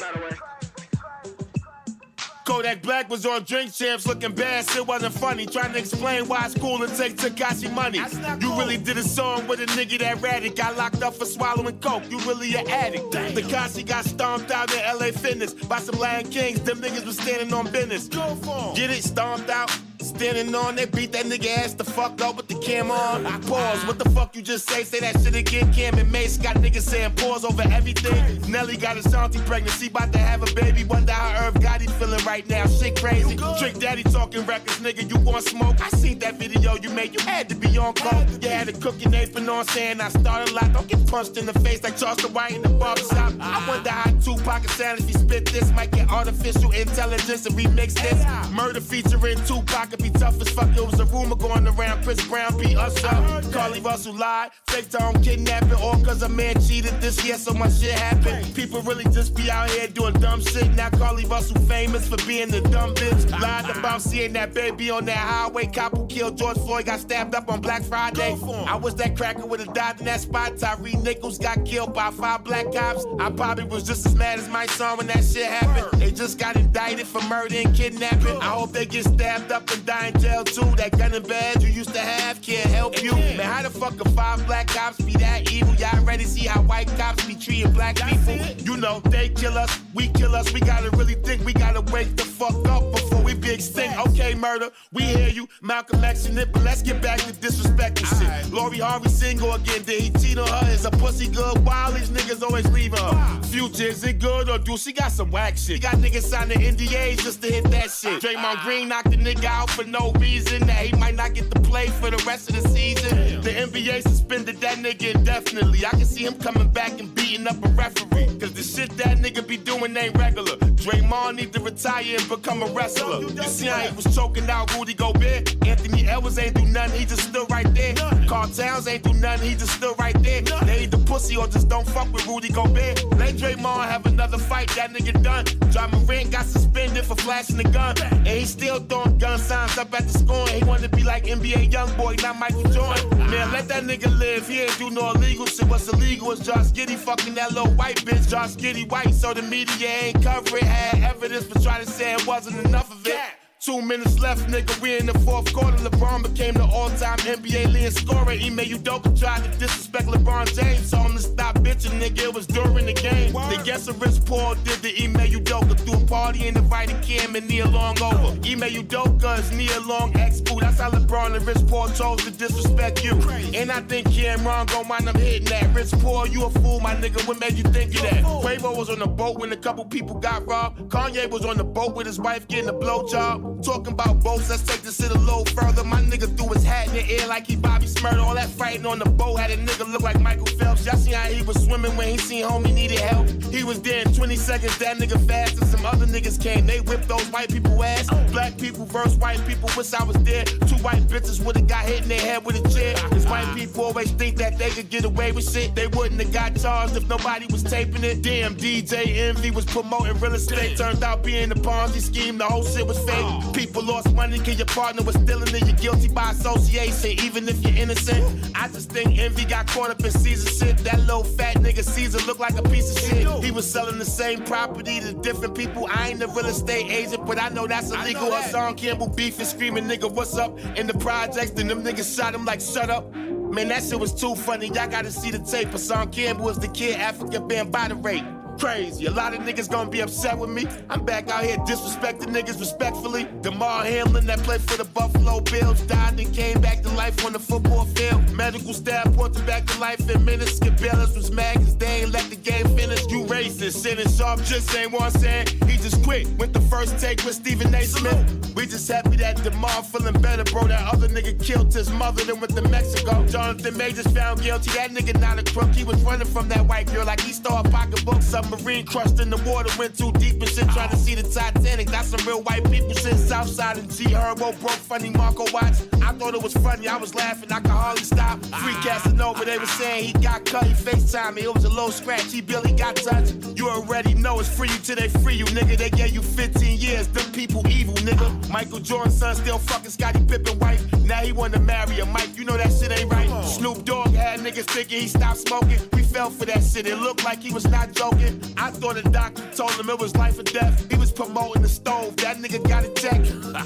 Kodak 2.55 2.81
Black 2.81 3.09
was 3.09 3.25
on 3.25 3.43
Drink 3.43 3.73
Champs 3.73 4.07
looking 4.07 4.33
bad, 4.33 4.69
shit 4.69 4.87
wasn't 4.87 5.13
funny. 5.13 5.45
Trying 5.45 5.73
to 5.73 5.77
explain 5.77 6.25
why 6.29 6.45
it's 6.45 6.55
cool 6.55 6.79
to 6.79 6.87
take 6.87 7.17
Tekashi 7.17 7.69
money. 7.73 7.97
You 8.39 8.57
really 8.57 8.77
did 8.77 8.97
a 8.97 9.03
song 9.03 9.45
with 9.49 9.59
a 9.59 9.65
nigga 9.65 9.99
that 9.99 10.21
ratted. 10.21 10.55
Got 10.55 10.77
locked 10.77 11.03
up 11.03 11.15
for 11.15 11.25
swallowing 11.25 11.77
coke. 11.79 12.09
You 12.09 12.17
really 12.19 12.55
an 12.55 12.69
addict. 12.69 13.11
Tekashi 13.11 13.85
got 13.85 14.05
stomped 14.05 14.51
out 14.51 14.73
in 14.73 14.79
LA 14.79 15.11
Fitness 15.11 15.53
by 15.53 15.79
some 15.79 15.99
Latin 15.99 16.31
Kings. 16.31 16.61
Them 16.61 16.79
niggas 16.79 17.05
was 17.05 17.17
standing 17.17 17.53
on 17.53 17.69
business. 17.73 18.07
Get 18.07 18.89
it? 18.89 19.03
Stomped 19.03 19.49
out. 19.49 19.69
Standing 20.05 20.53
on, 20.53 20.75
they 20.75 20.85
beat 20.85 21.11
that 21.13 21.25
nigga 21.25 21.57
ass 21.57 21.73
the 21.73 21.83
fuck 21.83 22.21
up 22.21 22.37
with 22.37 22.47
the 22.47 22.55
cam 22.59 22.91
on. 22.91 23.25
I 23.25 23.39
Pause, 23.39 23.85
what 23.87 23.97
the 23.99 24.09
fuck 24.11 24.35
you 24.35 24.41
just 24.41 24.69
say? 24.69 24.83
Say 24.83 24.99
that 24.99 25.19
shit 25.21 25.35
again. 25.35 25.73
Cam 25.73 25.97
and 25.97 26.11
Mase 26.11 26.37
got 26.37 26.55
niggas 26.57 26.81
saying 26.81 27.15
pause 27.15 27.43
over 27.43 27.63
everything. 27.63 28.51
Nelly 28.51 28.77
got 28.77 28.97
a 28.97 29.17
auntie 29.17 29.39
pregnant, 29.39 29.75
she 29.79 29.87
about 29.87 30.13
to 30.13 30.19
have 30.19 30.43
a 30.43 30.53
baby. 30.53 30.83
Wonder 30.83 31.11
how 31.11 31.47
Irv 31.47 31.55
Gotti 31.55 31.89
feeling 31.99 32.23
right 32.23 32.47
now. 32.47 32.67
Shit 32.67 32.99
crazy. 32.99 33.35
Trick 33.57 33.79
Daddy 33.79 34.03
talking 34.03 34.45
records, 34.45 34.79
nigga. 34.79 35.09
You 35.09 35.17
want 35.19 35.43
smoke? 35.43 35.81
I 35.81 35.89
seen 35.89 36.19
that 36.19 36.35
video 36.35 36.75
you 36.75 36.89
made. 36.91 37.13
You 37.13 37.25
had 37.25 37.49
to 37.49 37.55
be 37.55 37.77
on 37.77 37.93
coke. 37.93 38.27
You 38.41 38.49
had 38.49 38.69
a 38.69 38.73
cooking 38.73 39.13
apron 39.13 39.49
on, 39.49 39.65
saying 39.67 40.01
I 40.01 40.09
started 40.09 40.51
a 40.51 40.55
lot. 40.55 40.71
Don't 40.73 40.87
get 40.87 41.05
punched 41.07 41.37
in 41.37 41.45
the 41.45 41.53
face 41.59 41.83
like 41.83 41.97
Charleston 41.97 42.33
White 42.33 42.53
in 42.53 42.61
the 42.61 42.69
barbershop. 42.69 43.33
I 43.39 43.67
wonder 43.67 43.89
how 43.89 44.11
Tupac 44.19 44.63
and 44.79 44.99
if 44.99 45.07
he 45.07 45.13
spit 45.13 45.45
this. 45.45 45.71
Might 45.73 45.91
get 45.91 46.09
artificial 46.11 46.71
intelligence 46.71 47.45
and 47.45 47.55
remix 47.55 47.93
this. 47.93 48.51
Murder 48.51 48.81
featuring 48.81 49.37
Tupac 49.45 49.93
could 49.95 50.13
be 50.13 50.19
tough 50.19 50.39
as 50.41 50.49
fuck. 50.49 50.69
It 50.75 50.85
was 50.85 50.99
a 50.99 51.05
rumor 51.05 51.35
going 51.35 51.67
around. 51.67 52.03
Chris 52.03 52.25
Brown 52.27 52.57
beat 52.57 52.77
us 52.77 53.03
up. 53.03 53.23
Carlee 53.45 53.83
Russell 53.83 54.13
lied. 54.13 54.51
Fake 54.67 54.89
tone 54.89 55.21
kidnapping. 55.21 55.73
All 55.73 55.99
cause 56.03 56.21
a 56.21 56.29
man 56.29 56.55
cheated 56.61 56.99
this 57.01 57.23
year, 57.25 57.35
so 57.35 57.53
much 57.53 57.79
shit 57.79 57.91
happened. 57.91 58.53
People 58.55 58.81
really 58.81 59.03
just 59.05 59.35
be 59.35 59.49
out 59.49 59.69
here 59.69 59.87
doing 59.87 60.13
dumb 60.15 60.41
shit. 60.41 60.73
Now 60.73 60.89
Carlee 60.89 61.29
Russell 61.29 61.61
famous 61.61 62.07
for 62.07 62.17
being 62.27 62.49
the 62.49 62.61
dumb 62.61 62.93
bitch. 62.95 63.29
Lied 63.39 63.75
about 63.77 64.01
seeing 64.01 64.33
that 64.33 64.53
baby 64.53 64.89
on 64.89 65.05
that 65.05 65.17
highway. 65.17 65.67
Cop 65.67 65.95
who 65.95 66.05
killed 66.07 66.37
George 66.37 66.57
Floyd 66.57 66.85
got 66.85 66.99
stabbed 66.99 67.35
up 67.35 67.49
on 67.49 67.61
Black 67.61 67.83
Friday. 67.83 68.37
I 68.67 68.75
was 68.75 68.95
that 68.95 69.15
cracker 69.15 69.45
with 69.45 69.61
a 69.61 69.71
dot 69.73 69.99
in 69.99 70.05
that 70.05 70.21
spot. 70.21 70.57
Tyree 70.57 70.95
Nichols 70.95 71.37
got 71.37 71.65
killed 71.65 71.93
by 71.93 72.11
five 72.11 72.43
black 72.43 72.71
cops. 72.73 73.05
I 73.19 73.29
probably 73.29 73.65
was 73.65 73.83
just 73.83 74.05
as 74.05 74.15
mad 74.15 74.39
as 74.39 74.49
my 74.49 74.65
son 74.67 74.97
when 74.97 75.07
that 75.07 75.23
shit 75.23 75.45
happened. 75.45 76.01
They 76.01 76.11
just 76.11 76.37
got 76.37 76.55
indicted 76.55 77.07
for 77.07 77.21
murder 77.23 77.55
and 77.55 77.75
kidnapping. 77.75 78.37
I 78.37 78.45
hope 78.45 78.71
they 78.71 78.85
get 78.85 79.05
stabbed 79.05 79.51
up 79.51 79.69
and 79.71 79.84
die 79.85 80.07
in 80.07 80.19
jail 80.19 80.43
too. 80.43 80.65
That 80.75 80.97
gun 80.97 81.13
and 81.13 81.27
badge 81.27 81.63
you 81.63 81.69
used 81.69 81.93
to 81.93 81.99
have 81.99 82.41
can't 82.41 82.69
help 82.69 83.01
you. 83.03 83.13
Man, 83.13 83.41
how 83.41 83.61
the 83.61 83.69
fuck 83.69 83.97
could 83.97 84.11
five 84.11 84.45
black 84.47 84.67
cops 84.67 84.99
be 84.99 85.13
that 85.13 85.51
evil? 85.51 85.75
Y'all 85.75 86.03
ready 86.03 86.23
to 86.23 86.29
see 86.29 86.45
how 86.45 86.61
white 86.63 86.87
cops 86.97 87.25
be 87.25 87.35
treating 87.35 87.71
black 87.71 87.95
people? 87.97 88.35
You 88.65 88.77
know, 88.77 88.99
they 89.05 89.29
kill 89.29 89.57
us, 89.57 89.79
we 89.93 90.07
kill 90.09 90.35
us. 90.35 90.51
We 90.51 90.59
gotta 90.59 90.89
really 90.91 91.15
think, 91.15 91.45
we 91.45 91.53
gotta 91.53 91.81
wake 91.93 92.15
the 92.15 92.23
fuck 92.23 92.67
up 92.67 92.91
before 92.91 93.21
we 93.21 93.33
be 93.35 93.53
extinct. 93.53 93.97
Okay, 94.07 94.33
murder, 94.33 94.69
we 94.91 95.03
hear 95.03 95.29
you. 95.29 95.47
Malcolm 95.61 96.03
X 96.03 96.25
and 96.25 96.37
it, 96.37 96.51
but 96.51 96.63
let's 96.63 96.81
get 96.81 97.01
back 97.01 97.19
to 97.19 97.33
disrespecting 97.33 98.07
shit. 98.19 98.51
Lori 98.51 98.79
Harvey 98.79 99.09
single 99.09 99.53
again. 99.53 99.83
Did 99.83 100.01
he 100.01 100.09
cheat 100.11 100.37
on 100.37 100.47
her? 100.47 100.71
Is 100.71 100.85
a 100.85 100.91
pussy 100.91 101.27
good? 101.27 101.63
Why 101.65 101.85
all 101.85 101.91
these 101.91 102.09
niggas 102.09 102.41
always 102.41 102.69
leave 102.71 102.97
her? 102.97 103.41
Future, 103.43 103.83
is 103.83 104.03
it 104.03 104.19
good 104.19 104.49
or 104.49 104.57
do 104.57 104.77
she 104.77 104.91
got 104.93 105.11
some 105.11 105.29
whack 105.31 105.57
shit? 105.57 105.81
Got 105.81 105.95
niggas 105.95 106.23
signing 106.23 106.59
NDAs 106.59 107.23
just 107.23 107.41
to 107.43 107.51
hit 107.51 107.65
that 107.71 107.91
shit. 107.91 108.21
Draymond 108.21 108.63
Green 108.63 108.89
knocked 108.89 109.11
the 109.11 109.17
nigga 109.17 109.45
out 109.45 109.69
for 109.75 109.83
no 109.83 110.11
reason. 110.13 110.65
That 110.67 110.85
he 110.85 110.95
might 110.95 111.15
not 111.15 111.33
get 111.33 111.51
to 111.51 111.59
play 111.59 111.87
for 111.87 112.09
the 112.09 112.23
rest 112.25 112.49
of 112.49 112.55
the 112.61 112.69
season. 112.69 113.41
The 113.41 113.51
NBA 113.51 114.01
suspended 114.03 114.61
that 114.61 114.77
nigga 114.77 115.15
indefinitely. 115.15 115.85
I 115.85 115.89
can 115.89 116.05
see 116.05 116.25
him 116.25 116.35
coming 116.35 116.69
back 116.69 116.99
and 116.99 117.13
beating 117.13 117.47
up 117.47 117.63
a 117.63 117.69
referee. 117.69 118.25
Cause 118.39 118.53
the 118.53 118.63
shit 118.63 118.89
that 118.97 119.17
nigga 119.17 119.45
be 119.45 119.57
doing 119.57 119.95
ain't 119.97 120.17
regular. 120.17 120.55
Draymond 120.85 121.35
need 121.35 121.51
to 121.53 121.59
retire 121.59 122.15
and 122.17 122.29
become 122.29 122.63
a 122.63 122.67
wrestler. 122.67 123.21
You 123.21 123.43
see 123.43 123.67
how 123.67 123.79
he 123.79 123.95
was 123.95 124.13
choking 124.15 124.49
out 124.49 124.73
Rudy 124.75 124.93
Gobert? 124.93 125.55
Anthony 125.65 126.07
Edwards 126.07 126.37
ain't 126.37 126.55
do 126.55 126.65
nothing, 126.65 126.99
he 126.99 127.05
just 127.05 127.29
stood 127.29 127.49
right 127.49 127.71
there. 127.73 127.95
Karl 128.27 128.47
Towns 128.49 128.87
ain't 128.87 129.03
do 129.03 129.13
nothing, 129.13 129.49
he 129.49 129.55
just 129.55 129.71
stood 129.71 129.95
right 129.99 130.21
there. 130.23 130.41
They 130.41 130.85
the 130.85 130.97
pussy 130.97 131.35
or 131.35 131.47
just 131.47 131.67
don't 131.69 131.87
fuck 131.87 132.11
with 132.13 132.25
Rudy 132.27 132.49
Gobert. 132.49 133.03
Let 133.17 133.35
Draymond 133.35 133.87
have 133.89 134.05
another 134.05 134.37
fight, 134.37 134.69
that 134.75 134.91
nigga 134.91 135.21
done. 135.21 135.45
Ja 135.71 135.87
Morant 135.87 136.31
got 136.31 136.45
suspended 136.45 137.03
for 137.03 137.15
flashing 137.15 137.57
the 137.57 137.63
gun. 137.63 137.95
And 138.01 138.27
he 138.27 138.45
still 138.45 138.79
throwing 138.79 139.17
gun 139.17 139.39
signs 139.39 139.64
up 139.77 139.93
at 139.93 140.07
the 140.07 140.17
score. 140.19 140.47
He 140.49 140.63
wanted 140.63 140.91
to 140.91 140.97
be 140.97 141.03
like 141.03 141.25
NBA 141.25 141.71
YoungBoy, 141.71 142.21
not 142.21 142.39
Michael 142.39 142.63
Jordan. 142.71 143.09
Man, 143.29 143.51
let 143.51 143.67
that 143.67 143.83
nigga 143.83 144.09
live. 144.17 144.47
He 144.47 144.61
ain't 144.61 144.77
do 144.77 144.89
no 144.89 145.11
illegal 145.11 145.45
shit. 145.45 145.67
What's 145.67 145.87
illegal 145.87 146.31
is 146.31 146.39
Josh 146.39 146.67
Giddey 146.71 146.97
fucking 146.97 147.35
that 147.35 147.51
little 147.51 147.73
white 147.73 147.97
bitch. 148.05 148.29
Josh 148.29 148.55
Giddey 148.55 148.89
white, 148.89 149.13
so 149.13 149.33
the 149.33 149.41
media 149.41 149.87
ain't 149.87 150.23
cover 150.23 150.57
it. 150.57 150.63
Had 150.63 151.03
evidence, 151.03 151.45
but 151.45 151.61
try 151.61 151.79
to 151.83 151.89
say 151.89 152.13
it 152.13 152.25
wasn't 152.25 152.65
enough 152.65 152.91
of 152.91 153.05
it. 153.07 153.44
Two 153.59 153.81
minutes 153.81 154.19
left, 154.19 154.47
nigga. 154.47 154.79
We 154.81 154.97
in 154.97 155.07
the 155.07 155.17
fourth 155.19 155.51
quarter. 155.53 155.77
LeBron 155.77 156.23
became 156.23 156.53
the 156.53 156.65
all-time 156.65 157.17
NBA 157.19 157.73
leading 157.73 157.89
scorer. 157.91 158.31
Ime 158.31 158.57
Udoka 158.57 159.19
tried 159.19 159.43
to 159.43 159.59
disrespect 159.59 160.05
LeBron 160.05 160.53
James. 160.55 160.91
Told 160.91 161.07
him 161.07 161.15
to 161.15 161.21
stop 161.21 161.55
bitching, 161.55 161.99
nigga. 161.99 162.25
It 162.25 162.33
was 162.33 162.45
during 162.45 162.85
the 162.85 162.93
game. 162.93 163.33
The 163.33 163.61
guess 163.65 163.87
of 163.87 163.99
Rich 163.99 164.23
Paul 164.25 164.55
did 164.63 164.79
the 164.81 164.93
Ime 165.03 165.31
Udoka 165.31 165.79
threw 165.79 165.95
a 165.95 166.05
party 166.05 166.47
and 166.47 166.57
invited 166.57 167.01
Kim 167.01 167.35
and 167.35 167.47
Nia 167.47 167.67
Long 167.67 167.99
over. 168.03 168.33
Ime 168.45 168.69
Udoka 168.69 169.39
is 169.39 169.51
Nia 169.51 169.79
Long 169.81 170.15
ex 170.15 170.41
boo. 170.41 170.59
That's 170.59 170.79
how 170.79 170.91
LeBron 170.91 171.35
and 171.35 171.47
Rich 171.47 171.67
Paul 171.67 171.89
chose 171.89 172.23
to 172.23 172.31
disrespect 172.31 173.03
you. 173.03 173.13
And 173.55 173.71
I 173.71 173.81
think 173.81 174.11
Kim 174.11 174.35
Cameron 174.35 174.65
gon' 174.67 174.87
wind 174.87 175.07
up 175.07 175.17
hitting 175.17 175.47
that. 175.49 175.73
Rich 175.73 175.91
Paul, 176.01 176.27
you 176.27 176.45
a 176.45 176.49
fool, 176.49 176.79
my 176.79 176.93
nigga. 176.95 177.25
What 177.27 177.39
made 177.39 177.53
you 177.53 177.63
think 177.63 177.95
of 177.95 178.01
that? 178.01 178.23
Quavo 178.23 178.77
was 178.77 178.89
on 178.89 178.99
the 178.99 179.07
boat 179.07 179.39
when 179.39 179.51
a 179.51 179.57
couple 179.57 179.85
people 179.85 180.19
got 180.19 180.45
robbed. 180.47 180.89
Kanye 180.89 181.29
was 181.29 181.45
on 181.45 181.57
the 181.57 181.63
boat 181.63 181.95
with 181.95 182.05
his 182.05 182.19
wife 182.19 182.47
getting 182.47 182.69
a 182.69 182.73
blowjob. 182.73 183.44
Talking 183.63 183.93
about 183.93 184.23
boats, 184.23 184.49
let's 184.49 184.63
take 184.63 184.81
this 184.81 184.99
a 184.99 185.13
little 185.13 185.45
further. 185.45 185.83
My 185.83 186.01
nigga 186.01 186.35
threw 186.37 186.49
his 186.53 186.63
hat 186.63 186.87
in 186.87 186.93
the 186.93 187.19
air 187.19 187.27
like 187.27 187.47
he 187.47 187.55
Bobby 187.55 187.85
Shmurda. 187.85 188.23
All 188.23 188.35
that 188.35 188.49
fighting 188.49 188.85
on 188.85 188.99
the 188.99 189.09
boat 189.09 189.35
had 189.37 189.51
a 189.51 189.57
nigga 189.57 189.91
look 189.91 190.01
like 190.01 190.19
Michael 190.19 190.45
Phelps. 190.45 190.85
Y'all 190.85 190.97
see 190.97 191.11
how 191.11 191.27
he 191.27 191.43
was 191.43 191.63
swimming 191.63 191.95
when 191.97 192.07
he 192.07 192.17
seen 192.17 192.43
homie 192.43 192.73
needed 192.73 192.99
help. 192.99 193.27
He 193.51 193.63
was 193.63 193.81
there 193.81 194.01
in 194.01 194.13
20 194.13 194.35
seconds, 194.35 194.77
that 194.79 194.97
nigga 194.97 195.25
fast. 195.27 195.57
And 195.59 195.67
some 195.67 195.85
other 195.85 196.05
niggas 196.05 196.41
came, 196.41 196.65
they 196.65 196.79
whipped 196.81 197.07
those 197.07 197.25
white 197.27 197.49
people 197.49 197.83
ass. 197.83 198.07
Black 198.31 198.57
people 198.57 198.85
versus 198.85 199.17
white 199.17 199.45
people, 199.47 199.69
wish 199.77 199.93
I 199.93 200.03
was 200.03 200.17
there. 200.23 200.45
Two 200.45 200.77
white 200.77 201.03
bitches 201.03 201.43
would've 201.43 201.67
got 201.67 201.85
hit 201.85 202.03
in 202.03 202.09
their 202.09 202.19
head 202.19 202.45
with 202.45 202.63
a 202.63 202.69
chair. 202.69 202.95
Cause 203.09 203.25
white 203.25 203.55
people 203.55 203.83
always 203.85 204.11
think 204.11 204.37
that 204.37 204.57
they 204.57 204.69
could 204.69 204.89
get 204.89 205.05
away 205.05 205.31
with 205.31 205.51
shit. 205.51 205.75
They 205.75 205.87
wouldn't 205.87 206.19
have 206.21 206.33
got 206.33 206.55
charged 206.59 206.95
if 206.95 207.07
nobody 207.07 207.45
was 207.51 207.63
taping 207.63 208.03
it. 208.03 208.21
Damn, 208.21 208.55
DJ 208.55 209.17
Envy 209.17 209.51
was 209.51 209.65
promoting 209.65 210.19
real 210.19 210.33
estate. 210.33 210.77
Turned 210.77 211.03
out 211.03 211.23
being 211.23 211.51
a 211.51 211.55
Ponzi 211.55 212.01
scheme, 212.01 212.37
the 212.37 212.45
whole 212.45 212.63
shit 212.63 212.85
was 212.85 212.99
fake. 212.99 213.34
People 213.53 213.83
lost 213.83 214.13
money 214.13 214.37
cause 214.39 214.57
your 214.57 214.65
partner 214.65 215.03
was 215.03 215.15
stealing 215.15 215.53
it. 215.53 215.65
You're 215.65 215.75
guilty 215.75 216.07
by 216.07 216.31
association, 216.31 217.11
even 217.23 217.47
if 217.47 217.61
you're 217.61 217.75
innocent. 217.75 218.51
I 218.55 218.67
just 218.67 218.91
think 218.91 219.17
Envy 219.17 219.45
got 219.45 219.67
caught 219.67 219.89
up 219.89 220.03
in 220.03 220.11
Caesar 220.11 220.49
shit. 220.49 220.77
That 220.79 220.99
little 221.01 221.23
fat 221.23 221.57
nigga 221.57 221.83
Caesar 221.83 222.19
looked 222.25 222.39
like 222.39 222.57
a 222.57 222.63
piece 222.63 222.95
of 222.95 223.01
shit. 223.01 223.43
He 223.43 223.51
was 223.51 223.69
selling 223.69 223.99
the 223.99 224.05
same 224.05 224.43
property 224.43 224.99
to 224.99 225.13
different 225.13 225.55
people. 225.55 225.87
I 225.89 226.09
ain't 226.09 226.21
a 226.21 226.27
real 226.27 226.45
estate 226.45 226.89
agent, 226.89 227.25
but 227.25 227.41
I 227.41 227.49
know 227.49 227.67
that's 227.67 227.91
illegal. 227.91 228.31
Hassan 228.31 228.75
Campbell 228.75 229.09
beefing, 229.09 229.45
screaming, 229.45 229.85
nigga, 229.85 230.11
what's 230.11 230.37
up? 230.37 230.57
In 230.77 230.87
the 230.87 230.93
projects, 230.93 231.51
then 231.51 231.67
them 231.67 231.83
niggas 231.83 232.15
shot 232.15 232.35
him 232.35 232.45
like, 232.45 232.61
shut 232.61 232.89
up. 232.89 233.13
Man, 233.13 233.69
that 233.69 233.83
shit 233.83 233.99
was 233.99 234.13
too 234.13 234.35
funny. 234.35 234.67
Y'all 234.67 234.89
gotta 234.89 235.11
see 235.11 235.31
the 235.31 235.39
tape. 235.39 235.69
Hassan 235.69 236.11
Campbell 236.11 236.45
was 236.45 236.59
the 236.59 236.67
kid 236.67 236.97
African 236.97 237.47
band 237.47 237.71
by 237.71 237.87
the 237.87 237.95
rate. 237.95 238.23
Crazy. 238.59 239.05
A 239.05 239.11
lot 239.11 239.33
of 239.33 239.41
niggas 239.41 239.69
gonna 239.69 239.89
be 239.89 240.01
upset 240.01 240.37
with 240.37 240.49
me. 240.49 240.65
I'm 240.89 241.03
back 241.05 241.29
out 241.29 241.43
here 241.43 241.57
disrespecting 241.57 242.33
niggas 242.33 242.59
respectfully. 242.59 243.27
Damar 243.41 243.83
Hamlin 243.83 244.25
that 244.27 244.39
played 244.39 244.61
for 244.61 244.77
the 244.77 244.85
Buffalo 244.85 245.41
Bills 245.41 245.81
died 245.81 246.19
and 246.19 246.33
came 246.33 246.61
back 246.61 246.81
to 246.83 246.89
life 246.93 247.25
on 247.25 247.33
the 247.33 247.39
football 247.39 247.85
field. 247.85 248.31
Medical 248.31 248.73
staff 248.73 249.11
brought 249.13 249.35
him 249.35 249.45
back 249.45 249.65
to 249.65 249.79
life 249.79 250.09
in 250.09 250.23
minutes. 250.23 250.57
Skip 250.57 250.79
was 250.81 251.31
mad 251.31 251.57
cause 251.57 251.75
they 251.77 252.01
ain't 252.01 252.11
let 252.11 252.29
the 252.29 252.35
game 252.35 252.67
finish. 252.77 253.05
You 253.09 253.25
racist. 253.25 253.73
Sitting 253.73 254.07
sharp 254.07 254.41
just 254.43 254.73
ain't 254.75 254.91
one 254.91 255.11
saying. 255.11 255.47
He 255.67 255.77
just 255.77 256.01
quit. 256.03 256.27
Went 256.37 256.53
the 256.53 256.61
first 256.61 256.97
take 256.99 257.23
with 257.25 257.35
Stephen 257.35 257.73
A. 257.75 257.83
Smith. 257.83 258.53
We 258.55 258.65
just 258.65 258.87
happy 258.89 259.17
that 259.17 259.43
Damar 259.43 259.83
feeling 259.83 260.21
better, 260.21 260.43
bro. 260.45 260.67
That 260.67 260.93
other 260.93 261.09
nigga 261.09 261.37
killed 261.43 261.73
his 261.73 261.91
mother, 261.91 262.23
then 262.23 262.39
went 262.39 262.55
to 262.55 262.61
Mexico. 262.69 263.25
Jonathan 263.27 263.77
Majors 263.77 264.07
found 264.07 264.41
guilty. 264.41 264.71
That 264.71 264.91
nigga 264.91 265.19
not 265.19 265.39
a 265.39 265.43
crook. 265.43 265.73
He 265.73 265.83
was 265.83 266.01
running 266.03 266.27
from 266.27 266.47
that 266.49 266.65
white 266.65 266.91
girl 266.93 267.05
like 267.05 267.19
he 267.21 267.33
stole 267.33 267.57
a 267.57 267.63
pocketbook. 267.63 268.21
Submarine 268.45 268.85
crushed 268.85 269.19
in 269.19 269.31
the 269.31 269.37
water, 269.37 269.69
went 269.77 269.97
too 269.97 270.11
deep 270.13 270.39
and 270.39 270.47
shit. 270.47 270.69
Trying 270.69 270.89
to 270.89 270.95
see 270.95 271.15
the 271.15 271.23
Titanic. 271.23 271.87
That's 271.87 272.09
some 272.09 272.25
real 272.27 272.43
white 272.43 272.63
people 272.69 272.93
shit. 272.93 273.17
Southside 273.17 273.77
and 273.77 273.91
G 273.91 274.05
Herbo 274.05 274.59
broke 274.59 274.71
funny 274.71 275.09
Marco 275.09 275.45
Watch. 275.51 275.77
I 276.03 276.13
thought 276.13 276.35
it 276.35 276.43
was 276.43 276.53
funny. 276.53 276.87
I 276.87 276.97
was 276.97 277.15
laughing. 277.15 277.51
I 277.51 277.59
could 277.59 277.71
hardly 277.71 278.03
stop. 278.03 278.43
Free 278.45 278.75
Casanova, 278.83 279.45
they 279.45 279.57
were 279.57 279.65
saying 279.65 280.03
he 280.03 280.13
got 280.13 280.45
cut. 280.45 280.65
He 280.65 280.73
FaceTime 280.73 281.35
me. 281.35 281.43
It 281.43 281.53
was 281.55 281.65
a 281.65 281.69
low 281.69 281.89
scratch. 281.89 282.31
He 282.31 282.41
barely 282.41 282.71
got 282.73 282.95
touched. 282.97 283.57
You 283.57 283.67
already 283.69 284.13
know 284.13 284.39
it's 284.39 284.49
free 284.49 284.69
you 284.69 284.77
till 284.77 284.95
they 284.95 285.09
free 285.09 285.35
you, 285.35 285.45
nigga. 285.45 285.77
They 285.77 285.89
gave 285.89 286.13
you 286.13 286.21
15 286.21 286.77
years. 286.77 287.07
Them 287.07 287.31
people 287.31 287.65
evil, 287.67 287.95
nigga. 287.95 288.49
Michael 288.49 288.79
Jordan's 288.79 289.17
son 289.17 289.35
still 289.35 289.57
fucking 289.57 289.89
Scottie 289.89 290.23
Pippen 290.25 290.59
wife. 290.59 290.83
Now 291.03 291.21
he 291.21 291.31
wanna 291.31 291.59
marry 291.59 291.99
a 291.99 292.05
Mike. 292.05 292.37
You 292.37 292.45
know 292.45 292.57
that 292.57 292.71
shit 292.71 292.91
ain't 292.91 293.11
right. 293.11 293.29
Snoop 293.45 293.85
Dogg 293.85 294.13
had 294.13 294.39
niggas 294.41 294.65
thinking 294.65 295.01
he 295.01 295.07
stopped 295.07 295.39
smoking. 295.39 295.79
We 295.93 296.03
fell 296.03 296.29
for 296.29 296.45
that 296.45 296.63
shit. 296.63 296.85
It 296.85 296.97
looked 296.97 297.23
like 297.23 297.41
he 297.41 297.51
was 297.51 297.65
not 297.67 297.93
joking. 297.93 298.34
I 298.57 298.71
thought 298.71 298.95
the 298.95 299.09
doctor 299.09 299.43
told 299.55 299.71
him 299.71 299.89
it 299.89 299.99
was 299.99 300.15
life 300.15 300.39
or 300.39 300.43
death. 300.43 300.89
He 300.91 300.97
was 300.97 301.11
promoting 301.11 301.61
the 301.61 301.69
stove. 301.69 302.15
That 302.17 302.37
nigga 302.37 302.67
got 302.67 302.83
a 302.83 302.89
check. 302.93 303.21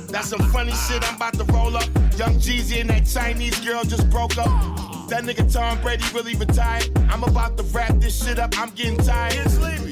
That's 0.08 0.30
some 0.30 0.42
funny 0.52 0.74
shit. 0.74 1.08
I'm 1.08 1.16
about 1.16 1.34
to 1.36 1.44
roll 1.46 1.76
up. 1.76 1.88
Young 2.18 2.36
Jeezy 2.36 2.82
and 2.82 2.90
that 2.90 3.06
Chinese 3.06 3.60
girl 3.62 3.84
just 3.84 4.10
broke 4.10 4.38
up. 4.38 4.99
That 5.10 5.24
nigga 5.24 5.52
Tom 5.52 5.82
Brady 5.82 6.04
really 6.14 6.36
retired. 6.36 6.90
I'm 7.10 7.24
about 7.24 7.58
to 7.58 7.64
wrap 7.64 7.96
this 7.96 8.24
shit 8.24 8.38
up. 8.38 8.54
I'm 8.60 8.70
getting 8.70 8.98
tired. 8.98 9.36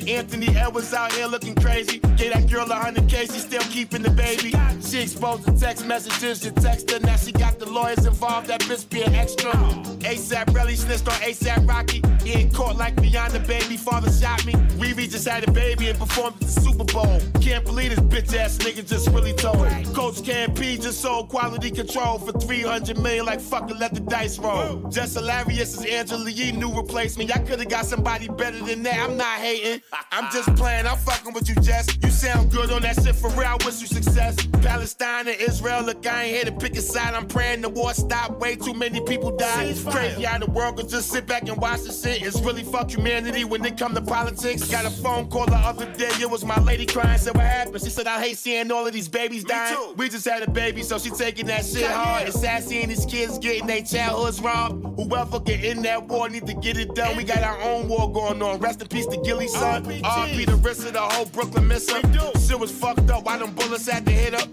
Anthony 0.07 0.55
Edwards 0.55 0.93
out 0.93 1.11
here 1.11 1.25
looking 1.25 1.55
crazy. 1.55 1.97
Gave 2.15 2.33
that 2.33 2.49
girl 2.49 2.69
a 2.71 2.75
hundred 2.75 3.09
K, 3.09 3.25
she 3.25 3.39
still 3.39 3.63
keeping 3.63 4.03
the 4.03 4.11
baby. 4.11 4.53
She 4.81 5.01
exposed 5.01 5.45
the 5.45 5.51
text 5.59 5.85
messages, 5.85 6.45
you 6.45 6.51
text 6.51 6.91
her. 6.91 6.99
Now 6.99 7.15
she 7.17 7.31
got 7.31 7.57
the 7.59 7.69
lawyers 7.69 8.05
involved. 8.05 8.47
That 8.47 8.61
bitch 8.61 8.87
being 8.89 9.15
extra. 9.15 9.51
ASAP 9.51 10.45
Relli 10.53 10.77
snitched 10.77 11.07
on 11.07 11.15
ASAP 11.15 11.67
Rocky. 11.67 12.01
He 12.23 12.33
ain't 12.33 12.53
caught 12.53 12.77
like 12.77 12.95
the 12.95 13.39
baby. 13.47 13.77
Father 13.77 14.11
shot 14.11 14.45
me. 14.45 14.53
Riri 14.79 15.09
just 15.09 15.27
had 15.27 15.47
a 15.47 15.51
baby 15.51 15.89
and 15.89 15.97
performed 15.97 16.35
at 16.35 16.41
the 16.41 16.61
Super 16.61 16.83
Bowl. 16.85 17.19
Can't 17.41 17.65
believe 17.65 17.89
this 17.89 17.99
bitch 17.99 18.37
ass 18.37 18.57
nigga 18.57 18.87
just 18.87 19.09
really 19.09 19.33
told. 19.33 19.67
Coach 19.93 20.23
P 20.55 20.77
just 20.77 21.01
sold 21.01 21.29
quality 21.29 21.71
control 21.71 22.19
for 22.19 22.31
300 22.31 22.97
million. 22.99 23.25
Like 23.25 23.41
fucking 23.41 23.77
let 23.79 23.93
the 23.93 24.01
dice 24.01 24.37
roll. 24.37 24.87
Just 24.89 25.06
hilarious 25.15 25.77
as 25.77 25.85
Angela 25.85 26.29
Yee 26.29 26.51
new 26.51 26.73
replacement. 26.73 27.29
Y'all 27.29 27.45
could 27.45 27.59
have 27.59 27.69
got 27.69 27.85
somebody 27.85 28.27
better 28.27 28.59
than 28.59 28.83
that. 28.83 28.99
I'm 28.99 29.17
not 29.17 29.39
hating. 29.39 29.81
I'm 30.11 30.31
just 30.31 30.55
playing. 30.55 30.87
I'm 30.87 30.97
fucking 30.97 31.33
with 31.33 31.49
you, 31.49 31.55
Jess. 31.55 31.87
You 32.01 32.09
sound 32.09 32.51
good 32.51 32.71
on 32.71 32.81
that 32.81 33.01
shit 33.01 33.15
for 33.15 33.29
real. 33.31 33.47
I 33.47 33.57
wish 33.65 33.81
you 33.81 33.87
success. 33.87 34.35
Palestine 34.61 35.27
and 35.27 35.39
Israel. 35.39 35.83
Look, 35.83 36.05
I 36.05 36.23
ain't 36.23 36.35
here 36.35 36.45
to 36.45 36.51
pick 36.51 36.75
a 36.75 36.81
side. 36.81 37.13
I'm 37.13 37.27
praying 37.27 37.61
the 37.61 37.69
war 37.69 37.93
stop. 37.93 38.39
Way 38.39 38.55
too 38.55 38.73
many 38.73 39.01
people 39.01 39.35
die. 39.35 39.73
Crazy 39.89 40.23
how 40.23 40.37
the 40.39 40.49
world 40.51 40.77
could 40.77 40.89
just 40.89 41.09
sit 41.09 41.25
back 41.27 41.47
and 41.47 41.57
watch 41.57 41.81
the 41.81 41.91
shit. 41.91 42.21
It's 42.21 42.39
really 42.41 42.63
fuck 42.63 42.89
humanity 42.91 43.43
when 43.43 43.63
it 43.65 43.77
come 43.77 43.93
to 43.95 44.01
politics. 44.01 44.69
Got 44.69 44.85
a 44.85 44.89
phone 44.89 45.29
call 45.29 45.45
the 45.45 45.55
other 45.55 45.85
day. 45.93 46.09
It 46.19 46.29
was 46.29 46.43
my 46.43 46.59
lady 46.61 46.85
crying. 46.85 47.17
Said 47.17 47.35
what 47.35 47.45
happened? 47.45 47.83
She 47.83 47.89
said 47.89 48.07
I 48.07 48.21
hate 48.21 48.37
seeing 48.37 48.71
all 48.71 48.85
of 48.85 48.93
these 48.93 49.09
babies 49.09 49.43
dying. 49.43 49.77
We 49.95 50.09
just 50.09 50.25
had 50.25 50.43
a 50.43 50.49
baby, 50.49 50.83
so 50.83 50.97
she 50.97 51.09
taking 51.09 51.47
that 51.47 51.65
shit 51.65 51.89
hard. 51.89 52.27
It's 52.27 52.39
sad 52.39 52.63
seeing 52.63 52.89
these 52.89 53.05
kids 53.05 53.37
getting 53.39 53.67
their 53.67 53.81
childhoods 53.81 54.41
robbed. 54.41 54.96
Whoever 54.97 55.39
get 55.39 55.63
in 55.63 55.83
that 55.83 56.07
war 56.07 56.27
need 56.27 56.47
to 56.47 56.55
get 56.55 56.75
it 56.77 56.95
done. 56.95 57.15
We 57.15 57.23
got 57.23 57.43
our 57.43 57.61
own 57.61 57.87
war 57.87 58.11
going 58.11 58.41
on. 58.41 58.59
Rest 58.59 58.81
in 58.81 58.87
peace 58.87 59.05
to 59.07 59.17
Gilly 59.17 59.47
son. 59.47 59.85
RP 59.85 60.45
the 60.47 60.55
rest 60.55 60.85
of 60.85 60.93
the 60.93 60.99
whole 60.99 61.25
Brooklyn 61.25 61.67
miss 61.67 61.87
her. 61.89 62.01
Shit 62.39 62.59
was 62.59 62.71
fucked 62.71 63.09
up. 63.11 63.23
Why 63.25 63.37
them 63.37 63.53
bullets 63.53 63.87
had 63.87 64.05
to 64.07 64.11
hit 64.11 64.33
her? 64.33 64.47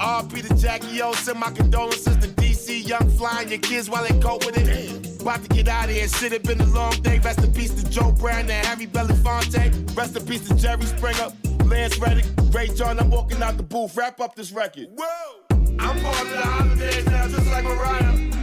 RP 0.00 0.48
to 0.48 0.54
Jackie 0.56 1.02
O. 1.02 1.12
Send 1.12 1.38
my 1.38 1.50
condolences 1.50 2.16
to 2.16 2.28
DC. 2.28 2.88
Young 2.88 3.10
flying 3.10 3.50
your 3.50 3.58
kids 3.58 3.90
while 3.90 4.02
they 4.02 4.18
cope 4.20 4.46
with 4.46 4.56
it. 4.56 5.20
About 5.20 5.42
to 5.42 5.48
get 5.48 5.68
out 5.68 5.84
of 5.84 5.90
here. 5.90 6.08
Shit, 6.08 6.32
it 6.32 6.44
been 6.44 6.60
a 6.60 6.66
long 6.66 6.92
day. 7.02 7.18
Rest 7.18 7.44
in 7.44 7.52
peace 7.52 7.74
to 7.74 7.88
Joe 7.90 8.10
Brown 8.12 8.50
and 8.50 8.66
Harry 8.66 8.86
Belafonte. 8.86 9.96
Rest 9.96 10.16
in 10.16 10.24
peace 10.24 10.48
to 10.48 10.54
Jerry 10.54 10.86
Springer. 10.86 11.28
Lance 11.66 11.98
Reddick, 11.98 12.24
Ray 12.52 12.68
John, 12.68 12.98
I'm 12.98 13.10
walking 13.10 13.40
out 13.42 13.56
the 13.56 13.62
booth. 13.62 13.96
Wrap 13.96 14.18
up 14.20 14.34
this 14.34 14.50
record. 14.50 14.88
Whoa! 14.96 15.40
I'm 15.78 16.00
part 16.00 16.22
of 16.22 16.30
the 16.30 16.40
holidays 16.40 17.06
now, 17.06 17.28
just 17.28 17.46
like 17.46 17.64
Mariah. 17.64 18.39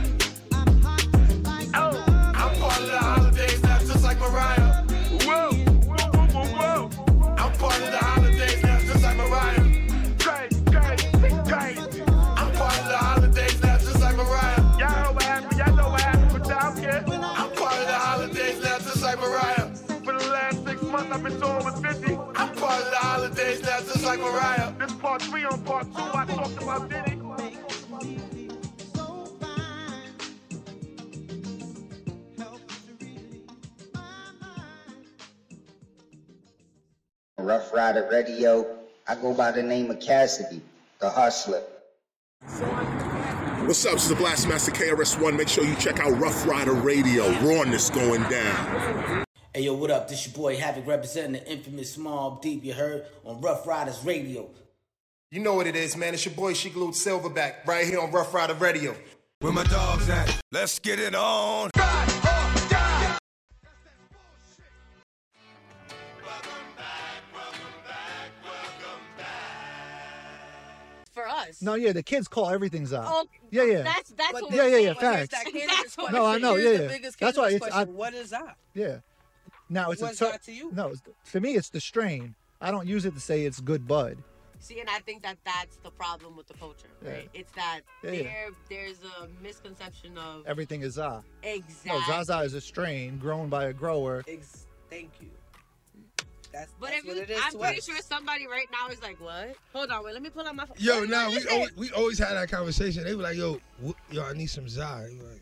I'm 7.39 7.53
part 7.53 7.79
of 7.79 7.91
the 7.91 7.97
holidays 7.97 8.61
now, 8.61 8.79
just 8.79 9.03
like 9.03 9.15
Mariah. 9.15 9.63
Crazy, 10.19 10.61
crazy, 10.65 11.07
crazy. 11.47 12.01
I'm 12.11 12.51
part 12.51 12.77
of 12.77 12.87
the 12.87 12.97
holidays 12.97 13.63
now, 13.63 13.77
just 13.77 14.01
like 14.01 14.17
Mariah. 14.17 14.59
Y'all 14.77 15.13
know 15.13 15.19
y'all 15.55 15.75
know. 15.75 15.87
I'm 17.37 17.51
part 17.55 17.73
of 17.73 17.87
the 17.87 17.93
holidays 17.93 18.61
now, 18.61 18.77
just 18.79 19.01
like 19.01 19.17
Mariah. 19.17 19.73
For 20.03 20.13
the 20.13 20.27
last 20.27 20.65
six 20.65 20.81
months, 20.81 21.11
I've 21.15 21.23
been 21.23 21.39
touring 21.39 21.63
with 21.63 21.81
50. 21.81 22.15
I'm 22.35 22.53
part 22.55 22.83
of 22.83 22.91
the 22.91 22.97
holidays 22.97 23.61
now, 23.63 23.79
just 23.79 24.03
like 24.03 24.19
Mariah. 24.19 24.73
This 24.77 24.91
part 24.93 25.21
three 25.21 25.45
on 25.45 25.61
part 25.63 25.85
two, 25.95 26.03
I 26.13 26.25
talked 26.25 26.61
about 26.61 26.89
Diddy. 26.89 27.26
Rough 37.39 37.71
Rider 37.71 38.07
Radio. 38.11 38.77
I 39.07 39.15
go 39.15 39.33
by 39.33 39.51
the 39.51 39.61
name 39.61 39.91
of 39.91 39.99
Cassidy, 39.99 40.61
the 40.99 41.09
hustler. 41.09 41.61
What's 42.41 43.85
up? 43.85 43.93
This 43.93 44.03
is 44.03 44.09
the 44.09 44.15
Blastmaster 44.15 44.71
KRS-One. 44.73 45.37
Make 45.37 45.47
sure 45.47 45.63
you 45.63 45.75
check 45.75 45.99
out 45.99 46.17
Rough 46.19 46.47
Rider 46.47 46.73
Radio. 46.73 47.29
Rawness 47.41 47.89
going 47.91 48.23
down. 48.23 49.23
Hey 49.53 49.63
yo, 49.63 49.75
what 49.75 49.91
up? 49.91 50.07
This 50.07 50.25
your 50.25 50.35
boy 50.35 50.57
Havoc 50.57 50.87
representing 50.87 51.33
the 51.33 51.51
infamous 51.51 51.95
Mobb 51.95 52.41
Deep. 52.41 52.63
You 52.63 52.73
heard 52.73 53.05
on 53.23 53.39
Rough 53.39 53.67
Riders 53.67 54.03
Radio. 54.03 54.49
You 55.31 55.39
know 55.39 55.53
what 55.53 55.67
it 55.67 55.75
is, 55.75 55.95
man. 55.95 56.13
It's 56.13 56.25
your 56.25 56.33
boy 56.33 56.53
Shigaloot 56.53 56.93
Silverback 56.93 57.65
right 57.67 57.85
here 57.85 57.99
on 57.99 58.11
Rough 58.11 58.33
Rider 58.33 58.55
Radio. 58.55 58.95
Where 59.39 59.53
my 59.53 59.63
dogs 59.65 60.09
at? 60.09 60.41
Let's 60.51 60.79
get 60.79 60.99
it 60.99 61.13
on. 61.13 61.69
For 61.75 61.81
us. 71.49 71.61
No, 71.61 71.75
yeah, 71.75 71.91
the 71.93 72.03
kids 72.03 72.27
call 72.27 72.49
everything 72.49 72.85
Za. 72.85 73.03
Oh, 73.05 73.25
yeah, 73.51 73.61
oh, 73.61 73.65
yeah. 73.65 73.81
That's 73.83 74.09
that's 74.11 74.31
But 74.33 74.43
what 74.43 74.51
yeah, 74.51 74.63
we're 74.63 74.69
yeah, 74.69 74.77
yeah, 74.77 74.81
saying. 74.81 74.95
facts. 75.27 75.29
That 75.29 75.45
cannabis 75.45 75.77
That's 75.77 75.97
what. 75.97 76.11
No, 76.13 76.25
I 76.25 76.37
know, 76.37 76.55
Here's 76.55 76.63
yeah, 76.71 76.77
the 76.77 76.83
yeah. 76.83 76.89
biggest 76.89 77.19
That's 77.19 77.37
why 77.37 77.49
cannabis 77.49 77.67
it's- 77.67 77.87
I- 77.87 77.91
What 77.91 78.13
is 78.13 78.29
that? 78.31 78.55
Yeah. 78.73 78.97
Now 79.69 79.91
it's 79.91 80.01
What's 80.01 80.21
a 80.21 80.31
ter- 80.31 80.37
to 80.37 80.51
you? 80.53 80.71
No, 80.73 80.87
it's, 80.89 81.01
to 81.31 81.39
me 81.41 81.55
it's 81.55 81.69
the 81.69 81.81
strain. 81.81 82.35
I 82.61 82.71
don't 82.71 82.87
use 82.87 83.05
it 83.05 83.13
to 83.13 83.19
say 83.19 83.43
it's 83.45 83.59
good 83.59 83.87
bud. 83.87 84.17
See, 84.59 84.79
and 84.79 84.89
I 84.89 84.99
think 84.99 85.21
that 85.23 85.37
that's 85.45 85.75
the 85.83 85.91
problem 85.91 86.35
with 86.35 86.47
the 86.47 86.55
culture, 86.55 86.87
right? 87.03 87.29
It's 87.33 87.51
that 87.51 87.81
Yeah, 88.03 88.11
yeah. 88.11 88.23
there 88.23 88.49
there's 88.69 88.99
a 89.21 89.27
misconception 89.43 90.17
of 90.17 90.45
Everything 90.47 90.81
is 90.81 90.93
Za. 90.93 91.23
exactly. 91.43 91.91
No, 91.91 92.01
Zaza 92.23 92.39
is 92.39 92.53
a 92.55 92.61
strain 92.61 93.17
grown 93.19 93.49
by 93.49 93.65
a 93.65 93.73
grower. 93.73 94.23
Ex- 94.27 94.65
thank 94.89 95.11
you. 95.21 95.29
That's, 96.53 96.71
But 96.79 96.89
that's 96.91 96.99
if 96.99 97.05
what 97.07 97.15
you, 97.17 97.21
it 97.23 97.29
is 97.29 97.41
I'm 97.43 97.51
to 97.51 97.57
pretty 97.57 97.77
us. 97.79 97.85
sure 97.85 97.97
somebody 98.01 98.47
right 98.47 98.67
now 98.71 98.91
is 98.91 99.01
like, 99.01 99.19
"What? 99.21 99.55
Hold 99.73 99.89
on, 99.91 100.03
wait, 100.05 100.13
let 100.13 100.21
me 100.23 100.29
pull 100.29 100.45
out 100.47 100.55
my 100.55 100.65
phone." 100.65 100.75
Yo, 100.79 100.99
What 101.01 101.09
now 101.09 101.29
is 101.29 101.45
we 101.45 101.51
always, 101.51 101.75
we 101.77 101.91
always 101.91 102.19
had 102.19 102.33
that 102.33 102.49
conversation. 102.49 103.03
They 103.03 103.15
were 103.15 103.23
like, 103.23 103.37
"Yo, 103.37 103.59
wh- 103.85 104.13
yo, 104.13 104.23
I 104.23 104.33
need 104.33 104.47
some 104.47 104.67
Zai." 104.69 105.09
Like, 105.21 105.41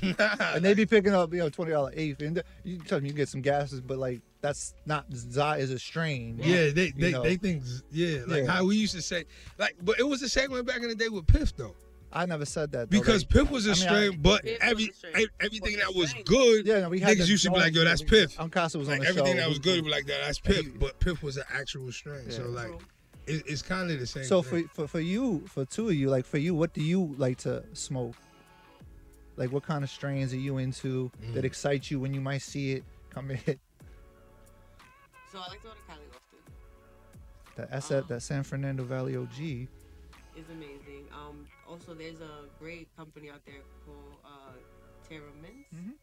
and 0.54 0.64
they 0.64 0.74
be 0.74 0.86
picking 0.86 1.14
up, 1.14 1.32
you 1.32 1.40
know, 1.40 1.48
twenty 1.48 1.72
dollar 1.72 1.92
eighth, 1.94 2.20
and 2.22 2.42
you 2.64 2.78
tell 2.78 2.98
them 2.98 3.04
you 3.06 3.12
can 3.12 3.16
get 3.18 3.28
some 3.28 3.40
gases, 3.42 3.80
but 3.80 3.98
like 3.98 4.20
that's 4.40 4.74
not 4.86 5.04
Za 5.12 5.56
is 5.58 5.70
a 5.70 5.78
strain. 5.78 6.38
yeah, 6.42 6.70
they 6.70 6.90
they, 6.90 7.12
know. 7.12 7.22
they 7.22 7.36
think 7.36 7.62
yeah, 7.92 8.20
like 8.26 8.44
Yeah. 8.44 8.50
how 8.50 8.64
we 8.64 8.76
used 8.76 8.94
to 8.94 9.02
say, 9.02 9.24
like, 9.58 9.76
but 9.82 9.98
it 9.98 10.04
was 10.06 10.20
the 10.20 10.28
same 10.28 10.50
way 10.52 10.62
back 10.62 10.78
in 10.78 10.88
the 10.88 10.94
day 10.94 11.08
with 11.08 11.26
Piff 11.26 11.54
though. 11.56 11.74
I 12.12 12.26
never 12.26 12.44
said 12.44 12.72
that 12.72 12.90
though. 12.90 12.98
Because 12.98 13.22
Like, 13.22 13.30
Piff 13.30 13.50
was 13.50 13.66
a 13.66 13.70
I 13.70 13.74
mean, 13.74 13.82
I- 13.82 13.86
strain, 13.86 14.20
but 14.22 14.42
Piff 14.42 14.58
was 14.60 14.70
every 14.70 14.84
a 14.88 14.92
strain. 14.94 15.14
ev- 15.16 15.28
everything 15.40 15.76
that 15.78 15.94
was 15.94 16.12
good, 16.24 16.66
Yeah, 16.66 16.80
no, 16.80 16.88
we 16.88 16.98
had 17.00 17.16
niggas 17.16 17.20
the 17.22 17.26
used 17.28 17.44
to 17.44 17.50
be 17.50 17.58
like, 17.58 17.74
"Yo, 17.74 17.84
that's 17.84 18.02
Piff." 18.02 18.36
Uncasa 18.36 18.76
was 18.78 18.88
on 18.88 18.94
like, 18.94 19.02
the 19.02 19.06
everything 19.08 19.34
show. 19.34 19.40
that 19.40 19.48
was 19.48 19.58
good 19.60 19.84
was 19.84 19.92
like 19.92 20.06
that. 20.06 20.20
That's 20.26 20.38
Piff, 20.40 20.66
but 20.78 20.98
Piff 20.98 21.22
was 21.22 21.36
an 21.36 21.44
actual 21.52 21.90
strain. 21.92 22.30
So 22.30 22.46
like, 22.48 22.72
it, 23.26 23.44
it's 23.46 23.62
kind 23.62 23.90
of 23.90 24.00
the 24.00 24.06
same. 24.06 24.24
So 24.24 24.42
thing. 24.42 24.66
for, 24.68 24.74
for 24.74 24.88
for 24.88 25.00
you, 25.00 25.46
for 25.46 25.64
two 25.64 25.88
of 25.88 25.94
you, 25.94 26.10
like 26.10 26.24
for 26.24 26.38
you, 26.38 26.54
what 26.54 26.72
do 26.74 26.82
you 26.82 27.14
like 27.16 27.38
to 27.38 27.62
smoke? 27.74 28.16
Like 29.36 29.52
what 29.52 29.62
kind 29.62 29.84
of 29.84 29.90
strains 29.90 30.32
are 30.34 30.38
you 30.38 30.58
into 30.58 31.10
Mm. 31.24 31.34
that 31.34 31.44
excite 31.44 31.90
you 31.90 32.00
when 32.00 32.12
you 32.12 32.20
might 32.20 32.42
see 32.42 32.72
it 32.72 32.84
come 33.10 33.30
in? 33.30 33.38
So 35.32 35.38
I 35.38 35.42
like 35.48 35.60
to 35.62 35.68
go 35.68 35.72
to 35.74 35.76
Cali 35.86 36.00
often. 36.10 36.38
That 37.54 37.70
SF, 37.70 38.08
that 38.08 38.20
San 38.20 38.42
Fernando 38.42 38.82
Valley 38.82 39.14
OG. 39.16 39.68
It's 40.36 40.48
amazing. 40.50 40.89
Also 41.70 41.94
there's 41.94 42.20
a 42.20 42.50
great 42.58 42.88
company 42.96 43.30
out 43.30 43.46
there 43.46 43.62
called 43.86 44.18
uh, 44.24 44.58
Terra 45.08 45.30
Mints. 45.40 45.70
Mm-hmm. 45.70 45.94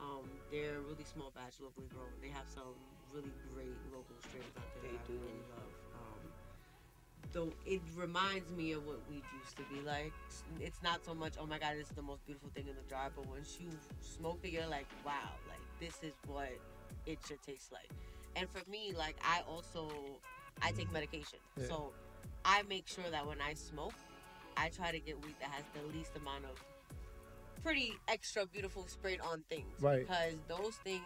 Um, 0.00 0.24
they're 0.50 0.78
a 0.78 0.80
really 0.80 1.04
small 1.04 1.30
batch, 1.36 1.60
locally 1.60 1.86
grown. 1.92 2.08
They 2.22 2.28
have 2.32 2.48
some 2.48 2.72
really 3.12 3.32
great 3.52 3.76
local 3.92 4.16
strains 4.24 4.48
out 4.56 4.64
there 4.80 4.90
that 4.92 5.04
I 5.04 5.12
really 5.12 5.44
love. 5.52 5.74
Um, 6.00 6.22
though 7.32 7.52
it 7.66 7.82
reminds 7.94 8.50
me 8.52 8.72
of 8.72 8.86
what 8.86 9.00
weed 9.10 9.22
used 9.44 9.56
to 9.58 9.62
be 9.64 9.84
like. 9.84 10.12
It's 10.58 10.82
not 10.82 11.04
so 11.04 11.12
much, 11.12 11.34
oh 11.38 11.44
my 11.46 11.58
god, 11.58 11.74
this 11.76 11.88
is 11.88 11.94
the 11.94 12.02
most 12.02 12.24
beautiful 12.24 12.48
thing 12.54 12.66
in 12.66 12.74
the 12.74 12.88
jar, 12.88 13.10
but 13.14 13.26
once 13.28 13.58
you 13.60 13.68
smoke 14.00 14.38
it, 14.42 14.50
you're 14.52 14.66
like, 14.66 14.86
wow, 15.04 15.36
like 15.46 15.60
this 15.78 16.02
is 16.02 16.14
what 16.26 16.48
it 17.04 17.18
should 17.28 17.42
taste 17.42 17.70
like. 17.70 17.90
And 18.34 18.48
for 18.48 18.68
me, 18.70 18.94
like 18.96 19.16
I 19.22 19.42
also 19.46 19.90
I 20.62 20.72
take 20.72 20.90
medication, 20.90 21.38
Yeah. 21.58 21.66
so 21.66 21.92
I 22.46 22.62
make 22.62 22.88
sure 22.88 23.04
that 23.10 23.26
when 23.26 23.40
I 23.42 23.52
smoke, 23.52 23.92
I 24.56 24.68
try 24.68 24.90
to 24.92 24.98
get 25.00 25.16
weed 25.24 25.36
that 25.40 25.50
has 25.50 25.64
the 25.74 25.82
least 25.96 26.16
amount 26.16 26.44
of 26.44 26.56
pretty 27.62 27.98
extra 28.08 28.46
beautiful 28.46 28.86
sprayed 28.88 29.20
on 29.20 29.42
things. 29.48 29.66
Right. 29.80 30.06
Because 30.06 30.34
those 30.48 30.76
things, 30.76 31.04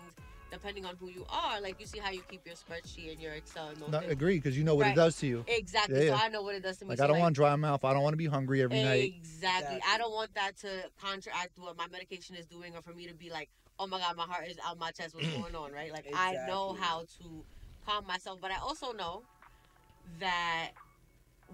depending 0.50 0.84
on 0.84 0.96
who 1.00 1.08
you 1.08 1.26
are, 1.28 1.60
like 1.60 1.80
you 1.80 1.86
see 1.86 1.98
how 1.98 2.10
you 2.10 2.22
keep 2.30 2.46
your 2.46 2.54
spreadsheet 2.54 3.12
and 3.12 3.20
your 3.20 3.32
Excel 3.32 3.68
and 3.68 3.76
those 3.78 3.90
Not 3.90 4.00
things. 4.02 4.12
agree 4.12 4.36
because 4.36 4.56
you 4.56 4.64
know 4.64 4.74
what 4.74 4.82
Right. 4.86 4.92
it 4.92 4.96
does 4.96 5.16
to 5.18 5.26
you. 5.26 5.44
Exactly. 5.48 6.06
Yeah, 6.06 6.16
So. 6.16 6.24
I 6.24 6.28
know 6.28 6.42
what 6.42 6.54
it 6.54 6.62
does 6.62 6.78
to 6.78 6.84
me. 6.84 6.90
Like 6.90 6.98
So, 6.98 7.04
I 7.04 7.06
don't 7.08 7.18
want 7.18 7.34
dry 7.34 7.56
mouth. 7.56 7.84
I 7.84 7.92
don't 7.92 8.02
want 8.02 8.12
to 8.14 8.18
be 8.18 8.26
hungry 8.26 8.62
every 8.62 8.80
night. 8.82 9.14
Exactly. 9.16 9.80
I 9.88 9.98
don't 9.98 10.12
want 10.12 10.34
that 10.34 10.56
to 10.58 10.68
counteract 11.02 11.58
what 11.58 11.76
my 11.76 11.86
medication 11.88 12.36
is 12.36 12.46
doing, 12.46 12.74
or 12.76 12.82
for 12.82 12.92
me 12.92 13.06
to 13.08 13.14
be 13.14 13.30
like, 13.30 13.48
"Oh 13.78 13.86
my 13.86 13.98
God, 13.98 14.16
my 14.16 14.24
heart 14.24 14.48
is 14.48 14.58
out 14.64 14.78
my 14.78 14.90
chest. 14.92 15.14
What's 15.14 15.28
going 15.34 15.54
on?" 15.56 15.72
Right? 15.72 15.92
Like 15.92 16.06
I 16.14 16.36
know 16.46 16.74
how 16.78 17.00
to 17.20 17.44
calm 17.84 18.06
myself, 18.06 18.40
but 18.40 18.50
I 18.52 18.58
also 18.58 18.92
know 18.92 19.22
that 20.20 20.70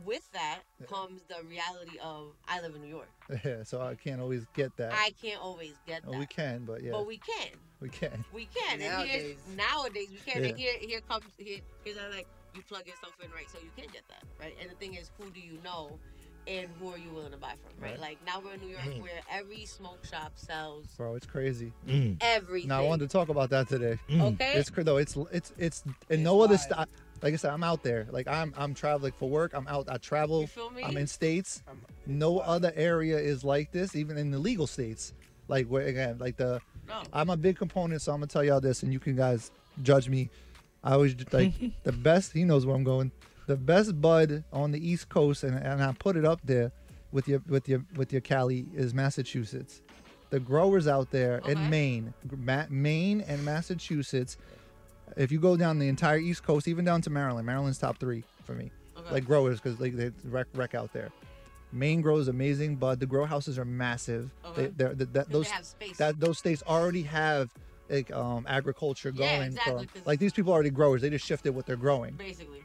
with 0.04 0.30
that 0.32 0.60
comes 0.88 1.22
the 1.28 1.36
reality 1.48 1.98
of 2.02 2.32
I 2.48 2.60
live 2.60 2.74
in 2.74 2.82
New 2.82 2.88
York. 2.88 3.08
Yeah, 3.44 3.62
so 3.62 3.80
I 3.80 3.94
can't 3.94 4.20
always 4.20 4.44
get 4.54 4.76
that. 4.76 4.92
I 4.92 5.12
can't 5.22 5.40
always 5.40 5.74
get 5.86 6.02
that. 6.04 6.14
Oh, 6.14 6.18
we 6.18 6.26
can, 6.26 6.64
but 6.64 6.82
yeah, 6.82 6.90
But 6.92 7.06
we 7.06 7.18
can. 7.18 7.48
we 7.80 7.88
can. 7.88 8.24
We 8.34 8.46
can. 8.54 8.80
And 8.80 8.92
Nowadays. 8.92 9.36
here's, 9.46 9.56
nowadays 9.56 10.08
we 10.10 10.16
can. 10.32 10.42
Yeah. 10.42 10.48
And 10.50 10.58
here 10.58 10.72
here 10.80 11.00
comes 11.08 11.24
here 11.38 11.60
here's 11.84 11.96
how 11.98 12.10
like 12.10 12.26
you 12.54 12.62
plug 12.62 12.86
yourself 12.86 13.12
in 13.22 13.30
right 13.30 13.48
so 13.50 13.58
you 13.62 13.70
can 13.76 13.90
get 13.92 14.02
that. 14.08 14.24
Right. 14.40 14.54
And 14.60 14.68
the 14.70 14.74
thing 14.74 14.94
is 14.94 15.10
who 15.18 15.30
do 15.30 15.40
you 15.40 15.58
know 15.62 15.98
and 16.48 16.68
who 16.80 16.88
are 16.88 16.98
you 16.98 17.10
willing 17.10 17.30
to 17.32 17.36
buy 17.38 17.52
from? 17.62 17.80
Right. 17.80 17.92
Right. 17.92 18.00
Like 18.00 18.18
now 18.26 18.40
we're 18.44 18.54
in 18.54 18.60
New 18.60 18.68
York 18.68 18.82
Mhm. 18.82 19.02
where 19.02 19.20
every 19.30 19.64
smoke 19.66 20.04
shop 20.04 20.32
sells 20.36 20.86
Bro, 20.96 21.14
it's 21.16 21.26
crazy. 21.26 21.72
everything. 22.20 22.68
Now 22.68 22.82
I 22.82 22.86
wanted 22.86 23.08
to 23.08 23.12
talk 23.12 23.28
about 23.28 23.50
that 23.50 23.68
today. 23.68 23.98
Okay. 24.10 24.54
It's 24.54 24.70
cr- 24.70 24.82
though. 24.82 24.96
It's 24.96 25.16
it's 25.30 25.52
it's 25.58 25.84
and 26.08 26.24
no 26.24 26.40
other. 26.40 26.58
St- 26.58 26.88
like 27.22 27.34
I 27.34 27.36
said, 27.36 27.52
I'm 27.52 27.62
out 27.62 27.82
there. 27.82 28.06
Like 28.10 28.28
I'm 28.28 28.54
I'm 28.56 28.74
traveling 28.74 29.12
for 29.12 29.28
work. 29.28 29.52
I'm 29.54 29.66
out. 29.68 29.88
I 29.90 29.98
travel. 29.98 30.42
You 30.42 30.46
feel 30.46 30.70
me? 30.70 30.82
I'm 30.82 30.96
in 30.96 31.06
states. 31.06 31.62
No 32.06 32.38
other 32.38 32.72
area 32.74 33.18
is 33.18 33.44
like 33.44 33.72
this, 33.72 33.94
even 33.94 34.16
in 34.16 34.30
the 34.30 34.38
legal 34.38 34.66
states. 34.66 35.12
Like 35.48 35.66
where 35.66 35.86
again, 35.86 36.18
like 36.18 36.36
the. 36.36 36.60
No. 36.88 37.02
I'm 37.12 37.30
a 37.30 37.36
big 37.36 37.56
component, 37.56 38.02
so 38.02 38.12
I'm 38.12 38.18
gonna 38.18 38.26
tell 38.26 38.42
y'all 38.44 38.60
this, 38.60 38.82
and 38.82 38.92
you 38.92 38.98
can 38.98 39.14
guys 39.16 39.50
judge 39.82 40.08
me. 40.08 40.30
I 40.82 40.92
always 40.94 41.14
like 41.32 41.52
the 41.84 41.92
best. 41.92 42.32
He 42.32 42.44
knows 42.44 42.66
where 42.66 42.74
I'm 42.74 42.84
going. 42.84 43.12
The 43.46 43.56
best 43.56 44.00
bud 44.00 44.44
on 44.52 44.70
the 44.70 44.84
East 44.88 45.08
Coast, 45.08 45.42
and, 45.44 45.56
and 45.58 45.82
I 45.82 45.92
put 45.92 46.16
it 46.16 46.24
up 46.24 46.40
there 46.44 46.72
with 47.12 47.28
your 47.28 47.42
with 47.48 47.68
your 47.68 47.84
with 47.96 48.12
your 48.12 48.20
Cali 48.20 48.66
is 48.74 48.94
Massachusetts. 48.94 49.82
The 50.30 50.38
growers 50.40 50.86
out 50.86 51.10
there 51.10 51.38
in 51.48 51.68
Maine, 51.68 52.14
Ma- 52.36 52.66
Maine 52.70 53.20
and 53.22 53.44
Massachusetts. 53.44 54.36
If 55.16 55.32
you 55.32 55.38
go 55.40 55.56
down 55.56 55.78
the 55.78 55.88
entire 55.88 56.18
East 56.18 56.42
Coast, 56.42 56.68
even 56.68 56.84
down 56.84 57.02
to 57.02 57.10
Maryland, 57.10 57.46
Maryland's 57.46 57.78
top 57.78 57.98
three 57.98 58.24
for 58.44 58.54
me, 58.54 58.70
Okay. 58.96 59.14
like 59.14 59.24
growers 59.24 59.60
because 59.60 59.78
they 59.78 59.90
they 59.90 60.10
wreck, 60.24 60.46
wreck 60.54 60.74
out 60.74 60.92
there. 60.92 61.10
Maine 61.72 62.00
grows 62.00 62.28
amazing, 62.28 62.76
but 62.76 62.98
The 62.98 63.06
grow 63.06 63.24
houses 63.26 63.58
are 63.58 63.64
massive. 63.64 64.30
Okay. 64.44 64.62
They, 64.62 64.68
they're, 64.76 64.94
that, 64.94 65.12
that, 65.12 65.24
'Cause 65.26 65.32
those 65.32 65.46
they 65.46 65.52
have 65.52 65.64
space. 65.66 65.96
that 65.98 66.18
those 66.20 66.38
states 66.38 66.62
already 66.66 67.02
have 67.04 67.50
like 67.88 68.10
um, 68.12 68.44
agriculture 68.48 69.12
Yeah, 69.14 69.36
going. 69.36 69.48
exactly, 69.48 69.72
from, 69.86 69.86
'cause- 69.86 70.06
like 70.06 70.18
these 70.20 70.32
people 70.32 70.52
are 70.52 70.54
already 70.54 70.70
growers. 70.70 71.02
They 71.02 71.10
just 71.10 71.26
shifted 71.26 71.54
what 71.54 71.66
they're 71.66 71.76
growing 71.76 72.14
Basically. 72.14 72.62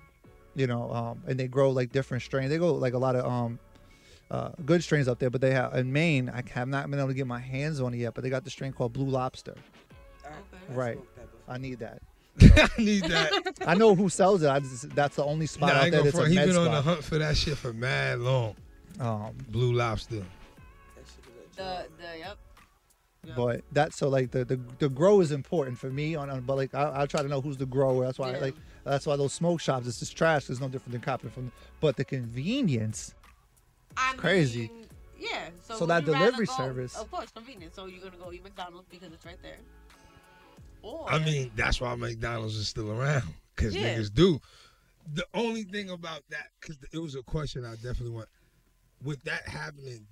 you 0.56 0.68
know, 0.68 0.92
um, 0.92 1.22
and 1.28 1.40
they 1.40 1.48
grow 1.48 1.72
like 1.72 1.92
different 1.92 2.24
strains. 2.24 2.50
They 2.50 2.58
go 2.58 2.74
like 2.74 2.94
a 2.94 2.98
lot 3.00 3.16
of 3.16 3.26
um, 3.26 3.60
uh, 4.32 4.50
good 4.66 4.84
strains 4.84 5.08
up 5.08 5.20
there, 5.20 5.30
but 5.30 5.40
they 5.42 5.52
have 5.52 5.76
in 5.76 5.92
Maine. 5.94 6.30
I 6.30 6.44
have 6.54 6.68
not 6.68 6.90
been 6.90 7.00
able 7.00 7.10
to 7.10 7.14
get 7.14 7.28
my 7.28 7.40
hands 7.40 7.80
on 7.82 7.94
it 7.94 7.98
yet, 7.98 8.14
but 8.16 8.24
they 8.24 8.30
got 8.32 8.44
the 8.44 8.50
strain 8.50 8.72
called 8.74 8.94
Blue 8.94 9.06
Lobster. 9.08 9.56
Right, 10.70 10.98
I 11.48 11.58
need 11.60 11.78
that. 11.80 12.02
I 12.42 12.70
need 12.78 13.04
that. 13.06 13.54
I 13.66 13.76
know 13.76 13.96
who 13.96 14.10
sells 14.10 14.44
it. 14.44 14.50
I 14.50 14.60
just, 14.60 14.90
that's 14.96 15.16
the 15.16 15.24
only 15.24 15.46
spot 15.46 15.70
Nah, 15.70 15.76
I 15.76 15.78
out 15.80 15.84
ain't 15.86 15.92
there 15.94 16.02
gonna 16.02 16.12
that's 16.12 16.16
a 16.16 16.18
front. 16.20 16.30
He 16.32 16.36
med 16.36 16.48
been 16.48 16.58
on 16.58 16.66
the 16.66 16.72
spot. 16.72 16.84
hunt 16.84 17.04
for 17.04 17.18
that 17.18 17.38
shit 17.38 17.58
for 17.58 17.72
mad 17.74 18.20
long. 18.20 18.56
Um, 19.00 19.36
Blue 19.50 19.74
Lobster. 19.74 20.24
The 21.56 21.88
the 21.98 22.20
yep. 22.20 22.38
But 23.36 23.62
that's 23.72 23.96
so 23.98 24.08
like 24.10 24.32
the, 24.32 24.46
the 24.46 24.60
the 24.80 24.90
grow 24.90 25.20
is 25.22 25.32
important 25.32 25.78
for 25.80 25.90
me 25.90 26.16
on, 26.16 26.30
on 26.30 26.42
but 26.42 26.58
like 26.58 26.76
I, 26.76 27.02
I 27.02 27.06
try 27.06 27.22
to 27.24 27.28
know 27.28 27.42
who's 27.42 27.58
the 27.58 27.66
grower. 27.66 28.06
That's 28.06 28.20
why 28.20 28.30
I, 28.30 28.34
Yeah. 28.34 28.40
like 28.40 28.56
that's 28.84 29.06
why 29.08 29.16
those 29.16 29.34
smoke 29.34 29.60
shops 29.62 29.88
it's 29.88 30.00
just 30.00 30.16
trash. 30.16 30.50
It's 30.50 30.60
no 30.60 30.68
different 30.68 30.92
than 30.92 31.02
copying 31.02 31.32
from. 31.32 31.52
But 31.80 31.96
the 31.96 32.06
convenience, 32.06 33.16
I 33.98 34.12
it's 34.12 34.20
crazy. 34.20 34.70
mean, 34.74 34.86
yeah. 35.18 35.50
So, 35.64 35.74
So 35.76 35.80
would 35.82 35.90
that 35.90 36.06
you 36.06 36.14
rather 36.14 36.26
delivery 36.26 36.46
go- 36.46 36.58
service- 36.58 36.96
Of 36.98 37.10
course, 37.10 37.32
convenient. 37.32 37.74
So 37.74 37.86
you're 37.88 38.02
gonna 38.04 38.18
go 38.24 38.32
eat 38.32 38.44
McDonald's 38.44 38.88
because 38.92 39.12
it's 39.12 39.26
right 39.26 39.42
there. 39.42 39.58
Or 40.86 41.10
I 41.10 41.20
mean, 41.20 41.52
that's 41.56 41.82
why 41.82 41.96
McDonald's 41.96 42.56
is 42.56 42.68
still 42.68 42.92
around 42.92 43.24
because 43.56 43.76
Yeah. 43.76 43.96
niggas 43.98 44.14
do. 44.14 44.40
The 45.14 45.26
only 45.34 45.64
thing 45.64 45.90
about 45.90 46.22
that, 46.30 46.50
because 46.60 46.78
it 46.94 47.00
was 47.00 47.16
a 47.16 47.24
question 47.24 47.66
I 47.66 47.76
definitely 47.76 48.12
want. 48.12 48.30
With 49.04 49.24
that 49.24 49.48
happening, 49.48 50.06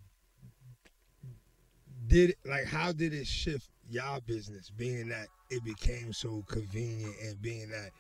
did 2.07 2.31
it, 2.31 2.37
like 2.45 2.65
how 2.65 2.91
did 2.91 3.13
it 3.13 3.27
shift 3.27 3.69
y'all 3.89 4.19
business, 4.21 4.69
being 4.69 5.09
that 5.09 5.27
it 5.49 5.63
became 5.63 6.11
so 6.13 6.43
convenient 6.47 7.15
and 7.23 7.41
being 7.41 7.69
that 7.69 7.91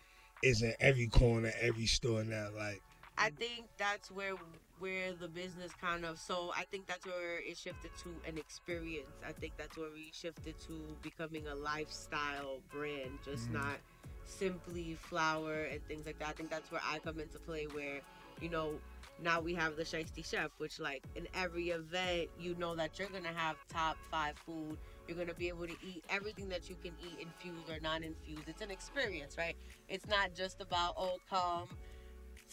it's 0.41 0.61
in 0.61 0.73
every 0.79 1.07
corner, 1.07 1.51
every 1.61 1.85
store 1.85 2.23
now? 2.23 2.49
Like, 2.55 2.81
I 3.17 3.29
think 3.29 3.67
that's 3.77 4.11
where 4.11 4.35
where 4.83 5.13
the 5.13 5.29
business 5.29 5.71
kind 5.81 6.03
of 6.03 6.19
so 6.19 6.51
I 6.57 6.65
think 6.65 6.87
that's 6.87 7.05
where 7.05 7.39
it 7.39 7.55
shifted 7.57 7.91
to 8.03 8.09
an 8.29 8.37
experience. 8.37 9.07
I 9.25 9.31
think 9.31 9.53
that's 9.57 9.77
where 9.77 9.89
we 9.93 10.11
shifted 10.11 10.55
to 10.67 10.73
becoming 11.01 11.47
a 11.47 11.55
lifestyle 11.55 12.59
brand, 12.69 13.11
just 13.23 13.45
Mm-hmm. 13.47 13.55
Mhm. 13.57 13.63
not 13.63 13.77
simply 14.25 14.95
flour 15.09 15.63
and 15.71 15.81
things 15.87 16.05
like 16.05 16.19
that. 16.19 16.27
I 16.29 16.33
think 16.33 16.49
that's 16.49 16.69
where 16.71 16.81
I 16.85 16.99
come 16.99 17.19
into 17.19 17.39
play 17.39 17.65
where, 17.71 18.01
you 18.41 18.49
know, 18.49 18.73
now 19.21 19.39
we 19.39 19.53
have 19.53 19.77
the 19.77 19.83
Shiesty 19.83 20.25
Chef, 20.25 20.51
which 20.57 20.79
like 20.79 21.03
in 21.15 21.27
every 21.33 21.69
event 21.69 22.29
you 22.37 22.55
know 22.55 22.75
that 22.75 22.99
you're 22.99 23.07
gonna 23.09 23.33
have 23.33 23.55
top 23.69 23.95
five 24.11 24.35
food. 24.45 24.77
You're 25.07 25.17
gonna 25.17 25.33
be 25.33 25.47
able 25.47 25.67
to 25.67 25.77
eat 25.81 26.03
everything 26.09 26.49
that 26.49 26.69
you 26.69 26.75
can 26.83 26.93
eat 27.01 27.19
infused 27.21 27.69
or 27.69 27.79
non-infused. 27.81 28.47
It's 28.49 28.61
an 28.61 28.71
experience, 28.71 29.37
right? 29.37 29.55
It's 29.87 30.07
not 30.07 30.33
just 30.35 30.59
about 30.61 30.95
oh 30.97 31.19
come 31.29 31.67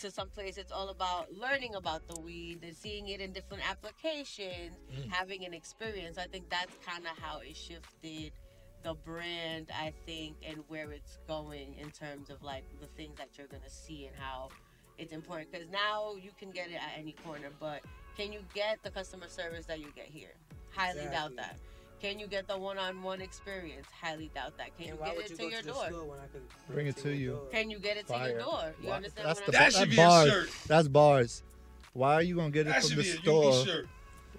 to 0.00 0.10
some 0.10 0.28
place 0.30 0.56
it's 0.56 0.72
all 0.72 0.88
about 0.88 1.32
learning 1.34 1.74
about 1.74 2.06
the 2.08 2.18
weed 2.20 2.58
and 2.62 2.74
seeing 2.76 3.08
it 3.08 3.20
in 3.20 3.32
different 3.32 3.62
applications 3.68 4.72
Mm. 4.90 5.08
having 5.10 5.44
an 5.44 5.54
experience. 5.54 6.18
I 6.18 6.26
think 6.26 6.48
that's 6.50 6.74
kind 6.84 7.04
of 7.06 7.16
how 7.18 7.38
it 7.40 7.56
shifted 7.56 8.32
the 8.82 8.94
brand 8.94 9.68
i 9.78 9.92
think 10.06 10.36
and 10.42 10.64
where 10.68 10.90
it's 10.90 11.18
going 11.28 11.74
in 11.74 11.90
terms 11.90 12.30
of 12.30 12.42
like 12.42 12.64
the 12.80 12.86
things 12.96 13.14
that 13.18 13.28
you're 13.36 13.46
gonna 13.46 13.68
see 13.68 14.06
and 14.06 14.16
how 14.16 14.48
it's 14.96 15.12
important. 15.12 15.52
Because 15.52 15.68
now 15.68 16.14
you 16.14 16.30
can 16.38 16.50
get 16.50 16.68
it 16.70 16.76
at 16.76 16.98
any 16.98 17.12
corner 17.12 17.50
but 17.60 17.82
can 18.16 18.32
you 18.32 18.40
get 18.54 18.82
the 18.82 18.90
customer 18.90 19.28
service 19.28 19.66
that 19.66 19.80
you 19.80 19.92
get 19.94 20.06
here? 20.06 20.32
Highly 20.74 21.04
doubt 21.04 21.36
that 21.36 21.56
can 22.00 22.18
you 22.18 22.26
get 22.26 22.46
the 22.48 22.56
one-on-one 22.56 23.20
experience 23.20 23.86
highly 24.00 24.30
doubt 24.34 24.56
that 24.58 24.76
can 24.78 24.90
And 24.90 24.98
you 24.98 25.04
get 25.04 25.16
it 25.18 25.30
you 25.30 25.36
to 25.36 25.42
your 25.50 25.60
to 25.62 25.66
door 25.68 25.86
store 25.88 26.04
when 26.04 26.18
I 26.18 26.26
could 26.26 26.42
bring 26.68 26.86
it 26.86 26.96
to 26.98 27.14
you. 27.14 27.40
can 27.52 27.70
you 27.70 27.78
get 27.78 27.96
it 27.96 28.06
to 28.08 28.12
Fire. 28.14 28.30
your 28.30 28.38
door 28.40 28.74
you 28.82 28.88
Why- 28.88 28.96
understand 28.96 29.28
That's 29.28 29.40
what 29.40 29.52
the 29.52 29.58
I'm 29.58 29.64
that 29.64 29.72
saying? 29.72 29.96
bars. 29.96 30.50
That's 30.66 30.88
bars. 30.88 31.42
Why 31.92 32.14
are 32.14 32.22
you 32.22 32.36
gonna 32.36 32.50
get 32.50 32.66
it 32.66 32.70
That 32.70 32.82
from 32.82 32.90
should 32.90 32.98
the 32.98 33.02
be 33.02 33.08
a 33.10 33.12
Yuki 33.12 33.22
store? 33.52 33.66
shirt. 33.66 33.88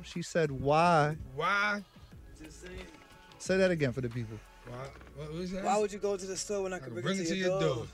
She 0.04 0.22
said, 0.24 0.50
"Why?" 0.52 1.16
why? 1.36 1.84
Just. 2.42 2.66
Say 3.38 3.58
that 3.58 3.70
again 3.72 3.92
for 3.92 4.02
the 4.02 4.10
people. 4.10 4.38
Why? 4.68 4.78
What 5.18 5.34
was 5.34 5.52
that? 5.52 5.64
Why 5.64 5.78
would 5.78 5.92
you 5.92 6.00
go 6.00 6.16
to 6.18 6.26
the 6.26 6.38
store 6.38 6.64
when 6.64 6.74
I 6.74 6.80
could 6.80 6.94
bring, 7.02 7.20
it 7.20 7.28
to 7.28 7.36
your, 7.36 7.60
door? 7.60 7.88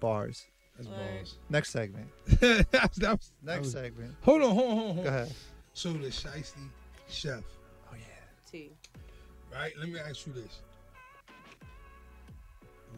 Bars. 0.00 0.44
That's 0.76 0.88
balls. 0.88 1.36
Next 1.48 1.70
segment. 1.70 2.08
that 2.26 2.66
was, 2.72 2.72
that 2.72 2.90
was, 2.92 2.98
that 3.00 3.20
Next 3.44 3.58
was- 3.60 3.72
segment. 3.72 4.14
Hold 4.22 4.42
on, 4.42 4.54
hold 4.54 4.70
on, 4.70 4.76
hold 4.76 4.98
on. 4.98 5.04
Go 5.04 5.08
ahead. 5.08 5.32
So 5.72 5.92
the 5.92 6.08
Shiesty 6.08 6.68
Chef. 7.08 7.42
Right? 9.52 9.72
Let 9.78 9.88
me 9.88 9.98
ask 9.98 10.26
you 10.26 10.32
this. 10.32 10.60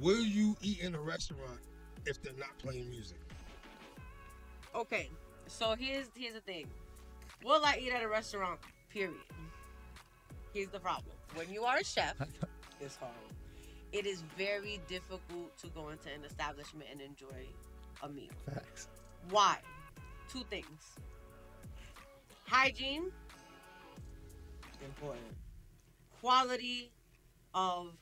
Will 0.01 0.23
you 0.23 0.57
eat 0.63 0.81
in 0.81 0.95
a 0.95 1.01
restaurant 1.01 1.61
if 2.05 2.23
they're 2.23 2.33
not 2.39 2.57
playing 2.59 2.91
music? 2.91 3.19
Okay, 4.75 5.09
so 5.47 5.75
here's 5.79 6.07
here's 6.15 6.35
the 6.35 6.41
thing. 6.41 6.67
Will 7.45 7.63
I 7.65 7.79
eat 7.81 7.93
at 7.93 8.03
a 8.03 8.09
restaurant? 8.09 8.61
Period. 8.91 9.15
Here's 10.53 10.69
the 10.69 10.81
problem. 10.81 11.17
When 11.35 11.51
you 11.51 11.65
are 11.65 11.79
a 11.79 11.85
chef, 11.85 12.15
It's 12.81 12.97
hard. 12.97 13.13
it 13.93 14.07
is 14.07 14.23
very 14.37 14.81
difficult 14.89 15.57
to 15.59 15.69
go 15.69 15.89
into 15.89 16.09
an 16.11 16.25
establishment 16.27 16.89
and 16.93 17.01
enjoy 17.01 17.47
a 18.03 18.09
meal. 18.09 18.33
Facts. 18.53 18.89
Why? 19.31 19.57
Two 20.31 20.43
things. 20.51 20.97
Hygiene, 22.47 23.11
Important. 24.85 25.25
Quality 26.27 26.91
of 27.55 27.93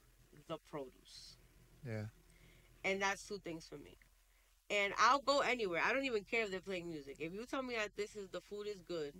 the 0.48 0.56
produce. 0.70 1.36
Yeah. 1.86 2.04
And 2.84 3.00
that's 3.00 3.26
two 3.26 3.38
things 3.38 3.66
for 3.66 3.76
me. 3.76 3.96
And 4.70 4.94
I'll 4.98 5.20
go 5.20 5.40
anywhere. 5.40 5.82
I 5.84 5.92
don't 5.92 6.04
even 6.06 6.24
care 6.24 6.44
if 6.44 6.50
they're 6.50 6.60
playing 6.60 6.88
music. 6.88 7.16
If 7.18 7.34
you 7.34 7.44
tell 7.44 7.62
me 7.62 7.74
that 7.76 7.90
this 7.96 8.16
is 8.16 8.28
the 8.30 8.40
food 8.40 8.66
is 8.66 8.80
good, 8.88 9.12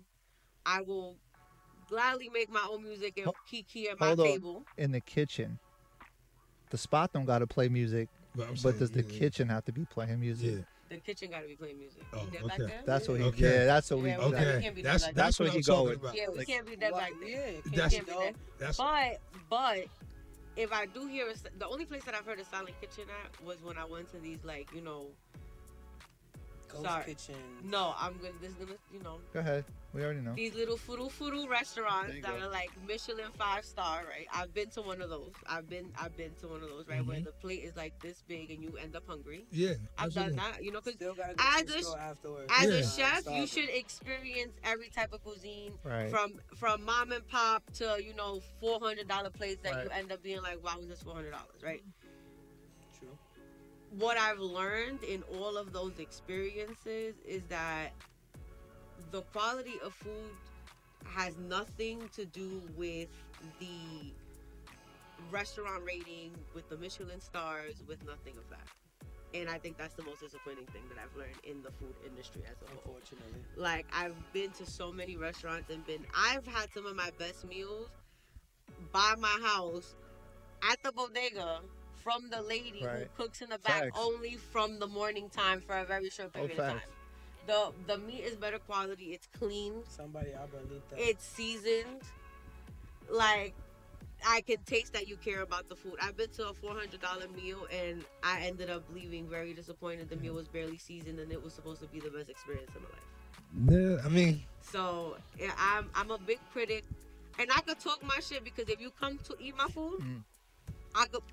I 0.65 0.81
will 0.81 1.17
gladly 1.87 2.29
make 2.33 2.49
my 2.51 2.65
own 2.69 2.83
music 2.83 3.13
and 3.17 3.27
Ho- 3.27 3.33
kiki 3.47 3.89
at 3.89 3.99
my 3.99 4.07
Hold 4.07 4.21
on. 4.21 4.25
table. 4.25 4.63
In 4.77 4.91
the 4.91 5.01
kitchen. 5.01 5.59
The 6.71 6.77
spot 6.79 7.13
don't 7.13 7.25
gotta 7.25 7.45
play 7.45 7.69
music, 7.69 8.09
But 8.35 8.47
but 8.49 8.57
saying, 8.57 8.79
does 8.79 8.91
the 8.91 9.03
yeah, 9.03 9.09
yeah. 9.11 9.19
kitchen 9.19 9.49
have 9.49 9.65
to 9.65 9.71
be 9.71 9.85
playing 9.85 10.19
music? 10.19 10.65
The 10.89 10.97
kitchen 10.97 11.31
got 11.31 11.41
to 11.41 11.47
be 11.47 11.55
playing 11.55 11.79
music. 11.79 12.03
Oh, 12.13 12.17
You 12.31 12.37
okay. 12.39 12.47
back 12.47 12.57
there? 12.59 12.81
That's 12.85 13.07
what 13.07 13.19
he. 13.19 13.25
Okay. 13.25 13.41
Yeah, 13.59 13.65
that's 13.65 13.89
what 13.89 14.01
we. 14.01 14.09
Yeah, 14.09 14.17
we 14.25 14.31
that- 14.31 14.47
Okay. 14.47 14.61
can't 14.61 14.75
be 14.75 14.81
That's- 14.83 15.01
dead 15.01 15.15
back 15.15 15.25
that's 15.25 15.37
there. 15.39 15.47
what 15.47 15.55
he 15.55 15.61
going. 15.61 15.95
about. 15.95 16.15
Yeah, 16.15 16.29
we 16.29 16.37
Like- 16.37 16.47
can't 16.47 16.67
be 16.67 16.75
dead 16.75 16.91
Why- 16.91 16.99
back 16.99 17.11
there. 17.19 17.29
yeah, 17.29 17.59
We 17.65 17.69
That's- 17.71 17.93
can't 17.93 18.05
be 18.05 18.11
dead. 18.13 18.35
That's 18.59 18.77
But 18.77 19.19
but 19.49 19.85
if 20.55 20.71
I 20.71 20.85
do 20.85 21.07
hear 21.07 21.27
a, 21.27 21.31
s- 21.31 21.43
the 21.57 21.67
only 21.67 21.85
place 21.85 22.03
that 22.03 22.13
I've 22.13 22.25
heard 22.25 22.39
a 22.39 22.45
silent 22.45 22.79
kitchen 22.79 23.05
at 23.23 23.41
was 23.43 23.57
when 23.63 23.77
I 23.79 23.85
went 23.85 24.09
to 24.11 24.19
these 24.19 24.43
like 24.43 24.71
you 24.73 24.81
know. 24.81 25.07
Ghost 26.75 26.85
sorry. 26.89 27.03
kitchen. 27.05 27.35
No, 27.63 27.93
I'm 27.97 28.17
gonna. 28.17 28.33
This 28.41 28.51
is 28.51 28.55
gonna 28.55 28.77
you 28.93 29.01
know. 29.03 29.19
Go 29.33 29.39
ahead. 29.39 29.65
We 29.93 30.03
already 30.03 30.19
know. 30.19 30.33
These 30.35 30.55
little 30.55 30.75
furu 30.77 31.09
furu 31.09 31.47
restaurants 31.47 32.13
that 32.21 32.37
go. 32.39 32.45
are 32.45 32.49
like 32.49 32.69
Michelin 32.85 33.31
five 33.37 33.63
star, 33.63 34.01
right? 34.09 34.27
I've 34.33 34.53
been 34.53 34.69
to 34.71 34.81
one 34.81 35.01
of 35.01 35.09
those. 35.09 35.31
I've 35.47 35.69
been 35.69 35.91
I've 35.99 36.15
been 36.17 36.31
to 36.41 36.47
one 36.49 36.61
of 36.61 36.67
those, 36.69 36.85
right? 36.89 37.05
Where 37.05 37.17
Mhm. 37.17 37.23
the 37.25 37.31
plate 37.31 37.63
is 37.63 37.75
like 37.77 37.97
this 38.01 38.21
big 38.27 38.51
and 38.51 38.61
you 38.61 38.75
end 38.77 38.95
up 38.97 39.03
hungry. 39.07 39.45
Yeah, 39.51 39.75
I've 39.97 40.13
done 40.13 40.25
absolutely. 40.25 40.35
that, 40.37 40.63
you 40.63 40.71
know, 40.73 40.81
because 40.81 40.95
Still 40.95 41.15
gotta 41.15 41.35
go 41.35 41.43
as 41.47 41.61
to 41.61 41.65
the 41.67 41.77
a 41.77 41.83
store 41.83 41.99
afterwards. 41.99 42.51
as 42.53 42.65
Yeah. 42.65 42.75
a 42.75 42.83
chef, 43.09 43.21
Stop. 43.21 43.35
you 43.37 43.47
should 43.47 43.69
experience 43.69 44.53
every 44.63 44.89
type 44.89 45.13
of 45.13 45.23
cuisine, 45.23 45.79
Right. 45.83 46.09
from 46.09 46.39
from 46.57 46.83
mom 46.83 47.13
and 47.13 47.25
pop 47.29 47.63
to 47.75 47.97
you 48.03 48.13
know 48.15 48.41
four 48.59 48.79
hundred 48.81 49.07
dollar 49.07 49.29
plates 49.29 49.61
that 49.63 49.73
you 49.83 49.89
Right. 49.89 49.99
end 49.99 50.11
up 50.11 50.21
being 50.21 50.41
like, 50.41 50.61
wow, 50.63 50.77
was 50.77 50.87
this 50.87 51.01
four 51.01 51.13
hundred 51.15 51.31
dollars, 51.31 51.63
right? 51.63 51.81
What 53.91 54.17
I've 54.17 54.39
learned 54.39 55.03
in 55.03 55.23
all 55.39 55.57
of 55.57 55.71
those 55.71 55.99
experiences 55.99 57.15
is 57.25 57.43
that 57.45 57.91
the 59.11 59.21
quality 59.21 59.79
of 59.83 59.93
food 59.93 60.31
has 61.05 61.37
nothing 61.37 62.09
to 62.15 62.25
do 62.25 62.61
with 62.75 63.09
the 63.59 64.11
restaurant 65.31 65.83
rating, 65.85 66.33
with 66.53 66.67
the 66.69 66.77
Michelin 66.77 67.21
stars, 67.21 67.75
with 67.87 68.05
nothing 68.05 68.33
of 68.37 68.49
that. 68.49 68.67
And 69.33 69.49
I 69.49 69.57
think 69.57 69.77
that's 69.77 69.93
the 69.93 70.03
most 70.03 70.21
disappointing 70.21 70.65
thing 70.67 70.83
that 70.89 70.97
I've 71.01 71.15
learned 71.17 71.39
in 71.43 71.61
the 71.61 71.71
food 71.71 71.95
industry 72.05 72.41
as 72.49 72.61
a 72.61 72.65
whole. 72.71 72.95
Unfortunately. 72.95 73.41
Like 73.55 73.85
I've 73.91 74.15
been 74.33 74.51
to 74.51 74.65
so 74.65 74.91
many 74.91 75.17
restaurants 75.17 75.69
and 75.69 75.85
been 75.85 76.05
I've 76.15 76.47
had 76.47 76.71
some 76.73 76.85
of 76.85 76.95
my 76.95 77.11
best 77.17 77.45
meals 77.45 77.89
by 78.91 79.13
my 79.19 79.39
house 79.43 79.95
at 80.71 80.81
the 80.83 80.91
bodega 80.91 81.59
from 82.05 82.29
the 82.29 82.41
lady 82.43 82.81
Right. 82.85 83.09
who 83.17 83.23
cooks 83.23 83.41
in 83.41 83.49
the 83.49 83.57
back 83.57 83.83
Facts. 83.85 83.99
only 83.99 84.35
from 84.53 84.77
the 84.79 84.85
morning 84.99 85.27
time 85.29 85.59
for 85.67 85.75
a 85.75 85.85
very 85.85 86.09
short 86.11 86.29
Oh, 86.35 86.39
period 86.47 86.59
of 86.59 86.67
time. 86.73 86.81
The 87.47 87.61
the 87.87 87.97
meat 88.07 88.23
is 88.29 88.35
better 88.45 88.59
quality, 88.59 89.07
it's 89.15 89.27
clean, 89.39 89.73
Somebody 89.89 90.31
Abuelita. 90.43 90.93
it's 91.09 91.25
seasoned. 91.25 92.01
Like 93.09 93.53
I 94.25 94.41
can 94.41 94.57
taste 94.73 94.93
that 94.93 95.07
you 95.07 95.17
care 95.17 95.41
about 95.41 95.67
the 95.71 95.75
food. 95.75 95.95
I've 96.01 96.15
been 96.21 96.29
to 96.37 96.49
a 96.49 96.53
four 96.53 96.73
hundred 96.81 97.01
dollar 97.01 97.27
meal 97.41 97.61
and 97.81 98.05
I 98.23 98.35
ended 98.49 98.69
up 98.69 98.83
leaving 98.97 99.27
very 99.37 99.53
disappointed. 99.53 100.09
The 100.09 100.15
meal 100.23 100.33
was 100.41 100.47
barely 100.47 100.77
seasoned 100.77 101.19
and 101.19 101.31
it 101.31 101.41
was 101.43 101.53
supposed 101.53 101.81
to 101.81 101.87
be 101.87 101.99
the 101.99 102.11
best 102.17 102.29
experience 102.29 102.71
of 102.75 102.81
my 102.87 102.91
life. 102.97 103.09
Yeah, 103.71 104.05
I 104.05 104.09
mean, 104.09 104.43
So 104.61 105.17
yeah, 105.39 105.53
I'm 105.57 105.89
I'm 105.99 106.11
a 106.11 106.17
big 106.31 106.39
critic, 106.53 106.83
and 107.39 107.47
I 107.51 107.61
could 107.61 107.79
talk 107.79 107.99
my 108.03 108.19
shit 108.27 108.43
because 108.43 108.67
if 108.69 108.79
you 108.79 108.91
come 108.91 109.17
to 109.29 109.35
eat 109.39 109.55
my 109.57 109.67
food, 109.77 109.99
Mm. 110.01 110.23
I 110.95 111.05
could 111.11 111.23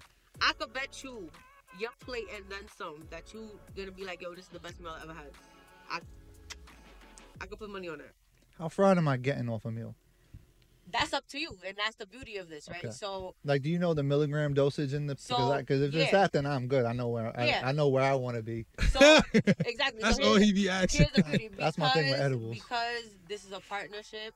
I 0.40 0.52
could 0.59 0.72
bet 0.72 1.02
you 1.04 1.30
your 1.78 1.90
plate 2.00 2.26
and 2.34 2.44
then 2.48 2.64
some 2.76 3.06
that 3.10 3.32
you 3.32 3.48
gonna 3.76 3.92
be 3.92 4.04
like, 4.04 4.22
yo, 4.22 4.34
this 4.34 4.44
is 4.44 4.50
the 4.50 4.60
best 4.60 4.80
meal 4.80 4.94
I 4.98 5.02
ever 5.02 5.14
had. 5.14 5.30
I 5.90 6.00
I 7.40 7.46
could 7.46 7.59
put 7.59 7.70
money 7.70 7.88
on 7.88 7.98
that. 7.98 8.12
How 8.59 8.68
fried 8.68 8.98
am 8.98 9.09
I 9.09 9.16
getting 9.16 9.48
off 9.48 9.64
a 9.64 9.70
meal? 9.70 9.94
That's 10.92 11.14
up 11.14 11.26
to 11.28 11.38
you, 11.38 11.56
and 11.66 11.76
that's 11.76 11.96
the 11.96 12.06
beauty 12.06 12.36
of 12.36 12.48
this, 12.50 12.68
right? 12.68 12.84
Okay. 12.84 12.90
So 12.90 13.34
Like, 13.44 13.62
do 13.62 13.70
you 13.70 13.78
know 13.78 13.94
the 13.94 14.02
milligram 14.02 14.52
dosage 14.52 14.92
in 14.92 15.06
the? 15.06 15.16
So, 15.18 15.56
Because 15.56 15.80
if 15.80 15.94
it's 15.94 16.10
that, 16.10 16.32
then 16.32 16.44
I'm 16.44 16.66
good. 16.66 16.84
I 16.84 16.92
know 16.92 17.09
where 17.09 17.32
I, 17.38 17.46
Yeah. 17.46 17.62
I 17.64 17.72
know 17.72 17.88
where 17.88 18.02
I 18.02 18.14
want 18.14 18.36
to 18.36 18.42
be. 18.42 18.66
so 18.90 19.20
exactly. 19.32 20.02
That's 20.02 20.16
so 20.16 20.24
all 20.24 20.34
he 20.34 20.52
be 20.52 20.68
asking. 20.68 21.06
Here's 21.06 21.12
the 21.12 21.22
beauty. 21.22 21.50
That's 21.59 21.78
my 21.78 21.88
thing 21.90 22.10
with 22.10 22.20
edibles. 22.20 22.54
Because 22.56 23.04
this 23.28 23.44
is 23.44 23.52
a 23.52 23.60
partnership. 23.60 24.34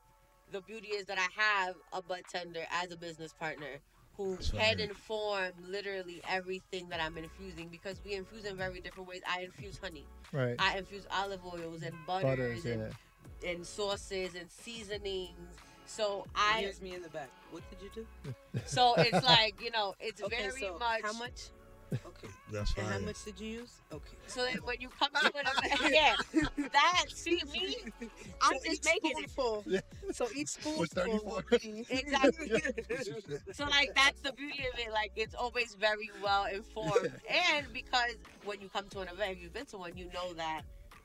The 0.51 0.61
beauty 0.61 0.87
is 0.87 1.05
that 1.07 1.19
I 1.19 1.27
have 1.41 1.75
a 1.93 2.01
bud 2.01 2.21
tender 2.31 2.61
as 2.71 2.91
a 2.91 2.97
business 2.97 3.33
partner 3.33 3.79
who 4.17 4.35
That's 4.35 4.49
can 4.49 4.59
right. 4.59 4.79
inform 4.79 5.51
literally 5.69 6.21
everything 6.27 6.89
that 6.89 6.99
I'm 6.99 7.17
infusing 7.17 7.69
because 7.69 8.01
we 8.03 8.15
infuse 8.15 8.45
in 8.45 8.57
very 8.57 8.81
different 8.81 9.07
ways. 9.07 9.21
I 9.29 9.41
infuse 9.41 9.77
honey. 9.77 10.05
Right. 10.31 10.55
I 10.59 10.77
infuse 10.77 11.05
olive 11.11 11.41
oils 11.45 11.83
and 11.83 11.93
butters, 12.07 12.23
Butters, 12.23 12.65
and, 12.65 12.93
yeah. 13.43 13.49
and 13.51 13.65
sauces 13.65 14.35
and 14.35 14.49
seasonings. 14.49 15.37
So 15.85 16.25
I 16.35 16.61
Here's 16.61 16.81
me 16.81 16.95
in 16.95 17.01
the 17.01 17.09
back. 17.09 17.29
What 17.51 17.63
did 17.69 17.79
you 17.81 17.89
do? 17.93 18.33
so 18.65 18.95
it's 18.97 19.23
like 19.25 19.61
you 19.61 19.71
know 19.71 19.93
it's 19.99 20.21
Okay, 20.21 20.49
very 20.49 20.61
so 20.61 20.77
much 20.79 21.01
how 21.03 21.13
much? 21.13 21.49
Okay. 21.93 22.27
That's 22.51 22.73
And 22.77 22.87
how 22.87 22.99
much 22.99 23.23
did 23.25 23.39
you 23.39 23.59
use? 23.61 23.81
Okay. 23.91 24.17
So 24.27 24.45
that 24.45 24.65
when 24.65 24.77
you 24.79 24.89
come 24.89 25.09
to 25.11 25.25
an 25.37 25.45
event, 25.45 25.93
yeah, 25.93 26.15
that 26.71 27.05
see 27.13 27.41
me, 27.51 27.77
I'm 28.41 28.53
So 28.57 28.59
just 28.65 28.85
making 28.85 29.11
it. 29.23 29.29
spoonful. 29.29 29.65
So 30.11 30.27
each 30.35 30.47
spoonful. 30.49 30.79
Was 30.81 30.89
34. 30.89 31.43
would 31.51 31.61
be- 31.61 31.85
Exactly. 31.89 32.51
So 33.53 33.65
like 33.65 33.93
that's 33.95 34.21
the 34.21 34.33
beauty 34.33 34.65
of 34.73 34.79
it. 34.79 34.91
Like 34.91 35.11
it's 35.15 35.35
always 35.35 35.75
very 35.75 36.09
well 36.23 36.45
informed, 36.45 37.11
and 37.29 37.65
because 37.73 38.15
when 38.45 38.61
you 38.61 38.69
come 38.69 38.87
to 38.89 38.99
an 39.01 39.07
event, 39.09 39.31
if 39.37 39.41
you've 39.43 39.53
been 39.53 39.65
to 39.67 39.77
one, 39.77 39.95
you 39.97 40.09
know 40.13 40.33
that 40.33 40.61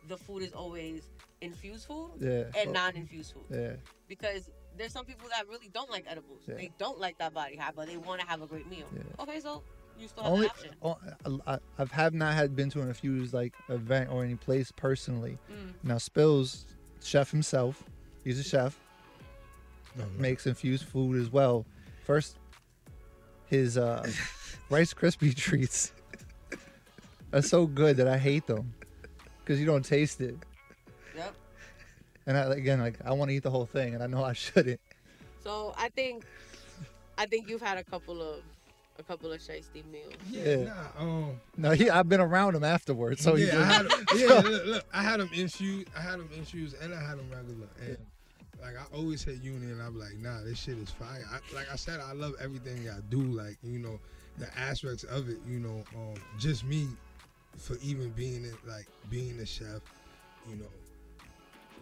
the 0.08 0.16
food 0.16 0.42
is 0.42 0.52
always 0.52 1.02
infused 1.40 1.86
food 1.86 2.10
Yeah. 2.20 2.44
and 2.60 2.70
oh, 2.70 2.72
non-infused 2.72 3.32
food. 3.34 3.44
Yeah. 3.50 3.72
Because 4.08 4.48
there's 4.76 4.92
some 4.92 5.04
people 5.04 5.28
that 5.36 5.46
really 5.48 5.68
don't 5.72 5.90
like 5.90 6.04
edibles. 6.08 6.40
Yeah. 6.46 6.54
They 6.54 6.70
don't 6.78 6.98
like 6.98 7.18
that 7.18 7.34
body 7.34 7.56
high, 7.56 7.72
but 7.74 7.88
they 7.88 7.96
want 7.96 8.20
to 8.20 8.26
have 8.26 8.42
a 8.42 8.46
great 8.46 8.68
meal. 8.68 8.86
Yeah. 8.94 9.02
Okay, 9.22 9.38
so 9.40 9.62
you 10.02 10.08
still 10.08 10.24
have 10.24 10.32
Only, 10.32 10.46
an 10.46 10.50
option. 10.50 10.70
oh, 11.24 11.40
I, 11.46 11.58
I 11.78 11.86
have 11.92 12.12
not 12.14 12.34
had 12.34 12.54
been 12.56 12.68
to 12.70 12.80
an 12.82 12.88
infused 12.88 13.32
like 13.32 13.54
event 13.68 14.10
or 14.10 14.24
any 14.24 14.34
place 14.34 14.72
personally. 14.74 15.38
Mm. 15.50 15.72
Now 15.84 15.98
Spills, 15.98 16.66
chef 17.02 17.30
himself, 17.30 17.82
he's 18.24 18.38
a 18.38 18.42
chef, 18.42 18.78
No, 19.96 20.04
no. 20.04 20.10
makes 20.20 20.46
infused 20.46 20.84
food 20.84 21.20
as 21.20 21.30
well. 21.30 21.64
First, 22.04 22.36
his 23.46 23.78
uh, 23.78 24.06
Rice 24.70 24.92
Krispie 24.92 25.34
treats 25.36 25.92
are 27.32 27.42
so 27.42 27.66
good 27.66 27.96
that 27.98 28.08
I 28.08 28.18
hate 28.18 28.46
them 28.46 28.74
because 29.40 29.60
you 29.60 29.66
don't 29.66 29.84
taste 29.84 30.20
it. 30.20 30.36
Yep. 31.16 31.34
And 32.26 32.36
I, 32.36 32.42
again, 32.54 32.80
like 32.80 32.98
I 33.04 33.12
want 33.12 33.30
to 33.30 33.34
eat 33.36 33.42
the 33.42 33.50
whole 33.50 33.66
thing, 33.66 33.94
and 33.94 34.02
I 34.02 34.06
know 34.06 34.24
I 34.24 34.32
shouldn't. 34.32 34.80
So 35.44 35.74
I 35.76 35.88
think, 35.90 36.24
I 37.18 37.26
think 37.26 37.48
you've 37.48 37.60
had 37.62 37.78
a 37.78 37.84
couple 37.84 38.22
of, 38.22 38.42
a 38.98 39.02
couple 39.02 39.32
of 39.32 39.40
shiesty 39.40 39.84
meals. 39.90 40.12
Yeah, 40.30 40.44
Yeah. 40.44 40.64
nah, 40.64 41.02
um, 41.02 41.40
No, 41.56 41.70
he, 41.72 41.88
I've 41.90 42.08
been 42.08 42.20
around 42.20 42.54
him 42.54 42.64
afterwards, 42.64 43.22
so 43.22 43.36
yeah, 43.36 43.58
I 43.60 43.64
had, 43.64 43.86
yeah, 44.14 44.26
look, 44.44 44.66
look, 44.66 44.84
I 44.92 45.02
had 45.02 45.20
them 45.20 45.30
infused, 45.34 45.88
I 45.96 46.00
had 46.00 46.18
them 46.18 46.28
infused, 46.36 46.76
and 46.82 46.94
I 46.94 47.00
had 47.00 47.18
him 47.18 47.30
regular. 47.30 47.68
And 47.80 47.96
like 48.60 48.74
I 48.78 48.96
always 48.96 49.22
hit 49.24 49.42
uni, 49.42 49.72
and 49.72 49.82
I'm 49.82 49.98
like, 49.98 50.16
nah, 50.18 50.40
this 50.42 50.58
shit 50.58 50.78
is 50.78 50.90
fire. 50.90 51.24
I, 51.30 51.54
like 51.54 51.70
I 51.72 51.76
said, 51.76 52.00
I 52.00 52.12
love 52.12 52.34
everything 52.40 52.88
I 52.88 53.00
do. 53.10 53.20
Like 53.20 53.56
you 53.62 53.78
know, 53.78 53.98
the 54.38 54.46
aspects 54.56 55.02
of 55.04 55.28
it. 55.28 55.38
You 55.48 55.58
know, 55.58 55.82
um, 55.96 56.14
just 56.38 56.64
me 56.64 56.86
for 57.58 57.76
even 57.82 58.10
being 58.10 58.44
it, 58.44 58.54
like 58.66 58.86
being 59.10 59.40
a 59.40 59.46
chef. 59.46 59.80
You 60.48 60.56
know, 60.56 60.68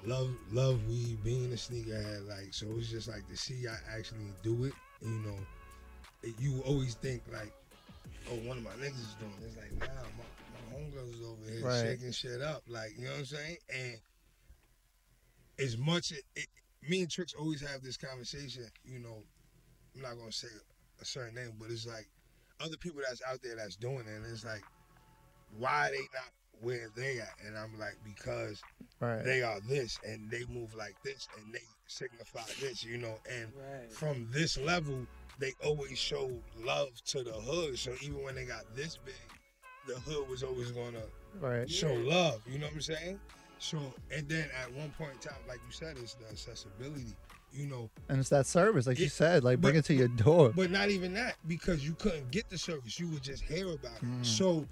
love 0.06 0.30
love 0.52 0.80
weed, 0.88 1.22
being 1.22 1.52
a 1.52 1.56
sneakerhead. 1.56 2.26
Like 2.26 2.48
so, 2.54 2.66
it's 2.78 2.88
just 2.88 3.08
like 3.08 3.28
to 3.28 3.36
see 3.36 3.66
I 3.68 3.76
actually 3.98 4.32
do 4.42 4.64
it. 4.64 4.72
You 5.02 5.10
know, 5.10 5.36
it, 5.36 5.46
you 6.22 6.62
always 6.66 6.94
think 6.96 7.22
like, 7.32 7.52
oh, 8.30 8.36
one 8.46 8.58
of 8.58 8.62
my 8.64 8.70
niggas 8.72 9.00
is 9.00 9.14
doing. 9.14 9.32
it. 9.40 9.46
It's 9.46 9.56
like, 9.56 9.72
nah, 9.72 10.08
my, 10.16 10.24
my 10.52 10.76
homegirls 10.76 11.14
is 11.14 11.22
over 11.22 11.50
here 11.50 11.64
Right. 11.64 11.98
shaking 11.98 12.12
shit 12.12 12.42
up. 12.42 12.62
Like, 12.68 12.90
you 12.96 13.04
know 13.04 13.10
what 13.12 13.18
I'm 13.20 13.24
saying? 13.26 13.56
And 13.74 13.96
as 15.58 15.76
much 15.78 16.10
it, 16.12 16.22
it, 16.36 16.46
me 16.88 17.00
and 17.02 17.10
Tricks 17.10 17.34
always 17.38 17.60
have 17.66 17.82
this 17.82 17.96
conversation. 17.96 18.66
You 18.84 18.98
know, 19.00 19.22
I'm 19.94 20.02
not 20.02 20.16
gonna 20.18 20.32
say 20.32 20.48
a 21.00 21.04
certain 21.04 21.34
name, 21.34 21.52
but 21.58 21.70
it's 21.70 21.86
like 21.86 22.08
other 22.60 22.76
people 22.76 23.00
that's 23.06 23.22
out 23.28 23.40
there 23.42 23.56
that's 23.56 23.76
doing 23.76 24.00
it. 24.06 24.14
And 24.16 24.26
it's 24.26 24.44
like, 24.44 24.64
why 25.56 25.90
they 25.90 26.08
not 26.14 26.30
where 26.60 26.88
they 26.94 27.18
at? 27.20 27.34
And 27.46 27.56
I'm 27.56 27.78
like, 27.78 27.96
because 28.04 28.64
Right. 29.00 29.24
they 29.24 29.42
are 29.42 29.60
this 29.60 29.98
and 30.06 30.30
they 30.30 30.44
move 30.46 30.74
like 30.74 30.96
this 31.02 31.28
and 31.36 31.54
they 31.54 31.60
signify 31.86 32.44
this, 32.58 32.84
you 32.84 32.98
know. 32.98 33.18
And 33.30 33.52
Right. 33.54 33.90
from 33.92 34.30
this 34.30 34.58
level, 34.58 35.06
they 35.38 35.52
always 35.64 35.98
show 35.98 36.30
love 36.58 36.90
to 37.06 37.22
the 37.22 37.32
hood. 37.32 37.78
So 37.78 37.92
even 38.02 38.22
when 38.22 38.34
they 38.34 38.44
got 38.44 38.64
this 38.74 38.98
big, 39.04 39.14
the 39.86 39.94
hood 40.00 40.28
was 40.28 40.42
always 40.42 40.70
gonna 40.72 41.02
Right. 41.40 41.70
show 41.70 41.92
love. 41.94 42.42
You 42.46 42.58
know 42.58 42.66
what 42.66 42.74
I'm 42.74 42.80
saying? 42.80 43.20
So 43.58 43.78
and 44.10 44.28
then 44.28 44.48
at 44.62 44.72
one 44.74 44.90
point 44.98 45.12
in 45.12 45.18
time, 45.18 45.38
like 45.48 45.60
you 45.66 45.72
said, 45.72 45.96
it's 45.98 46.14
the 46.14 46.26
accessibility. 46.28 47.16
You 47.52 47.66
know, 47.66 47.90
and 48.08 48.20
it's 48.20 48.28
that 48.28 48.46
service, 48.46 48.86
like 48.86 49.00
you 49.00 49.08
said, 49.08 49.42
like 49.42 49.60
bring 49.60 49.74
but- 49.74 49.78
it 49.80 49.84
to 49.86 49.94
your 49.94 50.06
door. 50.08 50.52
but 50.54 50.70
not 50.70 50.88
even 50.90 51.12
that 51.14 51.34
because 51.48 51.84
you 51.84 51.94
couldn't 51.94 52.30
get 52.30 52.48
the 52.48 52.56
service. 52.56 53.00
You 53.00 53.08
would 53.08 53.22
just 53.24 53.42
hear 53.42 53.66
about 53.66 53.96
it. 53.96 54.04
Mm. 54.04 54.24
So 54.24 54.68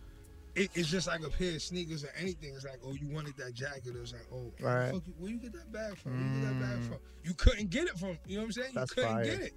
it, 0.55 0.71
it's 0.75 0.89
just 0.89 1.09
like 1.09 1.23
a 1.25 1.29
pair 1.31 1.55
of 1.57 1.63
sneakers 1.63 2.05
or 2.05 2.11
anything. 2.17 2.55
It's 2.55 2.65
like, 2.65 2.79
oh, 2.85 2.93
you 2.95 3.09
wanted 3.09 3.37
that 3.37 3.53
jacket. 3.55 3.97
Or 3.97 4.03
it's 4.03 4.13
like, 4.13 4.27
oh, 4.33 4.53
where 4.61 4.77
Right. 4.83 4.93
fuck 4.93 5.03
you- 5.09 5.15
where 5.19 5.31
you 5.31 5.39
get 5.39 5.53
that 5.55 5.73
bag 5.73 5.97
from? 5.99 6.13
Where 6.13 6.23
you 6.23 6.41
get 6.41 6.61
that 6.61 6.61
bag 6.69 6.79
Mm. 6.79 6.89
from? 6.89 6.99
You 7.25 7.35
couldn't 7.35 7.71
get 7.71 7.89
it 7.89 7.99
from. 7.99 8.19
You 8.27 8.37
know 8.37 8.43
what 8.43 8.47
I'm 8.47 8.53
saying? 8.53 8.73
That's 8.75 8.91
you 8.93 8.95
couldn't 8.95 9.11
fire. 9.13 9.25
get 9.25 9.41
it. 9.41 9.53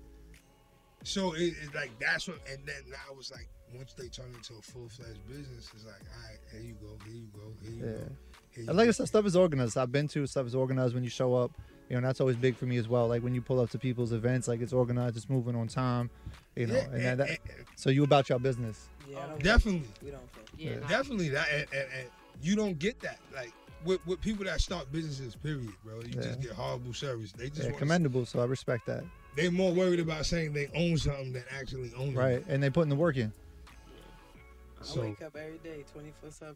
So 1.04 1.34
it, 1.34 1.54
it's 1.62 1.74
like 1.74 1.92
that's 2.00 2.28
what. 2.28 2.38
And 2.50 2.60
then 2.66 2.84
now 2.90 3.16
it's 3.18 3.32
like 3.32 3.48
once 3.76 3.94
they 3.94 4.08
turn 4.08 4.28
into 4.36 4.54
a 4.54 4.62
full 4.62 4.88
fledged 4.90 5.26
business, 5.28 5.70
it's 5.74 5.86
like, 5.86 5.96
all 5.96 6.30
right, 6.30 6.40
here 6.52 6.62
you 6.62 6.74
go, 6.76 6.98
here 7.06 7.16
you 7.16 7.28
go, 7.34 7.54
here 7.62 7.72
you 7.72 7.86
Yeah. 7.86 7.92
go. 8.00 8.12
Here 8.52 8.66
And 8.68 8.78
like 8.78 8.90
I 8.90 8.92
said, 8.92 9.08
stuff 9.08 9.26
is 9.26 9.36
organized. 9.36 9.78
I've 9.78 9.92
been 9.92 10.08
to 10.10 10.28
stuff 10.28 10.46
is 10.46 10.56
organized 10.56 10.94
when 10.94 11.04
you 11.04 11.10
show 11.10 11.34
up. 11.36 11.52
You 11.90 11.96
know, 11.96 11.98
and 12.00 12.06
that's 12.06 12.22
always 12.22 12.38
big 12.38 12.56
for 12.56 12.66
me 12.66 12.78
as 12.78 12.88
well. 12.88 13.08
Like 13.08 13.22
when 13.24 13.34
you 13.36 13.42
pull 13.42 13.60
up 13.60 13.70
to 13.72 13.80
people's 13.80 14.14
events, 14.14 14.48
like 14.48 14.62
it's 14.62 14.72
organized, 14.74 15.18
it's 15.18 15.30
moving 15.30 15.56
on 15.56 15.68
time. 15.68 16.10
You 16.56 16.68
know, 16.68 16.76
Yeah, 16.76 16.84
and, 16.86 16.96
and- 16.96 17.20
that, 17.20 17.28
that- 17.28 17.40
so 17.76 17.90
you 17.90 18.04
about 18.04 18.30
your 18.30 18.40
business. 18.40 18.88
Yeah, 19.10 19.20
I 19.20 19.28
don't 19.28 19.44
Definitely. 19.44 19.84
We 20.04 20.12
don't 20.12 20.32
fuck. 20.32 20.44
Yeah, 20.58 20.72
Yeah. 20.82 20.88
Definitely 20.88 21.30
that, 21.30 21.48
and, 21.54 21.66
and, 21.74 21.88
and 22.00 22.10
you 22.42 22.56
don't 22.56 22.78
get 22.80 23.00
that. 23.02 23.20
Like 23.36 23.52
with, 23.84 24.06
with 24.08 24.22
people 24.22 24.46
that 24.46 24.62
start 24.62 24.90
businesses, 24.92 25.36
period, 25.36 25.74
bro. 25.84 25.96
You 26.02 26.14
just 26.14 26.40
get 26.42 26.52
horrible 26.52 26.94
service. 26.94 27.32
They 27.34 27.50
just 27.50 27.62
Yeah, 27.62 27.66
want 27.68 27.80
commendable. 27.80 28.26
So 28.26 28.40
I 28.42 28.46
respect 28.46 28.86
that. 28.86 29.04
They're 29.36 29.52
more 29.52 29.72
worried 29.74 30.00
about 30.00 30.26
saying 30.26 30.54
they 30.54 30.68
own 30.76 30.98
something 30.98 31.34
than 31.34 31.44
actually 31.58 31.92
owning 31.98 32.14
it. 32.14 32.18
Right, 32.18 32.32
it. 32.34 32.46
and 32.48 32.62
they 32.62 32.70
putting 32.70 32.90
the 32.90 32.96
work 32.96 33.18
in. 33.18 33.32
I 33.68 34.84
So 34.84 35.02
wake 35.02 35.22
up 35.22 35.36
every 35.36 35.60
day, 35.60 35.84
24 35.94 36.32
7. 36.32 36.56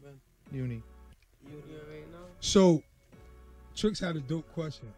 Uni. 0.52 0.82
You 1.48 1.52
already 1.58 2.00
know. 2.12 2.18
so 2.40 2.82
Tricks 3.74 4.00
had 4.00 4.16
a 4.16 4.20
dope 4.20 4.50
question. 4.52 4.92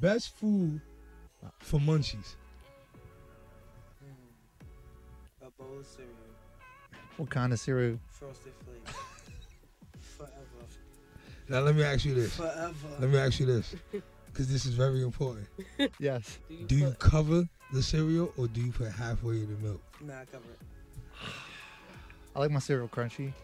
Best 0.00 0.36
food 0.36 0.80
for 1.60 1.78
munchies. 1.80 2.34
Hmm. 4.00 5.46
A 5.46 5.50
bowl 5.50 5.78
of 5.78 5.86
cereal, 5.86 6.10
What 7.16 7.30
kind 7.30 7.52
of 7.52 7.58
cereal? 7.60 7.98
frosted 8.08 8.52
flakes. 8.64 8.98
Forever. 10.18 10.34
Now 11.48 11.60
let 11.60 11.74
me 11.76 11.82
ask 11.84 12.04
you 12.04 12.14
this. 12.14 12.36
Forever. 12.36 12.74
Let 13.00 13.10
me 13.10 13.18
ask 13.18 13.40
you 13.40 13.46
this, 13.46 13.74
because 14.34 14.48
this 14.48 14.66
is 14.66 14.74
very 14.74 15.02
important. 15.02 15.46
Yes. 16.00 16.38
Do 16.66 16.74
you 16.76 16.90
cover 16.98 17.48
the 17.72 17.82
cereal 17.82 18.32
or 18.36 18.48
do 18.48 18.60
you 18.60 18.72
put 18.72 18.90
halfway 18.90 19.34
in 19.36 19.46
the 19.48 19.56
milk? 19.66 19.80
Nah, 20.00 20.20
I 20.20 20.24
cover 20.24 20.44
it. 20.50 20.58
I 22.34 22.40
like 22.40 22.50
my 22.50 22.58
cereal 22.58 22.88
crunchy. 22.88 23.32
I 23.32 23.34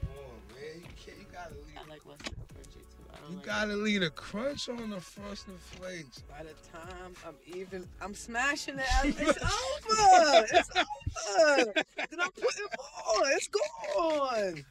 like 1.89 2.05
my 2.07 2.15
cereal 2.25 2.45
crunchy 2.53 2.75
too. 2.75 3.31
You 3.31 3.37
like 3.37 3.47
gotta 3.47 3.77
leave 3.77 4.03
a 4.03 4.11
crunch 4.11 4.69
on 4.69 4.91
the 4.91 5.01
frosted 5.01 5.55
flakes. 5.61 6.23
By 6.29 6.43
the 6.43 6.55
time 6.77 7.15
I'm 7.27 7.37
even, 7.57 7.87
I'm 8.03 8.15
smashing 8.15 8.79
it. 8.79 8.87
out. 8.97 9.05
It's 9.07 9.21
over. 9.21 10.47
It's 10.51 10.71
over. 10.77 11.73
then 11.97 12.21
I'm 12.21 12.31
putting 12.33 12.67
more. 12.79 13.29
It's 13.29 13.49
gone. 13.49 14.65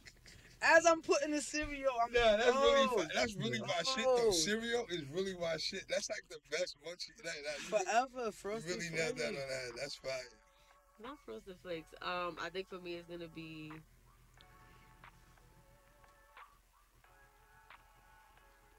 As 0.61 0.86
I'm 0.86 1.02
putting 1.02 1.31
the 1.31 1.41
cereal, 1.41 1.94
I'm 2.06 2.14
Yeah, 2.14 2.36
that's 2.36 2.56
really 2.57 2.88
oh, 2.91 2.98
fi- 2.98 3.07
that's 3.15 3.36
really 3.36 3.60
my 3.60 3.81
shit 3.95 4.06
though. 4.06 4.31
Cereal 4.31 4.86
is 4.90 5.03
really 5.14 5.36
my 5.40 5.56
shit. 5.57 5.86
That's 5.90 6.10
like 6.10 6.23
the 6.30 6.40
best 6.52 6.76
munchie. 6.86 7.15
That, 7.23 7.34
that, 7.45 7.60
you 7.60 8.11
Forever 8.11 8.31
frosted 8.31 8.76
really 8.76 8.90
nailed 8.90 9.18
that 9.18 9.27
on 9.27 9.36
that. 9.36 9.72
That's 9.80 9.95
fire. 9.95 10.11
Not 11.02 11.18
frosted 11.26 11.56
flakes. 11.64 11.88
Um, 12.02 12.36
I 12.41 12.49
think 12.49 12.68
for 12.68 12.80
me 12.80 12.95
it's 12.95 13.07
gonna 13.07 13.30
be. 13.30 13.72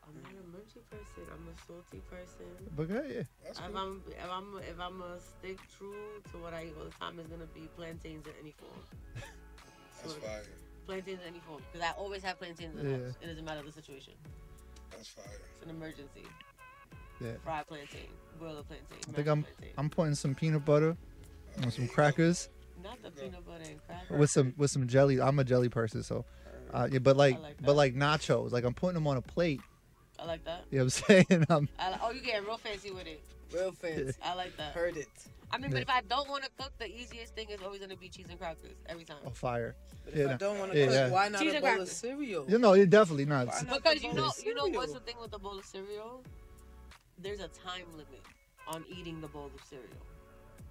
I'm 0.06 0.22
not 0.22 0.32
a 0.32 0.44
munchy 0.44 0.82
person. 0.90 1.24
I'm 1.32 1.48
a 1.48 1.56
salty 1.66 2.02
person. 2.10 2.46
But 2.76 2.88
good, 2.88 3.04
yeah. 3.08 3.50
if 3.50 3.58
I'm 3.74 4.02
if 4.06 4.30
I'm 4.30 4.58
if 4.58 4.80
I'm 4.80 5.00
a 5.00 5.18
stick 5.18 5.58
true 5.78 6.20
to 6.30 6.38
what 6.38 6.52
I 6.52 6.64
eat 6.64 6.74
all 6.78 6.84
the 6.84 6.90
time, 6.90 7.18
it's 7.18 7.28
gonna 7.28 7.46
be 7.54 7.68
plantains 7.74 8.26
in 8.26 8.32
any 8.38 8.52
form. 8.52 8.82
That's 10.02 10.12
So, 10.12 10.20
fire. 10.20 10.44
Plantains 10.90 11.20
in 11.22 11.28
any 11.28 11.38
form 11.46 11.62
because 11.72 11.86
I 11.86 11.92
always 11.96 12.20
have 12.24 12.36
plantains 12.38 12.74
in 12.76 12.82
the 12.84 12.90
Yeah. 12.98 13.04
house. 13.06 13.14
It 13.22 13.26
doesn't 13.26 13.44
matter 13.44 13.62
the 13.64 13.70
situation. 13.70 14.12
That's 14.90 15.06
fire. 15.08 15.24
It's 15.54 15.62
an 15.62 15.70
emergency. 15.70 16.24
Yeah. 17.20 17.32
Fried 17.44 17.68
plantain, 17.68 18.08
boil 18.40 18.58
a 18.58 18.62
plantain. 18.64 18.98
I 19.08 19.12
think 19.12 19.28
I'm 19.28 19.42
plantain. 19.44 19.74
I'm 19.78 19.88
putting 19.90 20.14
some 20.16 20.34
peanut 20.34 20.64
butter 20.64 20.96
on 21.62 21.70
some 21.70 21.86
crackers 21.86 22.48
Not 22.82 23.00
the 23.04 23.10
peanut 23.12 23.46
butter 23.46 23.62
and 23.70 23.78
crackers. 23.86 24.18
with 24.18 24.30
some 24.30 24.52
with 24.56 24.70
some 24.72 24.88
jelly. 24.88 25.20
I'm 25.20 25.38
a 25.38 25.44
jelly 25.44 25.68
person, 25.68 26.02
so 26.02 26.24
uh, 26.74 26.88
yeah. 26.90 26.98
But 26.98 27.16
like, 27.16 27.40
like 27.40 27.62
but 27.62 27.76
like 27.76 27.94
nachos, 27.94 28.50
like 28.50 28.64
I'm 28.64 28.74
putting 28.74 28.94
them 28.94 29.06
on 29.06 29.16
a 29.16 29.22
plate. 29.22 29.60
I 30.18 30.24
like 30.24 30.42
that. 30.44 30.64
You 30.72 30.78
know 30.80 30.84
what 30.86 31.02
I'm 31.08 31.24
saying? 31.28 31.46
I'm, 31.50 31.68
I 31.78 31.90
like, 31.90 32.00
oh, 32.02 32.10
you 32.10 32.20
getting 32.20 32.44
real 32.46 32.58
fancy 32.58 32.90
with 32.90 33.06
it. 33.06 33.22
Real 33.52 33.70
fancy. 33.72 34.12
I 34.24 34.34
like 34.34 34.56
that. 34.56 34.72
Heard 34.74 34.96
it. 34.96 35.08
I 35.52 35.58
mean, 35.58 35.70
but 35.70 35.82
if 35.82 35.90
I 35.90 36.00
don't 36.02 36.28
want 36.28 36.44
to 36.44 36.50
cook, 36.58 36.72
the 36.78 36.86
easiest 36.86 37.34
thing 37.34 37.48
is 37.50 37.60
always 37.62 37.80
gonna 37.80 37.96
be 37.96 38.08
cheese 38.08 38.26
and 38.30 38.38
crackers 38.38 38.76
every 38.88 39.04
time. 39.04 39.16
on 39.26 39.32
fire. 39.32 39.74
But 40.04 40.14
yeah, 40.16 40.30
I 40.34 40.36
don't 40.36 40.58
want 40.58 40.72
to 40.72 40.78
yeah, 40.78 40.86
cook, 40.86 40.94
yeah. 40.94 41.10
why 41.10 41.28
not 41.28 41.40
Cheese 41.40 41.52
a 41.52 41.56
and 41.56 41.62
bowl 41.62 41.70
of 41.72 41.76
crackers. 41.78 41.92
cereal? 41.96 42.44
You 42.48 42.58
know, 42.58 42.72
it 42.74 42.88
definitely 42.90 43.24
not. 43.26 43.48
Why 43.48 43.60
not 43.66 43.82
Because 43.82 44.00
the 44.00 44.06
you 44.08 44.14
bowl 44.14 44.22
know, 44.22 44.28
of 44.28 44.44
you 44.44 44.54
know 44.54 44.66
what's 44.68 44.92
cereal? 44.92 44.94
the 44.94 45.00
thing 45.00 45.16
with 45.20 45.30
the 45.30 45.38
bowl 45.38 45.58
of 45.58 45.64
cereal? 45.64 46.22
There's 47.18 47.40
a 47.40 47.48
time 47.48 47.84
limit 47.92 48.22
on 48.68 48.84
eating 48.88 49.20
the 49.20 49.28
bowl 49.28 49.50
of 49.54 49.60
cereal. 49.68 49.88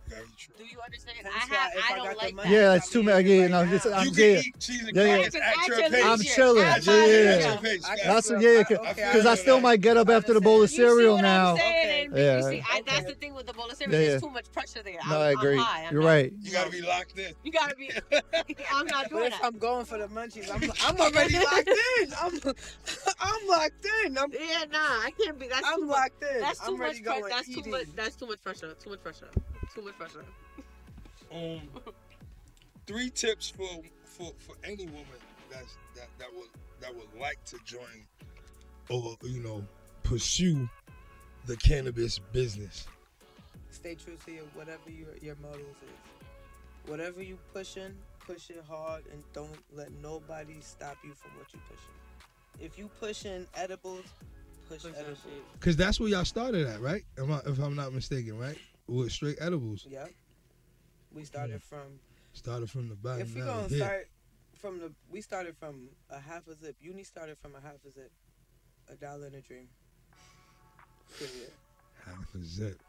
Very 0.09 0.25
true. 0.37 0.55
Do 0.57 0.63
you 0.65 0.77
understand? 0.83 1.17
I 1.27 1.37
have, 1.39 1.71
I 1.77 1.93
I 1.93 1.95
don't 1.97 2.17
like 2.17 2.33
money, 2.33 2.49
that. 2.49 2.55
Yeah, 2.55 2.73
it's 2.73 2.89
too 2.89 3.03
many. 3.03 3.29
Yeah, 3.29 3.47
no, 3.47 3.61
it's, 3.61 3.85
I'm 3.85 4.07
You 4.07 4.11
yeah, 4.15 4.39
eat 4.39 4.59
cheese 4.59 4.87
and 4.87 4.95
yeah, 4.95 5.03
yeah. 5.03 5.15
crackers 5.29 5.35
at 5.35 5.67
your 5.67 5.75
At 5.75 5.81
your 5.81 5.89
pace. 5.91 6.05
I'm 6.05 6.17
leisure. 6.19 6.33
chilling. 6.33 6.57
Yeah, 6.63 6.77
yeah, 6.81 6.91
leisure. 6.91 7.23
yeah. 7.23 7.29
At 7.29 7.43
your 7.43 7.57
pace. 7.61 7.85
I 7.85 7.87
facts. 7.89 8.01
can 8.01 8.13
That's 8.13 8.27
feel- 8.29 8.41
yeah, 8.41 8.57
because 8.67 8.77
okay, 8.87 9.03
I, 9.03 9.09
I 9.31 9.35
still 9.35 9.35
feel 9.35 9.59
might 9.61 9.81
get 9.81 9.97
up 9.97 10.09
after 10.09 10.33
the 10.33 10.41
bowl 10.41 10.63
of 10.63 10.69
cereal 10.71 11.17
now. 11.21 11.51
I'm 11.51 11.57
saying? 11.57 12.05
And 12.07 12.17
Yeah. 12.17 12.37
You 12.37 12.43
see, 12.43 12.63
I, 12.71 12.81
that's 12.87 13.05
the 13.05 13.13
thing 13.13 13.35
with 13.35 13.45
the 13.45 13.53
bowl 13.53 13.69
of 13.69 13.75
cereal. 13.77 13.99
Yeah, 14.01 14.07
There's 14.09 14.21
too 14.23 14.29
much 14.31 14.51
pressure 14.51 14.81
there. 14.83 14.97
No, 15.07 15.15
I'm, 15.17 15.21
I 15.21 15.29
agree. 15.31 15.53
I'm 15.59 15.63
high. 15.63 15.85
I'm 15.85 15.93
You're 15.93 16.01
not- 16.01 16.07
right. 16.09 16.33
You 16.41 16.51
gotta 16.51 16.71
be 16.71 16.81
locked 16.81 17.19
in. 17.19 17.33
You 17.43 17.51
gotta 17.51 17.75
be. 17.75 17.91
I'm 18.73 18.87
not 18.87 19.09
doing 19.09 19.29
that. 19.29 19.39
I'm 19.43 19.57
going 19.59 19.85
for 19.85 19.99
the 19.99 20.07
munchies, 20.07 20.49
I'm, 20.51 20.71
I'm 20.87 20.99
already 20.99 21.37
locked 21.37 21.69
in. 22.01 22.13
I'm, 22.19 22.39
I'm 23.19 23.47
locked 23.47 23.85
in. 24.05 24.15
Yeah, 24.15 24.63
nah, 24.71 24.79
I 24.79 25.11
can't 25.23 25.39
be. 25.39 25.47
That's 25.47 25.67
I'm 25.67 25.81
too 25.81 25.85
much. 25.85 25.97
locked 25.97 26.23
in. 26.23 26.41
That's 26.41 26.59
too 26.65 26.77
much 26.77 27.03
pressure. 27.03 27.23
That's 27.29 27.47
too 27.53 27.69
much. 27.69 27.85
That's 27.95 28.15
too 28.15 28.25
much 28.27 28.41
pressure. 28.43 28.73
Too 28.83 28.89
much 28.89 29.03
pressure. 29.03 29.27
Too 29.81 29.93
much. 29.99 30.11
Um, 31.31 31.61
three 32.87 33.09
tips 33.09 33.49
for 33.49 33.69
for 34.03 34.31
for 34.39 34.55
any 34.63 34.85
woman 34.87 35.05
that's 35.49 35.77
that 35.95 36.07
that 36.17 36.27
would 36.33 36.49
that 36.81 36.93
would 36.93 37.19
like 37.19 37.43
to 37.45 37.57
join 37.65 38.07
or 38.89 39.15
you 39.23 39.41
know 39.41 39.63
pursue 40.03 40.67
the 41.45 41.55
cannabis 41.57 42.19
business. 42.31 42.87
Stay 43.69 43.95
true 43.95 44.17
to 44.25 44.31
your 44.31 44.43
whatever 44.53 44.89
your 44.89 45.15
your 45.21 45.35
motives 45.41 45.81
is. 45.83 46.89
Whatever 46.89 47.21
you 47.21 47.37
pushing, 47.53 47.95
push 48.25 48.49
it 48.49 48.63
hard 48.67 49.03
and 49.11 49.23
don't 49.33 49.59
let 49.73 49.91
nobody 50.01 50.55
stop 50.61 50.97
you 51.03 51.13
from 51.13 51.31
what 51.37 51.53
you 51.53 51.59
pushing. 51.69 52.65
If 52.65 52.77
you 52.77 52.89
pushing 52.99 53.45
edibles, 53.55 54.05
push, 54.67 54.81
Push 54.81 54.91
edibles. 54.97 55.19
Cause 55.59 55.75
that's 55.75 55.99
where 55.99 56.09
y'all 56.09 56.25
started 56.25 56.67
at, 56.67 56.81
right? 56.81 57.03
Am 57.17 57.31
I, 57.31 57.39
if 57.45 57.59
I'm 57.59 57.75
not 57.75 57.93
mistaken, 57.93 58.37
right? 58.37 58.57
With 58.89 59.11
straight 59.11 59.37
edibles. 59.39 59.85
Yep. 59.89 60.09
We 61.13 61.23
started 61.23 61.61
from 61.61 61.99
Started 62.33 62.69
from 62.69 62.89
the 62.89 62.95
bottom. 62.95 63.21
if 63.21 63.35
we 63.35 63.41
now 63.41 63.47
gonna 63.47 63.67
here. 63.67 63.77
start 63.77 64.07
from 64.57 64.79
the 64.79 64.91
we 65.11 65.21
started 65.21 65.55
from 65.57 65.89
a 66.09 66.19
half 66.19 66.47
a 66.47 66.55
zip. 66.55 66.75
Uni 66.81 67.03
started 67.03 67.37
from 67.37 67.55
a 67.55 67.61
half 67.61 67.75
a 67.87 67.91
zip. 67.91 68.11
A 68.91 68.95
dollar 68.95 69.27
in 69.27 69.35
a 69.35 69.41
dream. 69.41 69.67
Period. 71.17 71.51
half 72.05 72.33
a 72.35 72.43
zip. 72.43 72.79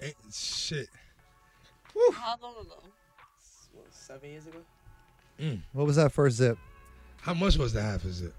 Ain't 0.00 0.14
shit. 0.32 0.88
How 2.14 2.36
long 2.40 2.54
ago? 2.60 2.76
What, 3.72 3.86
seven 3.90 4.30
years 4.30 4.46
ago? 4.46 4.58
Mm. 5.40 5.60
What 5.72 5.86
was 5.86 5.96
that 5.96 6.12
first 6.12 6.36
zip? 6.36 6.56
How 7.20 7.34
much 7.34 7.56
was 7.56 7.72
the 7.72 7.82
half 7.82 8.04
a 8.04 8.12
zip? 8.12 8.34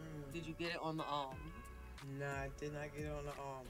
Mm. 0.00 0.32
Did 0.32 0.46
you 0.46 0.54
get 0.58 0.70
it 0.70 0.78
on 0.82 0.96
the 0.96 1.04
arm? 1.04 1.36
Nah, 2.18 2.26
I 2.26 2.48
did 2.58 2.72
not 2.72 2.84
get 2.96 3.06
it 3.06 3.12
on 3.12 3.24
the 3.24 3.32
arm. 3.42 3.66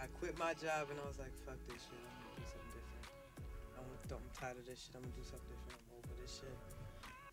I 0.00 0.06
quit 0.16 0.32
my 0.38 0.56
job 0.56 0.88
and 0.88 0.96
I 0.96 1.04
was 1.04 1.20
like, 1.20 1.36
fuck 1.44 1.60
this 1.68 1.84
shit. 1.84 2.00
I'm 2.00 2.24
gonna 2.24 2.40
do 2.40 2.48
something 2.48 2.72
different. 2.72 3.04
I'm, 3.76 3.84
I'm 4.16 4.28
tired 4.32 4.56
of 4.56 4.64
this 4.64 4.80
shit. 4.80 4.96
I'm 4.96 5.04
gonna 5.04 5.20
do 5.20 5.26
something 5.28 5.52
different. 5.60 5.76
I'm 5.76 5.92
over 6.00 6.14
this 6.16 6.40
shit. 6.40 6.56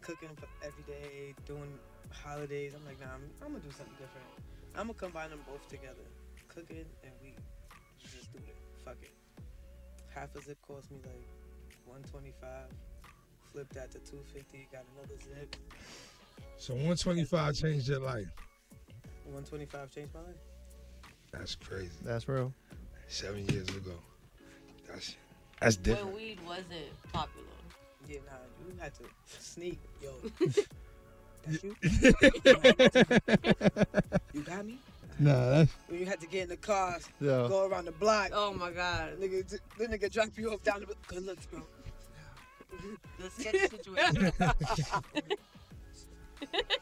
Cooking 0.04 0.36
for 0.36 0.52
every 0.60 0.84
day, 0.84 1.32
doing 1.48 1.80
holidays. 2.12 2.76
I'm 2.76 2.84
like, 2.84 3.00
nah, 3.00 3.16
I'm, 3.16 3.24
I'm 3.40 3.56
gonna 3.56 3.64
do 3.64 3.72
something 3.72 3.96
different. 3.96 4.28
I'm 4.76 4.92
gonna 4.92 5.00
combine 5.00 5.32
them 5.32 5.48
both 5.48 5.64
together. 5.72 6.04
Cooking 6.52 6.84
and 7.08 7.16
weed. 7.24 7.40
Just 8.04 8.36
do 8.36 8.44
it. 8.44 8.60
Fuck 8.84 9.00
it. 9.00 9.16
Half 10.12 10.36
a 10.36 10.44
zip 10.44 10.60
cost 10.68 10.92
me 10.92 11.00
like 11.08 11.24
125. 11.88 12.36
Flipped 13.48 13.74
that 13.80 13.96
to 13.96 14.00
250. 14.04 14.68
Got 14.76 14.84
another 14.92 15.16
zip. 15.24 15.56
So 16.60 16.76
125 16.76 17.32
changed 17.56 17.88
your 17.88 18.04
life. 18.04 18.28
125 19.24 19.88
changed 19.88 20.12
my 20.12 20.20
life. 20.20 20.57
That's 21.38 21.56
crazy. 21.56 21.90
That's 22.04 22.28
real. 22.28 22.54
Seven 23.08 23.48
years 23.50 23.70
ago. 23.70 23.94
That's 24.88 25.16
that's 25.60 25.76
different. 25.76 26.14
When 26.14 26.16
weed 26.16 26.40
wasn't 26.46 26.68
popular. 27.14 27.46
Yeah, 28.08 28.20
nah, 28.26 28.38
you 28.66 28.74
had 28.80 28.94
to 28.96 29.04
sneak, 29.40 29.80
yo. 30.02 30.10
That's 31.46 31.64
you? 31.64 31.76
you 34.34 34.42
got 34.42 34.66
me? 34.66 34.78
Nah, 35.20 35.50
that's 35.50 35.72
When 35.88 36.00
you 36.00 36.06
had 36.06 36.20
to 36.20 36.28
get 36.28 36.44
in 36.44 36.50
the 36.50 36.58
car, 36.58 37.00
Yeah. 37.20 37.48
go 37.48 37.68
around 37.68 37.86
the 37.86 37.92
block. 37.94 38.32
Oh 38.34 38.54
my 38.54 38.72
god. 38.72 39.20
Nigga, 39.20 39.60
the 39.78 39.88
nigga 39.88 40.12
drop 40.12 40.30
you 40.38 40.52
off 40.52 40.64
down 40.64 40.82
the 40.82 40.94
good 41.08 41.26
looks, 41.26 41.46
bro. 41.48 41.64
The 43.20 43.30
sketchy 43.30 43.68
situation. 43.68 44.32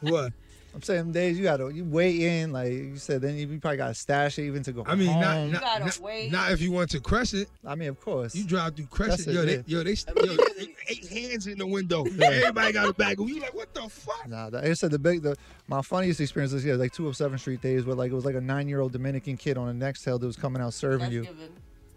what. 0.00 0.32
I'm 0.76 0.82
saying 0.82 0.98
them 0.98 1.12
days 1.12 1.38
you 1.38 1.44
gotta 1.44 1.72
you 1.72 1.84
wait 1.84 2.20
in 2.20 2.52
like 2.52 2.70
you 2.70 2.98
said. 2.98 3.22
Then 3.22 3.34
you 3.36 3.46
probably 3.58 3.78
gotta 3.78 3.94
stash 3.94 4.38
it 4.38 4.44
even 4.44 4.62
to 4.64 4.72
go. 4.72 4.84
I 4.86 4.94
mean, 4.94 5.06
not 5.18 5.34
home. 5.34 5.52
not, 5.52 5.62
gotta 5.62 5.84
not, 5.86 5.98
wait. 6.00 6.30
not 6.30 6.52
if 6.52 6.60
you 6.60 6.70
want 6.70 6.90
to 6.90 7.00
Crescent. 7.00 7.48
I 7.64 7.74
mean, 7.76 7.88
of 7.88 7.98
course. 7.98 8.34
You 8.34 8.44
drive 8.44 8.76
through 8.76 8.86
Crescent, 8.86 9.34
That's 9.34 9.34
yo, 9.34 9.42
it, 9.42 9.46
they, 9.46 9.74
yeah. 9.74 9.78
yo, 9.78 9.82
they, 9.84 10.34
yo, 10.34 10.66
eight 10.88 11.08
hands 11.08 11.46
in 11.46 11.56
the 11.56 11.66
window. 11.66 12.04
Everybody 12.04 12.72
got 12.74 12.90
a 12.90 12.92
bag. 12.92 13.18
You 13.18 13.40
like, 13.40 13.54
what 13.54 13.72
the 13.72 13.88
fuck? 13.88 14.28
Nah, 14.28 14.50
that, 14.50 14.64
I 14.64 14.74
said 14.74 14.90
the 14.90 14.98
big, 14.98 15.22
the 15.22 15.34
my 15.66 15.80
funniest 15.80 16.20
experience 16.20 16.52
this 16.52 16.62
year, 16.62 16.76
like 16.76 16.92
207 16.92 17.38
Street 17.38 17.62
days, 17.62 17.86
where 17.86 17.96
like 17.96 18.12
it 18.12 18.14
was 18.14 18.26
like 18.26 18.34
a 18.34 18.40
nine 18.42 18.68
year 18.68 18.80
old 18.80 18.92
Dominican 18.92 19.38
kid 19.38 19.56
on 19.56 19.68
a 19.68 19.72
next 19.72 20.04
Nextel 20.04 20.20
that 20.20 20.26
was 20.26 20.36
coming 20.36 20.60
out 20.60 20.74
serving 20.74 21.00
That's 21.00 21.12
you. 21.14 21.22
given. 21.22 21.48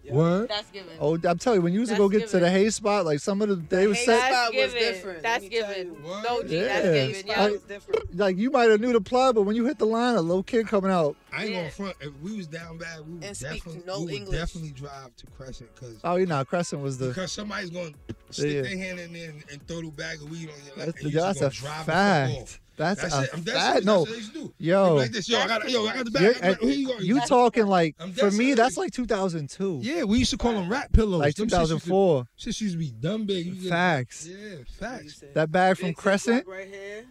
What? 0.08 0.48
That's 0.48 0.70
given. 0.70 0.88
Oh, 0.98 1.14
I'm 1.24 1.38
telling 1.38 1.58
you, 1.58 1.62
when 1.62 1.72
you 1.72 1.80
used 1.80 1.92
to 1.92 1.98
go 1.98 2.08
That's 2.08 2.22
get 2.22 2.30
to 2.30 2.38
the 2.40 2.50
hay 2.50 2.70
spot, 2.70 3.04
like 3.04 3.20
some 3.20 3.42
of 3.42 3.48
the 3.48 3.56
they 3.56 3.86
was 3.86 3.98
hay 3.98 4.06
set. 4.06 4.32
spot 4.32 4.54
was 4.54 4.72
given. 4.72 4.78
different, 4.92 5.22
That's 5.22 5.42
let 5.44 5.52
me 5.52 5.58
tell 5.60 5.68
given. 5.74 5.86
you. 5.94 6.22
No 6.22 6.42
G, 6.42 6.56
Yeah, 6.56 6.62
that's 6.64 6.86
given. 6.86 7.26
Yeah. 7.26 7.42
like, 7.42 8.14
like 8.14 8.36
you 8.38 8.50
might 8.50 8.70
have 8.70 8.80
knew 8.80 8.92
the 8.92 9.00
plug, 9.00 9.34
but 9.36 9.42
when 9.42 9.54
you 9.56 9.66
hit 9.66 9.78
the 9.78 9.86
line, 9.86 10.16
a 10.16 10.20
little 10.20 10.42
kid 10.42 10.66
coming 10.66 10.90
out. 10.90 11.16
I 11.32 11.44
ain't 11.44 11.54
gonna 11.54 11.70
front. 11.70 11.96
If 12.00 12.12
we 12.22 12.36
was 12.36 12.46
down 12.48 12.78
bad, 12.78 13.06
we 13.06 13.14
would 13.14 13.24
And 13.24 13.36
speak 13.36 13.62
definitely, 13.64 13.82
no 13.86 13.98
we 14.00 14.04
would 14.06 14.14
English. 14.14 14.38
definitely 14.38 14.70
drive 14.70 15.14
to 15.16 15.26
Crescent 15.28 15.74
because 15.74 15.96
Oh, 16.02 16.16
you 16.16 16.26
know, 16.26 16.44
Crescent 16.44 16.82
was 16.82 16.98
the. 16.98 17.08
because 17.08 17.30
somebody's 17.30 17.70
gonna 17.70 17.92
stick 18.30 18.52
Yeah. 18.54 18.62
their 18.62 18.76
hand 18.78 18.98
in 19.00 19.12
there 19.12 19.30
and, 19.30 19.44
and 19.52 19.68
throw 19.68 19.82
the 19.82 19.90
bag 19.90 20.22
of 20.22 20.30
weed 20.30 20.48
on 20.48 20.54
your 20.66 20.76
lap. 20.76 20.86
That's, 20.86 21.02
and 21.02 21.12
you 21.12 21.20
that's 21.20 21.38
just 21.40 21.60
a 21.60 21.62
gonna 21.62 21.74
drive 21.74 21.86
fact. 21.86 22.28
The 22.30 22.34
fuck 22.34 22.42
off. 22.42 22.60
That's, 22.80 23.02
That's 23.02 23.14
a 23.14 23.22
it. 23.24 23.30
I'm 23.34 23.42
dead 23.42 23.84
No, 23.84 24.04
That's 24.04 24.08
what 24.08 24.08
they 24.10 24.16
used 24.16 24.32
to 24.34 24.38
do. 24.40 24.54
yo, 24.58 24.94
like 24.94 25.12
this, 25.12 25.28
yo, 25.28 25.38
I 25.38 25.46
got, 25.46 25.70
yo, 25.70 25.86
I 25.86 25.94
got 25.96 26.04
the 26.06 26.10
bag. 26.10 26.22
You're- 26.22 26.36
I 26.36 26.48
got- 26.54 26.60
here 26.62 26.70
you 26.72 26.90
eh, 26.90 26.92
go. 26.96 26.98
you 27.00 27.20
talking 27.26 27.66
like 27.66 27.96
for 28.16 28.30
me? 28.30 28.54
That's 28.54 28.76
like 28.78 28.90
2002. 28.92 29.80
Yeah, 29.82 30.04
we 30.04 30.18
used 30.18 30.30
to 30.30 30.38
call 30.38 30.52
them 30.52 30.70
rat 30.70 30.90
pillows. 30.92 31.20
Like 31.20 31.34
Them 31.34 31.48
shits 31.48 31.58
used 31.60 31.72
to- 31.72 31.78
2004. 31.80 32.26
Shit 32.36 32.60
used 32.60 32.74
to 32.74 32.78
be 32.78 32.90
dumb 32.90 33.26
big. 33.26 33.46
You 33.46 33.68
Facts. 33.68 34.26
Yeah, 34.26 34.56
facts. 34.78 35.22
That 35.34 35.52
bag 35.52 35.76
from 35.76 35.92
Crescent. 35.92 36.46
Right 36.46 36.68
here. 36.68 37.04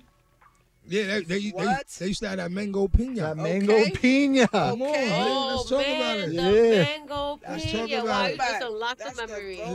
Yeah, 0.88 1.06
they, 1.06 1.22
they, 1.22 1.40
they, 1.40 1.50
What? 1.52 1.88
they 2.00 2.08
used 2.08 2.22
to 2.22 2.30
have 2.30 2.38
that 2.38 2.52
mango 2.52 2.88
pina. 2.88 3.22
That 3.22 3.38
mango 3.38 3.86
pina. 3.94 4.48
Come 4.48 4.82
on, 4.82 4.92
man. 4.92 5.28
Oh 5.28 5.56
Let's 5.58 5.70
talk 5.70 5.80
oh, 5.80 5.82
man, 5.84 6.02
about 6.02 6.18
it. 6.18 6.28
the 6.30 6.34
Yeah. 6.34 6.84
mango 6.84 7.38
pina. 7.38 7.52
Let's 7.54 7.66
pina. 7.66 7.78
talk 7.78 7.92
about 7.92 8.06
Wow, 8.08 8.26
it. 8.26 8.32
you 8.32 8.38
just 8.38 8.62
unlocked 8.64 9.00
the 9.16 9.28
memory. 9.28 9.58
Yeah, 9.60 9.66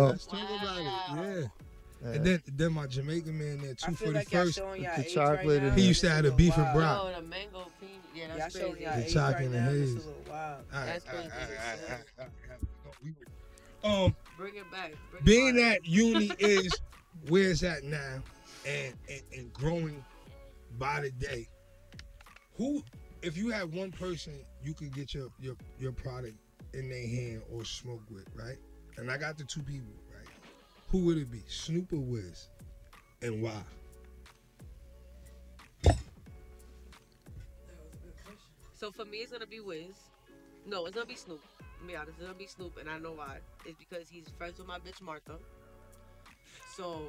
let's 0.00 0.26
talk 0.26 0.40
about 0.62 0.78
it. 0.80 1.40
Yeah. 1.40 1.63
And 2.04 2.24
then, 2.24 2.42
then 2.52 2.72
my 2.72 2.86
Jamaican 2.86 3.36
man 3.38 3.58
there, 3.58 3.74
two 3.74 3.92
feel 3.94 4.12
forty 4.12 4.24
first. 4.26 4.56
The 4.58 5.10
chocolate 5.12 5.46
right 5.46 5.68
and 5.70 5.78
He 5.78 5.86
used 5.88 6.02
to 6.02 6.10
have 6.10 6.24
a 6.26 6.30
beef 6.32 6.56
and 6.56 6.66
Oh, 6.68 6.74
broth. 6.74 7.16
the 7.16 7.22
mango 7.22 7.66
pina. 7.80 7.92
Yeah, 8.14 8.28
Y'all 8.28 8.38
that's 8.38 8.58
showing 8.58 8.74
crazy. 8.76 9.02
The 9.02 9.10
chocolate 9.10 9.34
right 9.36 9.44
and 9.44 9.52
now. 9.54 9.70
This 9.70 9.80
haze. 9.80 9.88
is 9.88 10.04
a 10.04 10.08
little 10.08 10.24
wild. 10.28 10.64
All 10.72 10.78
right, 10.80 10.86
That's 10.86 11.06
all 11.08 11.14
right, 11.14 11.30
crazy. 11.30 13.14
Um, 13.84 14.16
Bring 14.38 14.56
it 14.56 14.70
back. 14.70 14.92
Bring 15.10 15.22
it 15.22 15.24
being 15.24 15.56
back. 15.56 15.80
that 15.82 15.86
uni 15.88 16.30
is 16.38 16.72
where 17.28 17.50
it's 17.50 17.62
at 17.62 17.84
now, 17.84 18.22
and, 18.66 18.94
and 19.10 19.22
and 19.36 19.52
growing 19.52 20.02
by 20.78 21.00
the 21.02 21.10
day. 21.10 21.48
Who, 22.56 22.82
if 23.22 23.36
you 23.36 23.50
had 23.50 23.72
one 23.74 23.90
person 23.92 24.32
you 24.62 24.74
could 24.74 24.92
get 24.94 25.12
your 25.14 25.28
your 25.38 25.54
your 25.78 25.92
product 25.92 26.36
in 26.72 26.88
their 26.88 27.06
hand 27.06 27.42
or 27.52 27.64
smoke 27.64 28.02
with, 28.10 28.26
right? 28.34 28.56
And 28.96 29.10
I 29.10 29.16
got 29.18 29.36
the 29.36 29.44
two 29.44 29.62
people, 29.62 29.92
right? 29.92 30.03
Who 30.94 31.00
would 31.06 31.18
it 31.18 31.28
be, 31.28 31.42
Snoop 31.48 31.92
or 31.92 31.96
Wiz, 31.96 32.50
and 33.20 33.42
why? 33.42 33.64
So 38.74 38.92
for 38.92 39.04
me, 39.04 39.18
it's 39.18 39.32
gonna 39.32 39.44
be 39.44 39.58
Wiz. 39.58 39.96
No, 40.64 40.86
it's 40.86 40.94
gonna 40.94 41.04
be 41.04 41.16
Snoop. 41.16 41.40
To 41.80 41.84
be 41.84 41.96
honest, 41.96 42.18
it's 42.18 42.22
gonna 42.22 42.38
be 42.38 42.46
Snoop, 42.46 42.76
and 42.78 42.88
I 42.88 42.98
know 42.98 43.10
why. 43.10 43.38
It's 43.66 43.76
because 43.76 44.08
he's 44.08 44.28
friends 44.38 44.58
with 44.58 44.68
my 44.68 44.78
bitch 44.78 45.02
Martha. 45.02 45.34
So 46.76 47.08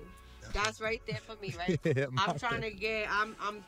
that's 0.51 0.81
right 0.81 1.03
there 1.05 1.19
for 1.23 1.39
me, 1.39 1.53
right? 1.55 1.79
Yeah, 1.95 2.07
I'm 2.17 2.39
trying 2.39 2.61
to 2.61 2.71
get. 2.71 3.07
I'm. 3.11 3.35
I'm. 3.39 3.63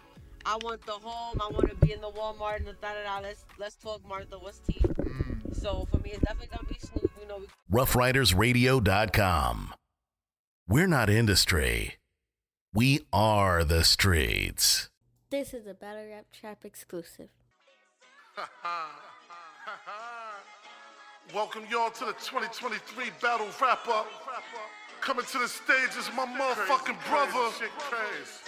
I 0.48 0.57
want 0.64 0.84
the 0.88 0.94
home. 0.94 1.39
I 1.39 1.48
want 1.53 1.69
to 1.69 1.76
be 1.76 1.94
in 1.94 2.02
the 2.02 2.10
Walmart 2.10 2.56
and 2.56 2.65
the 2.65 2.73
da 2.73 2.95
da 2.95 3.03
da. 3.03 3.19
Let's 3.19 3.45
let's 3.60 3.76
talk 3.76 4.02
Martha. 4.10 4.39
What's 4.39 4.61
tea? 4.61 4.81
Mm. 4.81 5.56
So 5.56 5.88
for 5.91 5.99
me, 5.99 6.10
it's 6.10 6.23
definitely 6.23 6.57
gonna 6.57 6.68
be 6.68 6.80
Snoop. 6.80 7.11
You 7.22 7.27
know, 7.27 7.38
we 7.38 7.45
roughridersradio.com. 7.72 9.76
We're 10.69 10.85
not 10.85 11.10
industry. 11.10 11.95
We 12.73 12.99
are 13.14 13.64
the 13.64 13.85
streets. 13.85 14.89
This 15.30 15.53
is 15.53 15.65
a 15.65 15.73
Battle 15.73 16.06
Rap 16.10 16.26
Trap 16.38 16.65
exclusive. 16.65 17.30
Welcome 21.34 21.64
y'all 21.72 21.89
to 21.91 22.03
the 22.03 22.11
2023 22.11 23.06
Battle 23.22 23.48
Wrap 23.61 23.88
Up. 23.88 24.07
Coming 25.02 25.26
to 25.26 25.40
the 25.40 25.48
stage 25.48 25.95
is 25.98 26.10
my 26.15 26.26
motherfucking 26.26 26.98
brother. 27.07 27.48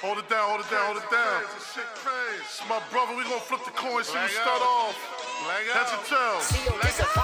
Hold 0.02 0.18
it 0.18 0.30
down, 0.30 0.50
hold 0.50 0.60
it 0.60 0.70
down, 0.70 0.86
hold 0.92 0.98
it 0.98 1.10
down. 1.10 1.44
It's 2.44 2.62
my 2.68 2.82
brother. 2.92 3.16
We 3.16 3.24
gonna 3.24 3.40
flip 3.40 3.64
the 3.64 3.72
coin, 3.72 4.04
see 4.04 4.18
who 4.18 4.28
start 4.28 4.62
off. 4.62 4.96
Heads 5.72 5.94
or 5.94 6.04
tails. 6.04 6.52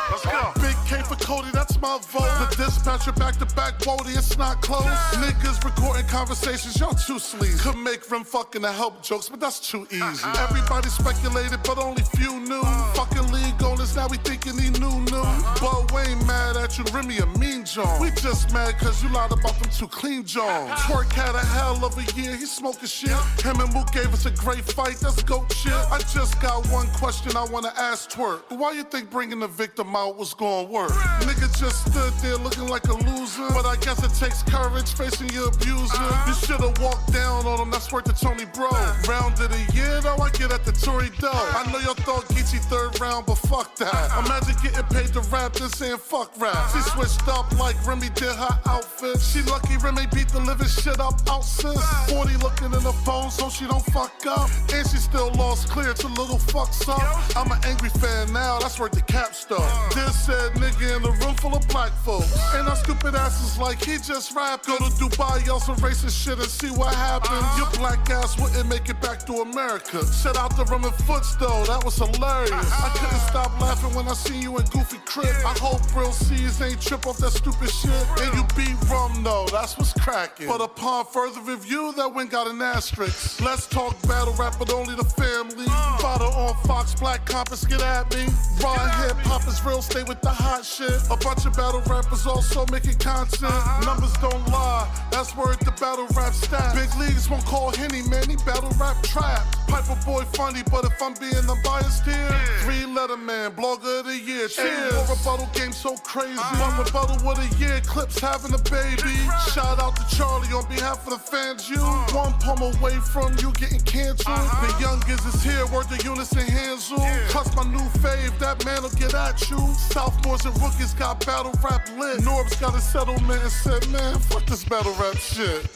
Let's 0.09 0.25
go. 0.25 0.53
Big 0.61 0.75
K 0.87 1.03
for 1.03 1.15
Cody, 1.15 1.49
that's 1.51 1.79
my 1.81 1.99
vote. 2.09 2.47
The 2.49 2.63
dispatcher 2.63 3.11
back 3.11 3.35
to 3.37 3.45
back, 3.55 3.77
Wody, 3.79 4.15
it's 4.15 4.37
not 4.37 4.61
close. 4.61 4.85
Niggas 5.19 5.63
recording 5.65 6.07
conversations, 6.07 6.79
y'all 6.79 6.93
too 6.93 7.19
sleazy. 7.19 7.59
Could 7.59 7.77
make 7.77 8.07
them 8.07 8.23
fucking 8.23 8.61
the 8.61 8.71
help 8.71 9.03
jokes, 9.03 9.27
but 9.27 9.41
that's 9.41 9.59
too 9.59 9.85
easy. 9.91 10.23
Uh-uh. 10.23 10.47
Everybody 10.49 10.87
speculated, 10.89 11.59
but 11.63 11.77
only 11.77 12.03
few 12.15 12.39
knew. 12.39 12.61
Uh-huh. 12.61 13.05
Fucking 13.05 13.31
league 13.33 13.61
now 13.93 14.07
we 14.07 14.17
thinking 14.17 14.57
he 14.57 14.69
knew 14.69 15.01
new. 15.11 15.25
But 15.59 15.91
we 15.93 16.01
ain't 16.01 16.25
mad 16.25 16.55
at 16.55 16.77
you, 16.77 16.85
Remy 16.93 17.17
a 17.17 17.25
mean 17.37 17.65
John. 17.65 17.99
We 17.99 18.09
just 18.11 18.53
mad 18.53 18.77
cause 18.79 19.03
you 19.03 19.09
lied 19.09 19.31
about 19.31 19.59
them 19.59 19.69
two 19.69 19.87
clean 19.87 20.23
Johns. 20.23 20.71
Twork 20.81 21.11
had 21.11 21.35
a 21.35 21.39
hell 21.39 21.83
of 21.83 21.97
a 21.97 22.03
year, 22.19 22.35
he 22.35 22.45
smoking 22.45 22.87
shit. 22.87 23.11
Him 23.43 23.59
and 23.59 23.73
Mook 23.73 23.91
gave 23.91 24.13
us 24.13 24.25
a 24.25 24.31
great 24.31 24.63
fight, 24.63 24.95
that's 25.01 25.21
goat 25.23 25.51
shit. 25.51 25.73
I 25.73 25.99
just 26.13 26.41
got 26.41 26.65
one 26.67 26.87
question 26.93 27.35
I 27.35 27.43
wanna 27.45 27.73
ask 27.75 28.09
Twork. 28.09 28.43
Why 28.49 28.71
you 28.71 28.83
think 28.83 29.09
bringing 29.11 29.39
the 29.39 29.47
victim 29.47 29.95
out 29.95 30.17
was 30.17 30.33
gonna 30.33 30.67
work? 30.67 30.91
Nigga 31.21 31.47
just 31.59 31.91
stood 31.91 32.13
there 32.23 32.37
looking 32.37 32.67
like 32.67 32.85
a 32.85 32.93
loser. 32.93 33.49
But 33.49 33.65
I 33.65 33.75
guess 33.77 34.01
it 34.03 34.13
takes 34.23 34.41
courage 34.43 34.93
facing 34.93 35.29
your 35.29 35.49
abuser. 35.49 36.09
You 36.27 36.33
should've 36.33 36.79
walked 36.79 37.11
down 37.11 37.45
on 37.45 37.59
him, 37.59 37.71
that's 37.71 37.91
worth 37.91 38.05
the 38.05 38.13
Tony 38.13 38.45
Bro. 38.45 38.69
Round 39.07 39.39
of 39.39 39.51
the 39.51 39.73
year 39.75 39.99
though, 40.01 40.17
I 40.17 40.29
get 40.31 40.53
at 40.53 40.63
the 40.65 40.71
Tory 40.71 41.09
Doe. 41.19 41.29
I 41.31 41.69
know 41.71 41.79
y'all 41.79 41.93
thought 41.93 42.25
Geechi 42.29 42.59
third 42.69 42.99
round, 42.99 43.25
but 43.25 43.35
fuck 43.35 43.74
that. 43.77 44.25
Imagine 44.25 44.55
getting 44.61 44.85
paid 44.89 45.13
to 45.13 45.21
rap 45.31 45.55
and 45.59 45.73
saying 45.75 45.97
fuck 45.97 46.31
rap. 46.39 46.57
She 46.71 46.81
switched 46.91 47.27
up 47.27 47.51
like 47.59 47.75
Remy 47.85 48.09
did 48.15 48.35
her 48.35 48.59
outfit. 48.65 49.19
She 49.21 49.41
lucky 49.43 49.77
Remy 49.77 50.07
beat 50.13 50.29
the 50.29 50.39
living 50.39 50.67
shit 50.67 50.99
up 50.99 51.15
out 51.29 51.43
sis. 51.43 51.79
40 52.09 52.37
looking 52.37 52.73
in 52.73 52.83
the 52.83 52.93
phone 53.05 53.29
so 53.29 53.49
she 53.49 53.65
don't 53.65 53.85
fuck 53.87 54.13
up. 54.27 54.49
And 54.73 54.87
she 54.87 54.97
still 54.97 55.31
lost 55.33 55.69
clear 55.69 55.93
to 55.93 56.07
little 56.07 56.39
fucks 56.39 56.87
up. 56.87 57.01
I'm 57.35 57.51
an 57.51 57.59
angry 57.65 57.89
fan 57.89 58.31
now, 58.33 58.59
that's 58.59 58.79
worth 58.79 58.93
the 58.93 59.01
cap 59.01 59.33
stuff. 59.33 59.65
This 59.93 60.25
said 60.25 60.53
nigga 60.53 60.97
in 60.97 61.05
a 61.05 61.11
room 61.25 61.35
full 61.35 61.55
of 61.55 61.67
black 61.67 61.91
folks. 62.03 62.31
And 62.53 62.67
our 62.67 62.75
stupid 62.75 63.15
asses 63.15 63.57
like 63.57 63.83
he 63.83 63.97
just 63.97 64.35
rap. 64.35 64.65
Go 64.65 64.77
to 64.77 64.89
Dubai, 64.95 65.45
y'all 65.45 65.59
some 65.59 65.77
racist 65.77 66.23
shit 66.23 66.37
and 66.37 66.47
see 66.47 66.69
what 66.69 66.93
happens. 66.93 67.45
Your 67.57 67.69
black 67.79 68.09
ass 68.09 68.39
wouldn't 68.39 68.67
make 68.69 68.89
it 68.89 68.99
back 69.01 69.25
to 69.25 69.33
America. 69.41 70.05
Shut 70.13 70.37
out 70.37 70.55
the 70.55 70.65
Rum 70.65 70.85
and 70.85 70.93
Foots 71.05 71.35
though, 71.35 71.63
that 71.65 71.83
was 71.83 71.97
hilarious. 71.97 72.71
I 72.71 72.89
couldn't 72.97 73.19
stop 73.29 73.51
laughing 73.65 73.95
when 73.95 74.07
I 74.07 74.13
see 74.13 74.39
you 74.39 74.57
in 74.57 74.65
Goofy 74.65 74.99
Crib. 75.05 75.35
I 75.45 75.53
hope 75.59 75.81
real 75.95 76.11
C's 76.11 76.61
ain't 76.61 76.79
trip 76.81 77.07
off 77.07 77.17
that 77.17 77.31
stupid 77.31 77.69
shit. 77.69 78.05
And 78.21 78.31
you 78.37 78.43
beat 78.55 78.77
Rum 78.89 79.23
though, 79.23 79.47
that's 79.51 79.77
what's 79.77 79.93
cracking. 79.93 80.47
But 80.47 80.61
upon 80.61 81.05
further 81.05 81.41
review, 81.41 81.93
that 81.97 82.13
win 82.13 82.27
got 82.27 82.47
an 82.47 82.61
asterisk. 82.61 83.41
Let's 83.41 83.65
talk 83.67 83.99
battle 84.03 84.33
rap, 84.35 84.55
but 84.59 84.71
only 84.71 84.95
the 84.95 85.03
family. 85.03 85.65
Bottle 85.99 86.33
on 86.33 86.55
Fox, 86.67 86.93
Black 86.95 87.25
Compass, 87.25 87.65
get 87.65 87.81
at 87.81 88.13
me. 88.15 88.25
Raw 88.61 88.77
hip 89.01 89.17
hop 89.25 89.47
is 89.47 89.63
real, 89.65 89.81
stay 89.81 90.03
with 90.03 90.21
the 90.21 90.29
hot 90.29 90.63
shit. 90.63 91.01
A 91.09 91.17
bunch 91.17 91.45
of 91.45 91.53
battle 91.53 91.81
rappers 91.89 92.25
also 92.27 92.65
making 92.71 92.97
content. 92.99 93.53
Numbers 93.85 94.13
don't 94.21 94.45
lie, 94.49 94.87
that's 95.11 95.31
where 95.35 95.55
the 95.55 95.71
battle 95.81 96.07
rap 96.15 96.33
stats. 96.33 96.75
Big 96.75 96.93
leagues 96.99 97.29
won't 97.29 97.45
call 97.45 97.71
Henny, 97.71 98.01
man, 98.09 98.29
he 98.29 98.35
battle 98.45 98.71
rap 98.79 99.01
trap. 99.03 99.41
Piper 99.67 99.97
boy 100.05 100.23
funny, 100.33 100.61
but 100.71 100.85
if 100.85 101.01
I'm 101.01 101.15
being 101.15 101.49
unbiased 101.49 102.05
here, 102.05 102.29
three 102.61 102.85
letter 102.85 103.17
man, 103.17 103.44
blogger 103.51 103.99
of 103.99 104.05
the 104.05 104.17
year. 104.17 104.47
Cheers. 104.47 104.93
More 104.93 105.15
rebuttal 105.15 105.49
game 105.53 105.71
so 105.71 105.95
crazy. 105.97 106.39
One 106.39 106.77
rebuttal 106.77 107.17
with 107.27 107.39
a 107.39 107.49
year, 107.57 107.81
clips 107.85 108.19
having 108.19 108.53
a 108.53 108.61
baby. 108.69 109.17
Shout 109.53 109.79
out 109.79 109.95
to 109.97 110.15
Charlie 110.15 110.47
on 110.53 110.67
behalf 110.67 111.05
of 111.05 111.13
the 111.13 111.19
fans. 111.19 111.69
You 111.69 111.77
uh-huh. 111.77 112.29
one 112.29 112.33
palm 112.39 112.61
away 112.61 112.95
from 113.11 113.35
you 113.39 113.51
getting 113.53 113.81
canceled. 113.81 114.37
Uh-huh. 114.37 114.67
The 114.67 114.81
youngest 114.81 115.25
is 115.27 115.43
here, 115.43 115.65
word 115.67 115.89
the 115.89 116.01
unison 116.03 116.47
hands 116.47 116.91
on. 116.91 117.05
Cuss 117.29 117.53
my 117.55 117.63
new 117.63 117.85
fave, 117.99 118.37
that 118.39 118.63
man 118.65 118.83
will 118.83 118.89
get 118.91 119.13
at 119.13 119.39
you. 119.49 119.59
Sophomores 119.91 120.45
and 120.45 120.55
rookies 120.61 120.93
got 120.93 121.25
battle 121.25 121.53
rap 121.63 121.87
lit. 121.97 122.21
Norbes 122.21 122.59
got 122.59 122.75
a 122.75 122.81
settlement 122.81 123.41
and 123.41 123.51
said, 123.51 123.87
man, 123.89 124.17
fuck 124.19 124.45
this 124.45 124.63
battle 124.63 124.93
rap 124.93 125.17
shit. 125.17 125.67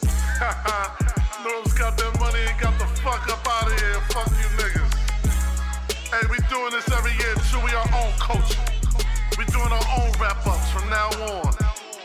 Norbes 1.44 1.76
got 1.78 1.96
that 1.96 2.16
money 2.18 2.40
and 2.46 2.60
got 2.60 2.78
the 2.78 2.86
fuck 3.00 3.28
up 3.28 3.46
out 3.46 3.70
of 3.70 3.78
here. 3.78 4.00
Fuck 4.08 4.28
you 4.30 4.48
niggas. 4.58 5.09
Hey, 6.10 6.26
we 6.28 6.38
doing 6.50 6.72
this 6.72 6.90
every 6.90 7.12
year 7.12 7.34
too. 7.46 7.60
We 7.62 7.70
our 7.70 7.86
own 7.94 8.10
coach. 8.18 8.58
We 9.38 9.44
doing 9.46 9.70
our 9.70 9.86
own 9.94 10.10
wrap 10.18 10.44
ups 10.44 10.68
from 10.70 10.90
now 10.90 11.06
on. 11.22 11.54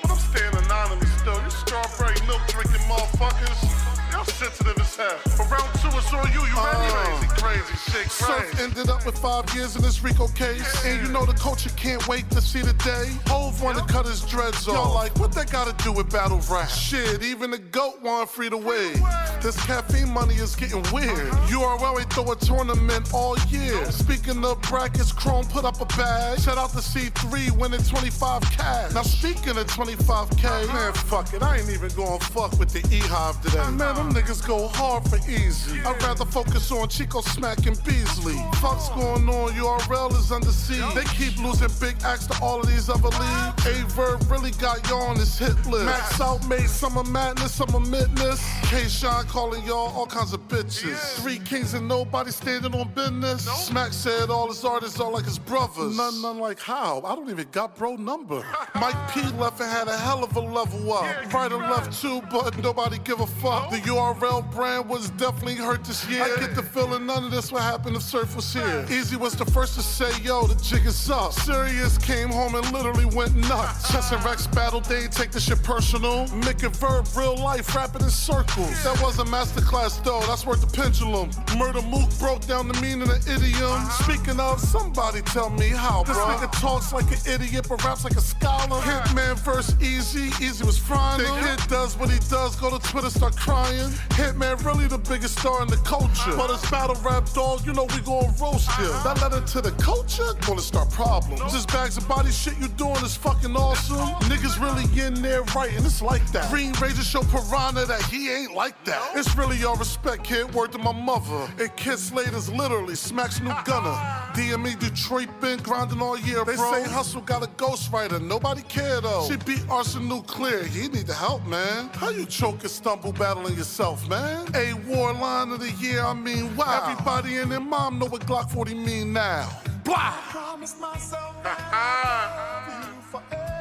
But 0.01 0.11
I'm 0.11 0.17
staying 0.17 0.53
anonymous 0.53 1.09
still. 1.17 1.41
You 1.41 1.49
strawberry 1.49 2.13
milk 2.27 2.45
drinking 2.45 2.85
motherfuckers. 2.85 4.04
Y'all 4.25 4.33
sensitive 4.33 4.77
as 4.79 4.95
hell. 4.95 5.19
But 5.37 5.51
round 5.51 5.69
two 5.79 5.97
is 5.97 6.13
on 6.13 6.31
you. 6.33 6.41
You 6.45 6.57
ready? 6.57 6.87
Uh, 6.87 7.25
crazy, 7.41 7.61
crazy, 7.61 7.91
shit 7.91 8.11
Surf 8.11 8.59
ended 8.61 8.89
up 8.89 9.05
with 9.05 9.17
five 9.17 9.53
years 9.53 9.75
in 9.75 9.81
this 9.81 10.03
Rico 10.03 10.27
case. 10.29 10.85
And 10.85 11.05
you 11.05 11.11
know 11.11 11.25
the 11.25 11.33
culture 11.33 11.69
can't 11.75 12.05
wait 12.07 12.29
to 12.31 12.41
see 12.41 12.61
the 12.61 12.73
day. 12.73 13.11
Hove 13.27 13.61
wanna 13.61 13.85
cut 13.87 14.05
his 14.05 14.21
dreads 14.25 14.67
off. 14.67 14.75
Yo, 14.75 14.93
like, 14.93 15.17
what 15.19 15.31
that 15.33 15.51
gotta 15.51 15.73
do 15.83 15.91
with 15.91 16.11
battle 16.11 16.41
rap? 16.49 16.69
Shit, 16.69 17.23
even 17.23 17.51
the 17.51 17.57
goat 17.57 18.01
want 18.01 18.29
free 18.29 18.49
to 18.49 18.57
wave. 18.57 19.01
This 19.41 19.63
caffeine 19.65 20.11
money 20.11 20.35
is 20.35 20.55
getting 20.55 20.83
weird. 20.91 21.09
Uh-huh. 21.09 21.77
URL 21.77 21.99
ain't 21.99 22.11
throw 22.11 22.31
a 22.31 22.35
tournament 22.35 23.13
all 23.13 23.37
year. 23.49 23.85
Speaking 23.91 24.43
of 24.43 24.61
brackets, 24.63 25.11
Chrome 25.11 25.45
put 25.45 25.65
up 25.65 25.81
a 25.81 25.85
bag. 25.97 26.39
Shout 26.39 26.57
out 26.57 26.71
to 26.71 26.77
C3 26.77 27.51
winning 27.51 27.83
25 27.83 28.41
cash. 28.43 28.93
Now 28.93 29.03
speaking 29.03 29.57
of 29.57 29.67
25k, 29.67 30.45
uh-huh. 30.45 30.73
man, 30.73 30.93
fuck 30.93 31.33
it. 31.33 31.43
I 31.43 31.57
ain't 31.57 31.69
even 31.69 31.89
gonna 31.89 32.19
fuck 32.19 32.57
with 32.57 32.69
the 32.69 32.79
E-Hive 32.95 33.41
today. 33.41 33.57
Man, 33.71 33.95
them 33.95 34.14
niggas 34.15 34.47
go 34.47 34.69
hard 34.69 35.03
for 35.09 35.17
easy. 35.29 35.79
I'd 35.81 36.01
rather 36.01 36.23
focus 36.23 36.71
on 36.71 36.87
Chico 36.87 37.19
Smack 37.19 37.65
and 37.65 37.77
Beasley. 37.83 38.37
Fuck's 38.61 38.87
going 38.89 39.27
on, 39.27 39.51
URL 39.51 40.11
is 40.17 40.31
under 40.31 40.51
siege. 40.51 40.93
They 40.95 41.03
keep 41.03 41.37
losing 41.43 41.69
big 41.81 42.01
acts 42.03 42.25
to 42.27 42.41
all 42.41 42.61
of 42.61 42.67
these 42.67 42.89
other 42.89 43.09
leagues. 43.09 43.65
Aye 43.67 43.83
Verb 43.89 44.23
really 44.31 44.51
got 44.51 44.87
y'all 44.87 45.03
on 45.03 45.17
this 45.17 45.37
hit 45.37 45.57
list. 45.65 45.85
Max 45.85 46.21
out 46.21 46.47
made 46.47 46.69
summer 46.69 47.03
madness, 47.03 47.55
summer 47.55 47.79
midness. 47.79 48.39
K-Shine 48.69 49.25
calling 49.25 49.63
y'all 49.65 49.91
all 49.93 50.07
kinds 50.07 50.31
of 50.31 50.47
bitches. 50.47 51.21
Three 51.21 51.39
kings 51.39 51.73
and 51.73 51.85
nobody 51.85 52.31
standing 52.31 52.73
on 52.73 52.87
business. 52.93 53.43
Smack 53.67 53.91
said 53.91 54.29
all 54.29 54.47
his 54.47 54.63
artists 54.63 54.97
are 55.01 55.11
like 55.11 55.25
his 55.25 55.39
brothers. 55.39 55.97
None, 55.97 56.21
none 56.21 56.39
like 56.39 56.59
how? 56.59 57.01
I 57.01 57.15
don't 57.15 57.29
even 57.29 57.47
got 57.51 57.75
bro 57.75 57.97
number. 57.97 58.45
Mike 58.75 59.11
P 59.11 59.21
left 59.37 59.59
and 59.59 59.69
had 59.69 59.89
a 59.89 59.97
hell 59.97 60.23
of 60.23 60.33
a 60.37 60.39
level 60.39 60.93
up. 60.93 61.33
Right 61.33 61.51
and 61.51 61.61
left 61.69 62.01
too, 62.01 62.21
but 62.31 62.57
nobody 62.59 62.97
give 63.03 63.19
a 63.19 63.27
fuck. 63.27 63.71
The 63.71 63.77
URL 63.77 64.04
brand 64.13 64.89
was 64.89 65.09
definitely 65.11 65.55
hurt 65.55 65.83
this 65.83 66.07
year. 66.09 66.23
I 66.23 66.39
get 66.39 66.55
the 66.55 66.63
feeling 66.63 67.05
none 67.05 67.25
of 67.25 67.31
this 67.31 67.51
would 67.51 67.61
happen 67.61 67.95
if 67.95 68.01
Surf 68.01 68.35
was 68.35 68.51
here. 68.53 68.85
Easy 68.89 69.15
was 69.15 69.35
the 69.35 69.45
first 69.45 69.75
to 69.75 69.81
say, 69.81 70.11
yo, 70.21 70.47
the 70.47 70.55
jig 70.61 70.85
is 70.85 71.09
up. 71.09 71.33
Serius 71.33 71.97
came 71.97 72.29
home 72.29 72.55
and 72.55 72.71
literally 72.71 73.05
went 73.05 73.35
nuts. 73.35 73.51
Ah. 73.51 73.89
Chess 73.91 74.11
and 74.11 74.23
Rex 74.23 74.47
battle, 74.47 74.81
they 74.81 75.07
take 75.07 75.31
this 75.31 75.45
shit 75.45 75.61
personal. 75.63 76.25
Mick 76.27 76.63
and 76.63 76.75
Verb, 76.75 77.07
real 77.15 77.35
life, 77.37 77.75
rapping 77.75 78.01
in 78.01 78.09
circles. 78.09 78.83
That 78.83 79.01
was 79.01 79.19
a 79.19 79.25
masterclass 79.25 80.03
though, 80.03 80.21
that's 80.21 80.45
worth 80.45 80.61
the 80.61 80.67
pendulum. 80.67 81.29
Murder 81.57 81.81
Mook 81.81 82.09
broke 82.19 82.45
down 82.47 82.67
the 82.67 82.79
meaning 82.81 83.09
of 83.09 83.27
idiom. 83.27 83.63
Uh-huh. 83.63 84.03
Speaking 84.03 84.39
of, 84.39 84.59
somebody 84.59 85.21
tell 85.21 85.49
me 85.49 85.69
how, 85.69 86.03
bro. 86.03 86.13
This 86.13 86.23
nigga 86.23 86.61
talks 86.61 86.93
like 86.93 87.09
an 87.11 87.41
idiot, 87.41 87.67
but 87.69 87.83
raps 87.83 88.03
like 88.03 88.15
a 88.15 88.21
scholar. 88.21 88.81
Hitman 88.81 89.39
verse 89.39 89.75
Easy, 89.81 90.31
Easy 90.43 90.63
was 90.65 90.77
frying 90.77 91.19
Big 91.19 91.29
Hit 91.43 91.67
does 91.69 91.97
what 91.97 92.09
he 92.09 92.19
does, 92.29 92.55
go 92.55 92.75
to 92.75 92.79
Twitter, 92.89 93.09
start 93.09 93.35
crying. 93.35 93.91
Hitman 94.15 94.63
really 94.65 94.87
the 94.87 94.97
biggest 94.97 95.39
star 95.39 95.61
in 95.61 95.67
the 95.67 95.77
culture. 95.77 96.35
But 96.35 96.49
it's 96.51 96.69
battle 96.69 96.95
rap 97.03 97.31
dog, 97.33 97.65
you 97.65 97.73
know 97.73 97.85
we 97.85 97.99
gon' 98.01 98.33
roast 98.41 98.69
him. 98.71 98.91
That 99.03 99.19
letter 99.21 99.41
to 99.41 99.61
the 99.61 99.71
culture, 99.71 100.27
gonna 100.47 100.61
start 100.61 100.89
problems. 100.91 101.53
This 101.53 101.65
bags 101.65 101.97
of 101.97 102.07
body 102.07 102.31
shit 102.31 102.57
you 102.59 102.67
doing 102.69 103.03
is 103.03 103.15
fucking 103.15 103.55
awesome. 103.55 104.07
Niggas 104.29 104.59
really 104.59 104.85
in 105.05 105.21
there 105.21 105.43
writing, 105.55 105.85
it's 105.85 106.01
like 106.01 106.25
that. 106.31 106.49
Green 106.49 106.73
Razor 106.81 107.03
show 107.03 107.21
Piranha 107.23 107.85
that 107.85 108.01
he 108.03 108.31
ain't 108.31 108.53
like 108.53 108.83
that. 108.85 109.15
It's 109.15 109.35
really 109.35 109.63
all 109.63 109.75
respect, 109.75 110.23
kid, 110.23 110.53
word 110.53 110.71
to 110.73 110.77
my 110.77 110.91
mother. 110.91 111.47
And 111.59 111.75
Kid 111.75 111.99
Slater's 111.99 112.49
literally 112.49 112.95
smacks 112.95 113.39
new 113.41 113.53
gunner. 113.65 113.95
DME 114.35 114.79
Detroit 114.79 115.29
been 115.39 115.59
grinding 115.59 116.01
all 116.01 116.17
year, 116.17 116.43
They 116.43 116.55
say 116.55 116.83
Hustle 116.83 117.21
got 117.21 117.43
a 117.43 117.47
ghostwriter, 117.47 118.21
nobody 118.21 118.61
care 118.63 119.01
though. 119.01 119.27
She 119.29 119.37
beat 119.37 119.63
Arson 119.69 120.09
Clear, 120.23 120.63
he 120.63 120.87
need 120.87 121.07
the 121.07 121.13
help, 121.13 121.45
man. 121.45 121.89
How 121.93 122.09
you 122.09 122.25
choke 122.25 122.61
and 122.61 122.71
stumble 122.71 123.11
battling 123.13 123.55
yourself, 123.55 123.75
man? 124.09 124.47
A 124.55 124.73
war 124.87 125.13
line 125.13 125.51
of 125.51 125.59
the 125.59 125.71
year, 125.73 126.01
I 126.01 126.13
mean, 126.15 126.55
wow. 126.55 126.89
Everybody 126.89 127.37
and 127.37 127.51
their 127.51 127.59
mom 127.59 127.99
know 127.99 128.07
what 128.07 128.25
Glock 128.25 128.49
40 128.49 128.73
mean 128.73 129.13
now. 129.13 129.47
Blah! 129.83 130.13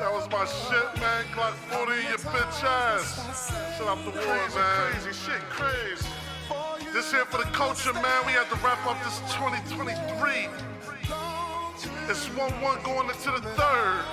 That 0.01 0.13
was 0.13 0.29
my 0.31 0.45
shit, 0.45 1.01
man. 1.01 1.25
Glock 1.33 1.53
40, 1.71 1.93
your 2.09 2.19
bitch 2.19 2.65
ass. 2.65 3.53
Shut 3.77 3.87
up 3.87 4.03
the 4.05 4.11
war, 4.11 4.49
man. 4.55 4.93
Crazy 4.93 5.13
shit, 5.13 5.41
crazy. 5.51 6.09
This 6.93 7.11
here 7.13 7.25
for 7.27 7.39
the 7.39 7.51
culture, 7.53 7.93
man. 7.93 8.27
We 8.27 8.33
had 8.33 8.49
to 8.49 8.57
wrap 8.57 8.85
up 8.87 9.03
this 9.05 9.19
2023. 9.35 10.49
It's 12.09 12.29
1-1 12.29 12.85
going 12.85 13.09
into 13.09 13.31
the 13.31 13.49
third. 13.57 14.05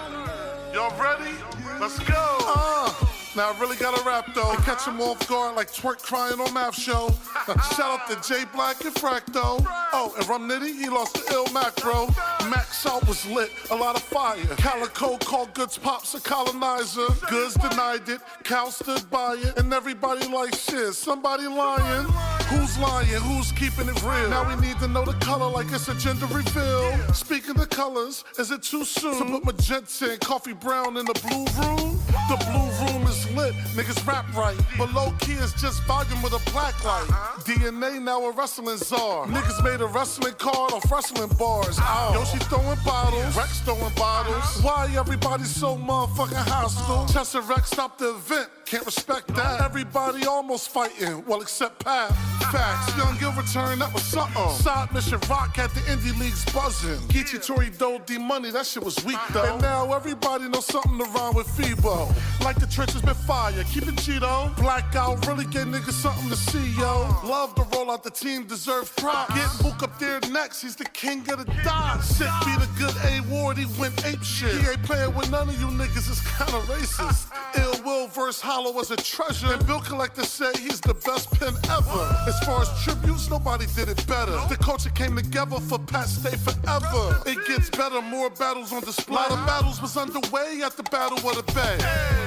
Y'all 0.74 0.94
ready? 1.02 1.32
Let's 1.80 2.00
go. 2.00 2.38
Uh, 2.42 2.94
now 3.36 3.52
I 3.52 3.60
really 3.60 3.78
gotta 3.78 4.04
rap 4.04 4.34
though. 4.34 4.42
Uh-huh. 4.42 4.64
Catch 4.64 4.88
him 4.88 5.00
off 5.02 5.28
guard 5.28 5.56
like 5.56 5.72
Twork 5.72 6.02
crying 6.02 6.40
on 6.40 6.54
math 6.54 6.76
show. 6.76 7.10
Shout 7.76 7.82
out 7.82 8.10
to 8.10 8.28
J 8.28 8.46
Black 8.54 8.84
and 8.84 8.94
Fracto. 8.94 9.66
Oh, 9.94 10.14
and 10.18 10.28
Rum 10.28 10.50
Nitty, 10.50 10.76
he 10.76 10.90
lost 10.90 11.14
the 11.14 11.34
ill 11.34 11.48
macro. 11.54 12.08
Max 12.50 12.86
out 12.86 13.08
was 13.08 13.26
lit, 13.28 13.52
a 13.70 13.76
lot 13.76 13.96
of 13.96 14.02
fire. 14.02 14.44
Calicoe 14.58 15.18
called 15.18 15.54
Goodz 15.54 15.78
Pops 15.78 16.14
a 16.14 16.22
colonizer. 16.22 17.08
Goodz 17.30 17.54
denied 17.56 18.08
it, 18.10 18.22
Cal 18.44 18.72
stood 18.72 19.10
by 19.10 19.36
it, 19.36 19.58
and 19.58 19.74
everybody 19.74 20.28
like 20.28 20.56
shit. 20.56 20.94
Somebody 20.94 21.48
lying. 21.48 22.06
Who's 22.52 22.78
lying? 22.80 23.08
Who's 23.08 23.52
keeping 23.54 23.88
it 23.88 24.02
real? 24.04 24.30
Now 24.30 24.48
we 24.48 24.60
need 24.62 24.78
to 24.80 24.88
know 24.88 25.06
the 25.06 25.14
color 25.26 25.50
like 25.50 25.72
it's 25.72 25.88
a 25.88 25.96
gender 25.96 26.26
reveal. 26.28 27.14
Speaking 27.14 27.60
of 27.60 27.70
colors, 27.70 28.24
is 28.38 28.52
it 28.52 28.62
too 28.62 28.84
soon 28.84 29.18
to 29.18 29.40
put 29.40 29.46
magenta 29.46 30.12
and 30.12 30.20
coffee 30.20 30.54
brown 30.54 30.98
in 30.98 31.06
the 31.06 31.14
blue 31.14 31.46
room? 31.62 32.00
The 32.28 32.38
blue 32.46 32.86
room 32.86 33.08
is 33.08 33.21
lit, 33.36 33.54
niggas 33.76 34.06
rap 34.08 34.26
right. 34.36 34.58
But 34.78 34.94
low 34.94 35.12
key 35.20 35.34
is 35.34 35.54
just 35.54 35.84
volume 35.84 36.22
with 36.22 36.34
a 36.34 36.52
black 36.52 36.84
light. 36.84 37.06
Uh-huh. 37.10 37.42
DNA 37.44 38.02
now 38.02 38.24
a 38.24 38.32
wrestling 38.32 38.78
czar. 38.78 39.28
Niggas 39.28 39.64
made 39.64 39.82
a 39.82 39.88
wrestling 39.88 40.34
card 40.36 40.74
off 40.74 40.92
wrestling 40.92 41.30
bars. 41.38 41.78
Ow. 41.80 42.12
Yo, 42.14 42.24
she 42.26 42.38
throwing 42.46 42.80
bottles, 42.86 43.36
Rex 43.36 43.60
throwing 43.62 43.94
bottles. 43.96 44.36
Uh-huh. 44.38 44.88
Why 44.88 44.96
everybody 44.98 45.44
so 45.44 45.76
motherfucking 45.78 46.48
hostile? 46.48 46.96
Uh-huh. 47.04 47.14
Chester 47.14 47.42
Rex 47.42 47.72
stopped 47.72 48.00
the 48.00 48.12
event. 48.16 48.50
Can't 48.66 48.86
respect 48.86 49.28
that. 49.36 49.62
Everybody 49.62 50.26
almost 50.26 50.70
fighting, 50.70 51.26
well, 51.26 51.42
except 51.42 51.84
Pat. 51.84 52.10
Facts, 52.52 52.98
Young 52.98 53.18
Gil 53.18 53.34
return, 53.34 53.80
that 53.80 53.94
was 53.94 54.04
something. 54.04 54.50
Side 54.52 54.94
mission 54.94 55.20
rock 55.30 55.56
had 55.58 55.70
the 55.72 55.82
indie 55.82 56.18
leagues 56.18 56.46
buzzing. 56.54 57.00
Geechi 57.10 57.46
Tori 57.46 57.70
Doe 57.70 58.00
D 58.06 58.18
Money, 58.18 58.50
that 58.52 58.66
shit 58.66 58.84
was 58.84 58.96
weak 59.04 59.18
though. 59.32 59.44
And 59.44 59.62
now 59.62 59.92
everybody 59.94 60.48
knows 60.48 60.66
something 60.68 60.98
to 60.98 61.04
rhyme 61.04 61.36
with 61.36 61.48
Febo. 61.48 62.14
Like 62.44 62.60
the 62.60 62.68
trenches 62.68 63.04
fire, 63.16 63.64
keep 63.66 63.84
it 63.84 63.96
Cheeto. 63.96 64.56
Blackout 64.58 65.26
really 65.28 65.46
get 65.46 65.68
niggas 65.68 65.94
something 65.94 66.30
to 66.30 66.36
see, 66.36 66.72
yo. 66.80 67.08
Love 67.24 67.56
to 67.56 67.64
roll 67.74 67.92
out 67.92 68.04
the 68.04 68.10
team, 68.12 68.46
deserve 68.46 68.94
props. 68.96 69.34
Get 69.34 69.64
Book 69.64 69.84
up 69.84 70.00
there 70.00 70.20
next, 70.32 70.62
he's 70.62 70.76
the 70.76 70.86
king 70.86 71.20
of 71.32 71.46
the 71.46 71.52
dot. 71.64 72.04
Sick 72.04 72.28
be 72.46 72.54
the 72.56 72.70
good 72.78 72.96
A 73.06 73.22
Ward, 73.30 73.58
he 73.58 73.66
went 73.80 74.06
ape 74.06 74.24
shit. 74.24 74.60
He 74.62 74.70
ain't 74.70 74.84
playing 74.84 75.14
with 75.16 75.30
none 75.32 75.50
of 75.50 75.60
you 75.60 75.68
niggas, 75.68 76.10
it's 76.10 76.22
kinda 76.38 76.60
racist. 76.72 77.28
Ill 77.58 77.84
Will 77.84 78.08
verse 78.08 78.40
Hollow 78.40 78.72
was 78.72 78.92
a 78.92 78.96
treasure. 78.96 79.54
And 79.54 79.66
Bill 79.68 79.82
Collector 79.82 80.24
said 80.24 80.56
he's 80.58 80.80
the 80.82 80.94
best 80.94 81.32
pen 81.32 81.54
ever. 81.70 82.04
As 82.28 82.40
far 82.46 82.62
as 82.62 82.84
tributes, 82.84 83.30
nobody 83.30 83.66
did 83.76 83.90
it 83.90 84.06
better. 84.08 84.38
The 84.50 84.58
culture 84.58 84.90
came 84.92 85.16
together 85.16 85.60
for 85.60 85.80
Pat 85.80 86.08
Stay 86.08 86.36
Forever. 86.38 87.22
It 87.26 87.38
gets 87.48 87.70
better, 87.70 88.02
more 88.02 88.30
battles 88.30 88.72
on 88.74 88.82
display. 88.82 89.16
A 89.16 89.30
lot 89.30 89.32
of 89.32 89.46
battles 89.46 89.82
was 89.82 89.98
underway 89.98 90.62
at 90.64 90.78
the 90.78 90.84
Battle 90.84 91.18
of 91.18 91.36
the 91.36 91.54
Bay. 91.54 91.78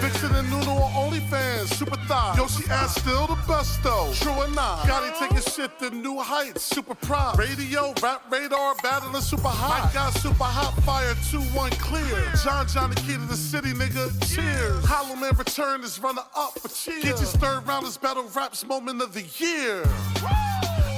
Vixen 0.00 0.34
and 0.34 0.48
Nuno 0.50 0.73
are 0.76 0.90
OnlyFans, 0.90 1.74
super 1.74 1.96
thigh. 2.06 2.34
Yoshi 2.36 2.64
ass 2.70 2.94
still 3.00 3.26
the 3.26 3.38
best 3.46 3.82
though. 3.82 4.12
True 4.14 4.32
or 4.32 4.48
not? 4.48 4.86
Gotti 4.86 5.18
taking 5.18 5.40
shit 5.52 5.78
to 5.78 5.90
new 5.90 6.18
heights, 6.18 6.62
super 6.62 6.94
prime. 6.94 7.36
Radio, 7.36 7.94
rap 8.02 8.22
radar, 8.30 8.74
battling 8.82 9.22
super 9.22 9.48
hot. 9.48 9.84
My 9.84 9.92
God, 9.92 10.12
super 10.14 10.44
hot 10.44 10.74
fire, 10.84 11.14
2-1 11.14 11.70
clear. 11.78 12.32
John 12.42 12.66
John 12.68 12.90
the 12.90 12.96
key 12.96 13.14
to 13.14 13.26
the 13.26 13.36
city, 13.36 13.72
nigga. 13.72 14.10
Cheers. 14.34 14.84
Hollow 14.84 15.16
Man 15.16 15.36
return 15.36 15.82
is 15.82 15.98
runner 15.98 16.22
up 16.36 16.58
for 16.58 16.68
cheers. 16.68 17.02
Get 17.02 17.20
your 17.20 17.28
third 17.40 17.66
round 17.66 17.86
is 17.86 17.96
battle 17.96 18.24
raps 18.34 18.66
moment 18.66 19.02
of 19.02 19.12
the 19.12 19.22
year. 19.38 19.84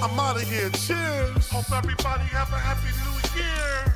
I'm 0.02 0.18
out 0.20 0.36
of 0.36 0.42
here. 0.42 0.70
Cheers. 0.70 1.48
Hope 1.50 1.72
everybody 1.72 2.24
have 2.24 2.52
a 2.52 2.58
happy 2.58 2.92
new 3.04 3.40
year. 3.40 3.95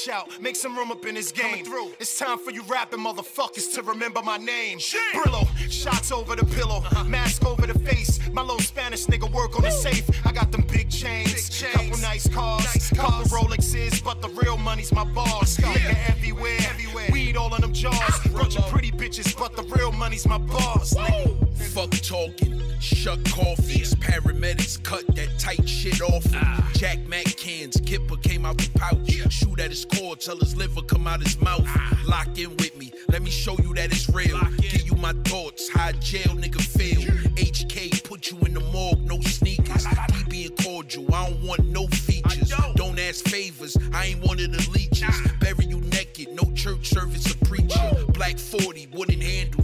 watch 0.00 0.14
out. 0.14 0.40
Make 0.40 0.56
some 0.56 0.76
room 0.76 0.90
up 0.90 1.04
in 1.06 1.14
this 1.14 1.32
game. 1.32 1.64
Through. 1.64 1.92
It's 1.98 2.18
time 2.18 2.38
for 2.38 2.50
you 2.50 2.62
rapping 2.62 3.00
motherfuckers 3.00 3.74
to 3.74 3.82
remember 3.82 4.22
my 4.22 4.36
name. 4.36 4.78
Shit. 4.78 5.00
Brillo, 5.14 5.46
shots 5.70 6.12
over 6.12 6.36
the 6.36 6.44
pillow, 6.44 6.78
uh-huh. 6.78 7.04
mask 7.04 7.44
over 7.46 7.66
the 7.66 7.78
face. 7.78 8.18
My 8.32 8.42
little 8.42 8.60
Spanish 8.60 9.06
nigga 9.06 9.30
work 9.32 9.56
on 9.56 9.62
Woo. 9.62 9.68
the 9.68 9.70
safe. 9.70 10.08
I 10.26 10.32
got 10.32 10.52
them 10.52 10.62
big 10.62 10.90
chains, 10.90 11.32
big 11.32 11.50
chains. 11.50 11.74
couple 11.74 11.98
nice 11.98 12.28
cars, 12.28 12.64
nice 12.64 12.90
couple 12.90 13.24
Rolexes, 13.26 14.02
but 14.02 14.22
the 14.22 14.28
real 14.28 14.56
money's 14.56 14.92
my 14.92 15.04
boss. 15.04 15.58
Yeah. 15.58 15.72
Nigga 15.74 16.08
everywhere, 16.10 16.58
everywhere, 16.68 17.08
weed 17.12 17.36
all 17.36 17.54
in 17.54 17.60
them 17.60 17.72
jars. 17.72 18.18
Brought 18.30 18.54
your 18.54 18.64
pretty 18.64 18.90
bitches, 18.90 19.36
but 19.38 19.56
the 19.56 19.62
real 19.74 19.92
money's 19.92 20.26
my 20.26 20.38
boss. 20.38 20.94
Woo. 20.94 21.02
Nigga. 21.02 21.49
Fuck 21.60 21.90
talking, 22.02 22.60
shut 22.80 23.24
coffees, 23.30 23.94
Paramedics 23.94 24.82
cut 24.82 25.06
that 25.14 25.28
tight 25.38 25.68
shit 25.68 26.00
off. 26.00 26.24
Ah. 26.34 26.68
Jack 26.74 26.98
Mack 27.06 27.26
cans, 27.36 27.80
Kipper 27.84 28.16
came 28.16 28.44
out 28.44 28.58
the 28.58 28.70
pouch. 28.78 28.98
Yeah. 29.04 29.28
Shoot 29.28 29.60
at 29.60 29.70
his 29.70 29.84
core 29.84 30.16
till 30.16 30.38
his 30.38 30.56
liver 30.56 30.82
come 30.82 31.06
out 31.06 31.22
his 31.22 31.40
mouth. 31.40 31.62
Ah. 31.66 32.02
Lock 32.06 32.38
in 32.38 32.50
with 32.56 32.76
me, 32.76 32.92
let 33.08 33.22
me 33.22 33.30
show 33.30 33.56
you 33.58 33.74
that 33.74 33.92
it's 33.92 34.08
real. 34.08 34.40
Give 34.58 34.82
you 34.82 34.96
my 34.96 35.12
thoughts, 35.24 35.68
how 35.68 35.92
jail 35.92 36.34
nigga 36.34 36.60
feel. 36.60 37.00
Yeah. 37.00 37.10
HK 37.36 38.02
put 38.04 38.30
you 38.30 38.38
in 38.40 38.54
the 38.54 38.60
morgue, 38.60 39.00
no 39.02 39.20
sneakers. 39.20 39.86
Keep 40.12 40.28
being 40.28 40.56
cordial, 40.56 41.06
I 41.14 41.30
don't 41.30 41.42
want 41.46 41.64
no 41.66 41.86
features. 41.88 42.48
Don't. 42.48 42.76
don't 42.76 42.98
ask 42.98 43.24
favors, 43.28 43.76
I 43.92 44.06
ain't 44.06 44.26
one 44.26 44.40
of 44.40 44.50
the 44.50 44.70
leeches. 44.72 45.02
Nah. 45.02 45.30
Bury 45.40 45.66
you 45.66 45.80
naked, 45.80 46.28
no 46.34 46.50
church 46.54 46.88
service 46.88 47.30
or 47.30 47.44
preacher. 47.44 47.78
Woo. 47.94 48.06
Black 48.06 48.38
40, 48.38 48.88
wouldn't 48.92 49.22
handle 49.22 49.59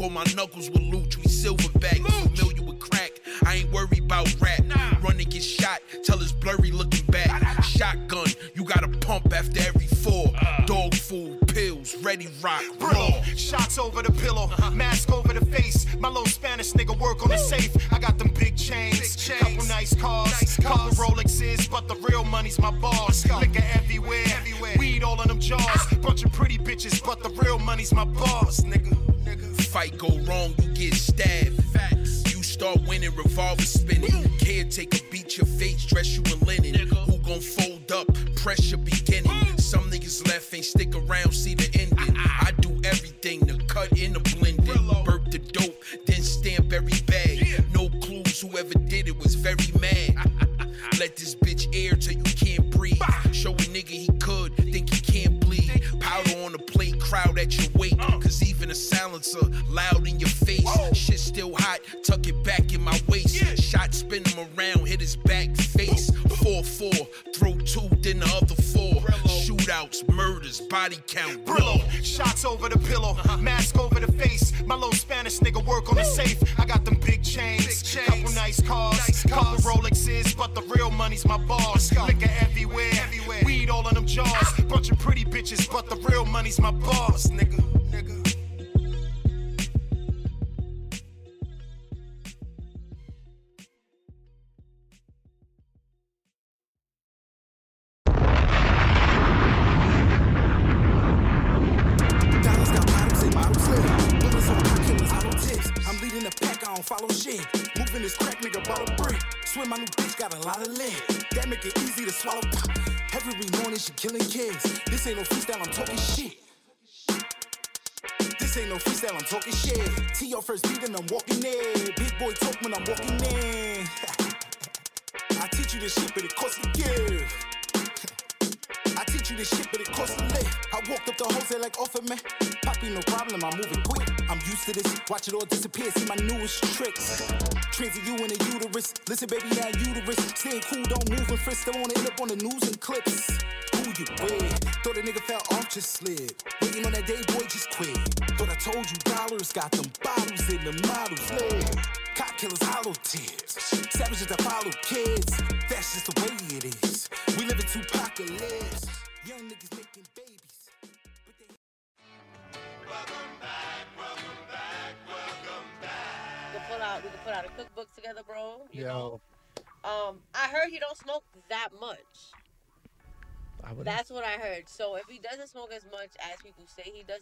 Broke 0.00 0.12
all 0.12 0.24
my 0.24 0.32
knuckles 0.34 0.70
with 0.70 0.80
loot, 0.80 1.18
we 1.18 1.24
silver 1.24 1.68
back. 1.78 1.98
Familiar 1.98 2.62
with 2.62 2.80
crack, 2.80 3.20
I 3.44 3.56
ain't 3.56 3.70
worried 3.70 3.98
about 3.98 4.34
rap. 4.40 4.64
Nah. 4.64 4.96
Run 5.02 5.18
and 5.18 5.30
get 5.30 5.44
shot, 5.44 5.82
tell 6.02 6.16
his 6.16 6.32
blurry 6.32 6.70
looking 6.70 7.04
back. 7.08 7.62
Shotgun, 7.62 8.28
you 8.54 8.64
gotta 8.64 8.88
pump 8.88 9.30
after 9.34 9.60
every 9.60 9.86
four. 9.86 10.32
Uh. 10.40 10.64
Dog 10.64 10.94
food, 10.94 11.46
pills, 11.48 11.96
ready 11.96 12.28
rock, 12.40 12.62
raw. 12.80 13.22
Shots 13.36 13.78
over 13.78 14.02
the 14.02 14.12
pillow, 14.12 14.44
uh 14.44 14.56
-huh. 14.56 14.74
mask 14.74 15.12
over 15.12 15.34
the 15.38 15.44
face. 15.44 15.84
My 15.98 16.08
little 16.08 16.32
Spanish 16.32 16.72
nigga 16.72 16.96
work 16.98 17.22
on 17.22 17.28
Woo. 17.28 17.36
the 17.36 17.56
safe. 17.56 17.70
I 17.92 17.98
got 17.98 18.16
them 18.18 18.32
big 18.38 18.56
chains, 18.56 19.00
big 19.00 19.16
chains. 19.26 19.42
couple 19.42 19.66
nice 19.78 19.94
cars, 19.96 20.40
nice 20.40 20.62
cars. 20.62 20.78
couple 20.78 21.04
Rolexes, 21.04 21.68
but 21.68 21.88
the 21.88 21.96
real 22.08 22.24
money's 22.24 22.58
my 22.58 22.72
boss. 22.80 22.99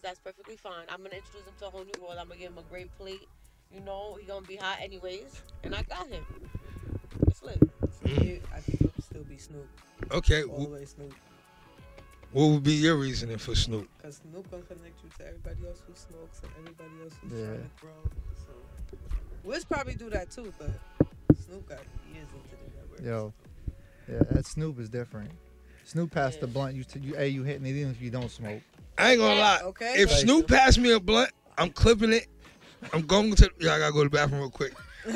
That's 0.09 0.21
perfectly 0.21 0.57
fine. 0.57 0.87
I'm 0.89 1.03
gonna 1.03 1.17
introduce 1.17 1.47
him 1.47 1.53
to 1.61 1.67
a 1.67 1.71
whole 1.71 1.85
new 1.85 2.01
world. 2.03 2.17
I'm 2.19 2.29
gonna 2.29 2.41
give 2.41 2.51
him 2.53 2.59
a 2.59 2.63
great 2.71 2.91
plate. 2.97 3.29
You 3.75 3.81
know, 3.81 4.17
he 4.19 4.27
gonna 4.27 4.47
be 4.47 4.57
hot 4.57 4.79
anyways, 4.81 5.43
and 5.65 5.75
I 5.75 5.83
got 5.83 6.09
him. 6.09 6.25
It's 7.27 7.43
lit. 7.43 7.61
Mm. 7.61 8.25
Yeah, 8.25 8.39
I 8.55 8.61
think 8.61 8.81
it 8.81 8.91
would 8.97 9.05
still 9.05 9.25
be 9.25 9.37
Snoop. 9.37 9.69
Okay, 10.11 10.45
All 10.45 10.65
the 10.65 10.71
way 10.71 10.85
Snoop. 10.87 11.13
what 12.33 12.47
would 12.47 12.63
be 12.63 12.73
your 12.73 12.97
reasoning 12.97 13.37
for 13.37 13.55
Snoop? 13.55 13.87
Because 13.99 14.23
Snoop 14.23 14.51
gonna 14.51 14.63
connect 14.63 14.97
you 15.05 15.11
to 15.19 15.27
everybody 15.27 15.67
else 15.67 15.83
who 15.87 15.93
smokes 15.95 16.41
and 16.43 16.51
everybody 16.59 17.03
else 17.05 17.13
who's 17.21 17.33
Yeah. 17.39 17.47
trying 17.47 17.63
to 17.63 17.71
grow. 17.83 18.11
So 18.47 18.53
Wiz 19.45 19.65
probably 19.67 19.95
do 19.95 20.09
that 20.09 20.31
too, 20.31 20.55
but 20.59 20.71
Snoop 21.45 21.69
got 21.69 21.81
years 22.11 22.27
into 22.35 22.57
the 22.57 22.81
network. 22.81 23.03
Yo, 23.03 23.33
yeah, 24.11 24.23
that 24.35 24.47
Snoop 24.47 24.79
is 24.81 24.89
different. 24.89 25.31
Snoop 25.85 26.11
passed 26.11 26.41
the 26.41 26.47
blunt. 26.47 26.75
You, 26.77 26.85
t- 26.85 27.01
you, 27.01 27.15
hey, 27.15 27.29
you 27.29 27.43
hitting 27.45 27.67
it 27.67 27.71
even 27.71 27.91
if 27.91 28.01
you 28.01 28.11
don't 28.11 28.31
smoke. 28.31 28.63
I 28.99 29.13
ain't 29.13 29.21
gonna 29.21 29.41
lie. 29.41 29.61
Okay. 29.65 29.95
If 29.97 30.11
Snoop 30.11 30.49
passed 30.49 30.79
me 30.79 30.93
a 30.93 31.01
blunt, 31.01 31.31
I'm 31.57 31.71
clipping 31.71 32.13
it. 32.13 32.27
I'm 32.93 33.03
going 33.03 33.35
to. 33.37 33.51
Yeah, 33.61 33.75
I 33.75 33.79
gotta 33.79 33.93
go 33.93 34.03
to 34.05 34.09
the 34.09 34.17
bathroom 34.17 34.41
real 34.41 34.51
quick. 34.51 34.75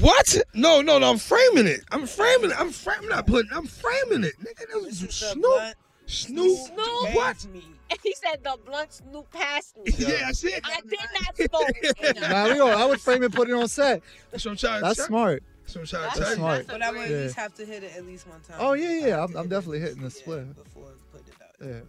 What? 0.00 0.36
No, 0.54 0.80
no, 0.82 0.98
no. 0.98 1.10
I'm 1.10 1.18
framing 1.18 1.66
it. 1.66 1.80
I'm 1.90 2.06
framing 2.06 2.50
it. 2.50 2.60
I'm 2.60 2.70
framing. 2.70 3.08
Not 3.08 3.26
putting. 3.26 3.50
I'm 3.52 3.66
framing 3.66 4.24
it. 4.24 4.34
Nigga, 4.40 4.70
that 4.72 4.80
was 4.82 4.98
Snoop. 4.98 5.74
Snoop. 6.06 6.56
Snoop. 6.68 7.14
What? 7.14 7.46
Me. 7.52 7.62
He 8.02 8.14
said 8.14 8.42
the 8.42 8.56
blunt 8.64 8.92
Snoop 8.92 9.30
passed 9.30 9.76
me. 9.78 9.92
Yeah, 9.98 10.24
I 10.28 10.32
said. 10.32 10.60
I 10.64 10.80
did 10.88 10.98
not 11.20 11.36
smoke. 11.36 12.20
Nah, 12.30 12.44
we 12.48 12.56
gonna, 12.58 12.76
I 12.76 12.86
would 12.86 13.00
frame 13.00 13.22
it, 13.22 13.32
put 13.32 13.48
it 13.48 13.52
on 13.54 13.68
set. 13.68 14.02
That's 14.30 14.44
what 14.44 14.52
I'm 14.52 14.56
trying 14.56 14.80
to 14.80 14.86
That's 14.86 14.96
tell- 14.98 15.06
smart. 15.06 15.42
That's 15.62 15.74
what 15.76 15.80
I'm 15.82 15.86
trying 15.86 16.02
to 16.02 16.06
That's 16.06 16.18
tell 16.18 16.28
you. 16.30 16.36
smart. 16.36 16.66
But 16.68 16.82
I 16.82 16.90
would 16.90 17.00
at 17.02 17.10
Yeah. 17.10 17.16
least 17.18 17.36
have 17.36 17.54
to 17.56 17.64
hit 17.66 17.82
it 17.84 17.96
at 17.96 18.06
least 18.06 18.26
one 18.26 18.40
time. 18.40 18.56
Oh 18.58 18.72
yeah, 18.72 19.06
yeah. 19.06 19.22
I'm, 19.24 19.36
I'm 19.36 19.48
definitely 19.48 19.80
hitting 19.80 20.02
the 20.02 20.10
split. 20.10 20.54
Before 20.56 20.88
putting 21.12 21.26
it 21.28 21.34
out. 21.42 21.66
Yeah. 21.66 21.80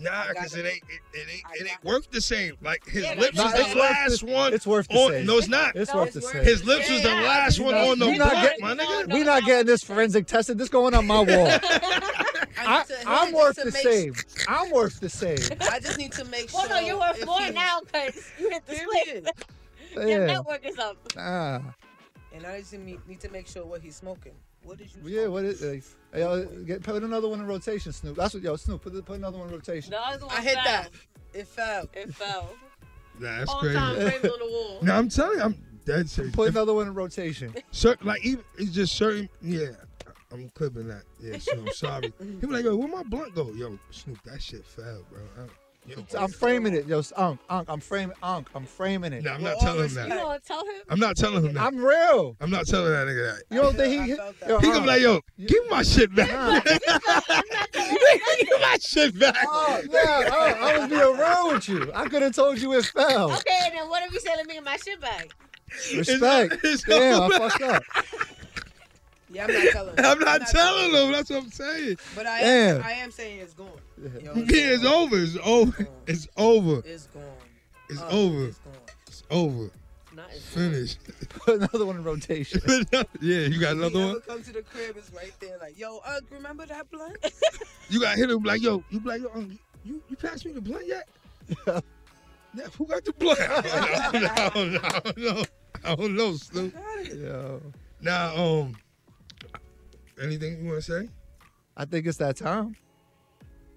Nah, 0.00 0.28
because 0.28 0.54
it 0.56 0.64
ain't 0.64 0.82
it, 0.88 1.00
it 1.12 1.26
ain't 1.30 1.42
it 1.60 1.70
ain't 1.70 1.84
worth 1.84 2.10
the 2.10 2.20
same. 2.20 2.56
Like 2.62 2.84
his 2.86 3.04
Yeah, 3.04 3.14
lips 3.14 3.36
nah, 3.36 3.44
was 3.52 3.72
the 3.72 3.78
last 3.78 4.20
the- 4.26 4.32
one. 4.32 4.54
it's 4.54 4.66
worth 4.66 4.88
the 4.88 4.94
on, 4.94 5.10
same. 5.12 5.26
No, 5.26 5.38
it's 5.38 5.48
not. 5.48 5.76
It's 5.76 5.92
worth 5.94 6.12
the 6.14 6.22
same. 6.22 6.42
His 6.44 6.64
lips 6.64 6.88
was 6.90 7.02
the 7.02 7.08
last 7.08 7.60
one 7.60 7.74
on 7.74 7.98
the 7.98 8.06
We 8.06 8.16
not 8.18 8.30
blunt, 8.30 8.48
get- 8.48 8.60
my 8.60 8.74
nigga. 8.74 9.12
We 9.12 9.22
not 9.22 9.44
getting 9.44 9.66
this 9.66 9.84
forensic 9.84 10.26
tested. 10.26 10.56
This 10.56 10.68
going 10.70 10.94
on 10.94 11.06
my 11.06 11.20
wall. 11.20 11.48
I, 12.58 12.84
I'm 13.06 13.32
worth 13.32 13.56
the 13.62 13.72
same. 13.72 14.14
I'm 14.48 14.70
worth 14.70 15.00
the 15.00 15.08
same. 15.10 15.38
I 15.70 15.78
just 15.80 15.98
need 15.98 16.12
to 16.12 16.24
make 16.24 16.50
sure. 16.50 16.60
Well, 16.60 16.68
no, 16.70 16.78
you're 16.86 16.98
worth 16.98 17.24
more 17.26 17.40
he- 17.42 17.50
now 17.50 17.80
because 17.80 18.30
you 18.38 18.50
hit 18.50 18.66
the 18.66 18.76
split. 18.76 19.28
Your 20.08 20.26
network 20.26 20.64
is 20.64 20.78
up. 20.78 20.96
Ah. 21.18 21.60
And 22.34 22.46
I 22.46 22.60
just 22.60 22.72
need 22.72 23.06
need 23.06 23.20
to 23.20 23.30
make 23.30 23.46
sure 23.46 23.66
what 23.66 23.82
he's 23.82 23.96
smoking. 23.96 24.32
What 24.64 24.78
did 24.78 24.90
you? 24.94 25.20
Yeah. 25.20 25.26
What 25.28 25.44
is? 25.44 25.62
Uh, 25.62 25.76
hey, 26.12 26.20
yo, 26.20 26.46
get, 26.64 26.82
put 26.82 27.02
another 27.02 27.28
one 27.28 27.40
in 27.40 27.46
rotation, 27.46 27.92
Snoop. 27.92 28.16
That's 28.16 28.34
what 28.34 28.42
yo 28.42 28.56
Snoop. 28.56 28.82
Put 28.82 29.04
put 29.04 29.16
another 29.18 29.38
one 29.38 29.48
in 29.48 29.54
rotation. 29.54 29.90
The 29.90 30.00
other 30.00 30.26
one 30.26 30.34
I 30.36 30.40
hit 30.40 30.54
fell. 30.54 30.64
that. 30.64 30.90
It 31.34 31.48
fell. 31.48 31.88
It 31.94 32.14
fell. 32.14 32.54
Nah, 33.18 33.38
that's 33.38 33.50
All 33.50 33.60
crazy. 33.60 33.74
time 33.74 33.96
frames 33.96 34.24
on 34.24 34.38
the 34.38 34.46
wall. 34.50 34.78
No, 34.82 34.94
I'm 34.94 35.08
telling 35.08 35.38
you, 35.38 35.44
I'm 35.44 35.56
dead 35.84 36.08
serious. 36.08 36.34
Put 36.34 36.50
another 36.50 36.74
one 36.74 36.86
in 36.86 36.94
rotation. 36.94 37.54
Certain, 37.70 38.06
like 38.06 38.24
even 38.24 38.44
it's 38.58 38.70
just 38.72 38.94
certain. 38.94 39.28
Yeah, 39.40 39.68
I'm 40.32 40.48
clipping 40.50 40.88
that. 40.88 41.02
Yeah, 41.20 41.38
so 41.38 41.52
I'm 41.52 41.68
Sorry. 41.68 42.12
He 42.18 42.24
be 42.24 42.46
like, 42.46 42.64
yo, 42.64 42.76
where 42.76 42.88
my 42.88 43.02
blunt 43.02 43.34
go? 43.34 43.50
Yo, 43.52 43.78
Snoop, 43.90 44.22
that 44.24 44.40
shit 44.40 44.64
fell, 44.64 45.02
bro. 45.10 45.20
I, 45.38 45.40
yo, 45.42 45.48
I'm 46.16 46.28
framing 46.28 46.74
it, 46.74 46.86
yo. 46.86 47.02
Unc, 47.16 47.40
Unc, 47.48 47.68
I'm 47.68 47.80
framing, 47.80 48.14
Unc, 48.22 48.48
I'm 48.54 48.66
framing 48.66 49.12
it. 49.12 49.24
No, 49.24 49.32
I'm 49.32 49.42
not 49.42 49.58
telling 49.58 49.88
him 49.88 49.94
that. 49.94 50.08
You 50.08 50.14
gonna 50.14 50.40
tell 50.40 50.60
him? 50.60 50.82
I'm 50.88 51.00
not 51.00 51.16
telling 51.16 51.44
him 51.44 51.54
that. 51.54 51.62
I'm 51.62 51.76
real. 51.76 52.36
I'm 52.40 52.50
not 52.50 52.66
telling 52.66 52.92
that 52.92 53.06
nigga 53.06 53.34
that. 53.34 53.42
You 53.54 53.60
don't 53.62 53.76
think 53.76 53.92
he? 53.92 54.10
Yo, 54.48 54.60
He 54.60 54.66
gonna 54.68 54.76
Unc, 54.76 54.84
be 54.84 54.88
like, 54.88 55.02
yo, 55.02 55.20
give 55.44 55.70
my 55.70 55.82
shit 55.82 56.14
back. 56.14 56.64
give 56.64 56.80
my 58.60 58.76
shit 58.80 59.18
back. 59.18 59.36
Oh, 59.48 59.82
yeah, 59.90 60.30
I, 60.32 60.56
I 60.60 60.78
was 60.78 60.88
being 60.88 61.00
real 61.00 61.52
with 61.52 61.68
you. 61.68 61.92
I 61.94 62.08
could 62.08 62.22
have 62.22 62.34
told 62.34 62.60
you 62.60 62.72
it 62.74 62.84
fell. 62.84 63.32
Okay, 63.32 63.62
and 63.66 63.74
then 63.74 63.88
what 63.88 64.04
if 64.04 64.12
you 64.12 64.20
say 64.20 64.36
let 64.36 64.46
me 64.46 64.54
get 64.54 64.64
my 64.64 64.76
shit 64.76 65.00
back? 65.00 65.30
Respect. 65.96 66.58
it's 66.62 66.84
Damn, 66.84 67.22
I 67.22 67.24
over. 67.24 67.38
fucked 67.38 67.62
up. 67.62 67.82
Yeah, 69.32 69.46
I'm 69.46 69.52
not 69.52 69.68
telling. 69.72 69.96
him. 69.96 70.04
I'm 70.04 70.18
not 70.20 70.40
telling 70.46 70.92
him. 70.92 71.12
That's 71.12 71.30
what 71.30 71.42
I'm 71.42 71.50
saying. 71.50 71.96
But 72.14 72.26
I 72.26 72.40
am, 72.40 72.76
Damn. 72.76 72.84
I 72.84 72.92
am 72.92 73.10
saying 73.10 73.40
it's 73.40 73.54
gone. 73.54 73.81
Yo, 74.02 74.08
Yeah, 74.34 74.44
it's 74.74 74.84
over. 74.84 75.16
It's 75.18 75.36
over. 75.44 75.88
It's 76.06 76.28
over. 76.36 76.82
It's 76.86 77.06
gone. 77.08 77.22
It's 77.88 78.00
Uh, 78.00 78.08
over. 78.10 78.46
it's 78.48 78.58
gone. 78.58 78.72
It's 79.06 79.22
over. 79.30 79.70
Not 80.14 80.26
it's 80.30 80.44
Finished. 80.44 80.98
Put 81.30 81.56
another 81.62 81.86
one 81.86 81.96
in 81.96 82.04
rotation. 82.04 82.60
yeah, 83.20 83.46
you 83.46 83.58
got 83.60 83.72
another 83.76 83.98
He 83.98 84.04
one. 84.04 84.20
come 84.22 84.42
to 84.42 84.52
the 84.52 84.62
crib, 84.62 84.96
it's 84.96 85.10
right 85.12 85.32
there. 85.40 85.56
Like, 85.60 85.78
yo, 85.78 85.98
uh, 86.04 86.20
remember 86.30 86.66
that 86.66 86.90
blunt? 86.90 87.16
You 87.88 88.00
got 88.00 88.16
hit 88.16 88.28
him 88.30 88.42
like, 88.42 88.60
yo. 88.62 88.82
You 88.90 89.00
be 89.00 89.08
like, 89.08 89.22
yo, 89.22 89.30
um, 89.34 89.58
you 89.84 90.02
you 90.10 90.16
passed 90.16 90.44
me 90.44 90.52
the 90.52 90.60
blunt 90.60 90.86
yet? 90.86 91.08
Yeah. 92.54 92.64
Who 92.76 92.86
got 92.86 93.02
the 93.04 93.12
blunt? 93.14 93.40
I 93.40 94.10
don't 94.12 94.22
know. 94.22 94.28
I 94.34 94.48
don't 94.50 94.72
know. 94.72 94.80
I 94.82 95.00
don't 95.00 95.18
know. 95.18 95.44
I 95.84 95.94
don't 95.94 96.16
know, 96.16 96.32
Snoop. 96.34 96.74
Yo, 97.14 97.62
Now, 98.02 98.36
um, 98.36 98.76
anything 100.20 100.62
you 100.62 100.70
want 100.70 100.84
to 100.84 100.92
say? 101.02 101.08
I 101.76 101.86
think 101.86 102.06
it's 102.06 102.18
that 102.18 102.36
time. 102.36 102.76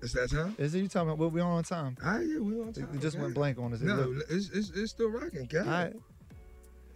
It's 0.05 0.13
that 0.13 0.29
time. 0.29 0.55
Is 0.57 0.73
it 0.75 0.79
you 0.79 0.87
talking 0.87 1.09
about 1.09 1.17
what 1.17 1.31
we 1.31 1.41
on 1.41 1.63
time? 1.63 1.97
Ah, 2.03 2.19
yeah, 2.19 2.39
we 2.39 2.59
on 2.61 2.71
time. 2.73 2.87
It 2.93 3.01
just 3.01 3.17
went 3.17 3.33
blank 3.33 3.57
on 3.59 3.73
us. 3.73 3.81
It 3.81 3.85
No, 3.85 3.95
looked- 3.95 4.31
it's, 4.31 4.49
it's, 4.51 4.69
it's 4.71 4.91
still 4.91 5.09
rocking, 5.09 5.45
guys. 5.45 5.65
All 5.65 5.71
right. 5.73 5.93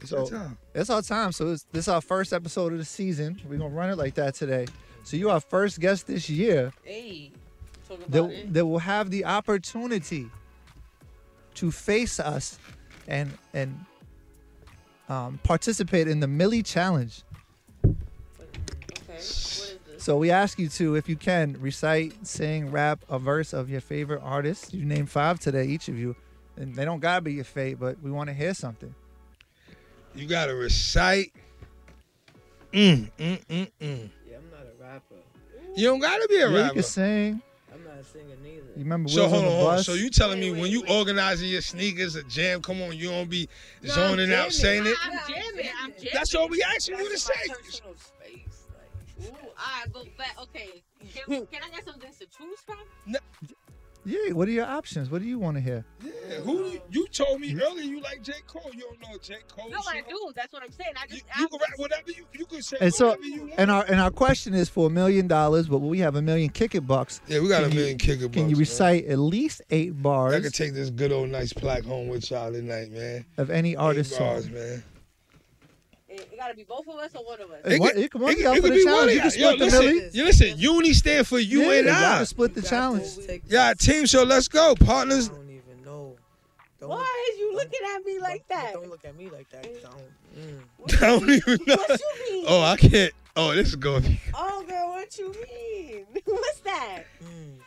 It's 0.02 0.10
So 0.11 0.23
that 0.26 0.30
time. 0.31 0.57
it's 0.76 0.90
our 0.90 1.02
time. 1.02 1.31
So 1.31 1.52
it's, 1.52 1.64
this 1.72 1.86
is 1.86 1.90
our 1.90 2.02
first 2.02 2.31
episode 2.34 2.72
of 2.72 2.77
the 2.80 2.86
season. 2.86 3.41
We're 3.48 3.57
gonna 3.57 3.73
run 3.73 3.90
it 3.90 3.98
like 3.98 4.14
that 4.15 4.36
today. 4.36 4.65
So 5.03 5.18
you 5.18 5.30
are 5.30 5.40
first 5.40 5.80
guest 5.80 6.07
this 6.07 6.30
year 6.30 6.72
Hey, 6.84 7.31
talk 7.88 7.98
about 8.07 8.30
that, 8.30 8.53
that 8.53 8.65
will 8.65 8.80
have 8.80 9.10
the 9.10 9.26
opportunity 9.26 10.27
to 11.56 11.72
face 11.72 12.19
us 12.19 12.60
and 13.07 13.31
and 13.53 13.77
um, 15.10 15.40
participate 15.44 16.07
in 16.07 16.19
the 16.19 16.27
Millie 16.27 16.61
Challenge. 16.64 17.23
Okay, 17.84 17.95
what 19.07 19.18
is 19.18 19.18
this? 19.18 19.79
So 20.00 20.16
we 20.16 20.32
ask 20.32 20.58
you 20.58 20.70
to, 20.70 20.96
if 20.96 21.10
you 21.10 21.18
can, 21.18 21.58
recite, 21.60 22.26
sing, 22.26 22.72
rap 22.72 23.04
a 23.10 23.20
verse 23.20 23.52
of 23.52 23.70
your 23.70 23.82
favorite 23.82 24.22
artist. 24.24 24.74
You 24.74 24.86
name 24.86 25.06
five 25.06 25.40
today, 25.40 25.66
each 25.66 25.90
of 25.90 26.00
you, 26.00 26.16
and 26.56 26.74
they 26.74 26.86
don't 26.86 27.02
gotta 27.02 27.20
be 27.20 27.34
your 27.34 27.44
fave, 27.44 27.80
but 27.80 28.02
we 28.02 28.10
want 28.10 28.30
to 28.30 28.34
hear 28.34 28.54
something. 28.54 28.96
You 30.16 30.26
got 30.26 30.46
to 30.46 30.56
recite. 30.56 31.34
Mm, 32.72 33.12
mm, 33.18 33.46
mm, 33.46 33.72
mm. 33.82 34.10
yeah, 34.28 34.38
I'm 34.38 34.50
not 34.52 34.62
a 34.62 34.82
rapper. 34.82 35.16
You 35.76 35.88
don't 35.88 36.00
got 36.00 36.18
to 36.18 36.28
be 36.30 36.38
a 36.38 36.50
Yeah, 36.50 36.68
you 36.68 36.74
can 36.74 36.84
sing. 36.84 37.42
I'm 37.74 37.84
not 37.84 38.06
singing 38.06 38.38
neither. 38.42 38.64
You 38.76 38.84
remember 38.84 39.10
So 39.10 39.22
Wheels 39.22 39.32
hold 39.34 39.46
on 39.46 39.52
on, 39.52 39.58
hold 39.58 39.72
on. 39.72 39.84
So 39.84 39.94
you 39.94 40.10
telling 40.10 40.40
me 40.40 40.52
when 40.52 40.72
you 40.72 40.86
organizing 40.88 41.50
your 41.50 41.62
sneakers, 41.62 42.16
a 42.16 42.24
jam, 42.24 42.62
come 42.62 42.82
on, 42.82 42.96
you 42.96 43.10
don't 43.10 43.30
be 43.30 43.50
zoning 43.86 44.32
out 44.34 44.54
saying 44.54 44.86
it? 44.88 44.96
I'm 45.04 45.20
jamming. 45.28 45.70
I'm 45.82 45.92
jamming. 45.92 46.10
That's 46.14 46.34
all 46.36 46.48
we 46.48 46.64
asking 46.64 47.00
you 47.00 47.10
to 47.10 47.18
say. 47.18 47.34
Personal 49.20 49.40
ooh, 49.41 49.50
I 49.58 49.86
go 49.94 50.04
back. 50.18 50.36
Okay, 50.41 50.84
can, 51.14 51.24
hmm. 51.26 51.46
can 51.52 51.62
I 51.64 51.70
get 51.76 51.86
some 51.86 52.00
things 52.00 52.18
to 52.20 52.26
choose 52.26 52.60
from? 52.66 52.78
Yeah, 54.06 54.32
what 54.32 54.48
are 54.48 54.52
your 54.52 54.66
options? 54.66 55.10
What 55.10 55.22
do 55.22 55.28
you 55.28 55.38
want 55.38 55.58
to 55.58 55.62
hear? 55.62 55.84
Yeah, 56.02 56.38
who 56.38 56.64
you, 56.70 56.82
you 56.90 57.06
told 57.08 57.41
me 57.41 57.54
earlier 57.62 57.84
you 57.84 58.00
like 58.00 58.24
J. 58.24 58.32
Cole. 58.48 58.72
You 58.74 58.80
don't 58.84 59.02
know 59.02 59.18
J. 59.22 59.36
Cole. 59.54 59.70
No, 59.70 59.78
I 59.80 59.82
song? 59.82 60.02
do. 60.08 60.32
That's 60.38 60.54
what 60.54 60.64
I'm 60.64 60.72
saying. 60.72 60.91
I 60.96 61.06
just 61.06 61.24
You 61.38 61.41
you 61.44 61.48
can 61.50 61.60
rap 61.60 61.70
whatever 61.78 62.10
you 62.12 62.26
you 62.34 62.46
can 62.46 62.62
say 62.62 62.78
And 62.80 62.94
so, 62.94 63.10
whatever 63.10 63.26
you 63.26 63.41
want. 63.41 63.54
and 63.58 63.70
our 63.70 63.84
and 63.84 64.00
our 64.00 64.10
question 64.10 64.54
is 64.54 64.70
for 64.70 64.88
a 64.88 64.90
million 64.90 65.28
dollars, 65.28 65.68
but 65.68 65.80
we 65.80 66.00
have 66.00 66.16
a 66.16 66.22
million 66.22 66.50
kick 66.50 66.76
it 66.76 66.88
bucks. 66.88 67.20
Yeah, 67.28 67.41
we 67.41 67.50
got 67.50 67.64
Can 67.64 67.72
a 67.72 67.74
you- 67.74 67.80
million 67.82 67.98
kicker 67.98 68.16
Can 68.20 68.28
bucks, 68.30 68.36
Can 68.38 68.50
you 68.50 68.56
man. 68.56 68.60
recite 68.60 69.06
at 69.06 69.20
least 69.20 69.62
eight 69.70 70.02
bars 70.02 70.34
I 70.34 70.40
could 70.40 70.54
take 70.54 70.74
this 70.74 70.90
good 70.90 71.12
old 71.12 71.30
nice 71.30 71.52
plaque 71.52 71.84
home 71.84 72.08
with 72.08 72.32
y'all 72.32 72.54
tonight, 72.54 72.91
man. 72.91 73.26
of 73.38 73.50
any 73.50 73.76
artist 73.76 74.14
Eight 74.14 74.20
bars, 74.20 74.46
song? 74.46 74.54
man. 74.54 74.84
It 76.32 76.38
gotta 76.38 76.56
be 76.56 76.64
both 76.64 76.88
of 76.88 76.96
us 76.96 77.12
or 77.16 77.26
one 77.26 77.41
of 77.41 77.52
us. 77.52 77.62
Hey, 77.66 77.80
what- 77.80 77.94
could- 77.94 78.02
you 78.04 78.10
come 78.10 78.24
on, 78.24 78.30
it 78.32 78.38
you 78.38 78.44
could- 78.44 78.48
out 78.50 78.58
it 78.58 78.62
could 78.62 78.74
be 78.74 78.84
challenge. 78.84 79.00
one 79.00 79.10
of 79.10 79.16
You 79.16 79.22
can 79.22 79.32
y'all. 79.32 79.40
Yo, 79.40 79.56
split 79.56 79.60
the 79.60 79.66
listen, 79.66 79.86
millie. 79.98 80.10
you 80.14 80.24
listen, 80.26 80.54
uni 80.60 80.94
stand 80.94 81.28
for 81.28 81.40
you 81.40 81.62
Yeah, 81.62 81.72
and 81.74 81.86
y'all 81.88 81.96
I. 81.96 82.18
can 82.18 82.26
split 82.26 82.56
the 82.56 82.62
challenge. 82.62 83.08
Yeah, 83.48 83.74
team 83.74 84.06
show. 84.06 84.24
Let's 84.24 84.48
go, 84.48 84.76
partners. 84.76 85.30
Don't 85.30 85.50
even 85.50 85.84
know. 85.86 86.16
Why 86.80 87.30
is 87.34 87.40
you 87.40 87.54
looking 87.56 87.80
at 87.96 88.06
me 88.06 88.20
like 88.20 88.48
that? 88.48 88.74
Don't 88.74 88.90
look 88.90 89.04
at 89.06 89.16
me 89.18 89.30
like 89.30 89.50
that. 89.50 89.66
I 89.66 89.70
don't. 89.82 90.60
Mm. 90.88 91.04
I 91.04 91.08
don't 91.08 91.30
even 91.30 91.60
know. 91.66 91.76
What 91.76 92.00
you 92.00 92.34
mean? 92.34 92.46
Oh, 92.48 92.62
I 92.62 92.78
can't. 92.78 93.14
Oh, 93.36 93.54
this 93.56 93.70
is 93.70 93.76
going. 93.76 94.18
Oh, 94.34 94.64
girl, 94.68 94.90
what 94.90 95.18
you 95.18 95.34
mean? 95.34 96.06
What's 96.26 96.60
that? 96.62 97.04
Mm. 97.24 97.58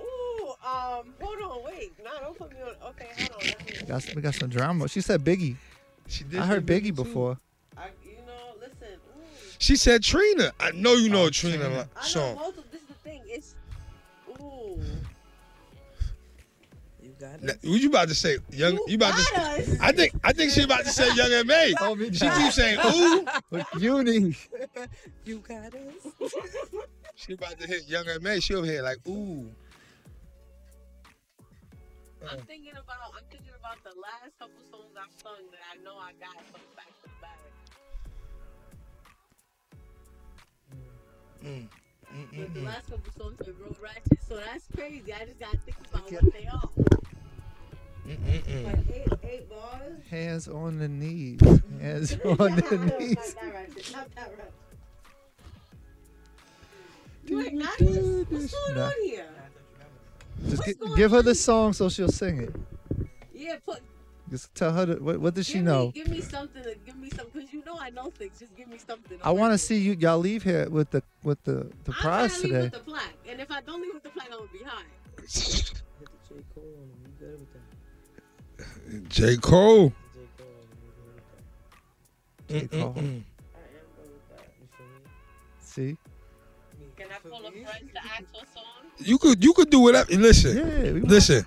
Ooh, 0.00 0.48
um, 0.66 1.14
hold 1.20 1.42
on, 1.42 1.64
wait. 1.64 1.92
Nah, 2.02 2.18
don't 2.20 2.36
put 2.38 2.50
me 2.52 2.58
on. 2.62 2.88
Okay, 2.90 3.08
hold 3.18 3.30
on. 3.30 3.46
Let 3.46 3.66
me. 3.66 3.72
We 3.80 3.86
got, 3.86 4.14
we 4.16 4.22
got 4.22 4.34
some 4.34 4.48
drama. 4.48 4.88
She 4.88 5.00
said 5.00 5.24
Biggie. 5.24 5.56
She 6.06 6.24
did 6.24 6.40
I 6.40 6.46
heard 6.46 6.64
Biggie 6.66 6.94
before. 6.94 7.38
I, 7.76 7.88
you 8.04 8.16
know, 8.26 8.54
listen. 8.60 8.94
Ooh, 9.16 9.47
She 9.58 9.76
said 9.76 10.02
Trina. 10.02 10.52
I 10.60 10.70
know 10.72 10.94
you 10.94 11.08
know 11.08 11.26
a 11.26 11.30
Trina, 11.30 11.56
Trina. 11.58 11.68
li- 11.70 11.74
I 11.96 12.00
know 12.00 12.06
song. 12.06 12.34
most 12.36 12.58
of 12.58 12.70
this 12.70 12.80
is 12.82 12.86
the 12.88 12.94
thing. 12.94 13.22
It's 13.26 13.54
ooh. 14.40 14.80
You 17.02 17.12
got 17.20 17.42
Now, 17.42 17.52
What 17.64 17.80
you 17.80 17.88
about 17.88 18.08
to 18.08 18.14
say? 18.14 18.38
Young, 18.50 18.78
you, 18.86 18.94
about 18.96 19.16
to? 19.16 19.32
got 19.34 19.58
us. 19.60 19.76
I 19.80 19.92
think 19.92 20.12
I 20.22 20.32
think 20.32 20.52
she 20.52 20.62
about 20.62 20.84
to 20.84 20.90
say 20.90 21.12
Young 21.14 21.32
and 21.32 21.46
May. 21.52 21.74
She 22.12 22.28
keeps 22.30 22.54
saying 22.54 22.78
ooh. 22.84 23.26
Uni. 23.78 24.36
You 25.24 25.38
got 25.46 25.74
us. 25.74 26.12
She 27.16 27.32
about 27.32 27.58
to 27.58 27.66
hit 27.66 27.88
Young 27.88 28.06
and 28.06 28.22
May. 28.22 28.38
She 28.38 28.54
over 28.54 28.64
here 28.64 28.80
like 28.82 28.98
ooh. 29.08 29.50
I'm 32.30 32.38
thinking 32.46 32.70
about. 32.72 33.10
I'm 33.16 33.24
thinking 33.28 33.50
about 33.58 33.82
the 33.82 33.90
last 33.98 34.38
couple 34.38 34.54
songs 34.70 34.94
I've 34.94 35.10
sung 35.20 35.42
that 35.50 35.58
I 35.72 35.82
know 35.82 35.96
I 35.98 36.12
got 36.22 36.34
from 36.46 36.60
back 36.76 36.86
to 37.02 37.08
back. 37.20 37.38
Mm. 41.44 41.68
But 42.36 42.54
the 42.54 42.60
last 42.60 42.90
couple 42.90 43.12
songs 43.18 43.40
are 43.46 43.52
real 43.52 43.76
ratchet, 43.82 44.18
so 44.26 44.36
that's 44.36 44.66
crazy. 44.74 45.12
I 45.12 45.24
just 45.26 45.38
gotta 45.38 45.58
think 45.58 45.76
about 45.90 46.10
what 46.10 46.32
they 46.32 46.46
are. 46.46 46.70
Like 48.06 48.78
eight, 48.90 49.08
eight 49.22 49.50
bars. 49.50 50.00
Hands 50.10 50.48
on 50.48 50.78
the 50.78 50.88
knees. 50.88 51.40
Hands 51.80 52.12
on 52.24 52.36
the 52.56 52.94
knees. 52.98 53.16
Not 53.16 53.42
that 53.42 53.52
ratchet. 53.54 53.92
Not 53.92 54.14
that 54.14 54.30
ratchet. 54.38 54.52
You 57.26 57.42
ain't 57.42 57.62
got 57.62 57.78
this? 57.78 58.26
What's 58.30 58.52
going 58.52 58.74
Nah. 58.76 58.86
on 58.86 58.92
here? 59.04 59.26
Just 60.48 60.64
gi- 60.64 60.74
give 60.96 61.10
her 61.10 61.20
the 61.22 61.34
song 61.34 61.74
so 61.74 61.88
she'll 61.90 62.08
sing 62.08 62.40
it. 62.42 62.54
Yeah, 63.34 63.56
put. 63.64 63.80
Just 64.30 64.54
tell 64.54 64.72
her 64.72 64.86
to, 64.86 64.94
what, 64.96 65.20
what 65.20 65.34
does 65.34 65.46
she 65.46 65.54
give 65.54 65.64
know? 65.64 65.90
Give 65.94 66.08
me 66.08 66.20
something. 66.20 66.62
To, 66.62 66.74
give 66.84 66.96
me 66.96 67.08
something, 67.10 67.40
cause 67.42 67.52
you 67.52 67.64
know 67.64 67.78
I 67.80 67.90
know 67.90 68.10
things. 68.10 68.38
Just 68.38 68.54
give 68.56 68.68
me 68.68 68.78
something. 68.78 69.18
I 69.22 69.30
want 69.30 69.52
to 69.52 69.58
see 69.58 69.78
you 69.78 69.92
y'all 69.92 70.18
leave 70.18 70.42
here 70.42 70.68
with 70.68 70.90
the 70.90 71.02
with 71.22 71.42
the 71.44 71.70
the 71.84 71.92
I'm 71.92 71.94
prize 71.94 72.42
leave 72.42 72.52
today. 72.52 72.62
with 72.64 72.72
the 72.72 72.78
plaque, 72.80 73.14
and 73.28 73.40
if 73.40 73.50
I 73.50 73.60
don't 73.62 73.80
leave 73.80 73.94
with 73.94 74.02
the 74.02 74.10
plaque, 74.10 74.28
I'm 74.30 74.38
gonna 74.38 74.50
be 74.52 74.64
high. 74.64 74.82
Hit 75.22 75.28
the 76.00 76.06
J 76.28 76.44
Cole 76.54 76.64
on 76.78 76.88
him. 76.88 77.00
You 77.02 77.10
good 77.18 77.40
with 77.40 77.52
that? 77.54 79.08
J 79.08 79.36
Cole. 79.36 79.92
J. 80.14 80.20
Cole. 80.36 80.48
Mm, 82.48 82.68
mm, 82.68 82.94
mm. 82.94 83.22
See? 85.60 85.96
Can 86.96 87.06
I 87.12 87.28
call 87.28 87.46
a 87.46 87.50
friend 87.50 87.90
to 87.94 88.04
ask 88.04 88.24
for 88.32 88.42
a 88.42 88.46
song? 88.52 88.64
You 88.98 89.18
could 89.18 89.44
you 89.44 89.52
could 89.52 89.70
do 89.70 89.80
whatever. 89.80 90.10
Listen, 90.12 90.56
Yeah, 90.56 90.92
we 90.92 91.00
listen, 91.02 91.44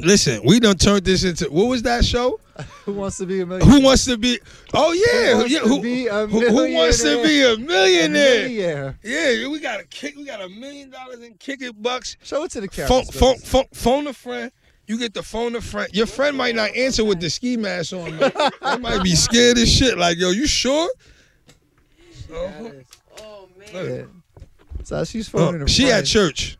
listen. 0.00 0.40
We 0.44 0.60
done 0.60 0.76
turned 0.76 1.04
this 1.04 1.24
into 1.24 1.46
what 1.50 1.66
was 1.68 1.82
that 1.82 2.04
show? 2.04 2.40
Who 2.84 2.92
wants 2.94 3.18
to 3.18 3.26
be 3.26 3.40
a 3.40 3.46
millionaire? 3.46 3.72
Who 3.78 3.84
wants 3.84 4.04
to 4.06 4.16
be? 4.18 4.38
Oh 4.74 4.92
yeah, 4.92 5.34
wants 5.36 5.50
yeah. 5.52 5.60
to 5.60 5.68
Who, 5.68 5.80
be 5.80 6.06
a 6.08 6.26
who- 6.26 6.48
who 6.48 6.74
wants 6.74 7.02
to 7.02 7.22
be 7.22 7.42
a 7.42 7.56
millionaire? 7.56 8.48
millionaire. 8.48 8.98
Yeah, 9.02 9.48
we 9.48 9.60
got 9.60 9.80
a 9.80 9.84
kick. 9.84 10.16
We 10.16 10.24
got 10.24 10.40
a 10.40 10.48
million 10.48 10.90
dollars 10.90 11.20
in 11.20 11.34
kick 11.34 11.62
it 11.62 11.80
bucks. 11.80 12.16
Show 12.22 12.44
it 12.44 12.50
to 12.52 12.60
the 12.60 12.68
camera. 12.68 12.88
Phone, 12.88 13.04
phone, 13.06 13.38
phone, 13.38 13.64
phone 13.72 14.06
a 14.08 14.12
friend. 14.12 14.50
You 14.86 14.98
get 14.98 15.14
the 15.14 15.22
phone 15.22 15.54
a 15.54 15.60
friend. 15.60 15.88
Your 15.92 16.06
friend 16.06 16.36
might 16.36 16.54
not 16.56 16.74
answer 16.74 17.04
with 17.04 17.20
the 17.20 17.28
ski 17.30 17.56
mask 17.56 17.92
on. 17.92 18.16
Man. 18.18 18.32
they 18.62 18.76
might 18.80 19.02
be 19.02 19.14
scared 19.14 19.58
as 19.58 19.70
shit. 19.70 19.96
Like, 19.98 20.16
yo, 20.18 20.30
you 20.30 20.46
sure? 20.46 20.88
Uh-huh. 22.32 22.70
Oh 23.22 23.48
Yeah. 23.72 24.02
So 24.84 25.04
she's 25.04 25.28
phoning 25.28 25.60
Oh, 25.60 25.64
a 25.64 25.68
she 25.68 25.82
friend. 25.84 25.98
at 25.98 26.06
church. 26.06 26.58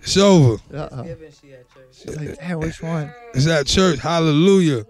It's 0.00 0.16
over. 0.16 0.62
Uh-uh. 0.72 1.02
She 1.04 1.10
at 1.10 1.18
church. 1.42 1.65
She's 2.06 2.16
like, 2.16 2.38
damn, 2.40 2.60
which 2.60 2.82
one? 2.82 3.12
It's 3.34 3.44
that 3.46 3.66
church. 3.66 3.98
Hallelujah. 3.98 4.84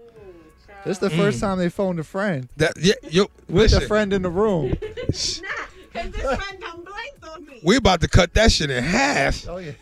This 0.85 0.97
is 0.97 0.99
the 0.99 1.09
Mm. 1.09 1.17
first 1.17 1.39
time 1.41 1.57
they 1.57 1.69
phoned 1.69 1.99
a 1.99 2.03
friend. 2.03 2.47
That 2.57 2.73
yeah, 2.77 2.93
yo, 3.09 3.23
With 3.49 3.63
listen, 3.63 3.83
a 3.83 3.87
friend 3.87 4.13
in 4.13 4.21
the 4.21 4.29
room. 4.29 4.69
Nah, 4.69 4.75
cause 4.77 6.11
this 6.11 6.21
friend 6.21 6.61
done 6.61 6.83
blanked 6.85 7.23
on 7.23 7.45
me. 7.45 7.59
we 7.63 7.75
about 7.75 7.99
to 8.01 8.07
cut 8.07 8.33
that 8.35 8.51
shit 8.51 8.69
in 8.69 8.83
half. 8.83 9.47
Oh 9.49 9.57
yeah. 9.57 9.71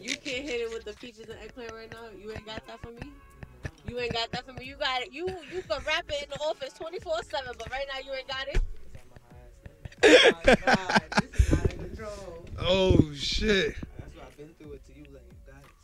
You 0.00 0.16
can't 0.16 0.44
hit 0.44 0.60
it 0.60 0.70
with 0.72 0.84
the 0.84 0.92
peaches 0.94 1.28
and 1.28 1.38
eggplant 1.42 1.72
right 1.72 1.90
now. 1.90 2.08
You 2.16 2.30
ain't 2.32 2.46
got 2.46 2.66
that 2.66 2.80
for 2.80 2.90
me. 2.90 3.12
You 3.86 3.98
ain't 3.98 4.12
got 4.12 4.30
that 4.32 4.46
for 4.46 4.52
me. 4.52 4.64
You 4.64 4.76
got 4.76 5.02
it. 5.02 5.12
You 5.12 5.26
you 5.52 5.62
can 5.68 5.82
rap 5.86 6.04
it 6.08 6.22
in 6.24 6.30
the 6.30 6.38
office 6.40 6.72
24 6.74 7.22
seven, 7.24 7.52
but 7.58 7.70
right 7.70 7.86
now 7.92 8.00
you 8.04 8.12
ain't 8.14 8.28
got 8.28 8.48
it. 8.48 8.60
Oh 12.58 13.12
shit. 13.14 13.74
That's 13.76 13.78
why 13.78 13.78
I've 13.78 13.78
been 13.80 13.87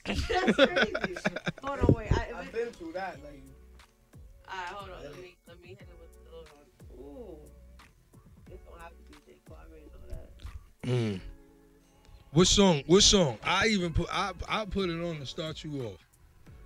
That's 0.04 0.20
crazy. 0.54 1.16
hold 1.62 1.80
on, 1.80 1.94
wait. 1.94 2.12
I, 2.12 2.28
I've 2.36 2.52
been 2.52 2.70
through 2.72 2.92
that, 2.92 3.18
like. 3.24 3.42
Alright, 4.48 4.68
hold 4.68 4.90
on. 4.90 5.02
Let 5.02 5.20
me 5.20 5.36
let 5.48 5.62
me 5.62 5.68
hit 5.68 5.80
it 5.80 5.88
with 5.98 6.12
the 6.24 6.30
hold 6.30 6.48
on. 6.52 7.04
Ooh. 7.04 7.36
It's 8.52 8.62
gonna 8.62 8.82
have 8.82 8.90
to 8.90 9.02
be 9.10 9.16
J. 9.26 9.38
Cole. 9.48 9.56
I 9.58 9.64
already 9.68 9.86
know 9.86 10.14
that. 10.14 10.88
Mm. 10.88 11.20
What 12.32 12.46
song? 12.46 12.82
What 12.86 13.02
song? 13.02 13.38
I 13.42 13.68
even 13.68 13.92
put 13.92 14.08
I 14.12 14.32
I 14.48 14.64
put 14.66 14.90
it 14.90 15.02
on 15.02 15.18
to 15.20 15.26
start 15.26 15.64
you 15.64 15.86
off, 15.86 16.06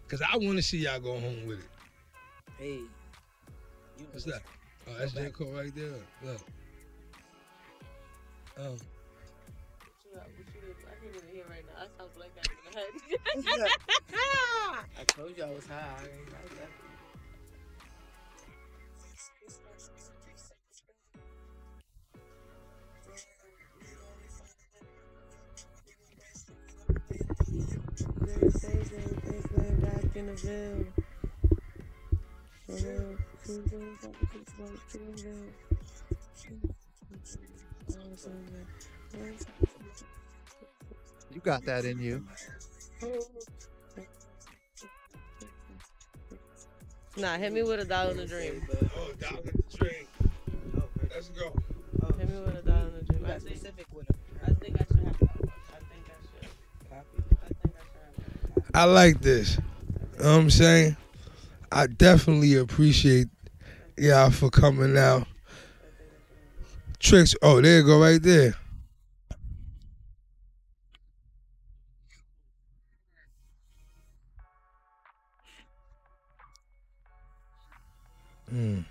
cause 0.09 0.21
I 0.21 0.37
want 0.37 0.57
to 0.57 0.63
see 0.63 0.79
y'all 0.79 0.99
go 0.99 1.13
home 1.13 1.47
with 1.47 1.61
it. 1.61 1.71
Hey. 2.59 2.81
You 3.99 4.07
What's 4.11 4.25
that? 4.25 4.43
Oh, 4.89 4.95
that's 4.99 5.13
J 5.13 5.31
Cole 5.31 5.53
right 5.53 5.75
there. 5.75 5.95
Look. 6.25 6.41
Oh. 8.59 8.77
I 15.01 15.05
told 15.07 15.37
you 15.37 15.43
I 15.43 15.51
was 15.51 15.67
high. 15.67 15.75
I 15.75 16.05
ain't 16.05 16.31
like 16.31 16.51
that. 16.59 16.71
in 30.19 30.27
the 30.27 30.35
Ville. 30.35 30.87
For 32.67 32.73
real. 32.73 33.17
Two 33.47 33.63
things 33.63 33.99
I 34.03 34.07
could 34.27 34.45
just 34.45 34.59
like 34.59 34.83
to 34.91 34.99
the 34.99 35.39
Oh, 37.91 38.17
so 38.17 38.31
good. 39.13 39.78
You 41.39 41.45
got 41.45 41.65
that 41.67 41.85
in 41.85 42.01
you. 42.01 42.25
Nah, 47.17 47.37
hit 47.37 47.53
me 47.53 47.63
with 47.63 47.79
a 47.79 47.85
dollar 47.85 48.11
in 48.11 48.19
a 48.19 48.27
dream. 48.27 48.67
Oh, 48.97 49.13
dollar 49.21 49.43
in 49.43 49.53
the 49.55 49.77
dream. 49.77 50.09
Let's 51.15 51.29
go. 51.29 51.53
Hit 52.19 52.29
me 52.29 52.41
with 52.41 52.57
a 52.57 52.63
dollar 52.63 52.89
in 52.89 52.95
a 52.97 53.03
dream. 53.05 53.25
I 53.25 53.39
think, 53.39 53.57
specific 53.57 53.87
with 53.95 54.11
him. 54.11 54.17
I 54.43 54.51
think 54.55 54.81
I 54.81 54.85
should 54.85 55.05
have 55.05 55.19
that 55.21 55.41
one. 55.41 55.53
I 55.71 55.79
think 55.93 56.07
I 56.09 56.15
should. 56.27 56.49
Copy. 56.91 57.23
I 57.45 57.47
think 57.47 57.75
I 57.77 57.85
should 57.87 58.65
have. 58.65 58.71
I 58.75 58.85
like 58.87 59.21
this. 59.21 59.59
You 60.17 60.25
know 60.25 60.33
what 60.33 60.41
I'm 60.41 60.51
saying? 60.51 60.97
I 61.71 61.87
definitely 61.87 62.57
appreciate 62.57 63.29
y'all 63.97 64.33
for 64.33 64.51
coming 64.51 64.99
out. 64.99 65.29
Tricks. 66.99 67.37
Oh, 67.43 67.61
there 67.61 67.79
you 67.79 67.85
go, 67.85 68.01
right 68.01 68.21
there. 68.21 68.57
Mm. 78.53 78.85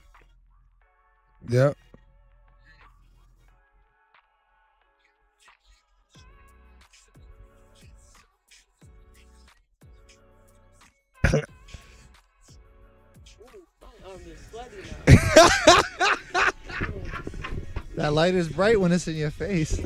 Yep. 1.50 1.78
That 17.98 18.14
light 18.14 18.36
is 18.36 18.48
bright 18.48 18.80
when 18.80 18.92
it's 18.92 19.08
in 19.08 19.16
your 19.16 19.32
face. 19.32 19.82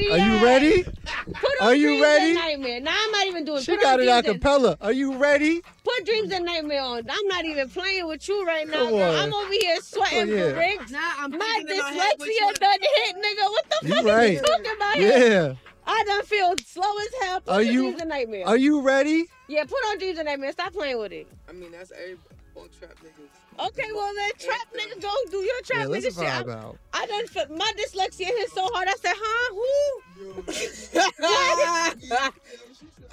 You. 0.00 0.12
Are 0.12 0.18
you 0.18 0.32
ass. 0.36 0.42
ready? 0.42 0.82
Put 0.82 1.60
on 1.60 1.66
Are 1.68 1.74
you 1.74 1.88
Dreams 1.88 2.02
ready? 2.02 2.24
And 2.26 2.34
Nightmare. 2.34 2.80
Nah, 2.80 2.90
I'm 2.94 3.10
not 3.12 3.26
even 3.26 3.44
doing. 3.44 3.62
She 3.62 3.72
put 3.72 3.82
got 3.82 3.94
on 3.94 4.00
it 4.00 4.02
a 4.02 4.06
Dreams 4.06 4.26
and- 4.28 4.40
cappella. 4.42 4.78
Are 4.80 4.92
you 4.92 5.16
ready? 5.16 5.62
Put 5.84 6.04
Dreams 6.04 6.32
and 6.32 6.44
Nightmare 6.44 6.82
on. 6.82 7.02
I'm 7.08 7.26
not 7.28 7.44
even 7.44 7.68
playing 7.70 8.06
with 8.06 8.26
you 8.28 8.44
right 8.46 8.66
now, 8.68 8.84
Come 8.84 8.90
girl. 8.90 9.02
on. 9.10 9.14
I'm 9.16 9.34
over 9.34 9.52
here 9.52 9.76
sweating 9.80 10.18
Oh, 10.20 10.24
yeah. 10.36 10.50
for 10.50 10.56
Riggs. 10.58 10.90
Nah, 10.92 10.98
I'm 11.18 11.30
My 11.30 11.38
thinking 11.56 11.76
in 11.76 11.82
my 11.82 11.90
head 11.90 12.14
which 12.18 12.28
dyslexia 12.30 12.44
one- 12.44 12.54
done 12.54 12.78
hit, 12.80 13.16
nigga. 13.16 13.50
What 13.50 13.64
the 13.70 13.88
You 13.88 13.94
fuck 13.94 14.04
right. 14.04 14.30
is 14.30 14.40
you 14.40 14.42
talking 14.42 14.72
about 14.76 14.94
here? 14.96 15.28
Yeah. 15.28 15.54
I 15.88 16.04
done 16.04 16.22
feel 16.24 16.54
slow 16.66 16.98
as 16.98 17.08
hell. 17.22 17.40
Put 17.42 17.52
Are 17.52 17.60
on 17.60 17.66
you 17.66 17.82
Dreams 17.82 18.00
and 18.00 18.10
Nightmare. 18.10 18.46
Are 18.46 18.56
you 18.56 18.80
ready? 18.80 19.26
Yeah, 19.48 19.64
put 19.64 19.78
on 19.88 19.98
Dreams 19.98 20.18
and 20.18 20.26
Nightmare. 20.26 20.50
Stop 20.52 20.72
playing 20.72 20.98
with 20.98 21.12
it. 21.12 21.28
I 21.48 21.52
mean, 21.52 21.70
that's 21.70 21.92
every 21.92 22.16
all 22.56 22.66
trap 22.78 22.90
niggas. 23.04 23.28
Okay, 23.58 23.90
well 23.94 24.12
then 24.14 24.30
trap 24.38 24.68
nigga 24.74 25.00
go 25.00 25.10
do 25.30 25.38
your 25.38 25.62
trap 25.62 25.78
Yeah, 25.80 25.86
let's 25.86 26.04
nigga 26.06 26.18
shit. 26.18 26.28
I. 26.48 26.72
I 26.92 27.06
done 27.06 27.26
feel, 27.26 27.46
my 27.56 27.72
dyslexia 27.78 28.26
hit 28.26 28.50
so 28.50 28.68
hard. 28.72 28.86
I 28.88 28.94
said, 28.94 29.14
huh? 29.16 29.54
Who? 29.54 30.42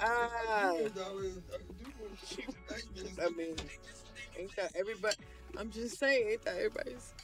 I 3.24 3.28
mean, 3.30 3.56
ain't 4.38 4.54
that 4.56 4.72
everybody? 4.76 5.16
I'm 5.56 5.70
just 5.70 5.98
saying, 5.98 6.28
ain't 6.30 6.44
that 6.44 6.56
everybody's? 6.56 7.14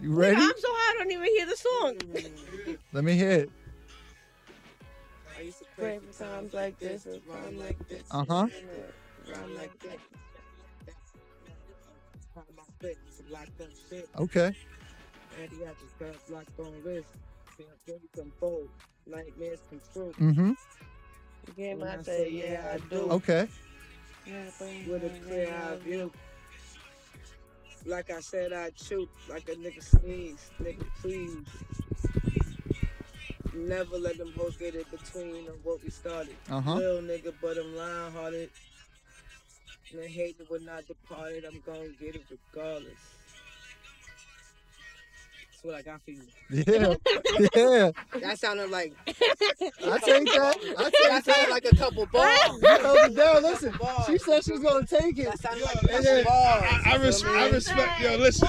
You 0.00 0.12
ready? 0.12 0.36
I'm 0.36 0.52
so 0.58 0.68
high 0.68 0.94
I 0.94 0.98
don't 0.98 1.10
even 1.10 1.24
hear 1.24 1.46
the 1.46 1.56
song. 1.56 1.96
Let 2.92 3.04
me 3.04 3.14
hear 3.14 3.30
it. 3.30 3.50
I 5.36 5.40
used 5.42 5.58
to 5.58 5.64
Pray 5.76 5.98
for 5.98 6.12
times 6.24 6.54
like 6.54 6.78
this 6.78 7.06
and 7.06 7.20
like 7.58 7.76
this. 7.88 8.02
Uh 8.10 8.24
huh. 8.28 8.46
Rhyme 9.28 9.54
like 9.56 9.76
that. 9.80 9.98
Prime 12.80 12.92
my 13.04 13.10
some 13.16 13.32
locked 13.32 13.60
up 13.60 13.68
shit. 13.88 14.08
Okay. 14.18 14.54
Andy 15.40 15.56
had 15.64 15.74
his 15.76 15.92
guns 15.98 16.16
locked 16.30 16.58
on 16.60 16.72
wrist. 16.84 17.08
Feel 17.56 17.66
dirty 17.86 18.08
come 18.14 18.32
bold. 18.40 18.68
Nightmares 19.06 19.60
come 19.70 19.80
true. 19.92 20.12
Mm-hmm. 20.20 20.52
Again, 21.48 21.78
When 21.78 21.88
I 21.88 21.98
I 21.98 22.02
say, 22.02 22.04
say 22.04 22.30
yeah, 22.30 22.52
yeah, 22.52 22.68
I 22.70 22.74
I 22.74 22.78
do. 22.78 22.88
do. 22.90 23.10
Okay. 23.12 23.48
With 24.88 25.04
a 25.04 25.26
clear 25.26 25.54
eye 25.54 25.76
view. 25.76 26.12
Like 27.84 28.10
I 28.10 28.20
said, 28.20 28.52
I 28.52 28.70
shoot 28.74 29.08
like 29.28 29.48
a 29.48 29.52
nigga 29.52 29.82
sneeze. 29.82 30.50
Nigga, 30.60 30.84
please. 31.00 31.46
Never 33.54 33.96
let 33.98 34.18
them 34.18 34.32
hoes 34.36 34.56
get 34.56 34.74
in 34.74 34.82
between 34.90 35.46
of 35.48 35.64
what 35.64 35.82
we 35.82 35.90
started. 35.90 36.34
Uh-huh. 36.50 36.74
Real 36.74 37.00
nigga, 37.00 37.32
but 37.40 37.56
I'm 37.56 37.76
lion 37.76 38.12
hearted. 38.12 38.50
And 39.92 40.02
the 40.02 40.08
hater 40.08 40.44
would 40.50 40.62
not 40.64 40.86
departed. 40.86 41.44
I'm 41.44 41.62
gonna 41.64 41.88
get 42.00 42.16
it 42.16 42.22
regardless. 42.30 42.92
That's 45.50 45.62
what 45.64 45.74
I 45.74 45.82
got 45.82 46.02
for 46.02 46.10
you. 46.10 46.20
Yeah. 46.50 46.94
yeah. 47.56 47.90
That 48.20 48.38
sounded 48.38 48.70
like. 48.70 48.92
I 49.06 49.12
take 49.12 50.24
that. 50.26 50.56
I 50.78 50.84
take 50.84 51.08
That 51.08 51.22
sounded 51.24 51.50
like 51.50 51.64
a 51.70 51.76
couple 51.76 52.06
bars. 52.06 52.38
You 52.60 52.68
held 52.68 52.98
it 53.10 53.16
down. 53.16 53.42
Listen, 53.42 53.74
she 54.06 54.18
said 54.18 54.44
she 54.44 54.52
was 54.52 54.60
gonna 54.60 54.86
take 54.86 55.18
it. 55.18 55.26
That 55.26 55.38
sounded 55.38 55.64
like 55.64 55.76
a 55.76 55.86
couple 55.88 56.02
then 56.02 56.24
bars. 56.24 56.62
I, 56.64 56.82
I, 56.92 56.96
res- 56.96 57.24
I 57.24 57.48
respect. 57.50 58.00
Yo, 58.00 58.16
listen. 58.16 58.48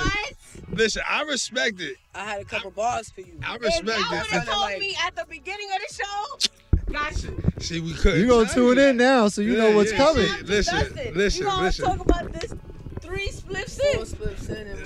Listen, 0.72 1.02
I 1.10 1.22
respect 1.24 1.80
it. 1.82 1.96
I 2.14 2.24
had 2.26 2.42
a 2.42 2.46
couple 2.46 2.72
bars 2.72 3.10
for 3.10 3.22
you. 3.22 3.40
I 3.46 3.56
If 3.56 3.62
respect 3.62 3.88
y'all 3.88 3.96
it. 3.98 4.10
would 4.10 4.28
have 4.28 4.46
told 4.46 4.62
like- 4.62 4.80
me 4.80 4.96
at 5.06 5.16
the 5.16 5.26
beginning 5.30 5.70
of 5.74 5.80
the 5.88 5.94
show, 6.04 6.52
gotcha. 6.92 7.62
See, 7.62 7.80
we 7.80 7.94
couldn't. 7.94 8.20
You 8.22 8.28
gonna 8.28 8.50
tune 8.50 8.78
in 8.78 8.98
now, 8.98 9.28
so 9.28 9.42
you 9.42 9.58
know 9.58 9.76
what's 9.76 9.92
yeah, 9.92 9.98
coming. 9.98 10.28
see, 10.28 10.44
Listen, 10.44 10.76
Dustin, 10.80 11.14
listen, 11.16 11.42
you 11.42 11.48
gonna 11.50 11.64
listen. 11.64 11.86
talk 11.86 12.00
about 12.00 12.32
this 12.34 12.54
three 13.02 13.30
spliffs 13.30 13.80
in? 13.80 14.02
Spliffs 14.02 14.50
in 14.50 14.68
and 14.68 14.80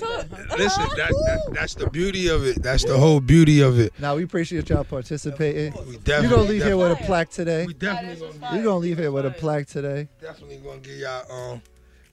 Listen, 0.57 0.83
that, 0.97 1.09
that 1.09 1.49
that's 1.53 1.75
the 1.75 1.89
beauty 1.89 2.27
of 2.27 2.45
it. 2.45 2.61
That's 2.61 2.83
the 2.85 2.97
whole 2.97 3.19
beauty 3.19 3.61
of 3.61 3.79
it. 3.79 3.93
Now 3.99 4.15
we 4.15 4.23
appreciate 4.23 4.69
y'all 4.69 4.83
participating. 4.83 5.73
We 5.73 5.79
definitely, 5.79 5.93
You 5.93 5.99
definitely, 5.99 6.29
gonna 6.37 6.49
leave 6.49 6.63
here 6.63 6.77
with 6.77 6.91
a 6.91 6.95
plaque 7.03 7.29
today. 7.29 7.65
We 7.65 7.73
definitely 7.73 8.39
gonna, 8.39 8.57
You 8.57 8.63
gonna 8.63 8.77
leave 8.77 8.97
here 8.99 9.11
with 9.11 9.25
a 9.25 9.31
plaque 9.31 9.67
today. 9.67 10.07
definitely 10.21 10.57
gonna 10.57 10.79
get 10.79 10.97
y'all 10.97 11.31
um, 11.53 11.61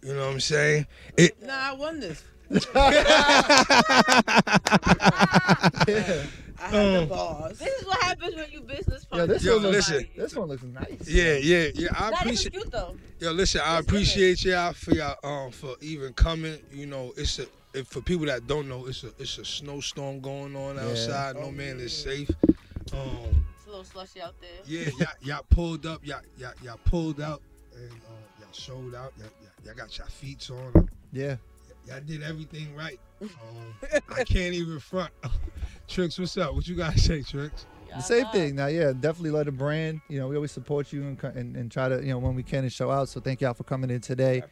you 0.03 0.15
know 0.15 0.27
what 0.27 0.33
I'm 0.35 0.41
saying? 0.41 0.87
It. 1.17 1.41
Nah, 1.43 1.53
I 1.53 1.73
won 1.75 2.01
this. 2.01 2.23
Yeah. 5.89 6.23
I 6.61 6.69
had 6.69 6.93
the 6.93 7.03
Um, 7.03 7.09
bars. 7.09 7.59
This 7.59 7.69
is 7.81 7.87
what 7.87 8.01
happens 8.03 8.35
when 8.35 8.51
you 8.51 8.61
business 8.63 9.07
Yeah, 9.11 9.19
partners. 9.19 9.37
this 9.37 9.45
Yo, 9.45 9.55
one 9.55 9.63
looks. 9.63 9.77
listen. 9.77 10.09
This 10.17 10.35
one 10.35 10.49
looks 10.49 10.63
nice. 10.65 11.09
Yeah, 11.09 11.35
yeah, 11.37 11.69
yeah. 11.75 11.89
I 11.95 12.11
That 12.11 12.21
is 12.23 12.23
appreciate. 12.27 12.53
cute 12.53 12.71
though. 12.73 12.97
Yo, 13.21 13.33
listen, 13.33 13.61
I 13.65 13.79
appreciate 13.79 14.45
y'all 14.45 14.73
for 14.73 14.93
y'all 14.93 15.17
um 15.25 15.51
for 15.53 15.75
even 15.81 16.13
coming. 16.15 16.59
You 16.73 16.87
know, 16.87 17.13
it's 17.17 17.39
a 17.39 17.47
if 17.75 17.87
for 17.89 18.01
people 18.01 18.27
that 18.27 18.47
don't 18.47 18.69
know, 18.69 18.87
it's 18.87 19.05
a 19.05 19.09
it's 19.19 19.39
a 19.39 19.45
snowstorm 19.45 20.21
going 20.21 20.57
on 20.57 20.77
Yeah. 20.77 20.83
outside. 20.91 21.37
Oh, 21.37 21.43
No 21.43 21.51
man 21.53 21.79
is 21.81 21.93
safe. 21.93 22.31
Um, 22.93 23.45
It's 23.57 23.67
a 23.67 23.71
little 23.71 23.85
slushy 23.85 24.21
out 24.21 24.35
there. 24.41 24.51
yeah, 24.67 24.91
y'all, 24.99 25.09
y'all 25.21 25.45
pulled 25.51 25.87
up, 25.87 26.05
y'all, 26.05 26.21
y'all, 26.39 26.53
y'all 26.63 26.81
pulled 26.85 27.21
out, 27.21 27.43
and 27.75 27.91
uh, 27.91 28.41
y'all 28.41 28.53
showed 28.53 28.95
out. 28.95 29.13
Y'all, 29.19 29.29
y'all, 29.43 29.51
y'all 29.67 29.75
got 29.75 29.97
your 29.99 30.07
feet 30.07 30.49
on. 30.51 30.89
Yeah. 31.13 31.37
Y'all 31.89 32.01
did 32.01 32.23
everything 32.23 32.75
right. 32.77 33.01
Um, 33.21 33.75
I 34.17 34.23
can't 34.23 34.55
even 34.55 34.79
front. 34.79 35.11
Tricks, 35.89 36.19
what's 36.21 36.37
up? 36.37 36.55
What 36.55 36.69
you 36.69 36.77
guys 36.77 37.03
say, 37.03 37.23
Tricks? 37.23 37.67
The 37.97 38.01
same 38.01 38.27
thing. 38.27 38.55
Now, 38.55 38.67
yeah, 38.67 38.93
definitely 38.93 39.31
let 39.31 39.49
a 39.49 39.53
brand. 39.53 40.01
You 40.09 40.21
know, 40.21 40.29
we 40.29 40.37
always 40.37 40.53
support 40.53 40.93
you 40.93 41.03
and, 41.03 41.25
and 41.35 41.57
and 41.57 41.73
try 41.73 41.89
to 41.89 42.01
you 42.01 42.11
know 42.11 42.19
when 42.19 42.35
we 42.37 42.45
can 42.45 42.61
and 42.61 42.73
show 42.73 42.91
out. 42.93 43.09
So 43.09 43.19
thank 43.21 43.41
y'all 43.41 43.55
for 43.55 43.65
coming 43.65 43.91
in 43.91 44.01
today. 44.01 44.43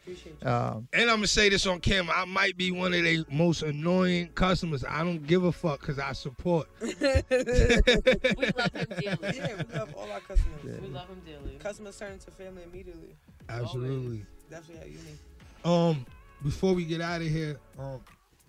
Um, 0.43 0.87
And 0.91 1.03
I'm 1.09 1.17
gonna 1.17 1.27
say 1.27 1.47
this 1.47 1.65
on 1.65 1.79
camera. 1.79 2.13
I 2.17 2.25
might 2.25 2.57
be 2.57 2.71
one 2.71 2.93
of 2.93 3.03
the 3.03 3.25
most 3.31 3.61
annoying 3.61 4.29
customers. 4.35 4.83
I 4.83 5.03
don't 5.03 5.25
give 5.25 5.43
a 5.45 5.51
fuck 5.51 5.79
because 5.79 5.99
I 5.99 6.11
support. 6.13 6.67
We 6.81 6.87
love 6.89 8.73
him 8.73 8.87
dearly. 8.99 9.37
Yeah, 9.37 9.63
we 9.63 9.77
love 9.77 9.93
all 9.95 10.11
our 10.11 10.19
customers. 10.19 10.81
We 10.81 10.87
love 10.87 11.07
him 11.07 11.21
dearly. 11.25 11.57
Customers 11.59 11.97
turn 11.97 12.13
into 12.13 12.31
family 12.31 12.63
immediately. 12.63 13.15
Absolutely. 13.47 14.25
Definitely 14.49 14.81
at 14.81 14.89
uni. 14.89 15.19
Um, 15.63 16.05
before 16.43 16.73
we 16.73 16.85
get 16.85 17.01
out 17.01 17.21
of 17.21 17.27
here, 17.27 17.59
um, 17.79 18.01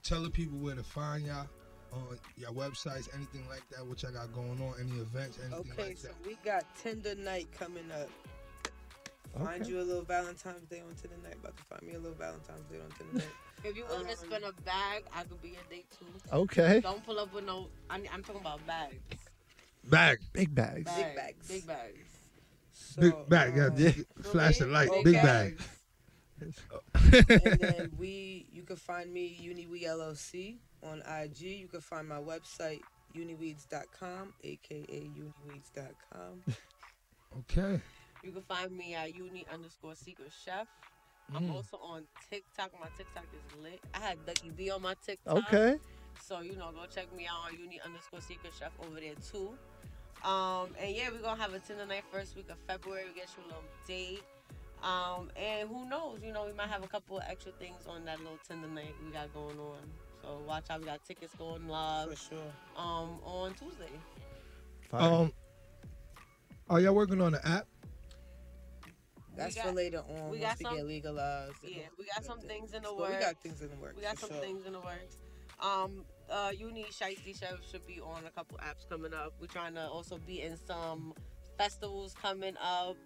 tell 0.03 0.23
the 0.23 0.31
people 0.31 0.59
where 0.59 0.75
to 0.75 0.83
find 0.83 1.27
y'all 1.27 1.47
on 1.93 2.19
your 2.37 2.51
websites, 2.51 3.09
anything 3.15 3.47
like 3.49 3.63
that. 3.71 3.87
What 3.87 4.03
y'all 4.03 4.13
got 4.13 4.33
going 4.35 4.61
on? 4.61 4.75
Any 4.81 5.01
events? 5.01 5.39
Anything 5.41 5.73
Okay, 5.73 5.89
like 5.89 5.99
so 5.99 6.09
that? 6.09 6.27
we 6.27 6.37
got 6.45 6.65
Tinder 6.77 7.15
night 7.15 7.49
coming 7.59 7.91
up. 7.93 8.09
Find 9.45 9.67
you 9.67 9.81
a 9.81 9.83
little 9.83 10.03
Valentine's 10.03 10.67
Day 10.69 10.81
on 10.81 10.95
Tinder 10.95 11.17
night. 11.23 11.37
About 11.41 11.57
to 11.57 11.63
find 11.65 11.83
me 11.83 11.95
a 11.95 11.99
little 11.99 12.17
Valentine's 12.17 12.65
Day 12.71 12.79
on 12.83 12.91
Tinder 12.97 13.19
night. 13.19 13.29
If 13.65 13.77
you 13.77 13.85
want 13.91 14.09
to 14.09 14.17
spend 14.17 14.45
a 14.45 14.53
bag, 14.63 15.03
I 15.13 15.25
could 15.25 15.43
be 15.43 15.57
a 15.57 15.69
date 15.69 15.87
too. 15.99 16.07
Okay. 16.33 16.79
Don't 16.79 17.05
pull 17.05 17.19
up 17.19 17.35
with 17.35 17.45
no. 17.45 17.67
I'm, 17.91 18.05
I'm 18.15 18.23
talking 18.23 18.41
about 18.41 18.65
bags. 18.69 18.95
Bag, 19.83 20.19
big 20.33 20.55
bags. 20.55 20.89
Big 20.95 21.17
bags. 21.17 21.49
Big 21.49 21.67
bags. 21.67 22.09
So, 22.73 23.01
big 23.01 23.29
bag. 23.29 23.57
Yeah, 23.57 23.89
um, 23.89 24.23
flash 24.23 24.59
the 24.59 24.67
light. 24.67 24.89
Okay. 24.89 25.03
Big 25.03 25.15
bag. 25.15 25.59
and 27.29 27.61
then 27.61 27.91
we, 27.99 28.47
you 28.53 28.63
can 28.63 28.77
find 28.77 29.13
me 29.13 29.39
UniWe 29.43 29.85
LLC 29.85 30.57
on 30.83 31.03
IG. 31.23 31.41
You 31.43 31.69
can 31.69 31.81
find 31.81 32.09
my 32.09 32.19
website 32.19 32.81
uniweeds.com, 33.17 34.35
aka 34.45 34.87
uniweeds.com. 34.87 36.43
Okay. 37.41 37.79
You 38.25 38.33
can 38.33 38.41
find 38.43 38.75
me 38.75 38.95
at 38.95 39.15
uni 39.15 39.45
underscore 39.53 39.95
secret 39.95 40.33
chef. 40.45 40.67
I'm 41.35 41.45
Mm. 41.49 41.55
also 41.57 41.77
on 41.77 42.05
TikTok. 42.31 42.73
My 42.81 42.89
TikTok 42.97 43.27
is 43.35 43.63
lit. 43.63 43.81
I 43.95 43.99
had 44.01 44.25
Ducky 44.25 44.51
B 44.51 44.71
on 44.71 44.81
my 44.81 44.95
TikTok. 45.05 45.37
Okay. 45.53 45.79
So 46.25 46.41
you 46.41 46.57
know, 46.57 46.71
go 46.73 46.87
check 46.93 47.15
me 47.15 47.27
out 47.27 47.53
on 47.53 47.59
uni 47.61 47.81
underscore 47.85 48.23
secret 48.23 48.53
chef 48.59 48.73
over 48.81 48.99
there 48.99 49.15
too. 49.31 49.51
Um, 50.27 50.71
and 50.81 50.97
yeah, 50.97 51.11
we're 51.13 51.19
gonna 51.23 51.41
have 51.41 51.53
a 51.53 51.59
Tinder 51.59 51.85
night 51.87 52.05
first 52.11 52.35
week 52.35 52.49
of 52.51 52.57
February. 52.67 53.05
We 53.09 53.15
get 53.21 53.29
you 53.37 53.45
a 53.45 53.47
little 53.49 53.63
date. 53.87 54.23
Um, 54.83 55.31
and 55.37 55.69
who 55.69 55.89
knows? 55.89 56.21
You 56.23 56.33
know, 56.33 56.47
we 56.47 56.53
might 56.53 56.69
have 56.69 56.85
a 56.85 56.89
couple 56.89 57.19
of 57.19 57.25
extra 57.29 57.53
things 57.53 57.87
on 57.87 58.05
that 58.05 58.19
little 58.19 58.39
Tinder 58.47 58.69
night 58.69 58.95
we 59.05 59.11
got 59.11 59.33
going 59.35 59.59
on. 59.59 59.79
So 60.23 60.41
watch 60.47 60.65
out. 60.71 60.81
We 60.81 60.87
got 60.87 61.05
tickets 61.05 61.35
going 61.37 61.67
live. 61.69 62.11
For 62.11 62.17
sure. 62.17 62.53
Um, 62.77 63.19
on 63.25 63.55
Tuesday. 63.55 63.91
Um, 64.93 65.33
are 66.71 66.81
y'all 66.81 66.95
working 66.95 67.21
on 67.21 67.33
the 67.33 67.47
app? 67.47 67.67
That's 69.37 69.55
We 69.57 69.63
for 69.63 69.73
later 69.73 69.99
on 70.09 70.31
we 70.31 70.39
once 70.39 70.41
got 70.41 70.59
we 70.59 70.65
some- 70.65 70.77
get 70.77 70.87
legalized. 70.87 71.55
Yeah, 71.63 71.79
we 71.99 72.05
got 72.07 72.25
some 72.25 72.41
things 72.41 72.73
in 72.75 72.83
the 72.83 72.89
But 72.89 72.99
works. 72.99 73.15
we 73.15 73.21
got 73.21 73.43
things 73.43 73.63
in 73.63 73.71
the 73.71 73.77
works. 73.77 73.97
We 73.97 74.03
got 74.03 74.19
some 74.19 74.31
sure. 74.31 74.39
things 74.41 74.67
in 74.67 74.73
the 74.73 74.81
works. 74.81 75.17
Um, 75.61 76.05
uh, 76.31 76.53
Uni 76.57 76.85
Shiesty 76.85 77.39
Chef 77.39 77.59
should 77.71 77.87
be 77.87 78.01
on 78.01 78.25
a 78.27 78.31
couple 78.31 78.59
apps 78.59 78.89
coming 78.89 79.15
up. 79.15 79.35
We're 79.41 79.47
trying 79.47 79.75
to 79.75 79.89
also 79.89 80.19
be 80.19 80.43
in 80.43 80.57
some 80.57 81.15
festivals 81.57 82.15
coming 82.21 82.57
up. 82.61 82.97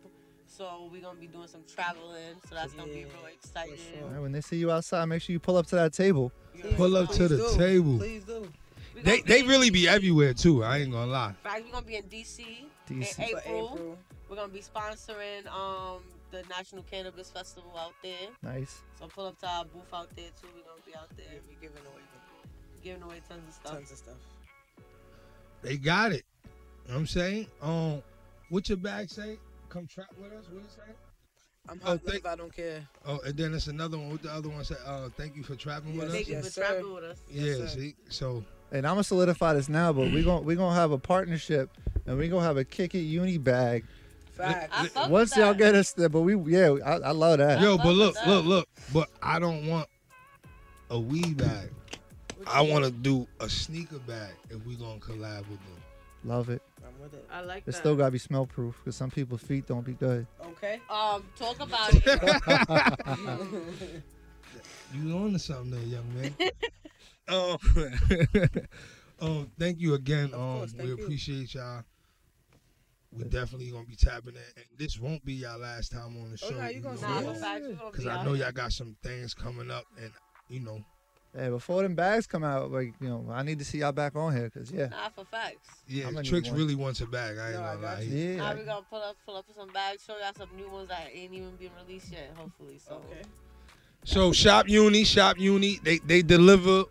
So 0.47 0.89
we're 0.93 1.01
gonna 1.01 1.19
be 1.19 1.27
doing 1.27 1.49
some 1.49 1.63
traveling. 1.73 2.35
So 2.49 2.55
that's 2.55 2.73
gonna 2.75 2.93
be 2.93 3.01
Yeah, 3.01 3.05
real 3.07 3.27
exciting. 3.33 3.79
All 4.03 4.09
right, 4.11 4.21
when 4.21 4.33
they 4.33 4.41
see 4.41 4.57
you 4.57 4.71
outside, 4.71 5.05
make 5.07 5.23
sure 5.23 5.33
you 5.33 5.41
pull 5.41 5.57
up 5.57 5.67
to 5.69 5.77
that 5.77 5.93
table. 5.93 6.33
Pull 6.77 6.97
up 6.97 7.11
to 7.13 7.29
the 7.29 7.37
do. 7.39 7.57
table. 7.57 7.99
Please 7.99 8.25
do. 8.25 8.49
We 8.95 9.01
They 9.03 9.19
gonna 9.21 9.29
they 9.29 9.43
really 9.43 9.71
be 9.71 9.89
everywhere 9.89 10.35
too. 10.35 10.63
I 10.63 10.79
ain't 10.79 10.93
gonna 10.93 11.11
lie. 11.11 11.31
In 11.31 11.35
fact, 11.37 11.65
we're 11.65 11.73
gonna 11.73 11.87
be 11.87 11.97
in 11.97 12.05
DC, 12.05 12.67
DC. 12.87 12.91
in 12.91 13.03
For 13.05 13.23
April. 13.23 13.71
April. 13.75 13.99
We're 14.29 14.37
gonna 14.37 14.53
be 14.53 14.61
sponsoring 14.61 15.47
um 15.47 16.03
the 16.31 16.43
National 16.49 16.83
Cannabis 16.85 17.31
Festival 17.31 17.73
out 17.79 17.95
there. 18.03 18.29
Nice. 18.43 18.81
So 18.99 19.07
pull 19.07 19.27
up 19.27 19.39
to 19.41 19.47
our 19.47 19.65
booth 19.65 19.93
out 19.93 20.09
there 20.17 20.31
too. 20.41 20.49
We're 20.55 20.63
gonna 20.63 20.83
be 20.87 20.95
out 20.95 21.09
there. 21.17 21.27
Yeah, 21.33 21.39
we 21.49 21.55
giving 21.61 21.79
away. 21.87 22.03
giving 22.83 23.03
away 23.03 23.21
tons 23.29 23.49
of 23.49 23.55
stuff. 23.55 23.73
Tons 23.73 23.91
of 23.93 23.99
stuff. 23.99 24.17
They 25.63 25.77
got 25.77 26.13
it. 26.13 26.25
You 26.45 26.89
know 26.89 26.95
what 26.95 27.01
I'm 27.01 27.07
saying? 27.07 27.47
Um, 27.63 28.03
what 28.51 28.69
your 28.69 28.79
bag 28.79 29.09
say? 29.09 29.39
Come 29.73 29.87
trap 29.87 30.09
with 30.21 30.33
us. 30.35 30.45
What 30.51 30.65
it 30.65 30.71
say? 30.71 30.93
I'm 31.69 31.81
Oh, 31.85 31.91
hot 31.93 32.01
thank- 32.05 32.25
love, 32.25 32.33
I 32.35 32.37
don't 32.37 32.55
care. 32.55 32.87
Oh, 33.07 33.21
and 33.25 33.35
then 33.37 33.55
it's 33.55 33.69
another 33.69 33.97
one. 33.97 34.11
What 34.11 34.23
the 34.23 34.31
other 34.31 34.51
one 34.51 34.63
say? 34.65 34.75
Uh, 34.85 35.09
thank 35.17 35.35
you 35.35 35.43
for 35.43 35.57
trapping 35.57 35.97
with 35.97 36.03
Yes, 36.03 36.07
us. 36.09 36.13
Thank 36.13 36.29
you 36.29 36.35
Yes, 36.35 36.45
for 36.45 36.51
sir. 36.51 36.61
trapping 36.67 36.93
with 36.95 37.05
us. 37.05 37.23
Yeah. 37.31 37.43
Yes, 37.45 37.57
sir. 37.59 37.67
see, 37.81 37.95
so 38.11 38.45
And 38.71 38.87
I'm 38.87 38.95
gonna 38.95 39.05
solidify 39.05 39.55
this 39.55 39.69
now, 39.71 39.93
but 39.93 40.13
we're 40.13 40.25
gonna 40.25 40.43
we're 40.43 40.57
gonna 40.57 40.75
have 40.75 40.93
a 40.93 40.99
partnership, 40.99 41.71
and 42.07 42.19
we're 42.19 42.29
gonna 42.29 42.45
have 42.45 42.57
a 42.59 42.65
kick 42.65 42.95
it 42.95 43.01
uni 43.01 43.39
bag. 43.39 43.85
Facts. 44.33 44.69
I 44.73 44.89
fuck 44.89 45.11
Once 45.11 45.37
y'all 45.37 45.49
that. 45.53 45.59
get 45.59 45.75
us 45.75 45.93
there, 45.93 46.09
but 46.11 46.21
we 46.23 46.37
yeah, 46.53 46.77
I, 46.85 46.93
I 46.97 47.11
love 47.13 47.39
that. 47.39 47.61
yo, 47.61 47.77
but 47.79 47.93
look, 47.95 48.15
that. 48.15 48.27
look, 48.29 48.45
look. 48.45 48.69
But 48.93 49.09
I 49.23 49.39
don't 49.39 49.67
want 49.67 49.89
a 50.91 50.99
weed 50.99 51.37
bag. 51.39 51.71
I 52.47 52.61
want 52.63 52.85
to 52.85 52.91
do 52.91 53.27
a 53.41 53.49
sneaker 53.49 53.99
bag 54.01 54.33
if 54.51 54.65
we 54.67 54.75
gonna 54.77 54.99
collab 55.01 55.39
with 55.49 55.61
them. 55.61 55.83
Love 56.25 56.49
it. 56.51 56.61
I'm 57.03 57.11
with 57.11 57.15
it. 57.15 57.27
I 57.31 57.41
like 57.41 57.59
It 57.59 57.67
that. 57.67 57.75
still 57.77 57.97
gotta 57.97 58.11
be 58.13 58.19
smell 58.19 58.47
proof 58.47 58.77
because 58.79 58.97
some 58.97 59.11
people's 59.11 59.43
feet 59.43 59.67
don't 59.67 59.85
be 59.85 59.95
good. 59.95 60.27
Okay. 60.45 60.81
um, 60.91 61.25
talk 61.37 61.61
about 61.67 61.91
it. 61.95 64.03
You 64.93 65.17
on 65.17 65.33
to 65.33 65.39
something 65.39 65.71
there, 65.71 65.81
young 65.81 66.05
man. 66.15 66.37
um, 67.29 67.57
um, 69.21 69.51
thank 69.59 69.81
you 69.81 69.95
again. 69.95 70.27
Of 70.27 70.35
Um, 70.41 70.57
course, 70.59 70.75
we 70.79 70.85
you. 70.89 70.95
appreciate 70.95 71.55
y'all. 71.55 71.83
We 73.11 73.25
definitely 73.25 73.71
gonna 73.71 73.87
be 73.87 73.97
tapping 73.97 74.37
it, 74.37 74.53
and 74.57 74.67
this 74.79 74.99
won't 75.01 75.25
be 75.25 75.33
y'all 75.35 75.59
last 75.59 75.93
time 75.93 76.17
on 76.23 76.33
the 76.33 76.39
Oh, 76.43 76.51
show. 76.51 76.59
nah, 76.61 76.69
you 76.69 76.81
gonna 76.81 77.01
Nah, 77.01 77.19
see 77.21 77.25
for 77.25 77.31
us. 77.31 77.41
facts, 77.41 77.63
we 77.69 77.75
gonna 77.75 77.91
Because 77.91 78.07
I 78.07 78.23
know 78.25 78.35
y'all 78.35 78.53
got 78.53 78.73
some 78.73 78.97
things 79.03 79.33
coming 79.33 79.71
up, 79.71 79.85
and 79.99 80.13
you 80.49 80.61
know, 80.61 80.85
Hey, 81.35 81.49
before 81.49 81.83
them 81.83 81.95
bags 81.95 82.27
come 82.27 82.45
out, 82.45 82.71
like 82.71 82.93
you 83.01 83.09
know, 83.09 83.25
I 83.33 83.43
need 83.43 83.59
to 83.59 83.65
see 83.65 83.79
y'all 83.79 83.93
back 83.93 84.15
on 84.17 84.35
here 84.37 84.51
because 84.53 84.71
yeah, 84.71 84.89
Nah, 84.89 85.09
for 85.09 85.25
facts. 85.25 85.67
yeah, 85.89 86.07
I'ma 86.09 86.21
Tricks 86.23 86.51
really 86.51 86.75
wants 86.75 87.01
a 87.01 87.07
bag. 87.07 87.39
I 87.39 87.53
ain't 87.53 87.55
No, 87.55 87.63
I 87.63 87.69
gonna 87.75 87.81
got 87.81 87.97
lie. 87.97 88.01
you. 88.03 88.11
He- 88.11 88.33
yeah. 88.35 88.37
Now 88.37 88.55
we 88.55 88.65
gonna 88.65 88.85
pull 88.91 89.01
up, 89.03 89.17
pull 89.25 89.37
up 89.37 89.47
some 89.57 89.71
bags, 89.73 90.05
show 90.05 90.19
y'all 90.19 90.35
some 90.37 90.51
new 90.57 90.69
ones 90.69 90.89
that 90.89 91.09
ain't 91.11 91.33
even 91.33 91.57
been 91.57 91.71
released 91.87 92.13
yet. 92.13 92.35
Hopefully, 92.37 92.79
so. 92.87 92.97
Okay. 93.11 93.23
So 94.05 94.33
Shop 94.33 94.69
Uni, 94.69 95.05
Shop 95.05 95.39
Uni, 95.39 95.79
they 95.83 95.99
they 96.01 96.21
deliver 96.21 96.85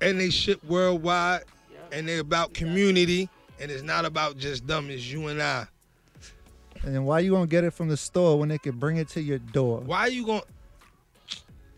and 0.00 0.18
they 0.18 0.30
ship 0.30 0.62
worldwide, 0.64 1.44
Yeah. 1.72 1.78
and 1.96 2.08
they 2.08 2.18
about 2.18 2.54
community, 2.54 3.28
and 3.60 3.70
it's 3.70 3.82
not 3.84 4.04
about 4.04 4.38
just 4.38 4.66
them. 4.66 4.90
It's 4.90 5.04
you 5.06 5.28
and 5.28 5.40
I. 5.40 5.68
And 6.82 6.94
then 6.94 7.04
why 7.04 7.20
you 7.20 7.30
gonna 7.32 7.46
get 7.46 7.62
it 7.62 7.72
from 7.74 7.88
the 7.88 7.96
store 7.96 8.38
when 8.40 8.48
they 8.48 8.58
can 8.58 8.76
bring 8.78 8.96
it 8.96 9.08
to 9.10 9.20
your 9.20 9.38
door? 9.38 9.80
Why 9.80 10.06
you 10.06 10.26
gonna? 10.26 10.42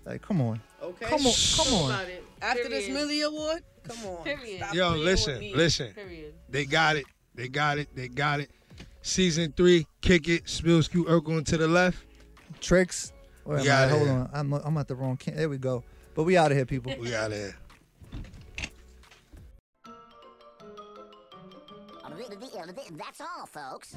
Like, 0.07 0.23
come 0.23 0.41
on, 0.41 0.61
Okay. 0.83 1.07
come 1.07 1.27
on, 1.27 1.33
come 1.57 1.67
Talk 1.67 1.73
on. 1.73 1.91
about 1.91 2.09
it. 2.09 2.25
After 2.43 2.69
this 2.69 2.87
Period. 2.87 2.95
Millie 2.95 3.21
Award, 3.23 3.63
come 3.85 4.07
on. 4.07 4.25
Period. 4.25 4.59
Stop 4.59 4.75
Yo, 4.75 4.83
playing 4.89 4.99
with 4.99 5.05
listen, 5.07 5.39
me. 5.41 5.55
listen. 5.55 5.93
Period. 5.93 6.35
They 6.49 6.65
got 6.65 6.97
it. 6.97 7.05
They 7.35 7.49
got 7.49 7.79
it. 7.79 7.89
They 7.95 8.09
got 8.09 8.41
it. 8.41 8.51
Season 9.03 9.53
three, 9.57 9.87
kick 10.01 10.29
it. 10.29 10.49
Spill 10.49 10.83
skew 10.83 11.05
Urkel 11.05 11.45
to 11.45 11.57
the 11.57 11.69
left. 11.69 11.99
Tricks. 12.61 13.13
Wait, 13.45 13.63
We 13.63 13.71
I? 13.71 13.85
outta 13.85 13.91
hold 13.91 14.03
here. 14.03 14.13
on, 14.13 14.31
I'm 14.33 14.53
I'm 14.53 14.77
at 14.79 14.89
the 14.89 14.95
wrong. 14.95 15.17
Can- 15.17 15.37
there 15.37 15.49
we 15.49 15.59
go. 15.59 15.85
But 16.15 16.25
we 16.25 16.37
out 16.37 16.51
of 16.51 16.57
here, 16.57 16.67
people. 16.67 16.95
We 16.99 17.15
out 17.15 17.31
of 17.33 17.37
here. 17.39 17.57
That's 22.97 23.21
all, 23.21 23.47
folks. 23.47 23.97